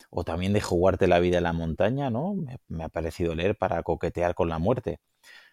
o 0.10 0.24
también 0.24 0.54
de 0.54 0.62
jugarte 0.62 1.08
la 1.08 1.20
vida 1.20 1.38
en 1.38 1.44
la 1.44 1.54
montaña, 1.54 2.10
¿no? 2.10 2.36
Me, 2.68 2.84
ha 2.84 2.90
parecido 2.90 3.36
leer 3.36 3.58
para 3.58 3.84
coquetear 3.84 4.34
con 4.34 4.50
la 4.50 4.60
muerte. 4.60 5.00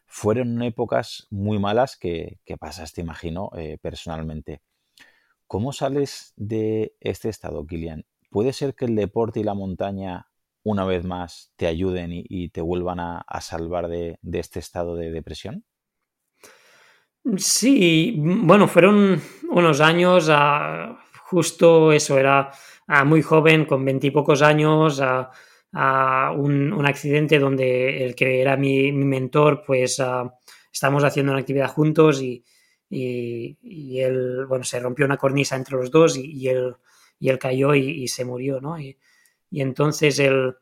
Fueron 0.06 0.62
épocas 0.62 1.26
muy 1.30 1.58
malas 1.58 1.96
que, 1.96 2.38
pasaste, 2.60 3.00
imagino, 3.00 3.50
eh, 3.56 3.78
personalmente. 3.80 4.60
¿Cómo 5.46 5.72
sales 5.72 6.32
de 6.36 6.94
este 7.00 7.28
estado, 7.28 7.66
Kilian? 7.66 8.04
¿Puede 8.30 8.52
ser 8.52 8.74
que 8.74 8.84
el 8.84 8.94
deporte 8.94 9.40
y 9.40 9.44
la 9.44 9.54
montaña 9.54 10.28
una 10.64 10.84
vez 10.84 11.04
más 11.04 11.52
te 11.56 11.66
ayuden 11.66 12.10
y, 12.12 12.48
te 12.50 12.60
vuelvan 12.60 13.00
a, 13.00 13.24
salvar 13.40 13.88
de, 13.88 14.18
este 14.32 14.60
estado 14.60 14.94
de 14.96 15.10
depresión? 15.10 15.64
Sí, 17.36 18.14
bueno, 18.18 18.66
fueron 18.66 19.22
unos 19.48 19.80
años, 19.80 20.28
justo 21.24 21.92
eso, 21.92 22.18
era 22.18 22.50
muy 23.04 23.22
joven, 23.22 23.64
con 23.64 23.84
veintipocos 23.84 24.42
años, 24.42 25.00
a, 25.00 25.30
un, 26.36 26.84
accidente 26.84 27.38
donde 27.38 28.04
el 28.04 28.16
que 28.16 28.40
era 28.40 28.56
mi, 28.56 28.90
mentor, 28.92 29.62
pues 29.64 30.02
estábamos 30.72 31.04
haciendo 31.04 31.32
una 31.32 31.40
actividad 31.40 31.68
juntos 31.68 32.20
y, 32.20 32.44
él, 32.90 34.44
bueno, 34.48 34.64
se 34.64 34.80
rompió 34.80 35.06
una 35.06 35.16
cornisa 35.16 35.54
entre 35.54 35.76
los 35.76 35.92
dos 35.92 36.16
y, 36.16 36.48
él, 36.48 36.74
y 37.20 37.28
él 37.28 37.38
cayó 37.38 37.72
y, 37.74 38.08
se 38.08 38.24
murió, 38.24 38.60
¿no? 38.60 38.80
Y, 38.80 38.98
entonces 39.52 40.18
él 40.18 40.56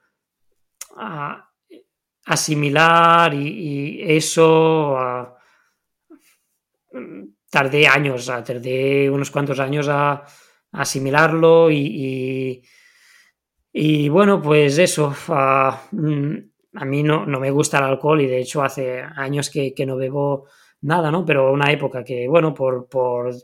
asimilar 2.27 3.33
y, 3.33 4.03
eso 4.03 5.39
tardé 7.51 7.87
años, 7.87 8.27
tardé 8.27 9.11
unos 9.11 9.31
cuantos 9.31 9.59
años 9.61 9.89
a 9.89 10.25
asimilarlo 10.73 11.71
y, 11.71 12.63
y, 13.73 14.09
bueno, 14.09 14.41
pues 14.41 14.79
eso, 14.79 15.15
mm, 15.93 16.35
a 16.75 16.85
mí 16.85 17.03
no, 17.03 17.27
no, 17.27 17.41
me 17.41 17.51
gusta 17.51 17.79
el 17.79 17.85
alcohol 17.85 18.21
y 18.21 18.27
de 18.27 18.41
hecho 18.41 18.63
hace 18.63 19.01
años 19.01 19.51
que, 19.51 19.75
no 19.87 19.97
bebo 19.97 20.47
nada, 20.83 21.11
¿no? 21.11 21.25
Pero 21.25 21.53
una 21.53 21.71
época 21.71 22.05
que, 22.05 22.27
bueno, 22.29 22.55
por, 22.55 22.89
por, 22.89 23.35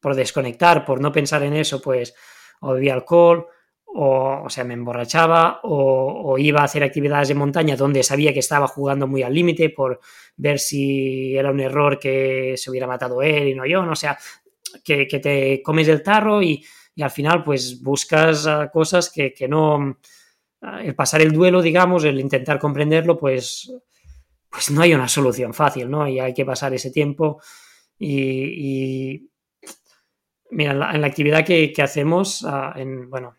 por 0.00 0.14
desconectar, 0.14 0.84
por 0.84 1.00
no 1.00 1.12
pensar 1.12 1.42
en 1.42 1.54
eso, 1.54 1.80
pues 1.80 2.14
o 2.60 2.72
bebía 2.72 2.94
alcohol 2.94 3.46
o, 3.96 4.42
o 4.44 4.50
sea, 4.50 4.64
me 4.64 4.74
emborrachaba 4.74 5.60
o, 5.62 6.36
iba 6.36 6.60
a 6.60 6.64
hacer 6.64 6.82
actividades 6.82 7.28
de 7.28 7.34
montaña 7.34 7.76
donde 7.76 8.02
sabía 8.02 8.32
que 8.32 8.40
estaba 8.40 8.66
jugando 8.66 9.06
muy 9.06 9.22
al 9.22 9.32
límite 9.32 9.70
por 9.70 10.00
ver 10.36 10.58
si 10.58 11.36
era 11.36 11.52
un 11.52 11.60
error 11.60 11.98
que 12.00 12.54
se 12.56 12.70
hubiera 12.70 12.88
matado 12.88 13.22
él 13.22 13.48
y 13.48 13.54
no 13.54 13.64
yo, 13.64 13.88
o 13.88 13.94
sea, 13.94 14.18
que, 14.84 15.06
te 15.06 15.62
comes 15.62 15.86
el 15.86 16.02
tarro 16.02 16.42
y, 16.42 16.64
al 17.00 17.10
final 17.10 17.44
pues 17.44 17.82
buscas 17.82 18.46
ah, 18.46 18.68
cosas 18.72 19.10
que, 19.10 19.32
no... 19.48 19.98
Ah, 20.60 20.82
el 20.82 20.94
pasar 20.96 21.20
el 21.22 21.32
duelo, 21.32 21.62
digamos, 21.62 22.04
el 22.04 22.18
intentar 22.18 22.58
comprenderlo, 22.58 23.16
pues, 23.16 23.72
pues 24.50 24.70
no 24.72 24.82
hay 24.82 24.94
una 24.94 25.08
solución 25.08 25.54
fácil, 25.54 25.88
¿no? 25.88 26.08
Y 26.08 26.18
hay 26.18 26.34
que 26.34 26.44
pasar 26.44 26.74
ese 26.74 26.90
tiempo 26.90 27.40
y... 27.96 29.30
mira, 30.50 30.72
en 30.72 31.00
la, 31.00 31.06
actividad 31.06 31.44
que, 31.44 31.72
hacemos, 31.80 32.44
ah, 32.44 32.72
en, 32.76 33.08
bueno, 33.08 33.36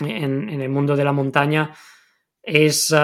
en, 0.00 0.48
el 0.60 0.68
mundo 0.68 0.96
de 0.96 1.04
la 1.04 1.12
montaña, 1.12 1.74
es... 2.42 2.94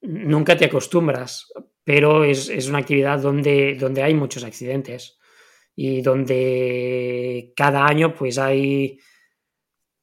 nunca 0.00 0.56
te 0.56 0.64
acostumbras, 0.66 1.52
pero 1.84 2.24
es, 2.24 2.68
una 2.68 2.78
actividad 2.78 3.20
donde, 3.20 3.74
donde 3.74 4.02
hay 4.02 4.14
muchos 4.14 4.44
accidentes 4.44 5.18
y 5.76 6.02
donde 6.02 7.52
cada 7.56 7.86
año 7.86 8.14
pues 8.14 8.38
hay 8.38 8.98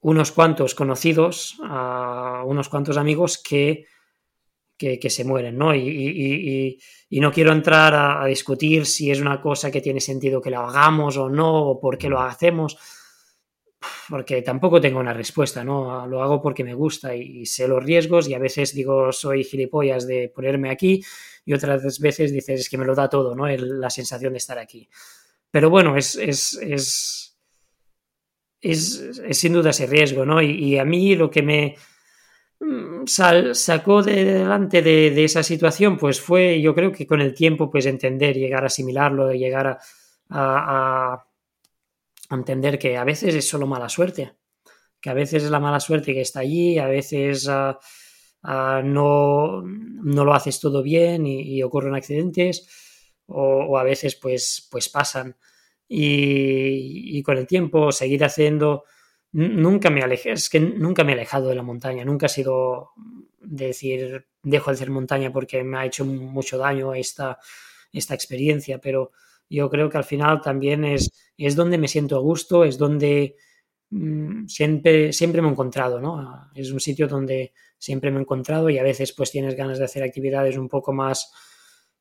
unos 0.02 0.32
cuantos 0.32 0.76
conocidos, 0.76 1.58
unos 1.60 2.70
cuantos 2.70 2.98
amigos 2.98 3.42
que, 3.42 3.86
que, 4.78 5.10
se 5.10 5.24
mueren, 5.24 5.58
¿no? 5.58 5.76
Y, 5.76 6.80
no 7.12 7.32
quiero 7.32 7.52
entrar 7.52 7.94
a, 7.94 8.24
a, 8.24 8.26
discutir 8.26 8.86
si 8.86 9.12
es 9.12 9.22
una 9.22 9.40
cosa 9.42 9.70
que 9.70 9.82
tiene 9.82 10.00
sentido 10.00 10.42
que 10.42 10.50
lo 10.50 10.60
hagamos 10.62 11.18
o 11.18 11.30
no, 11.30 11.70
o 11.70 11.80
por 11.80 11.98
qué 11.98 12.10
lo 12.10 12.20
hacemos, 12.20 12.78
porque 14.10 14.42
tampoco 14.42 14.80
tengo 14.80 15.00
una 15.00 15.14
respuesta, 15.14 15.64
¿no? 15.64 16.06
Lo 16.08 16.22
hago 16.22 16.42
porque 16.42 16.64
me 16.64 16.74
gusta 16.74 17.16
y, 17.16 17.46
sé 17.46 17.68
los 17.68 17.84
riesgos 17.84 18.28
y 18.28 18.34
a 18.34 18.40
veces 18.40 18.74
digo 18.74 19.12
soy 19.12 19.44
gilipollas 19.44 20.08
de 20.08 20.30
ponerme 20.30 20.70
aquí 20.70 21.04
y 21.46 21.54
otras 21.54 22.00
veces 22.00 22.32
dices 22.32 22.62
es 22.62 22.70
que 22.70 22.78
me 22.78 22.86
lo 22.86 22.96
da 22.96 23.10
todo, 23.10 23.36
¿no? 23.36 23.48
la 23.48 23.90
sensación 23.90 24.34
de 24.34 24.38
estar 24.38 24.60
aquí. 24.60 24.88
Pero 25.50 25.70
bueno, 25.70 25.98
es, 25.98 26.16
es, 26.16 26.54
es, 26.62 27.38
es, 28.62 29.14
sin 29.32 29.54
duda 29.54 29.72
ese 29.72 29.88
riesgo, 29.88 30.26
¿no? 30.26 30.42
Y, 30.42 30.78
a 30.78 30.86
mí 30.86 31.16
lo 31.16 31.30
que 31.30 31.42
me 31.42 31.76
mm, 32.60 33.06
sacó 33.06 34.04
de 34.04 34.24
delante 34.24 34.82
de, 34.82 35.24
esa 35.24 35.44
situación, 35.44 35.98
pues 35.98 36.22
fue, 36.22 36.62
yo 36.62 36.74
creo 36.76 36.92
que 36.92 37.08
con 37.08 37.20
el 37.22 37.34
tiempo, 37.34 37.70
pues 37.70 37.86
entender, 37.86 38.36
llegar 38.38 38.64
a 38.64 38.68
asimilarlo, 38.68 39.34
llegar 39.34 39.80
a 40.30 41.26
entender 42.38 42.80
que 42.80 42.98
a 42.98 43.04
veces 43.04 43.36
es 43.36 43.48
solo 43.48 43.68
mala 43.68 43.90
suerte, 43.90 44.34
que 45.00 45.10
a 45.10 45.14
veces 45.14 45.44
es 45.44 45.50
la 45.52 45.60
mala 45.60 45.80
suerte 45.80 46.14
que 46.14 46.22
está 46.22 46.42
allí, 46.42 46.78
a 46.78 46.88
veces 46.88 47.48
ah, 47.50 47.80
ah, 48.44 48.82
no, 48.84 49.62
no, 49.64 50.26
lo 50.26 50.34
haces 50.34 50.60
todo 50.60 50.84
bien 50.84 51.26
y, 51.26 51.62
ocurren 51.64 51.96
accidentes 51.96 52.68
o, 53.28 53.78
a 53.78 53.84
veces 53.84 54.16
pues, 54.16 54.68
pues 54.72 54.90
pasan. 54.90 55.36
Y, 55.88 57.22
con 57.24 57.38
el 57.38 57.48
tiempo 57.48 57.92
seguir 57.92 58.24
haciendo, 58.24 58.86
nunca 59.34 59.90
me 59.90 60.02
alejé, 60.02 60.32
es 60.32 60.50
que 60.50 60.60
nunca 60.60 61.04
me 61.04 61.12
he 61.12 61.16
alejado 61.16 61.50
de 61.50 61.56
la 61.56 61.64
montaña, 61.64 62.06
nunca 62.06 62.28
ha 62.28 62.30
sido 62.30 62.92
decir 63.40 64.28
dejo 64.44 64.72
de 64.72 64.76
hacer 64.76 64.90
montaña 64.90 65.32
porque 65.32 65.64
me 65.64 65.78
ha 65.78 65.86
hecho 65.86 66.06
mucho 66.06 66.58
daño 66.58 66.94
esta, 66.94 67.40
esta 67.92 68.14
experiencia, 68.14 68.80
pero 68.80 69.12
yo 69.56 69.70
creo 69.70 69.90
que 69.90 69.98
al 69.98 70.04
final 70.04 70.42
también 70.42 70.86
es, 70.86 71.12
es 71.38 71.56
donde 71.56 71.78
me 71.78 71.88
siento 71.88 72.16
a 72.16 72.20
gusto, 72.20 72.64
es 72.64 72.78
donde 72.78 73.36
mm, 73.90 74.48
siempre, 74.48 75.12
siempre 75.12 75.42
me 75.42 75.50
he 75.50 75.52
encontrado, 75.52 76.00
¿no? 76.00 76.50
Es 76.56 76.72
un 76.72 76.80
sitio 76.80 77.08
donde 77.08 77.54
siempre 77.78 78.12
me 78.12 78.18
he 78.18 78.22
encontrado 78.22 78.70
y 78.70 78.78
a 78.78 78.84
veces 78.84 79.12
pues 79.14 79.32
tienes 79.32 79.56
ganas 79.56 79.78
de 79.80 79.86
hacer 79.86 80.04
actividades 80.04 80.58
un 80.58 80.70
poco 80.70 80.94
más, 80.94 81.34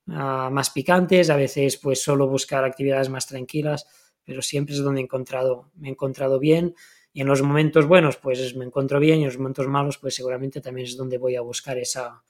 ah, 0.09 0.48
más 0.52 0.70
picantes, 0.70 1.28
a 1.31 1.36
veces 1.36 1.77
pues 1.78 2.02
solo 2.02 2.28
buscar 2.28 2.64
actividades 2.64 3.09
más 3.09 3.27
tranquilas, 3.27 3.86
pero 4.24 4.43
siempre 4.43 4.74
es 4.74 4.82
donde 4.82 5.01
he 5.01 5.05
encontrado, 5.05 5.72
me 5.74 5.89
he 5.89 5.90
encontrado 5.90 6.39
bien 6.39 6.74
y 7.12 7.22
en 7.22 7.27
los 7.27 7.43
momentos 7.43 7.86
buenos 7.86 8.16
pues 8.16 8.55
me 8.55 8.64
encuentro 8.64 9.01
bien 9.01 9.18
y 9.18 9.22
en 9.22 9.28
los 9.28 9.39
momentos 9.39 9.66
malos 9.66 9.98
pues 9.98 10.14
seguramente 10.14 10.60
también 10.60 10.86
es 10.86 10.97
donde 10.97 11.18
voy 11.18 11.35
a 11.35 11.40
buscar 11.40 11.78
esa, 11.78 12.22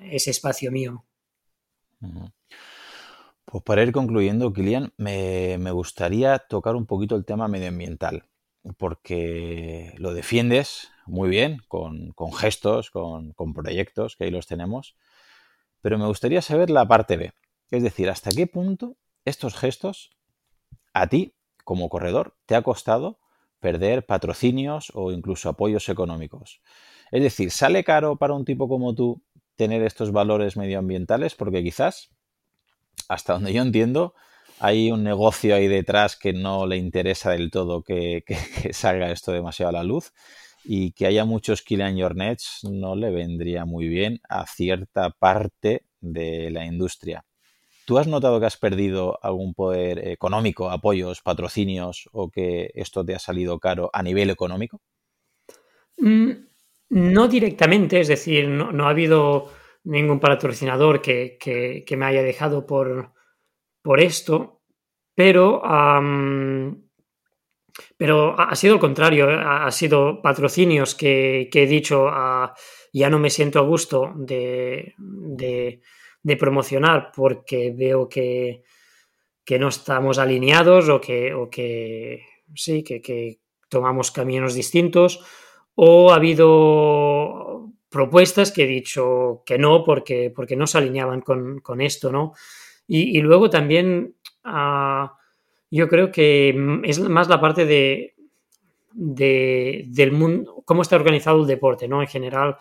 ese 0.00 0.30
espacio 0.30 0.72
mío. 0.72 1.04
Pues 3.50 3.64
para 3.64 3.82
ir 3.82 3.92
concluyendo, 3.92 4.52
Kilian, 4.52 4.92
me, 4.98 5.56
gustaría 5.70 6.38
tocar 6.38 6.76
un 6.76 6.84
poquito 6.84 7.16
el 7.16 7.24
tema 7.24 7.48
medioambiental, 7.48 8.24
porque 8.76 9.94
lo 9.96 10.12
defiendes 10.12 10.90
muy 11.06 11.30
bien, 11.30 11.62
con, 11.66 12.12
gestos, 12.36 12.90
con, 12.90 13.32
proyectos, 13.54 14.16
que 14.16 14.24
ahí 14.24 14.30
los 14.30 14.46
tenemos, 14.46 14.96
pero 15.80 15.96
me 15.96 16.04
gustaría 16.06 16.42
saber 16.42 16.68
la 16.68 16.86
parte 16.86 17.16
B, 17.16 17.32
es 17.70 17.82
decir, 17.82 18.10
hasta 18.10 18.32
qué 18.32 18.46
punto 18.46 18.96
estos 19.24 19.54
gestos 19.54 20.10
a 20.92 21.06
ti, 21.06 21.34
como 21.64 21.88
corredor, 21.88 22.36
te 22.44 22.54
ha 22.54 22.60
costado 22.60 23.18
perder 23.60 24.04
patrocinios 24.04 24.92
o 24.94 25.10
incluso 25.10 25.48
apoyos 25.48 25.88
económicos. 25.88 26.60
Es 27.10 27.22
decir, 27.22 27.50
¿sale 27.50 27.82
caro 27.82 28.16
para 28.16 28.34
un 28.34 28.44
tipo 28.44 28.68
como 28.68 28.94
tú 28.94 29.22
tener 29.56 29.82
estos 29.82 30.12
valores 30.12 30.58
medioambientales? 30.58 31.34
Porque 31.34 31.62
quizás 31.62 32.10
hasta 33.08 33.34
donde 33.34 33.52
yo 33.52 33.62
entiendo, 33.62 34.14
hay 34.60 34.90
un 34.90 35.04
negocio 35.04 35.54
ahí 35.54 35.68
detrás 35.68 36.16
que 36.16 36.32
no 36.32 36.66
le 36.66 36.76
interesa 36.76 37.30
del 37.30 37.50
todo 37.50 37.82
que, 37.82 38.24
salga 38.72 39.10
esto 39.10 39.32
demasiado 39.32 39.70
a 39.70 39.72
la 39.72 39.84
luz 39.84 40.12
y 40.64 40.92
que 40.92 41.06
haya 41.06 41.24
muchos 41.24 41.62
kill 41.62 41.82
on 41.82 41.96
your 41.96 42.16
nets 42.16 42.60
no 42.64 42.96
le 42.96 43.10
vendría 43.10 43.64
muy 43.64 43.88
bien 43.88 44.20
a 44.28 44.46
cierta 44.46 45.10
parte 45.10 45.84
de 46.00 46.50
la 46.50 46.66
industria. 46.66 47.24
¿Tú 47.86 47.98
has 47.98 48.06
notado 48.06 48.38
que 48.38 48.46
has 48.46 48.58
perdido 48.58 49.18
algún 49.22 49.54
poder 49.54 50.08
económico, 50.08 50.70
apoyos, 50.70 51.22
patrocinios 51.22 52.08
o 52.12 52.30
que 52.30 52.70
esto 52.74 53.02
te 53.02 53.14
ha 53.14 53.18
salido 53.18 53.58
caro 53.58 53.88
a 53.94 54.02
nivel 54.02 54.28
económico? 54.28 54.82
Mm, 55.96 56.32
no 56.90 57.28
directamente, 57.28 58.00
es 58.00 58.08
decir, 58.08 58.48
no, 58.48 58.86
ha 58.86 58.90
habido 58.90 59.50
ningún 59.84 60.20
patrocinador 60.20 61.00
que, 61.00 61.84
me 61.96 62.06
haya 62.06 62.22
dejado 62.22 62.66
por, 62.66 63.12
por 63.82 64.00
esto, 64.00 64.62
pero, 65.14 65.62
pero 67.96 68.38
ha 68.38 68.54
sido 68.54 68.74
el 68.74 68.80
contrario, 68.80 69.28
ha 69.28 69.70
sido 69.70 70.20
patrocinios 70.22 70.94
que, 70.94 71.48
he 71.52 71.66
dicho, 71.66 72.08
ah, 72.08 72.54
ya 72.92 73.10
no 73.10 73.18
me 73.18 73.30
siento 73.30 73.58
a 73.58 73.62
gusto 73.62 74.12
de, 74.16 74.94
promocionar 76.38 77.10
porque 77.14 77.72
veo 77.76 78.08
que, 78.08 78.62
no 79.58 79.68
estamos 79.68 80.18
alineados 80.18 80.88
o 80.88 81.00
que, 81.00 81.32
o 81.32 81.48
que 81.48 82.24
sí, 82.54 82.82
que 82.84 83.38
tomamos 83.68 84.10
caminos 84.10 84.54
distintos 84.54 85.20
o 85.80 86.10
ha 86.10 86.16
habido 86.16 87.47
propuestas 87.88 88.52
que 88.52 88.64
he 88.64 88.66
dicho 88.66 89.42
que 89.46 89.58
no 89.58 89.82
porque, 89.84 90.32
porque 90.34 90.56
no 90.56 90.66
se 90.66 90.78
alineaban 90.78 91.20
con, 91.22 91.80
esto, 91.80 92.12
¿no? 92.12 92.34
Y, 92.86 93.20
luego 93.20 93.50
también 93.50 94.14
ah, 94.44 95.14
yo 95.70 95.88
creo 95.88 96.10
que 96.10 96.80
es 96.84 97.00
más 97.00 97.28
la 97.28 97.40
parte 97.40 97.66
de, 97.66 98.14
del 98.94 100.12
mundo, 100.12 100.62
cómo 100.64 100.82
está 100.82 100.96
organizado 100.96 101.40
el 101.40 101.46
deporte, 101.46 101.88
¿no? 101.88 102.00
En 102.00 102.08
general, 102.08 102.56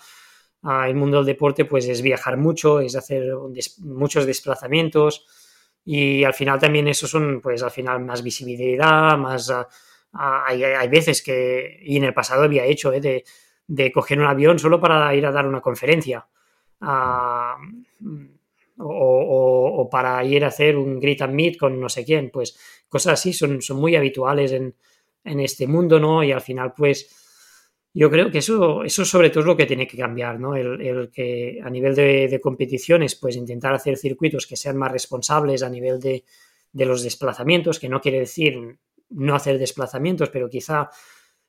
ah, 0.63 0.87
el 0.87 0.95
mundo 0.95 1.17
del 1.17 1.25
deporte 1.25 1.65
pues 1.65 1.87
es 1.87 2.01
viajar 2.01 2.37
mucho, 2.37 2.79
es 2.79 2.95
hacer 2.95 3.33
muchos 3.79 4.25
desplazamientos 4.25 5.25
y 5.83 6.23
al 6.23 6.33
final 6.33 6.59
también 6.59 6.87
eso 6.87 7.07
son 7.07 7.39
pues 7.41 7.63
al 7.63 7.71
final 7.71 8.03
más 8.03 8.21
visibilidad, 8.21 9.17
más... 9.17 9.51
Ah, 10.13 10.45
hay, 10.47 10.87
veces 10.87 11.21
que, 11.21 11.79
y 11.83 11.97
en 11.97 12.05
el 12.05 12.13
pasado 12.13 12.43
había 12.43 12.65
hecho, 12.65 12.91
¿eh? 12.91 13.01
de, 13.01 13.23
coger 13.93 14.19
un 14.19 14.25
avión 14.25 14.59
solo 14.59 14.79
para 14.79 15.13
ir 15.15 15.25
a 15.25 15.31
dar 15.31 15.47
una 15.47 15.61
conferencia. 15.61 16.27
o, 18.79 19.87
para 19.91 20.23
ir 20.23 20.43
a 20.43 20.47
hacer 20.47 20.77
un 20.77 20.99
greet 20.99 21.21
and 21.21 21.33
meet 21.33 21.57
con 21.57 21.79
no 21.79 21.89
sé 21.89 22.05
quién, 22.05 22.29
pues 22.29 22.57
cosas 22.87 23.13
así 23.13 23.33
son, 23.33 23.61
son 23.61 23.77
muy 23.77 23.95
habituales 23.95 24.51
en, 24.51 24.75
este 25.23 25.67
mundo, 25.67 25.99
¿no? 25.99 26.23
Y 26.23 26.31
al 26.31 26.39
final, 26.39 26.73
pues, 26.73 27.13
yo 27.93 28.09
creo 28.09 28.31
que 28.31 28.37
eso, 28.37 28.83
eso 28.85 29.03
sobre 29.03 29.29
todo 29.29 29.41
es 29.41 29.45
lo 29.45 29.57
que 29.57 29.65
tiene 29.65 29.85
que 29.85 29.97
cambiar, 29.97 30.39
¿no? 30.39 30.55
El, 30.55 31.09
que 31.11 31.59
a 31.61 31.69
nivel 31.69 31.95
de, 31.95 32.39
competiciones, 32.41 33.15
pues 33.15 33.35
intentar 33.35 33.73
hacer 33.73 33.97
circuitos 33.97 34.47
que 34.47 34.55
sean 34.55 34.77
más 34.77 34.89
responsables 34.89 35.63
a 35.63 35.69
nivel 35.69 35.99
de, 35.99 36.23
de 36.71 36.85
los 36.85 37.03
desplazamientos, 37.03 37.77
que 37.77 37.89
no 37.89 37.99
quiere 37.99 38.19
decir 38.19 38.77
no 39.09 39.35
hacer 39.35 39.57
desplazamientos, 39.57 40.29
pero 40.29 40.49
quizá 40.49 40.89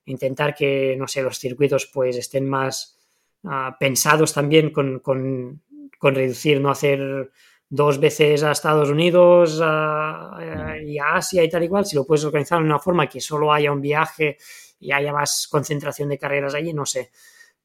intentar 0.09 0.55
que, 0.55 0.97
no 0.99 1.07
sé, 1.07 1.23
los 1.23 1.39
circuitos 1.39 1.87
pues 1.87 2.17
estén 2.17 2.49
más 2.49 2.99
ah, 3.45 3.77
pensados 3.79 4.33
también 4.33 4.71
con, 4.71 5.63
reducir, 6.01 6.61
no 6.61 6.71
hacer 6.71 7.31
dos 7.69 8.01
veces 8.01 8.43
a 8.43 8.53
Estados 8.53 8.89
Unidos 8.89 9.59
y 9.59 10.99
a 10.99 11.15
Asia 11.15 11.45
y 11.45 11.49
tal 11.49 11.65
y 11.65 11.69
cual, 11.69 11.85
si 11.85 11.97
lo 11.97 12.07
puedes 12.07 12.25
organizar 12.25 12.59
de 12.59 12.65
una 12.65 12.79
forma 12.79 13.09
que 13.09 13.21
solo 13.21 13.53
haya 13.53 13.71
un 13.71 13.83
viaje 13.83 14.39
y 14.81 14.93
haya 14.93 15.13
más 15.13 15.47
concentración 15.49 16.09
de 16.09 16.19
carreras 16.19 16.55
allí, 16.55 16.73
no 16.73 16.87
sé, 16.87 17.11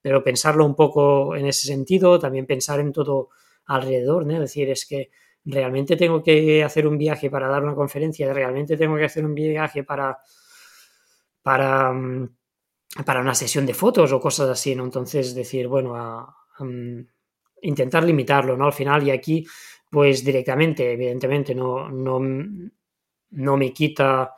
pero 0.02 0.24
pensarlo 0.24 0.66
un 0.66 0.76
poco 0.76 1.36
en 1.36 1.46
ese 1.46 1.68
sentido, 1.68 2.20
también 2.20 2.46
pensar 2.46 2.80
en 2.82 2.92
todo 2.92 3.30
alrededor, 3.66 4.26
¿no? 4.26 4.34
Es 4.34 4.40
decir, 4.40 4.70
es 4.70 4.86
que 4.86 5.12
realmente 5.46 5.96
tengo 5.96 6.22
que 6.22 6.64
hacer 6.64 6.86
un 6.88 6.98
viaje 6.98 7.30
para 7.30 7.48
dar 7.48 7.64
una 7.64 7.76
conferencia, 7.76 8.34
realmente 8.34 8.76
tengo 8.76 8.98
que 8.98 9.06
hacer 9.06 9.24
un 9.26 9.34
viaje 9.34 9.84
para, 9.84 10.20
para, 11.44 11.92
mm, 11.92 12.36
para 13.06 13.22
una 13.22 13.36
sesión 13.36 13.66
de 13.66 13.74
fotos 13.74 14.12
o 14.12 14.20
cosas 14.20 14.50
así, 14.50 14.76
¿no? 14.76 14.84
Entonces 14.84 15.36
decir, 15.36 15.68
bueno, 15.68 16.36
intentar 17.62 18.04
limitarlo, 18.04 18.58
¿no? 18.58 18.66
Al 18.66 18.74
final 18.74 19.06
y 19.08 19.12
aquí, 19.12 19.46
pues 19.90 20.24
directamente, 20.24 20.94
evidentemente, 20.94 21.54
no, 21.54 21.90
no, 21.90 22.20
no 23.32 23.58
me 23.58 23.72
quita 23.74 24.34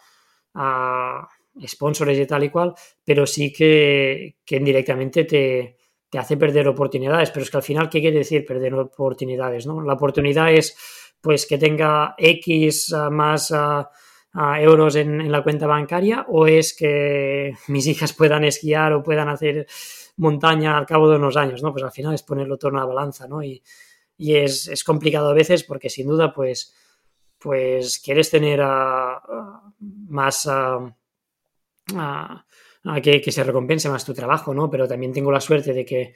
a 0.56 1.28
sponsors 1.66 2.18
y 2.18 2.26
tal 2.26 2.44
y 2.44 2.50
cual, 2.50 2.74
pero 3.04 3.26
sí 3.26 3.52
que, 3.52 4.38
que 4.46 4.58
indirectamente 4.58 5.24
te, 5.26 5.78
te 6.10 6.18
hace 6.18 6.38
perder 6.38 6.68
oportunidades, 6.68 7.32
pero 7.32 7.44
es 7.44 7.52
que 7.52 7.58
al 7.58 7.64
final, 7.64 7.90
¿qué 7.90 8.00
quiere 8.02 8.20
decir 8.20 8.46
perder 8.46 8.74
oportunidades? 8.74 9.66
¿no? 9.66 9.82
La 9.82 9.94
oportunidad 9.94 10.54
es 10.54 10.78
pues 11.22 11.46
que 11.46 11.58
tenga 11.58 12.16
X 12.18 12.94
ah, 12.94 13.10
más 13.10 13.52
ah, 13.52 13.90
ah, 14.36 14.62
euros 14.62 14.96
en, 14.96 15.32
la 15.32 15.44
cuenta 15.44 15.66
bancaria 15.66 16.26
o 16.30 16.46
es 16.48 16.76
que 16.76 17.54
mis 17.68 17.88
hijas 17.88 18.14
puedan 18.14 18.44
esquiar 18.44 18.94
o 18.94 19.02
puedan 19.02 19.30
hacer 19.30 19.66
montaña 20.18 20.78
al 20.78 20.86
cabo 20.86 21.10
de 21.10 21.18
unos 21.18 21.38
años, 21.38 21.64
¿no? 21.64 21.72
Pues 21.72 21.84
al 21.84 21.92
final 21.92 22.14
es 22.14 22.24
ponerlo 22.24 22.58
todo 22.58 22.70
en 22.70 22.76
una 22.76 22.86
balanza, 22.86 23.28
¿no? 23.28 23.42
Y, 23.42 23.62
es, 24.18 24.84
complicado 24.86 25.30
a 25.30 25.34
veces 25.34 25.64
porque 25.64 25.90
sin 25.90 26.08
duda, 26.08 26.34
pues, 26.34 26.74
pues 27.38 28.00
quieres 28.00 28.30
tener 28.30 28.62
más... 30.08 30.48
que, 33.04 33.22
que, 33.22 33.32
se 33.32 33.44
recompense 33.44 33.90
más 33.90 34.06
tu 34.06 34.14
trabajo, 34.14 34.54
¿no? 34.54 34.70
Pero 34.70 34.88
también 34.88 35.12
tengo 35.12 35.32
la 35.32 35.42
suerte 35.42 35.74
de 35.74 35.84
que, 35.84 36.14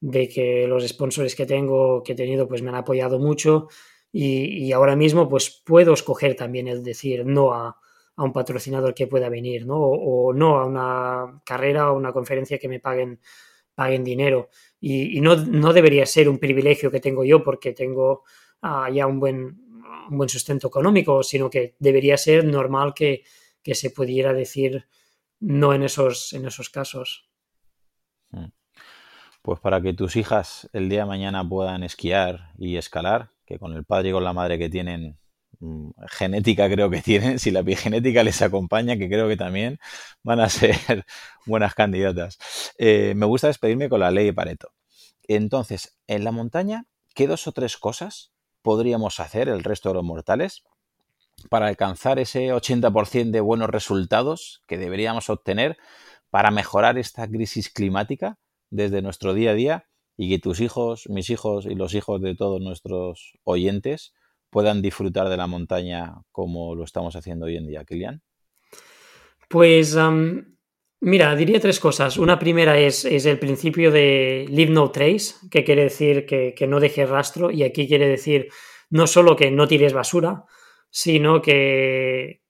de 0.00 0.28
que 0.28 0.66
los 0.66 0.86
sponsors 0.86 1.34
que 1.34 1.46
tengo, 1.46 2.02
que 2.02 2.12
he 2.12 2.16
tenido, 2.16 2.46
pues 2.48 2.62
me 2.62 2.70
han 2.70 2.76
apoyado 2.76 3.18
mucho 3.18 3.68
y, 4.16 4.70
ahora 4.70 4.94
mismo 4.94 5.28
pues 5.28 5.50
puedo 5.50 5.92
escoger 5.92 6.36
también 6.36 6.68
el 6.68 6.84
decir 6.84 7.26
no 7.26 7.52
a, 7.52 7.76
un 8.16 8.32
patrocinador 8.32 8.94
que 8.94 9.08
pueda 9.08 9.28
venir, 9.28 9.66
¿no? 9.66 9.76
O, 9.76 10.32
no 10.32 10.58
a 10.58 10.66
una 10.66 11.42
carrera 11.44 11.90
o 11.90 11.96
una 11.96 12.12
conferencia 12.12 12.60
que 12.60 12.68
me 12.68 12.78
paguen, 12.78 13.18
paguen 13.74 14.04
dinero. 14.04 14.50
Y, 14.78 15.20
no, 15.20 15.34
no, 15.34 15.72
debería 15.72 16.06
ser 16.06 16.28
un 16.28 16.38
privilegio 16.38 16.92
que 16.92 17.00
tengo 17.00 17.24
yo 17.24 17.42
porque 17.42 17.72
tengo 17.72 18.22
ah, 18.62 18.88
ya 18.88 19.04
un 19.08 19.18
buen, 19.18 19.36
un 20.08 20.16
buen 20.16 20.28
sustento 20.28 20.68
económico, 20.68 21.24
sino 21.24 21.50
que 21.50 21.74
debería 21.80 22.16
ser 22.16 22.44
normal 22.44 22.94
que, 22.94 23.24
que 23.64 23.74
se 23.74 23.90
pudiera 23.90 24.32
decir 24.32 24.86
no 25.40 25.74
en 25.74 25.82
esos, 25.82 26.32
en 26.34 26.46
esos 26.46 26.70
casos. 26.70 27.28
Hmm. 28.30 28.52
Pues 29.42 29.58
para 29.58 29.82
que 29.82 29.92
tus 29.92 30.14
hijas 30.14 30.70
el 30.72 30.88
día 30.88 31.00
de 31.00 31.06
mañana 31.06 31.46
puedan 31.46 31.82
esquiar 31.82 32.52
y 32.56 32.76
escalar, 32.76 33.33
que 33.44 33.58
con 33.58 33.74
el 33.74 33.84
padre 33.84 34.10
y 34.10 34.12
con 34.12 34.24
la 34.24 34.32
madre 34.32 34.58
que 34.58 34.68
tienen, 34.68 35.18
mm, 35.60 35.90
genética 36.08 36.68
creo 36.68 36.90
que 36.90 37.02
tienen, 37.02 37.38
si 37.38 37.50
la 37.50 37.60
epigenética 37.60 38.22
les 38.22 38.42
acompaña, 38.42 38.96
que 38.96 39.08
creo 39.08 39.28
que 39.28 39.36
también 39.36 39.78
van 40.22 40.40
a 40.40 40.48
ser 40.48 41.04
buenas 41.46 41.74
candidatas. 41.74 42.38
Eh, 42.78 43.14
me 43.16 43.26
gusta 43.26 43.48
despedirme 43.48 43.88
con 43.88 44.00
la 44.00 44.10
ley 44.10 44.26
de 44.26 44.34
Pareto. 44.34 44.72
Entonces, 45.26 45.96
en 46.06 46.24
la 46.24 46.32
montaña, 46.32 46.86
¿qué 47.14 47.26
dos 47.26 47.46
o 47.46 47.52
tres 47.52 47.76
cosas 47.76 48.32
podríamos 48.62 49.20
hacer 49.20 49.48
el 49.48 49.62
resto 49.62 49.90
de 49.90 49.96
los 49.96 50.04
mortales 50.04 50.64
para 51.50 51.66
alcanzar 51.66 52.18
ese 52.18 52.52
80% 52.52 53.30
de 53.30 53.40
buenos 53.40 53.68
resultados 53.68 54.62
que 54.66 54.78
deberíamos 54.78 55.28
obtener 55.30 55.76
para 56.30 56.50
mejorar 56.50 56.98
esta 56.98 57.28
crisis 57.28 57.70
climática 57.70 58.38
desde 58.70 59.02
nuestro 59.02 59.34
día 59.34 59.50
a 59.50 59.54
día 59.54 59.86
y 60.16 60.28
que 60.28 60.38
tus 60.38 60.60
hijos, 60.60 61.08
mis 61.08 61.30
hijos 61.30 61.66
y 61.66 61.74
los 61.74 61.94
hijos 61.94 62.20
de 62.20 62.34
todos 62.34 62.60
nuestros 62.60 63.38
oyentes 63.44 64.14
puedan 64.50 64.82
disfrutar 64.82 65.28
de 65.28 65.36
la 65.36 65.48
montaña 65.48 66.22
como 66.30 66.76
lo 66.76 66.84
estamos 66.84 67.16
haciendo 67.16 67.46
hoy 67.46 67.56
en 67.56 67.66
día, 67.66 67.84
Kilian? 67.84 68.22
Pues 69.48 69.96
mira, 71.00 71.34
diría 71.34 71.60
tres 71.60 71.80
cosas. 71.80 72.18
Una 72.18 72.38
primera 72.38 72.78
es, 72.78 73.04
el 73.04 73.38
principio 73.38 73.90
de 73.90 74.46
leave 74.48 74.72
no 74.72 74.90
trace, 74.90 75.34
que 75.50 75.64
quiere 75.64 75.82
decir 75.82 76.24
que, 76.24 76.66
no 76.68 76.78
dejes 76.78 77.08
rastro, 77.08 77.50
y 77.50 77.64
aquí 77.64 77.88
quiere 77.88 78.06
decir 78.06 78.48
no 78.90 79.08
solo 79.08 79.34
que 79.34 79.50
no 79.50 79.66
tires 79.66 79.92
basura, 79.92 80.44
sino 80.88 81.42
que, 81.42 82.42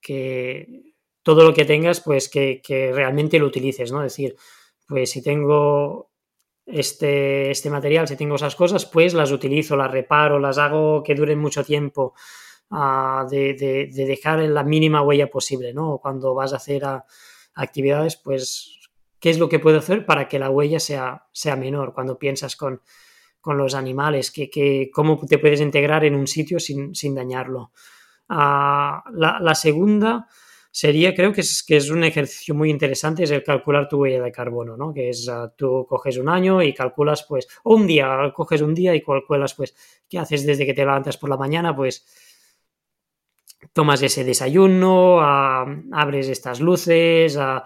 todo 1.22 1.44
lo 1.44 1.54
que 1.54 1.64
tengas, 1.64 2.02
pues 2.02 2.28
que, 2.28 2.60
que, 2.62 2.92
realmente 2.92 3.38
lo 3.38 3.46
utilices, 3.46 3.90
¿no? 3.90 4.04
Es 4.04 4.12
decir, 4.12 4.36
pues 4.86 5.10
si 5.10 5.22
tengo 5.22 6.10
este, 6.66 7.50
este 7.50 7.70
material, 7.70 8.08
si 8.08 8.16
tengo 8.16 8.36
esas 8.36 8.56
cosas, 8.56 8.86
pues 8.86 9.14
las 9.14 9.30
utilizo, 9.32 9.76
las 9.76 9.90
reparo, 9.90 10.38
las 10.38 10.58
hago 10.58 11.02
que 11.02 11.14
duren 11.14 11.38
mucho 11.38 11.64
tiempo, 11.64 12.14
uh, 12.70 13.28
de, 13.28 13.54
de, 13.54 13.90
de, 13.92 14.06
dejar 14.06 14.40
la 14.40 14.64
mínima 14.64 15.02
huella 15.02 15.28
posible, 15.28 15.74
¿no? 15.74 15.98
Cuando 15.98 16.34
vas 16.34 16.52
a 16.52 16.56
hacer 16.56 16.84
a, 16.84 17.04
actividades, 17.54 18.16
pues, 18.16 18.78
¿qué 19.20 19.30
es 19.30 19.38
lo 19.38 19.48
que 19.48 19.60
puedo 19.60 19.78
hacer 19.78 20.06
para 20.06 20.26
que 20.26 20.38
la 20.38 20.50
huella 20.50 20.80
sea, 20.80 21.26
sea 21.32 21.56
menor? 21.56 21.92
Cuando 21.94 22.18
piensas 22.18 22.56
con, 22.56 22.80
con 23.40 23.58
los 23.58 23.74
animales, 23.74 24.30
que, 24.30 24.50
que, 24.50 24.90
cómo 24.92 25.20
te 25.26 25.38
puedes 25.38 25.60
integrar 25.60 26.04
en 26.04 26.14
un 26.14 26.26
sitio 26.26 26.58
sin, 26.58 26.94
sin 26.94 27.14
dañarlo. 27.14 27.72
Uh, 28.28 29.12
la 29.12 29.54
segunda 29.54 30.26
sería, 30.74 31.14
creo 31.14 31.32
que 31.32 31.42
es, 31.42 31.62
que 31.62 31.76
es 31.76 31.88
un 31.88 32.02
ejercicio 32.02 32.52
muy 32.52 32.68
interesante, 32.68 33.22
es 33.22 33.30
el 33.30 33.44
calcular 33.44 33.86
tu 33.88 33.98
huella 33.98 34.20
de 34.20 34.32
carbono, 34.32 34.76
¿no? 34.76 34.92
Que 34.92 35.08
es, 35.08 35.28
uh, 35.28 35.48
tú 35.56 35.86
coges 35.88 36.18
un 36.18 36.28
año 36.28 36.60
y 36.62 36.74
calculas, 36.74 37.24
pues, 37.28 37.46
o 37.62 37.76
un 37.76 37.86
día, 37.86 38.32
coges 38.34 38.60
un 38.60 38.74
día 38.74 38.92
y 38.92 39.00
calculas, 39.00 39.54
pues, 39.54 39.76
¿qué 40.08 40.18
haces 40.18 40.44
desde 40.44 40.66
que 40.66 40.74
te 40.74 40.80
levantas 40.80 41.16
por 41.16 41.30
la 41.30 41.36
mañana? 41.36 41.76
Pues, 41.76 42.04
tomas 43.72 44.02
ese 44.02 44.24
desayuno, 44.24 45.18
uh, 45.18 45.92
abres 45.92 46.28
estas 46.28 46.58
luces, 46.58 47.36
uh, 47.36 47.60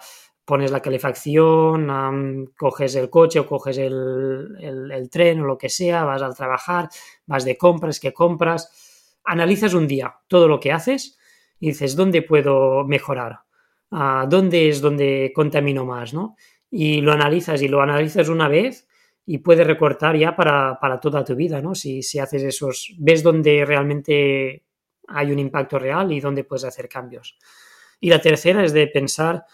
pones 0.44 0.70
la 0.70 0.80
calefacción, 0.80 2.52
coges 2.58 2.94
el 2.94 3.08
coche 3.08 3.38
o 3.40 3.46
coges 3.46 3.78
el, 3.78 5.08
tren 5.10 5.40
o 5.40 5.46
lo 5.46 5.56
que 5.56 5.70
sea, 5.70 6.04
vas 6.04 6.20
al 6.20 6.36
trabajar, 6.36 6.90
vas 7.24 7.46
de 7.46 7.56
compras, 7.56 8.00
que 8.00 8.12
compras, 8.12 9.18
analizas 9.24 9.72
un 9.72 9.86
día 9.86 10.14
todo 10.28 10.46
lo 10.46 10.60
que 10.60 10.72
haces 10.72 11.17
y 11.60 11.68
dices, 11.68 11.96
¿dónde 11.96 12.22
puedo 12.22 12.84
mejorar? 12.84 13.40
Ah, 13.90 14.26
¿Dónde 14.28 14.68
es 14.68 14.80
donde 14.80 15.32
contamino 15.34 15.84
más? 15.84 16.14
¿no? 16.14 16.36
Y 16.70 17.00
lo 17.00 17.12
analizas 17.12 17.62
y 17.62 17.68
lo 17.68 17.80
analizas 17.80 18.28
una 18.28 18.48
vez 18.48 18.86
y 19.24 19.38
puedes 19.38 19.66
recortar 19.66 20.16
ya 20.16 20.34
para, 20.34 20.78
toda 21.00 21.24
tu 21.24 21.34
vida, 21.34 21.60
¿no? 21.60 21.74
Si, 21.74 22.02
si 22.02 22.18
haces 22.18 22.42
esos, 22.42 22.94
ves 22.98 23.22
dónde 23.22 23.64
realmente 23.66 24.64
hay 25.06 25.32
un 25.32 25.38
impacto 25.38 25.78
real 25.78 26.12
y 26.12 26.20
dónde 26.20 26.44
puedes 26.44 26.64
hacer 26.64 26.88
cambios. 26.88 27.36
Y 28.00 28.10
la 28.10 28.20
tercera 28.20 28.64
es 28.64 28.72
de 28.72 28.86
pensar 28.86 29.44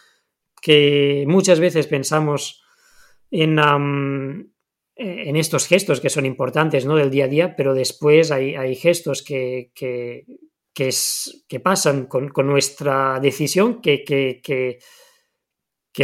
que 0.61 1.25
muchas 1.27 1.61
veces 1.61 1.87
pensamos 1.87 2.63
en, 3.31 3.59
en 4.97 5.37
estos 5.37 5.67
gestos 5.67 6.01
que 6.01 6.11
son 6.11 6.25
importantes 6.25 6.87
¿no? 6.87 6.97
del 6.97 7.11
día 7.11 7.25
a 7.25 7.29
día, 7.29 7.57
pero 7.57 7.75
después 7.75 8.31
hay, 8.31 8.75
gestos 8.77 9.23
que, 9.23 9.73
que, 9.75 10.25
es, 10.77 11.45
que 11.49 11.61
pasan 11.61 12.07
con, 12.07 12.33
nuestra 12.47 13.21
decisión 13.21 13.81
que, 13.81 14.05
que, 14.05 14.79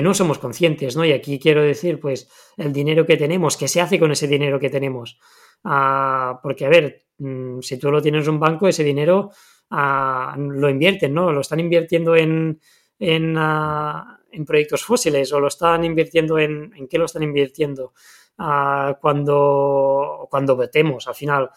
no 0.03 0.15
somos 0.15 0.39
conscientes, 0.39 0.97
¿no? 0.97 1.05
Y 1.05 1.13
aquí 1.13 1.39
quiero 1.39 1.63
decir, 1.63 1.99
pues, 1.99 2.31
el 2.57 2.73
dinero 2.73 3.05
que 3.05 3.17
tenemos, 3.17 3.57
¿qué 3.57 3.67
se 3.67 3.81
hace 3.81 3.99
con 3.99 4.13
ese 4.13 4.29
dinero 4.29 4.61
que 4.61 4.71
tenemos? 4.71 5.19
Ah, 5.65 6.39
porque, 6.43 6.67
a 6.67 6.69
ver, 6.69 7.03
mm, 7.19 7.61
si 7.61 7.79
tú 7.79 7.91
lo 7.91 8.01
tienes 8.01 8.27
en 8.27 8.35
un 8.35 8.41
banco, 8.41 8.69
ese 8.69 8.85
dinero 8.85 9.31
ah, 9.71 10.35
lo 10.39 10.69
invierten, 10.69 11.13
¿no? 11.13 11.33
Lo 11.33 11.41
están 11.41 11.61
invirtiendo 11.61 12.15
en, 12.17 12.61
en, 12.99 13.35
ah, 13.37 14.21
en 14.31 14.45
proyectos 14.45 14.85
fósiles 14.85 15.33
o 15.33 15.41
lo 15.41 15.49
están 15.49 15.85
invirtiendo 15.85 16.39
en, 16.39 16.73
en 16.77 16.89
qué 16.89 16.99
lo 16.99 17.07
están 17.07 17.25
invirtiendo 17.25 17.93
ah, 18.39 18.97
cuando, 19.01 20.29
cuando 20.31 20.57
vetemos 20.57 21.09
al 21.09 21.15
final. 21.15 21.51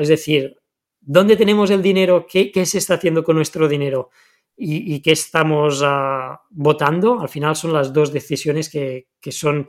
Es 0.00 0.08
decir, 0.08 0.56
¿dónde 1.08 1.36
tenemos 1.36 1.70
el 1.70 1.82
dinero? 1.82 2.26
¿Qué, 2.30 2.52
qué 2.52 2.66
se 2.66 2.78
está 2.78 2.94
haciendo 2.94 3.24
con 3.24 3.36
nuestro 3.36 3.66
dinero? 3.66 4.10
¿Y, 4.60 5.00
qué 5.00 5.12
estamos 5.12 5.82
uh, 5.82 6.36
votando? 6.50 7.20
Al 7.20 7.28
final 7.28 7.54
son 7.56 7.72
las 7.72 7.92
dos 7.92 8.12
decisiones 8.12 8.68
que, 8.68 9.06
que 9.20 9.32
son 9.32 9.68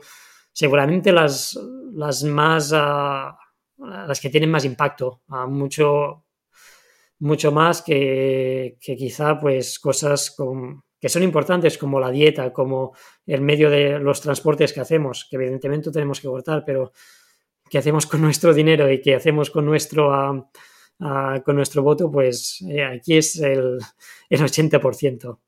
seguramente 0.52 1.12
las, 1.12 1.58
las 1.92 2.24
más... 2.24 2.72
las 2.72 4.20
que 4.20 4.28
tienen 4.28 4.50
más 4.50 4.64
impacto, 4.64 5.22
mucho, 5.48 6.26
mucho 7.20 7.52
más 7.52 7.82
que, 7.82 8.76
que, 8.80 8.96
quizá 8.96 9.38
pues 9.38 9.78
cosas 9.78 10.36
que 11.00 11.08
son 11.08 11.22
importantes 11.22 11.78
como 11.78 11.98
la 11.98 12.10
dieta, 12.10 12.52
como 12.52 12.92
el 13.24 13.40
medio 13.40 13.70
de 13.70 13.98
los 13.98 14.20
transportes 14.20 14.72
que 14.74 14.80
hacemos, 14.80 15.26
que 15.30 15.36
evidentemente 15.36 15.90
tenemos 15.90 16.20
que 16.20 16.28
cortar, 16.28 16.64
pero 16.66 16.92
qué 17.70 17.78
hacemos 17.78 18.04
con 18.06 18.20
nuestro 18.20 18.52
dinero 18.52 18.90
y 18.90 19.00
qué 19.00 19.14
hacemos 19.14 19.48
con 19.48 19.64
nuestro, 19.64 20.50
con 21.44 21.56
nuestro 21.56 21.82
voto, 21.82 22.10
pues 22.10 22.62
eh, 22.68 22.84
aquí 22.84 23.16
es 23.16 23.36
el, 23.40 23.78
el 24.30 24.40
80%. 24.40 25.38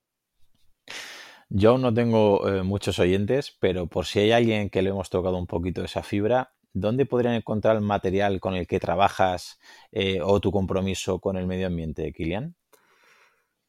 Yo 1.51 1.77
no 1.77 1.93
tengo 1.93 2.49
eh, 2.49 2.63
muchos 2.63 2.99
oyentes, 2.99 3.55
pero 3.61 3.87
por 3.87 4.07
si 4.07 4.21
hay 4.21 4.33
alguien 4.33 4.71
que 4.71 4.81
le 4.81 4.91
hemos 4.91 5.11
tocado 5.11 5.37
un 5.37 5.47
poquito 5.47 5.85
esa 5.85 6.03
fibra, 6.03 6.53
¿dónde 6.73 7.05
podrían 7.05 7.35
encontrar 7.35 7.77
el 7.77 7.83
material 7.83 8.41
con 8.41 8.55
el 8.55 8.67
que 8.67 8.81
trabajas 8.81 9.61
eh, 9.91 10.21
o 10.23 10.41
tu 10.41 10.51
compromiso 10.51 11.19
con 11.19 11.37
el 11.37 11.47
medio 11.47 11.67
ambiente, 11.67 12.11
Kilian? 12.13 12.55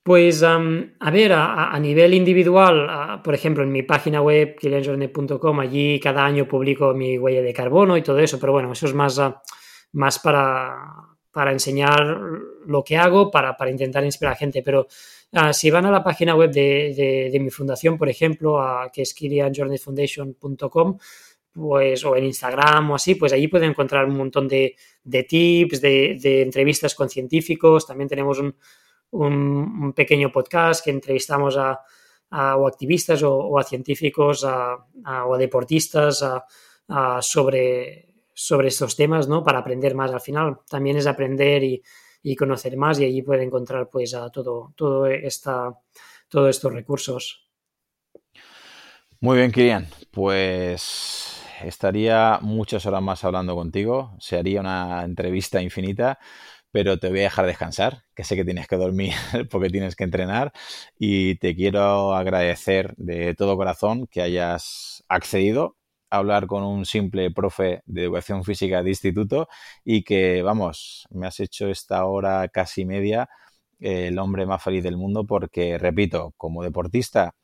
Pues 0.03 0.43
a 0.43 0.59
ver, 1.11 1.31
a, 1.31 1.79
nivel 1.79 2.13
individual, 2.13 3.21
por 3.23 3.33
ejemplo, 3.33 3.63
en 3.63 3.71
mi 3.71 3.83
página 3.83 4.21
web, 4.21 4.57
kilianjornet.com, 4.59 5.59
allí 5.61 5.97
cada 5.97 6.25
año 6.25 6.45
publico 6.45 6.93
mi 6.93 7.17
huella 7.17 7.41
de 7.41 7.53
carbono 7.53 7.95
y 7.95 8.01
todo 8.01 8.19
eso, 8.19 8.37
pero 8.37 8.51
bueno, 8.51 8.73
eso 8.73 8.85
es 8.85 8.93
más, 8.93 9.17
ah, 9.19 9.41
más 9.93 10.19
para, 10.19 11.12
para, 11.33 11.51
enseñar 11.51 12.17
lo 12.65 12.83
que 12.83 12.95
hago, 12.97 13.31
para, 13.31 13.57
para 13.57 13.71
intentar 13.71 14.05
inspirar 14.05 14.33
a 14.33 14.37
gente. 14.37 14.61
Pero 14.61 14.87
ah, 15.33 15.51
si 15.51 15.71
van 15.71 15.85
a 15.85 15.91
la 15.91 16.03
página 16.03 16.35
web 16.35 16.51
de, 16.51 17.29
de, 17.31 17.39
mi 17.39 17.49
fundación, 17.49 17.97
por 17.97 18.07
ejemplo, 18.09 18.59
que 18.93 19.01
es 19.01 19.13
kilianjornetfoundation.com, 19.13 20.97
pues, 21.51 22.05
o 22.05 22.15
en 22.15 22.25
Instagram 22.25 22.91
o 22.91 22.95
así, 22.95 23.15
pues 23.15 23.33
allí 23.33 23.47
pueden 23.47 23.71
encontrar 23.71 24.05
un 24.05 24.17
montón 24.17 24.47
de, 24.47 24.75
de 25.03 25.23
tips, 25.23 25.81
de, 25.81 26.41
entrevistas 26.41 26.95
con 26.95 27.09
científicos. 27.09 27.85
También 27.85 28.07
tenemos 28.07 28.39
un 28.39 28.55
un, 29.13 29.93
pequeño 29.93 30.31
podcast 30.31 30.83
que 30.83 30.91
entrevistamos 30.91 31.57
a, 31.57 31.79
o 32.57 32.67
activistas 32.67 33.21
o, 33.23 33.57
a 33.57 33.63
científicos 33.63 34.43
o 34.43 35.33
a 35.33 35.37
deportistas 35.37 36.23
sobre, 37.21 38.12
sobre 38.33 38.69
estos 38.69 38.95
temas, 38.95 39.27
¿no? 39.27 39.43
Para 39.43 39.59
aprender 39.59 39.95
más 39.95 40.11
al 40.11 40.21
final. 40.21 40.59
También 40.69 40.97
es 40.97 41.07
aprender 41.07 41.63
y, 41.63 41.83
conocer 42.35 42.77
más 42.77 42.99
y 42.99 43.05
allí 43.05 43.21
pueden 43.21 43.47
encontrar 43.47 43.89
pues 43.89 44.13
a 44.13 44.29
todo, 44.29 44.73
todo 44.75 45.07
esta, 45.07 45.77
todos 46.29 46.49
estos 46.49 46.73
recursos. 46.73 47.47
Muy 49.19 49.37
bien, 49.37 49.51
Kirian. 49.51 49.87
Pues 50.11 51.41
estaría 51.63 52.39
muchas 52.41 52.85
horas 52.85 53.01
más 53.01 53.23
hablando 53.23 53.55
contigo. 53.55 54.15
Se 54.19 54.37
haría 54.37 54.61
una 54.61 55.03
entrevista 55.03 55.61
infinita 55.61 56.19
pero 56.73 56.97
te 56.97 57.09
voy 57.09 57.19
a 57.19 57.23
dejar 57.23 57.45
descansar, 57.45 58.03
que 58.15 58.23
sé 58.23 58.35
que 58.35 58.43
tienes 58.43 58.67
que 58.67 58.77
dormir 58.77 59.13
porque 59.51 59.69
tienes 59.69 59.95
que 59.95 60.05
entrenar 60.05 60.51
y 60.97 61.35
te 61.35 61.55
quiero 61.55 62.15
agradecer 62.15 62.95
de 62.97 63.35
todo 63.35 63.55
corazón 63.55 64.07
que 64.07 64.23
hayas 64.23 65.03
accedido 65.07 65.77
hablar 66.17 66.47
con 66.47 66.63
un 66.63 66.85
simple 66.85 67.31
profe 67.31 67.81
de 67.85 68.03
educación 68.03 68.43
física 68.43 68.83
de 68.83 68.89
instituto 68.89 69.47
y 69.83 70.03
que, 70.03 70.41
vamos, 70.41 71.07
me 71.11 71.27
has 71.27 71.39
hecho 71.39 71.69
esta 71.69 72.05
hora 72.05 72.47
casi 72.49 72.85
media 72.85 73.29
el 73.79 74.17
hombre 74.19 74.45
más 74.45 74.63
feliz 74.63 74.83
del 74.83 74.97
mundo 74.97 75.25
porque, 75.25 75.77
repito, 75.77 76.33
como 76.37 76.63
deportista 76.63 77.35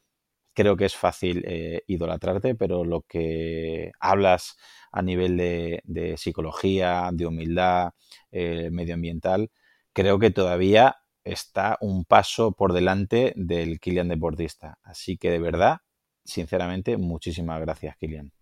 creo 0.54 0.78
que 0.78 0.86
es 0.86 0.96
fácil 0.96 1.44
eh, 1.48 1.84
idolatrarte, 1.88 2.56
pero 2.56 2.84
lo 2.84 3.04
que 3.04 3.91
hablas 4.00 4.58
a 4.91 5.02
nivel 5.02 5.38
de, 5.38 6.16
psicología, 6.18 7.10
de 7.14 7.28
humildad 7.28 7.91
eh, 8.32 8.70
medioambiental, 8.72 9.52
creo 9.94 10.20
que 10.20 10.32
todavía 10.32 10.98
está 11.24 11.78
un 11.82 12.06
paso 12.06 12.54
por 12.54 12.74
delante 12.74 13.34
del 13.36 13.80
Kilian 13.80 14.10
deportista. 14.10 14.80
Así 14.84 15.18
que 15.18 15.32
de 15.32 15.40
verdad, 15.40 15.78
sinceramente, 16.26 16.98
muchísimas 16.98 17.62
gracias, 17.62 17.98
Kilian. 17.98 18.39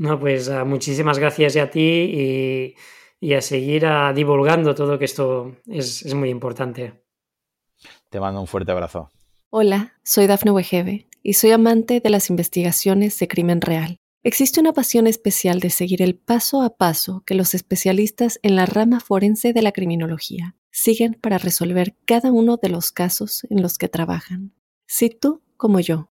No, 0.00 0.18
pues 0.18 0.48
ah, 0.48 0.64
muchísimas 0.64 1.18
gracias 1.18 1.56
a 1.56 1.68
ti 1.68 2.74
y, 3.20 3.34
a 3.34 3.42
seguir 3.42 3.84
ah, 3.84 4.14
divulgando 4.14 4.74
todo 4.74 4.98
que 4.98 5.04
esto 5.04 5.56
es, 5.66 6.06
es 6.06 6.14
muy 6.14 6.30
importante. 6.30 7.04
Te 8.08 8.18
mando 8.18 8.40
un 8.40 8.46
fuerte 8.46 8.72
abrazo. 8.72 9.10
Hola, 9.50 9.92
soy 10.02 10.26
Dafne 10.26 10.52
Wegebe 10.52 11.06
y 11.22 11.34
soy 11.34 11.50
amante 11.50 12.00
de 12.00 12.08
las 12.08 12.30
investigaciones 12.30 13.18
de 13.18 13.28
crimen 13.28 13.60
real. 13.60 13.98
Existe 14.22 14.58
una 14.58 14.72
pasión 14.72 15.06
especial 15.06 15.60
de 15.60 15.68
seguir 15.68 16.00
el 16.00 16.16
paso 16.16 16.62
a 16.62 16.78
paso 16.78 17.22
que 17.26 17.34
los 17.34 17.52
especialistas 17.52 18.40
en 18.42 18.56
la 18.56 18.64
rama 18.64 19.00
forense 19.00 19.52
de 19.52 19.60
la 19.60 19.72
criminología 19.72 20.56
siguen 20.70 21.12
para 21.12 21.36
resolver 21.36 21.94
cada 22.06 22.32
uno 22.32 22.56
de 22.56 22.70
los 22.70 22.90
casos 22.90 23.46
en 23.50 23.60
los 23.60 23.76
que 23.76 23.88
trabajan. 23.88 24.54
Si 24.86 25.10
tú, 25.10 25.42
como 25.58 25.78
yo, 25.78 26.10